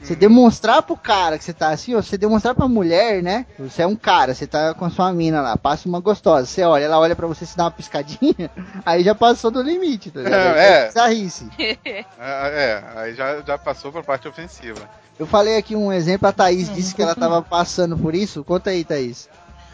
Você 0.00 0.14
demonstrar 0.14 0.82
pro 0.82 0.96
cara 0.96 1.36
que 1.38 1.44
você 1.44 1.52
tá 1.52 1.70
assim, 1.70 1.94
ó, 1.94 2.02
você 2.02 2.16
demonstrar 2.16 2.54
pra 2.54 2.68
mulher, 2.68 3.22
né? 3.22 3.44
Você 3.58 3.82
é 3.82 3.86
um 3.86 3.96
cara, 3.96 4.34
você 4.34 4.46
tá 4.46 4.72
com 4.74 4.84
a 4.84 4.90
sua 4.90 5.12
mina 5.12 5.40
lá, 5.40 5.56
passa 5.56 5.88
uma 5.88 5.98
gostosa, 6.00 6.46
você 6.46 6.62
olha, 6.62 6.84
ela 6.84 6.98
olha 6.98 7.16
pra 7.16 7.26
você 7.26 7.44
se 7.44 7.56
dá 7.56 7.64
uma 7.64 7.70
piscadinha, 7.70 8.50
aí 8.86 9.02
já 9.02 9.14
passou 9.14 9.50
do 9.50 9.62
limite, 9.62 10.10
tá 10.10 10.20
ligado? 10.20 10.56
Aí 10.56 10.64
É. 10.64 10.86
bizarrice. 10.86 11.48
É, 11.58 12.04
é, 12.18 12.84
aí 12.96 13.14
já, 13.14 13.40
já 13.40 13.58
passou 13.58 13.90
pra 13.90 14.02
parte 14.02 14.28
ofensiva. 14.28 14.80
Eu 15.18 15.26
falei 15.26 15.56
aqui 15.56 15.74
um 15.74 15.92
exemplo, 15.92 16.28
a 16.28 16.32
Thaís 16.32 16.72
disse 16.72 16.94
que 16.94 17.02
ela 17.02 17.14
tava 17.14 17.40
passando 17.42 17.96
por 17.96 18.14
isso. 18.14 18.44
Conta 18.44 18.70
aí, 18.70 18.84
Thaís. 18.84 19.28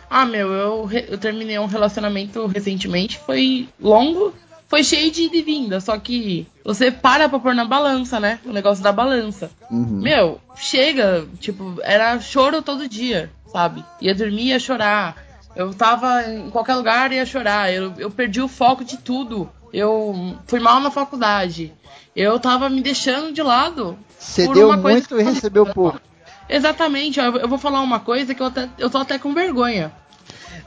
Ah, 0.08 0.24
meu, 0.24 0.52
eu, 0.52 0.90
eu 1.08 1.18
terminei 1.18 1.58
um 1.58 1.66
relacionamento 1.66 2.46
recentemente, 2.46 3.18
foi 3.18 3.68
longo, 3.80 4.34
foi 4.72 4.82
cheio 4.82 5.10
de 5.10 5.24
ida 5.24 5.36
e 5.36 5.42
vinda, 5.42 5.80
só 5.82 5.98
que 5.98 6.46
você 6.64 6.90
para 6.90 7.28
pra 7.28 7.38
pôr 7.38 7.54
na 7.54 7.66
balança, 7.66 8.18
né? 8.18 8.38
O 8.42 8.52
negócio 8.54 8.82
da 8.82 8.90
balança. 8.90 9.50
Uhum. 9.70 10.00
Meu, 10.00 10.40
chega, 10.56 11.26
tipo, 11.38 11.76
era 11.82 12.18
choro 12.20 12.62
todo 12.62 12.88
dia, 12.88 13.30
sabe? 13.52 13.84
Ia 14.00 14.14
dormir, 14.14 14.44
ia 14.46 14.58
chorar. 14.58 15.14
Eu 15.54 15.74
tava 15.74 16.26
em 16.26 16.48
qualquer 16.48 16.76
lugar, 16.76 17.12
ia 17.12 17.26
chorar. 17.26 17.70
Eu, 17.70 17.92
eu 17.98 18.10
perdi 18.10 18.40
o 18.40 18.48
foco 18.48 18.82
de 18.82 18.96
tudo. 18.96 19.46
Eu 19.74 20.38
fui 20.46 20.58
mal 20.58 20.80
na 20.80 20.90
faculdade. 20.90 21.70
Eu 22.16 22.40
tava 22.40 22.70
me 22.70 22.80
deixando 22.80 23.30
de 23.30 23.42
lado. 23.42 23.98
Você 24.18 24.48
deu 24.48 24.74
muito 24.78 25.20
e 25.20 25.22
recebeu 25.22 25.66
pouco. 25.66 26.00
Exatamente, 26.48 27.20
ó, 27.20 27.24
eu 27.24 27.36
eu 27.40 27.48
vou 27.48 27.58
falar 27.58 27.82
uma 27.82 28.00
coisa 28.00 28.34
que 28.34 28.40
eu, 28.40 28.46
até, 28.46 28.70
eu 28.78 28.88
tô 28.88 28.96
até 28.96 29.18
com 29.18 29.34
vergonha. 29.34 29.92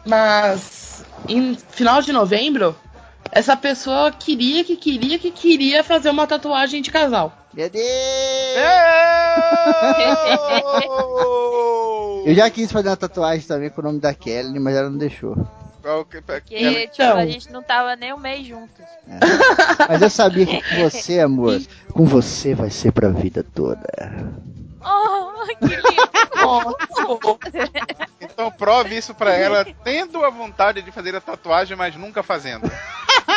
Mas 0.05 1.03
em 1.27 1.55
final 1.55 2.03
de 2.03 2.13
novembro, 2.13 2.75
essa 3.35 3.57
pessoa 3.57 4.13
queria 4.13 4.63
que 4.63 4.77
queria 4.77 5.19
que 5.19 5.29
queria 5.29 5.83
fazer 5.83 6.09
uma 6.09 6.25
tatuagem 6.25 6.81
de 6.81 6.89
casal. 6.89 7.37
Meu 7.53 7.69
Deus! 7.69 7.83
Eu 12.25 12.33
já 12.33 12.49
quis 12.49 12.71
fazer 12.71 12.87
uma 12.87 12.95
tatuagem 12.95 13.45
também 13.45 13.69
com 13.69 13.81
o 13.81 13.83
nome 13.83 13.99
da 13.99 14.13
Kelly, 14.13 14.57
mas 14.57 14.73
ela 14.73 14.89
não 14.89 14.97
deixou. 14.97 15.35
Porque, 15.81 16.21
tipo, 16.21 16.93
Então. 16.93 17.17
a 17.17 17.25
gente 17.25 17.51
não 17.51 17.61
tava 17.61 17.95
nem 17.97 18.13
um 18.13 18.17
mês 18.17 18.47
juntos. 18.47 18.85
Mas 19.87 20.01
eu 20.01 20.09
sabia 20.09 20.45
que 20.45 20.61
com 20.69 20.89
você, 20.89 21.19
amor, 21.19 21.61
com 21.91 22.05
você 22.05 22.55
vai 22.55 22.69
ser 22.69 22.93
pra 22.93 23.09
vida 23.09 23.45
toda. 23.53 23.85
Oh, 24.81 25.45
que 25.57 25.65
lindo! 25.65 26.75
Então 28.21 28.49
prove 28.51 28.97
isso 28.97 29.13
pra 29.13 29.33
ela, 29.33 29.65
tendo 29.83 30.23
a 30.23 30.29
vontade 30.29 30.81
de 30.81 30.91
fazer 30.91 31.15
a 31.15 31.21
tatuagem, 31.21 31.75
mas 31.77 31.95
nunca 31.95 32.23
fazendo. 32.23 32.71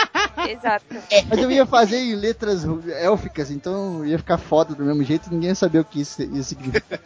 Exato. 0.49 0.85
Mas 1.29 1.39
eu 1.39 1.51
ia 1.51 1.67
fazer 1.67 1.99
em 1.99 2.15
letras 2.15 2.65
élficas, 2.89 3.51
então 3.51 4.05
ia 4.05 4.19
ficar 4.19 4.39
foda 4.39 4.75
do 4.75 4.85
mesmo 4.85 5.03
jeito 5.03 5.27
e 5.27 5.35
ninguém 5.35 5.51
ia 5.51 5.55
saber 5.55 5.81
o 5.81 5.85
que 5.85 6.01
isso, 6.01 6.23
isso 6.23 6.51
significa. 6.51 7.01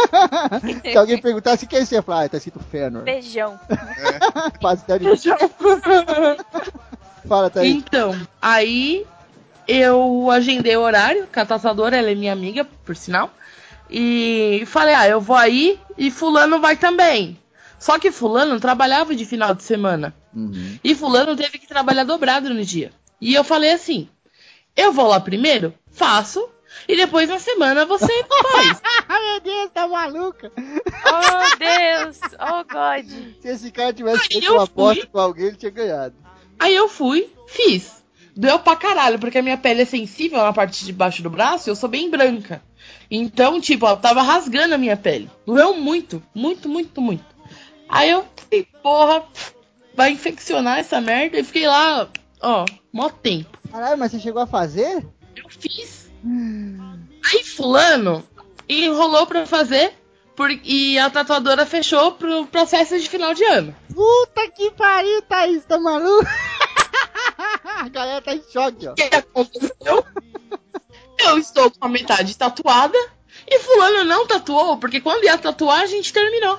Se 0.82 0.96
alguém 0.96 1.20
perguntasse 1.20 1.64
o 1.64 1.68
que 1.68 1.76
é 1.76 1.80
isso, 1.80 1.94
ia 1.94 2.02
falar, 2.02 2.24
ah, 2.24 2.28
tá 2.28 2.36
escrito 2.36 2.60
Fëanor. 2.60 3.02
Beijão. 3.02 3.58
Pastel 4.60 4.98
de... 4.98 5.06
Fala, 7.26 7.50
Thaís. 7.50 7.74
Então, 7.74 8.18
aí 8.40 9.06
eu 9.66 10.30
agendei 10.30 10.76
o 10.76 10.82
horário, 10.82 11.26
que 11.26 11.38
a 11.38 11.46
tatuadora 11.46 11.96
ela 11.96 12.10
é 12.10 12.14
minha 12.14 12.32
amiga, 12.32 12.64
por 12.84 12.96
sinal. 12.96 13.30
E 13.88 14.64
falei, 14.66 14.94
ah, 14.94 15.06
eu 15.06 15.20
vou 15.20 15.36
aí 15.36 15.78
e 15.98 16.10
fulano 16.10 16.60
vai 16.60 16.76
também. 16.76 17.38
Só 17.78 17.98
que 17.98 18.10
fulano 18.10 18.58
trabalhava 18.58 19.14
de 19.14 19.24
final 19.24 19.54
de 19.54 19.62
semana. 19.62 20.14
Uhum. 20.34 20.78
E 20.82 20.94
fulano 20.94 21.36
teve 21.36 21.58
que 21.58 21.66
trabalhar 21.66 22.04
dobrado 22.04 22.52
no 22.52 22.64
dia. 22.64 22.92
E 23.20 23.34
eu 23.34 23.44
falei 23.44 23.72
assim: 23.72 24.08
eu 24.76 24.92
vou 24.92 25.06
lá 25.08 25.20
primeiro, 25.20 25.74
faço, 25.90 26.48
e 26.88 26.96
depois 26.96 27.28
na 27.28 27.38
semana 27.38 27.84
você 27.84 28.24
faz. 28.52 28.82
Meu 29.08 29.40
Deus, 29.40 29.70
tá 29.72 29.86
maluca? 29.86 30.50
Oh, 30.56 31.56
Deus. 31.58 32.18
Oh, 32.34 32.64
God. 32.64 33.08
Se 33.40 33.48
esse 33.48 33.70
cara 33.70 33.92
tivesse 33.92 34.22
Aí 34.22 34.28
feito 34.28 34.46
eu 34.46 34.54
uma 34.54 34.64
aposta 34.64 35.02
fui. 35.02 35.10
com 35.10 35.18
alguém, 35.18 35.46
ele 35.46 35.56
tinha 35.56 35.70
ganhado. 35.70 36.14
Aí 36.58 36.74
eu 36.74 36.88
fui, 36.88 37.30
fiz. 37.46 38.02
Doeu 38.34 38.58
pra 38.58 38.74
caralho, 38.76 39.18
porque 39.18 39.38
a 39.38 39.42
minha 39.42 39.58
pele 39.58 39.82
é 39.82 39.84
sensível 39.84 40.38
na 40.38 40.52
parte 40.52 40.84
de 40.84 40.92
baixo 40.92 41.22
do 41.22 41.28
braço 41.28 41.68
e 41.68 41.70
eu 41.70 41.76
sou 41.76 41.88
bem 41.88 42.08
branca. 42.08 42.62
Então, 43.10 43.60
tipo, 43.60 43.84
ó, 43.84 43.94
tava 43.94 44.22
rasgando 44.22 44.74
a 44.74 44.78
minha 44.78 44.96
pele. 44.96 45.30
Doeu 45.44 45.76
muito, 45.76 46.22
muito, 46.34 46.68
muito, 46.68 47.00
muito. 47.00 47.24
Aí 47.88 48.10
eu 48.10 48.24
falei, 48.36 48.66
porra, 48.82 49.22
vai 49.94 50.12
infeccionar 50.12 50.78
essa 50.78 51.00
merda. 51.00 51.38
E 51.38 51.44
fiquei 51.44 51.66
lá, 51.66 52.08
ó, 52.40 52.64
mó 52.92 53.08
tempo. 53.08 53.58
Caralho, 53.70 53.98
mas 53.98 54.12
você 54.12 54.20
chegou 54.20 54.42
a 54.42 54.46
fazer? 54.46 55.06
Eu 55.36 55.48
fiz. 55.48 56.10
Aí 56.24 57.44
fulano 57.44 58.24
enrolou 58.68 59.26
pra 59.26 59.46
fazer 59.46 59.92
por, 60.36 60.50
e 60.50 60.98
a 60.98 61.10
tatuadora 61.10 61.66
fechou 61.66 62.12
pro 62.12 62.46
processo 62.46 62.98
de 62.98 63.08
final 63.08 63.34
de 63.34 63.44
ano. 63.44 63.74
Puta 63.94 64.50
que 64.50 64.70
pariu, 64.70 65.22
Thaís, 65.22 65.64
tá 65.64 65.78
maluco? 65.78 66.26
A 67.64 67.88
galera 67.88 68.22
tá 68.22 68.34
em 68.34 68.42
choque, 68.52 68.86
ó. 68.86 68.92
O 68.92 68.94
que 68.94 69.02
aconteceu? 69.02 70.04
Eu 71.18 71.38
estou 71.38 71.70
com 71.70 71.84
a 71.84 71.88
metade 71.88 72.36
tatuada 72.36 72.98
e 73.46 73.58
fulano 73.60 74.04
não 74.04 74.26
tatuou, 74.26 74.76
porque 74.78 75.00
quando 75.00 75.24
ia 75.24 75.38
tatuar 75.38 75.82
a 75.82 75.86
gente 75.86 76.12
terminou. 76.12 76.58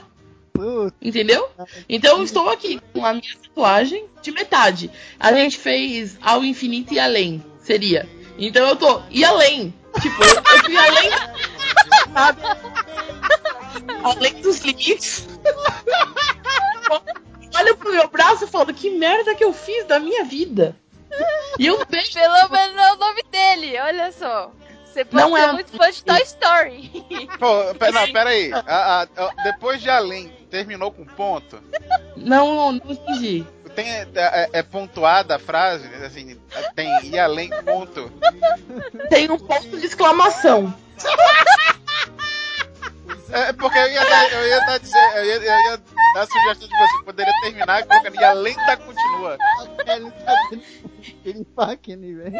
Puta, 0.53 0.95
Entendeu? 1.01 1.49
Então 1.89 2.17
eu 2.19 2.23
estou 2.23 2.49
aqui 2.49 2.79
com 2.93 3.05
a 3.05 3.13
minha 3.13 3.35
tatuagem 3.41 4.05
de 4.21 4.31
metade. 4.31 4.91
A 5.19 5.33
gente 5.33 5.57
fez 5.57 6.17
ao 6.21 6.43
infinito 6.43 6.93
e 6.93 6.99
além, 6.99 7.43
seria. 7.59 8.07
Então 8.37 8.67
eu 8.67 8.75
tô 8.75 9.01
e 9.09 9.23
além. 9.25 9.73
Tipo, 10.01 10.23
eu, 10.23 10.35
eu 10.35 10.63
fui 10.63 10.77
além. 10.77 11.09
Sabe? 12.13 12.41
Além 14.03 14.41
dos 14.41 14.59
limites. 14.61 15.27
Olha 17.55 17.75
pro 17.75 17.91
meu 17.91 18.07
braço 18.07 18.45
e 18.45 18.47
falo, 18.47 18.73
que 18.73 18.89
merda 18.91 19.35
que 19.35 19.43
eu 19.43 19.53
fiz 19.53 19.85
da 19.85 19.99
minha 19.99 20.23
vida. 20.23 20.75
E 21.59 21.67
eu 21.67 21.83
vejo. 21.89 22.13
Pelo 22.13 22.49
menos 22.49 22.77
é 22.77 22.93
o 22.93 22.97
nome 22.97 23.23
dele, 23.31 23.77
olha 23.79 24.11
só. 24.11 24.51
Você 24.85 25.05
pode 25.05 25.23
Não 25.23 25.35
ser 25.35 25.41
é 25.43 25.51
muito 25.51 25.71
fã 25.77 25.91
de 25.91 26.03
Toy 26.03 26.21
Story. 26.21 26.91
Pô, 27.39 27.75
pera, 27.79 27.91
não, 27.91 28.11
pera 28.11 28.29
aí. 28.29 28.51
A- 28.53 28.63
a- 28.67 29.01
a- 29.03 29.43
depois 29.43 29.81
de 29.81 29.89
além, 29.89 30.31
terminou 30.53 30.91
com 30.91 31.03
ponto? 31.03 31.59
Não, 32.15 32.73
não 32.73 32.91
entendi. 32.91 33.43
Tem, 33.73 33.89
é, 33.89 34.49
é 34.53 34.61
pontuada 34.61 35.35
a 35.35 35.39
frase, 35.39 35.87
assim, 36.05 36.39
tem 36.75 37.09
e 37.09 37.17
além 37.17 37.49
ponto. 37.63 38.11
Tem 39.09 39.31
um 39.31 39.39
ponto 39.39 39.79
de 39.79 39.87
exclamação. 39.87 40.71
É 43.31 43.51
porque 43.53 43.79
eu 43.79 43.91
ia 43.91 44.07
dar, 44.07 44.31
eu 44.31 44.47
ia 44.47 44.59
dar, 44.59 44.77
dizer, 44.77 45.15
eu 45.15 45.25
ia, 45.25 45.35
eu 45.37 45.41
ia 45.41 45.77
dar 46.13 46.21
a 46.21 46.27
sugestão 46.27 46.67
de 46.67 46.77
você 46.77 47.03
poderia 47.03 47.33
terminar 47.41 47.83
colocando 47.87 48.15
e 48.15 48.23
além 48.23 48.55
da 48.55 48.77
continua. 48.77 49.37
ele 51.25 51.43
tá 51.55 51.75
dando 51.81 52.13
velho. 52.13 52.39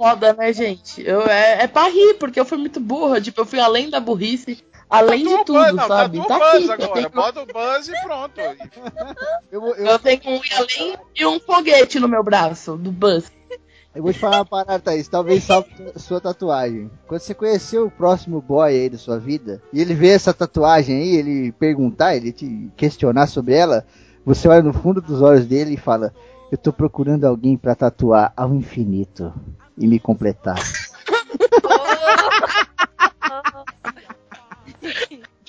Foda, 0.00 0.32
né, 0.32 0.50
gente? 0.50 1.06
Eu, 1.06 1.20
é, 1.26 1.64
é 1.64 1.68
pra 1.68 1.86
rir, 1.90 2.14
porque 2.14 2.40
eu 2.40 2.46
fui 2.46 2.56
muito 2.56 2.80
burra. 2.80 3.20
Tipo, 3.20 3.42
eu 3.42 3.44
fui 3.44 3.60
além 3.60 3.90
da 3.90 4.00
burrice, 4.00 4.64
além 4.88 5.24
de 5.24 5.28
Tatua 5.28 5.40
o 5.42 5.44
tudo, 5.44 5.58
Buzz, 5.58 5.74
não, 5.74 5.88
sabe? 5.88 6.26
Tá 6.26 6.36
o 6.36 6.38
Buzz 6.38 6.70
aqui. 6.70 6.82
agora. 6.84 7.08
Bota 7.10 7.42
o 7.42 7.46
Buzz 7.46 7.88
e 7.88 8.00
pronto. 8.00 8.40
Eu, 9.52 9.66
eu, 9.66 9.74
Eu 9.74 9.98
tenho 9.98 10.22
um 10.24 10.40
além 10.56 10.96
e 11.14 11.26
um 11.26 11.38
foguete 11.38 12.00
no 12.00 12.08
meu 12.08 12.24
braço, 12.24 12.78
do 12.78 12.90
Buzz. 12.90 13.30
eu 13.94 14.02
vou 14.02 14.10
te 14.10 14.18
falar 14.18 14.38
uma 14.38 14.46
parada, 14.46 14.78
Thaís. 14.78 15.06
Talvez 15.06 15.44
salve 15.44 15.68
sua 15.96 16.18
tatuagem. 16.18 16.90
Quando 17.06 17.20
você 17.20 17.34
conhecer 17.34 17.78
o 17.78 17.90
próximo 17.90 18.40
boy 18.40 18.70
aí 18.70 18.88
da 18.88 18.96
sua 18.96 19.18
vida, 19.18 19.60
e 19.70 19.82
ele 19.82 19.92
ver 19.92 20.14
essa 20.14 20.32
tatuagem 20.32 20.96
aí, 20.96 21.14
ele 21.16 21.52
perguntar, 21.52 22.16
ele 22.16 22.32
te 22.32 22.70
questionar 22.74 23.26
sobre 23.26 23.52
ela, 23.52 23.84
você 24.24 24.48
olha 24.48 24.62
no 24.62 24.72
fundo 24.72 25.02
dos 25.02 25.20
olhos 25.20 25.44
dele 25.44 25.74
e 25.74 25.76
fala: 25.76 26.14
Eu 26.50 26.56
tô 26.56 26.72
procurando 26.72 27.26
alguém 27.26 27.54
pra 27.54 27.74
tatuar 27.74 28.32
ao 28.34 28.54
infinito 28.54 29.30
e 29.80 29.86
me 29.86 29.98
completar. 29.98 30.58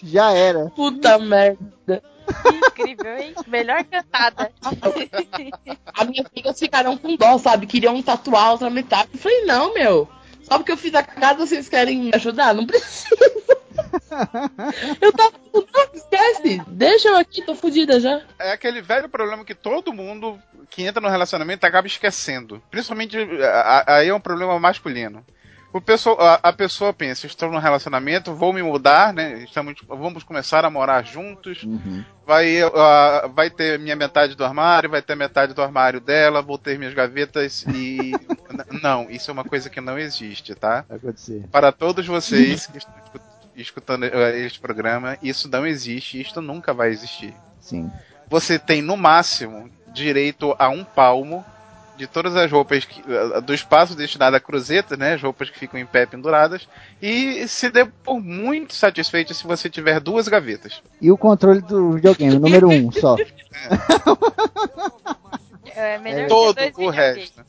Já 0.03 0.31
era. 0.31 0.69
Puta 0.71 1.19
merda. 1.19 2.01
Incrível, 2.45 3.17
hein? 3.17 3.35
Melhor 3.47 3.83
cantada. 3.83 4.51
As 5.93 6.07
minhas 6.07 6.25
amigas 6.25 6.57
ficaram 6.57 6.97
com 6.97 7.15
dó, 7.15 7.37
sabe? 7.37 7.67
Queriam 7.67 8.01
tatuar 8.01 8.45
a 8.45 8.51
outra 8.53 8.69
metade. 8.69 9.09
Eu 9.13 9.19
falei, 9.19 9.45
não, 9.45 9.73
meu. 9.73 10.07
Só 10.41 10.57
porque 10.57 10.71
eu 10.71 10.77
fiz 10.77 10.95
a 10.95 11.03
cagada, 11.03 11.45
vocês 11.45 11.69
querem 11.69 11.99
me 11.99 12.11
ajudar? 12.13 12.53
Não 12.55 12.65
precisa. 12.65 13.15
eu 15.01 15.13
tava. 15.13 15.33
Não, 15.53 15.60
esquece. 15.93 16.61
Deixa 16.67 17.09
eu 17.09 17.17
aqui, 17.17 17.41
tô 17.41 17.55
fodida 17.55 17.99
já. 17.99 18.21
É 18.39 18.51
aquele 18.51 18.81
velho 18.81 19.09
problema 19.09 19.43
que 19.45 19.55
todo 19.55 19.93
mundo 19.93 20.39
que 20.69 20.83
entra 20.83 21.01
no 21.01 21.09
relacionamento 21.09 21.65
acaba 21.65 21.87
esquecendo. 21.87 22.61
Principalmente, 22.71 23.17
aí 23.87 24.07
é 24.07 24.13
um 24.13 24.19
problema 24.19 24.57
masculino. 24.59 25.25
O 25.73 25.79
pessoa, 25.79 26.17
a, 26.43 26.49
a 26.49 26.53
pessoa 26.53 26.91
pensa, 26.91 27.25
estou 27.25 27.49
num 27.49 27.57
relacionamento, 27.57 28.33
vou 28.33 28.51
me 28.51 28.61
mudar, 28.61 29.13
né? 29.13 29.41
Estamos, 29.43 29.75
vamos 29.87 30.21
começar 30.21 30.65
a 30.65 30.69
morar 30.69 31.01
juntos. 31.05 31.63
Uhum. 31.63 32.03
Vai, 32.27 32.61
ah, 32.61 33.29
vai 33.33 33.49
ter 33.49 33.79
minha 33.79 33.95
metade 33.95 34.35
do 34.35 34.43
armário, 34.43 34.89
vai 34.89 35.01
ter 35.01 35.15
metade 35.15 35.53
do 35.53 35.61
armário 35.61 36.01
dela, 36.01 36.41
vou 36.41 36.57
ter 36.57 36.77
minhas 36.77 36.93
gavetas 36.93 37.63
e. 37.73 38.11
Não, 38.83 39.09
isso 39.09 39.31
é 39.31 39.33
uma 39.33 39.45
coisa 39.45 39.69
que 39.69 39.79
não 39.79 39.97
existe, 39.97 40.53
tá? 40.55 40.83
Vai 40.89 40.97
acontecer. 40.97 41.43
Para 41.49 41.71
todos 41.71 42.05
vocês 42.05 42.67
que 42.67 42.77
estão 42.77 42.93
escu- 43.05 43.19
escutando 43.55 44.05
eh, 44.05 44.39
este 44.45 44.59
programa, 44.59 45.17
isso 45.21 45.49
não 45.49 45.65
existe, 45.65 46.19
isto 46.21 46.41
nunca 46.41 46.73
vai 46.73 46.89
existir. 46.89 47.33
Sim. 47.59 47.91
Você 48.27 48.57
tem 48.57 48.81
no 48.81 48.95
máximo 48.95 49.69
direito 49.93 50.55
a 50.57 50.69
um 50.69 50.83
palmo 50.83 51.43
de 51.97 52.07
todas 52.07 52.35
as 52.35 52.49
roupas 52.51 52.85
que- 52.85 53.03
eh, 53.07 53.41
do 53.41 53.53
espaço 53.53 53.95
destinado 53.95 54.35
à 54.35 54.39
cruzeta, 54.39 54.97
né? 54.97 55.13
As 55.13 55.21
roupas 55.21 55.49
que 55.49 55.59
ficam 55.59 55.79
em 55.79 55.85
pé 55.85 56.05
penduradas. 56.05 56.67
E 57.01 57.47
se 57.47 57.69
dê 57.69 57.85
por 57.85 58.19
muito 58.19 58.73
satisfeito 58.73 59.33
se 59.33 59.43
você 59.45 59.69
tiver 59.69 59.99
duas 59.99 60.27
gavetas. 60.27 60.81
E 60.99 61.11
o 61.11 61.17
controle 61.17 61.61
do 61.61 61.91
videogame, 61.91 62.39
número 62.39 62.69
um 62.69 62.91
só. 62.91 63.15
É 65.73 65.97
melhor 65.97 66.27
Todo 66.27 66.57
o 66.77 66.89
resto. 66.89 67.43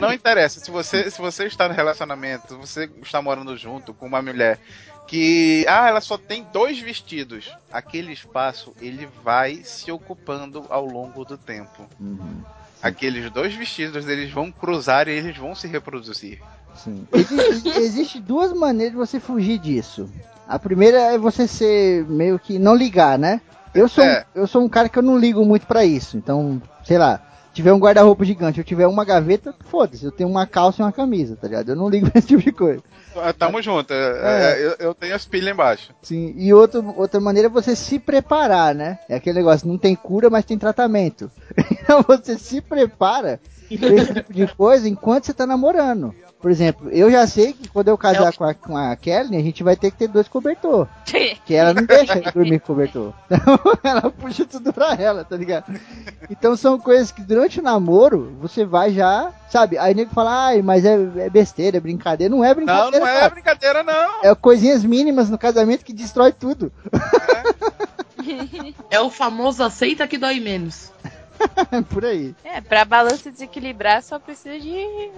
Não 0.00 0.12
interessa, 0.12 0.60
se 0.60 0.70
você, 0.70 1.10
se 1.10 1.20
você 1.20 1.44
está 1.46 1.68
no 1.68 1.74
relacionamento, 1.74 2.56
você 2.56 2.88
está 3.02 3.20
morando 3.20 3.56
junto 3.56 3.92
com 3.92 4.06
uma 4.06 4.22
mulher 4.22 4.58
que, 5.06 5.64
ah, 5.68 5.88
ela 5.88 6.00
só 6.00 6.18
tem 6.18 6.46
dois 6.52 6.78
vestidos, 6.80 7.50
aquele 7.70 8.12
espaço 8.12 8.72
ele 8.80 9.08
vai 9.22 9.60
se 9.64 9.90
ocupando 9.92 10.64
ao 10.68 10.84
longo 10.84 11.24
do 11.24 11.38
tempo. 11.38 11.86
Uhum. 12.00 12.42
Aqueles 12.82 13.30
dois 13.30 13.54
vestidos 13.54 14.06
eles 14.08 14.30
vão 14.30 14.50
cruzar 14.50 15.08
e 15.08 15.12
eles 15.12 15.36
vão 15.36 15.54
se 15.54 15.66
reproduzir. 15.66 16.40
Sim. 16.74 17.06
Existe, 17.12 17.68
existe 17.68 18.20
duas 18.20 18.52
maneiras 18.52 18.92
de 18.92 18.98
você 18.98 19.18
fugir 19.18 19.58
disso. 19.58 20.10
A 20.46 20.58
primeira 20.58 20.98
é 21.14 21.18
você 21.18 21.48
ser 21.48 22.04
meio 22.06 22.38
que 22.38 22.58
não 22.58 22.74
ligar, 22.74 23.18
né? 23.18 23.40
Eu 23.74 23.88
sou, 23.88 24.04
É. 24.04 24.24
eu 24.34 24.46
sou 24.46 24.62
um 24.62 24.68
cara 24.68 24.88
que 24.88 24.98
eu 24.98 25.02
não 25.02 25.18
ligo 25.18 25.44
muito 25.44 25.66
pra 25.66 25.84
isso. 25.84 26.16
Então, 26.16 26.60
sei 26.84 26.98
lá, 26.98 27.20
tiver 27.56 27.72
um 27.72 27.78
guarda-roupa 27.78 28.22
gigante, 28.24 28.58
eu 28.58 28.64
tiver 28.64 28.86
uma 28.86 29.02
gaveta, 29.04 29.54
foda-se, 29.70 30.04
eu 30.04 30.12
tenho 30.12 30.28
uma 30.28 30.46
calça 30.46 30.82
e 30.82 30.84
uma 30.84 30.92
camisa, 30.92 31.36
tá 31.36 31.48
ligado? 31.48 31.70
Eu 31.70 31.76
não 31.76 31.88
ligo 31.88 32.08
pra 32.10 32.18
esse 32.18 32.28
tipo 32.28 32.42
de 32.42 32.52
coisa. 32.52 32.82
Ah, 33.16 33.32
Tamo 33.32 33.62
junto, 33.62 33.94
é, 33.94 33.96
É. 33.96 34.52
é, 34.60 34.66
eu, 34.66 34.76
eu 34.88 34.94
tenho 34.94 35.14
as 35.14 35.24
pilhas 35.24 35.54
embaixo. 35.54 35.90
Sim, 36.02 36.34
e 36.36 36.52
outro, 36.52 36.94
outra 36.98 37.18
maneira 37.18 37.48
é 37.48 37.50
você 37.50 37.74
se 37.74 37.98
preparar, 37.98 38.74
né? 38.74 38.98
É 39.08 39.16
aquele 39.16 39.38
negócio, 39.38 39.66
não 39.66 39.78
tem 39.78 39.94
cura, 39.96 40.28
mas 40.28 40.44
tem 40.44 40.58
tratamento. 40.58 41.30
Então 41.86 42.02
você 42.06 42.36
se 42.36 42.60
prepara 42.60 43.40
esse 43.70 44.14
tipo 44.14 44.32
de 44.32 44.46
coisa 44.48 44.88
enquanto 44.88 45.24
você 45.26 45.34
tá 45.34 45.46
namorando. 45.46 46.14
Por 46.40 46.50
exemplo, 46.50 46.90
eu 46.90 47.10
já 47.10 47.26
sei 47.26 47.54
que 47.54 47.68
quando 47.68 47.88
eu 47.88 47.96
casar 47.98 48.32
com, 48.34 48.44
a, 48.44 48.54
com 48.54 48.76
a 48.76 48.94
Kelly, 48.94 49.36
a 49.36 49.40
gente 49.40 49.64
vai 49.64 49.74
ter 49.74 49.90
que 49.90 49.96
ter 49.96 50.06
dois 50.06 50.28
cobertor. 50.28 50.86
Que 51.44 51.54
ela 51.54 51.72
não 51.72 51.84
deixa 51.84 52.18
eu 52.18 52.32
dormir 52.32 52.60
com 52.60 52.66
cobertor. 52.66 53.12
Então 53.30 53.78
ela 53.82 54.10
puxa 54.10 54.44
tudo 54.44 54.72
pra 54.72 54.94
ela, 54.94 55.24
tá 55.24 55.36
ligado? 55.36 55.72
Então 56.30 56.56
são 56.56 56.78
coisas 56.78 57.10
que 57.10 57.22
durante 57.22 57.58
o 57.58 57.62
namoro 57.62 58.36
você 58.40 58.64
vai 58.64 58.92
já, 58.92 59.32
sabe? 59.48 59.78
Aí 59.78 59.94
nego 59.94 60.10
fala, 60.12 60.48
ai, 60.48 60.62
mas 60.62 60.84
é, 60.84 60.94
é 61.16 61.30
besteira, 61.30 61.78
é 61.78 61.80
brincadeira. 61.80 62.32
Não 62.34 62.44
é 62.44 62.48
Não, 62.48 62.54
brincadeira. 62.54 62.98
não 63.00 63.06
é 63.06 63.14
cara. 63.20 63.30
brincadeira, 63.30 63.82
não. 63.82 64.22
É 64.22 64.34
coisinhas 64.34 64.84
mínimas 64.84 65.30
no 65.30 65.38
casamento 65.38 65.84
que 65.84 65.92
destrói 65.92 66.32
tudo. 66.32 66.70
É 68.90 69.00
o 69.00 69.10
famoso 69.10 69.62
aceita 69.62 70.06
que 70.06 70.18
dói 70.18 70.38
menos. 70.40 70.92
Por 71.90 72.04
aí. 72.04 72.34
É, 72.44 72.60
pra 72.60 72.84
balança 72.84 73.30
desequilibrar 73.30 74.02
só 74.02 74.18
precisa 74.18 74.58
de 74.58 75.10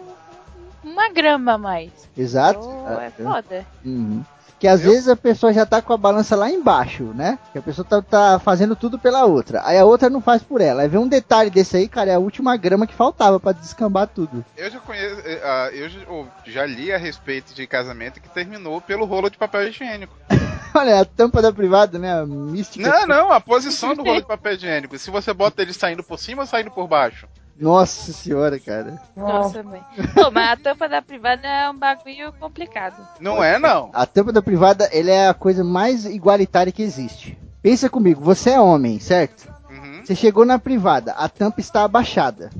uma 0.83 1.11
grama 1.11 1.55
a 1.55 1.59
mais. 1.59 1.91
Exato. 2.17 2.61
Então, 2.61 3.01
é 3.01 3.11
foda. 3.11 3.67
Uhum. 3.85 4.25
Que 4.59 4.67
às 4.67 4.81
vezes 4.81 5.09
a 5.09 5.15
pessoa 5.15 5.53
já 5.53 5.65
tá 5.65 5.81
com 5.81 5.93
a 5.93 5.97
balança 5.97 6.35
lá 6.35 6.51
embaixo, 6.51 7.05
né? 7.15 7.39
Que 7.53 7.59
a 7.59 7.63
pessoa 7.63 7.85
tá, 7.85 8.03
tá 8.03 8.39
fazendo 8.39 8.75
tudo 8.75 8.99
pela 8.99 9.25
outra. 9.25 9.63
Aí 9.65 9.79
a 9.79 9.85
outra 9.85 10.11
não 10.11 10.21
faz 10.21 10.43
por 10.43 10.61
ela. 10.61 10.83
Aí 10.83 10.89
vem 10.89 11.01
um 11.01 11.09
detalhe 11.09 11.49
desse 11.49 11.77
aí, 11.77 11.89
cara, 11.89 12.11
é 12.11 12.15
a 12.15 12.19
última 12.19 12.57
grama 12.57 12.87
que 12.87 12.95
faltava 12.95 13.39
pra 13.39 13.53
descambar 13.53 14.09
tudo. 14.09 14.45
Eu 14.57 14.71
já 14.71 14.81
conheço, 14.81 15.21
eh, 15.25 15.41
ah, 15.45 15.71
eu 15.73 15.89
já, 15.89 16.01
já 16.47 16.67
li 16.67 16.93
a 16.93 16.99
respeito 16.99 17.55
de 17.55 17.67
casamento 17.67 18.21
que 18.21 18.29
terminou 18.29 18.81
pelo 18.81 19.05
rolo 19.05 19.31
de 19.31 19.39
papel 19.39 19.69
higiênico. 19.69 20.15
Olha, 20.75 21.01
a 21.01 21.05
tampa 21.05 21.41
da 21.41 21.53
privada, 21.53 21.99
né? 21.99 22.21
A 22.21 22.27
mística. 22.27 22.89
Não, 22.89 23.07
não, 23.07 23.33
a 23.33 23.41
posição 23.41 23.95
do 23.95 24.03
rolo 24.03 24.21
de 24.21 24.27
papel 24.27 24.55
higiênico. 24.55 24.99
Se 24.99 25.11
você 25.11 25.33
bota 25.33 25.63
ele 25.63 25.73
saindo 25.73 26.03
por 26.03 26.19
cima 26.19 26.43
ou 26.43 26.47
saindo 26.47 26.71
por 26.71 26.87
baixo. 26.87 27.27
Nossa 27.61 28.13
senhora, 28.13 28.59
cara. 28.61 29.01
Nossa, 29.17 29.63
mãe. 29.63 29.83
Pô, 30.15 30.31
mas 30.31 30.51
a 30.53 30.57
tampa 30.57 30.89
da 30.89 31.03
privada 31.03 31.47
é 31.47 31.69
um 31.71 31.77
bagulho 31.77 32.33
complicado. 32.39 33.07
Não 33.21 33.43
é, 33.43 33.59
não. 33.59 33.91
A 33.93 34.07
tampa 34.07 34.33
da 34.33 34.41
privada, 34.41 34.89
ele 34.93 35.11
é 35.11 35.29
a 35.29 35.35
coisa 35.35 35.65
mais 35.65 36.05
igualitária 36.05 36.73
que 36.73 36.83
existe. 36.83 37.37
Pensa 37.61 37.89
comigo, 37.91 38.23
você 38.23 38.51
é 38.51 38.61
homem, 38.61 39.01
certo? 39.01 39.53
Uhum, 39.69 40.03
Você 40.05 40.15
chegou 40.15 40.45
na 40.45 40.59
privada, 40.59 41.13
a 41.13 41.29
tampa 41.29 41.61
está 41.61 41.83
abaixada, 41.83 42.51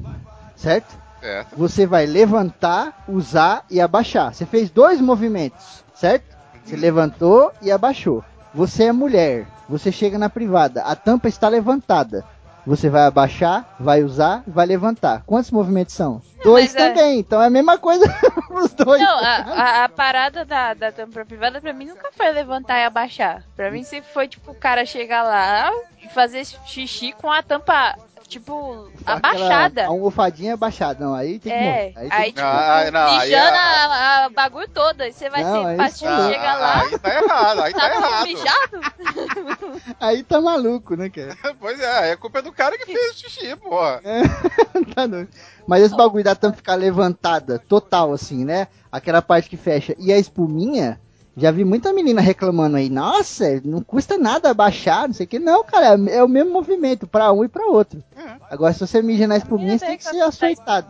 certo? 0.57 0.99
certo. 1.21 1.57
Você 1.57 1.87
vai 1.87 2.05
levantar, 2.05 3.05
usar 3.09 3.65
e 3.71 3.81
abaixar. 3.81 4.35
Você 4.35 4.45
fez 4.45 4.69
dois 4.71 5.01
movimentos, 5.01 5.85
certo? 5.95 6.37
Você 6.65 6.77
levantou 6.77 7.53
e 7.63 7.71
abaixou. 7.71 8.25
Você 8.53 8.85
é 8.85 8.93
mulher, 8.93 9.47
você 9.69 9.93
chega 9.93 10.19
na 10.19 10.29
privada, 10.29 10.83
a 10.83 10.97
tampa 10.97 11.29
está 11.29 11.49
levantada. 11.49 12.25
Você 12.67 12.91
vai 12.91 13.03
abaixar, 13.07 13.65
vai 13.81 14.03
usar, 14.03 14.43
vai 14.47 14.67
levantar. 14.67 15.23
Quantos 15.27 15.51
movimentos 15.51 15.95
são? 15.95 16.21
Dois 16.45 16.75
mas 16.75 16.75
é- 16.75 16.89
também, 16.89 17.19
então 17.19 17.43
é 17.43 17.47
a 17.47 17.51
mesma 17.51 17.79
coisa 17.79 18.05
os 18.51 18.73
dois. 18.75 19.01
Não, 19.01 19.19
a, 19.19 19.37
a- 19.37 19.85
a 19.85 19.89
parada 19.89 20.45
da, 20.45 20.75
da 20.75 20.93
tampa 20.93 21.25
privada 21.25 21.61
pra 21.61 21.73
mim 21.73 21.87
nunca 21.87 22.11
foi 22.13 22.31
levantar 22.31 22.79
e 22.79 22.85
abaixar. 22.85 23.43
Pra 23.57 23.71
mim 23.71 23.83
sempre 23.85 24.11
foi, 24.13 24.29
tipo, 24.29 24.51
o 24.51 24.55
cara 24.55 24.85
chegar 24.85 25.23
lá 25.23 25.71
e 26.03 26.09
fazer 26.11 26.45
xixi 26.45 27.13
com 27.13 27.31
a 27.31 27.43
tampa, 27.43 27.97
tipo, 28.29 28.89
abaixada. 29.05 29.85
A 29.85 29.89
almofadinha 29.89 30.55
abaixada, 30.55 31.05
não, 31.05 31.15
aí 31.15 31.39
tem 31.39 31.51
que 31.53 31.59
É, 31.59 31.63
morrer. 31.65 31.93
Aí 31.97 32.09
tem 32.09 32.19
aí, 32.19 32.25
que- 32.33 32.33
tipo, 32.41 32.47
Ah, 32.47 32.91
não, 32.93 33.19
mijando 33.19 33.33
é- 33.47 33.59
a, 33.59 34.25
a 34.25 34.29
bagulho 34.29 34.69
todo. 34.69 35.01
Aí 35.01 35.13
você 35.13 35.29
vai 35.31 35.43
Não, 35.43 35.87
isso 35.87 35.99
chegar 35.99 36.55
aí- 36.55 36.61
lá. 36.61 36.81
Aí 36.83 36.99
tá 36.99 37.15
errado, 37.15 37.61
aí 37.63 37.73
tá 37.73 37.79
Tá 37.81 37.95
errado. 37.95 38.27
mijado? 38.27 38.81
aí 40.01 40.23
tá 40.23 40.41
maluco, 40.41 40.95
né, 40.95 41.09
cara? 41.11 41.37
Pois 41.59 41.81
é, 41.81 42.13
a 42.13 42.17
culpa 42.17 42.39
é 42.39 42.43
do 42.43 42.53
cara 42.53 42.77
que 42.79 42.87
fez 42.87 43.11
o 43.11 43.19
xixi, 43.19 43.57
porra. 43.57 44.01
Tá 44.95 45.07
doido. 45.07 45.29
Mas 45.67 45.83
esse 45.83 45.97
bagulho 45.97 46.25
da 46.25 46.35
tampa 46.35 46.57
ficar 46.57 46.75
levantada, 46.77 47.59
total, 47.59 48.13
assim, 48.13 48.45
né? 48.45 48.69
Aquela 48.91 49.21
parte 49.21 49.49
que 49.51 49.57
fecha. 49.57 49.95
E 49.99 50.13
a 50.13 50.19
espuminha, 50.19 51.01
já 51.39 51.51
vi 51.51 51.65
muita 51.65 51.93
menina 51.93 52.21
reclamando 52.21 52.77
aí. 52.77 52.91
Nossa, 52.91 53.61
não 53.65 53.83
custa 53.83 54.19
nada 54.19 54.51
abaixar, 54.51 55.07
não 55.07 55.15
sei 55.15 55.25
o 55.25 55.29
que. 55.29 55.39
Não, 55.39 55.65
cara, 55.65 55.99
é 56.11 56.23
o 56.23 56.29
mesmo 56.29 56.53
movimento 56.53 57.07
pra 57.07 57.33
um 57.33 57.45
e 57.45 57.49
pra 57.49 57.67
outro. 57.67 58.03
Agora, 58.51 58.73
se 58.73 58.81
você 58.81 59.01
mija 59.01 59.27
na 59.27 59.37
espuminha, 59.37 59.79
você 59.79 59.87
tem 59.87 59.97
que 59.97 60.05
ser 60.05 60.21
açoitado. 60.21 60.89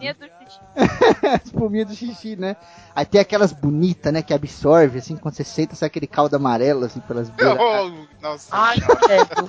Espuminha 1.45 1.85
do 1.85 1.95
xixi, 1.95 2.37
né? 2.37 2.57
Aí 2.95 3.05
tem 3.05 3.21
aquelas 3.21 3.53
bonitas, 3.53 4.13
né? 4.13 4.23
Que 4.23 4.33
absorve, 4.33 4.99
assim, 4.99 5.17
quando 5.17 5.35
você 5.35 5.45
senta, 5.45 5.77
sai 5.77 5.87
aquele 5.89 6.07
caldo 6.07 6.37
amarelo, 6.37 6.85
assim, 6.85 7.01
pelas 7.01 7.29
beiras. 7.31 7.59
Oh, 7.61 7.91
nossa. 8.21 8.49
Ai, 8.51 8.77
credo. 8.81 9.49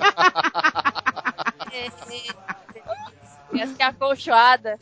Essa 3.52 3.74
que 3.74 3.82
é 3.82 3.86
acolchoada. 3.86 4.78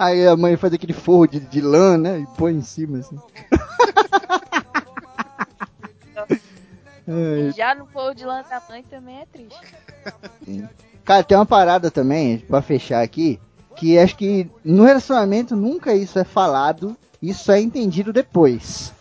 Aí 0.00 0.26
a 0.26 0.34
mãe 0.34 0.56
faz 0.56 0.72
aquele 0.72 0.94
forro 0.94 1.26
de, 1.26 1.40
de 1.40 1.60
lã, 1.60 1.98
né? 1.98 2.20
E 2.20 2.26
põe 2.38 2.54
em 2.54 2.62
cima, 2.62 3.00
assim. 3.00 3.18
Ai, 7.06 7.52
Já 7.54 7.74
no 7.74 7.84
fogo 7.84 8.14
de 8.14 8.24
lã 8.24 8.42
da 8.48 8.62
mãe 8.66 8.82
também 8.82 9.18
é 9.20 9.26
triste. 9.26 9.60
Cara, 11.04 11.22
tem 11.22 11.36
uma 11.36 11.44
parada 11.44 11.90
também, 11.90 12.38
pra 12.38 12.62
fechar 12.62 13.02
aqui, 13.02 13.38
que 13.76 13.98
acho 13.98 14.16
que 14.16 14.50
no 14.64 14.84
relacionamento 14.84 15.54
nunca 15.54 15.92
isso 15.92 16.18
é 16.18 16.24
falado, 16.24 16.96
isso 17.20 17.52
é 17.52 17.60
entendido 17.60 18.10
depois. 18.10 18.94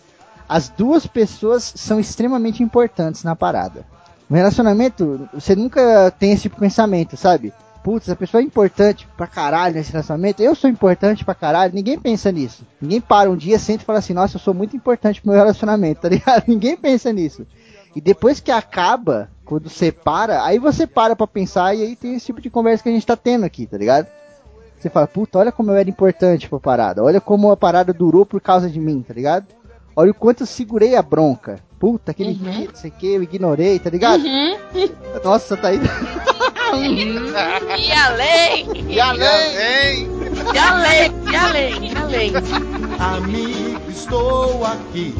As 0.49 0.67
duas 0.67 1.07
pessoas 1.07 1.71
são 1.77 1.97
extremamente 1.97 2.61
importantes 2.61 3.23
na 3.23 3.37
parada. 3.37 3.85
No 4.29 4.35
relacionamento, 4.35 5.29
você 5.33 5.55
nunca 5.55 6.11
tem 6.11 6.33
esse 6.33 6.41
tipo 6.41 6.55
de 6.55 6.61
pensamento, 6.61 7.15
sabe? 7.15 7.53
Putz, 7.83 8.09
a 8.09 8.15
pessoa 8.15 8.41
é 8.41 8.45
importante 8.45 9.07
pra 9.15 9.25
caralho 9.25 9.75
nesse 9.75 9.91
relacionamento, 9.91 10.43
eu 10.43 10.53
sou 10.53 10.69
importante 10.69 11.23
pra 11.23 11.33
caralho, 11.33 11.73
ninguém 11.73 11.97
pensa 11.97 12.31
nisso. 12.31 12.65
Ninguém 12.81 12.99
para 12.99 13.29
um 13.29 13.37
dia, 13.37 13.57
senta 13.57 13.83
e 13.83 13.85
fala 13.85 13.99
assim, 13.99 14.13
nossa, 14.13 14.35
eu 14.35 14.41
sou 14.41 14.53
muito 14.53 14.75
importante 14.75 15.21
pro 15.21 15.31
meu 15.31 15.39
relacionamento, 15.39 16.01
tá 16.03 16.09
ligado? 16.09 16.43
Ninguém 16.47 16.75
pensa 16.75 17.11
nisso. 17.13 17.47
E 17.95 18.01
depois 18.01 18.39
que 18.39 18.51
acaba, 18.51 19.29
quando 19.45 19.69
separa, 19.69 20.43
aí 20.43 20.59
você 20.59 20.85
para 20.85 21.15
pra 21.15 21.25
pensar 21.25 21.73
e 21.73 21.81
aí 21.81 21.95
tem 21.95 22.15
esse 22.15 22.27
tipo 22.27 22.41
de 22.41 22.49
conversa 22.49 22.83
que 22.83 22.89
a 22.89 22.91
gente 22.91 23.07
tá 23.07 23.15
tendo 23.15 23.45
aqui, 23.45 23.65
tá 23.65 23.77
ligado? 23.77 24.07
Você 24.79 24.89
fala, 24.89 25.07
puta, 25.07 25.39
olha 25.39 25.51
como 25.51 25.71
eu 25.71 25.75
era 25.75 25.89
importante 25.89 26.47
pra 26.47 26.59
parada. 26.59 27.03
Olha 27.03 27.19
como 27.19 27.51
a 27.51 27.57
parada 27.57 27.91
durou 27.91 28.25
por 28.25 28.39
causa 28.39 28.69
de 28.69 28.79
mim, 28.79 29.03
tá 29.05 29.13
ligado? 29.13 29.47
Olha 29.95 30.11
o 30.11 30.13
quanto 30.13 30.43
eu 30.43 30.47
segurei 30.47 30.95
a 30.95 31.01
bronca. 31.01 31.59
Puta, 31.79 32.11
aquele 32.11 32.31
Uhum. 32.31 32.51
dia, 32.51 32.67
não 32.67 32.75
sei 32.75 32.89
o 32.89 32.93
que, 32.93 33.07
eu 33.07 33.23
ignorei, 33.23 33.79
tá 33.79 33.89
ligado? 33.89 34.21
Uhum. 34.25 34.57
Nossa, 35.23 35.55
tá 35.55 35.69
aí. 35.69 35.79
E 37.77 37.91
além! 37.91 38.67
E 38.89 38.99
além? 38.99 40.07
E 40.53 40.57
além, 40.59 41.11
e 41.31 41.35
além, 41.35 41.91
e 41.91 41.97
além. 41.97 42.31
Amigo, 42.99 43.89
estou 43.89 44.65
aqui. 44.65 45.15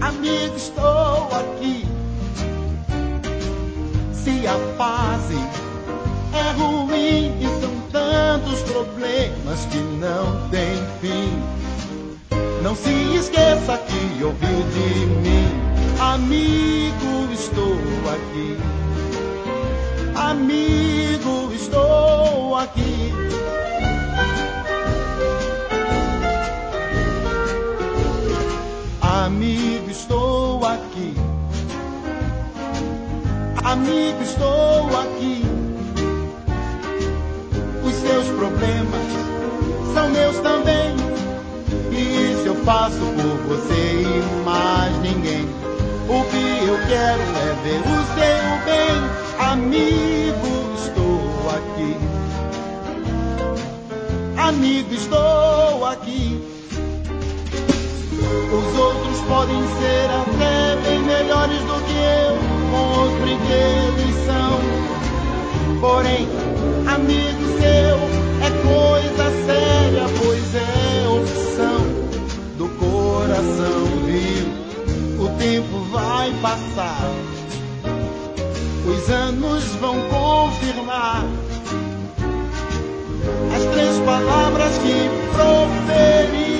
Amigo, 0.00 0.56
estou 0.56 1.28
aqui. 1.32 1.84
Se 4.12 4.46
a 4.46 4.58
fase 4.76 5.36
é 6.32 6.52
ruim 6.58 7.32
e 7.40 7.60
são 7.60 7.72
tantos 7.92 8.60
problemas 8.62 9.64
que 9.70 9.78
não 9.78 10.48
tem 10.50 10.76
fim. 11.00 11.30
Não 12.62 12.74
se 12.74 12.90
esqueça 13.16 13.78
que 13.78 14.24
ouviu 14.24 14.62
de 14.72 15.06
mim. 15.06 15.64
Amigo, 16.00 17.32
estou 17.32 17.76
aqui. 18.10 18.58
Amigo, 20.14 21.52
estou 21.54 22.56
aqui. 22.56 23.12
Amigo, 29.00 29.90
estou 29.90 30.64
aqui. 30.66 31.14
Amigo, 33.64 34.22
estou 34.22 35.00
aqui. 35.00 35.42
Os 37.84 37.94
seus 37.94 38.26
problemas 38.36 39.06
são 39.94 40.10
meus 40.10 40.38
também. 40.40 40.94
Isso 41.94 42.46
eu 42.46 42.56
faço 42.64 42.98
por 42.98 43.36
você 43.46 44.02
e 44.02 44.44
mais 44.44 44.92
ninguém. 45.00 45.48
O 46.08 46.24
que 46.30 46.66
eu 46.66 46.76
quero 46.88 47.22
é 47.22 47.54
ver 47.62 47.80
o 47.80 48.00
seu 48.14 48.44
bem. 48.64 48.98
Amigo, 49.38 50.52
estou 50.76 51.50
aqui. 51.50 51.96
Amigo, 54.36 54.94
estou 54.94 55.86
aqui. 55.86 56.42
Os 58.52 58.78
outros 58.78 59.20
podem 59.28 59.62
ser 59.78 60.10
até 60.10 60.76
bem 60.88 61.00
melhores 61.02 61.60
do 61.60 61.80
que 61.86 61.96
eu, 61.96 62.36
monstro 62.70 63.38
que 63.46 63.52
eles 63.52 64.14
são. 64.26 64.60
Porém, 65.80 66.28
amigo 66.86 67.44
seu 67.58 67.96
é 68.42 68.50
coisa 68.62 69.24
séria, 69.46 70.06
pois 70.22 70.54
é 70.54 71.08
opção 71.08 71.83
coração, 73.14 73.84
viu? 74.04 75.24
O 75.24 75.28
tempo 75.38 75.78
vai 75.92 76.32
passar, 76.42 77.10
os 78.84 79.08
anos 79.08 79.64
vão 79.76 79.96
confirmar 80.10 81.24
as 83.54 83.64
três 83.72 83.98
palavras 84.00 84.76
que 84.78 85.08
proferi. 85.32 86.54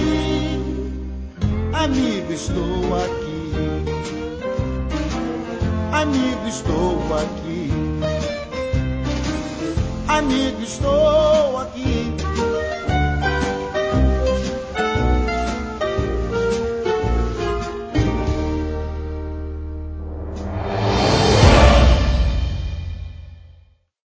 Amigo, 1.72 2.32
estou 2.32 2.94
aqui. 3.04 3.34
Amigo, 5.92 6.48
estou 6.48 6.98
aqui. 7.18 7.70
Amigo, 10.08 10.62
estou 10.62 11.58
aqui. 11.58 12.03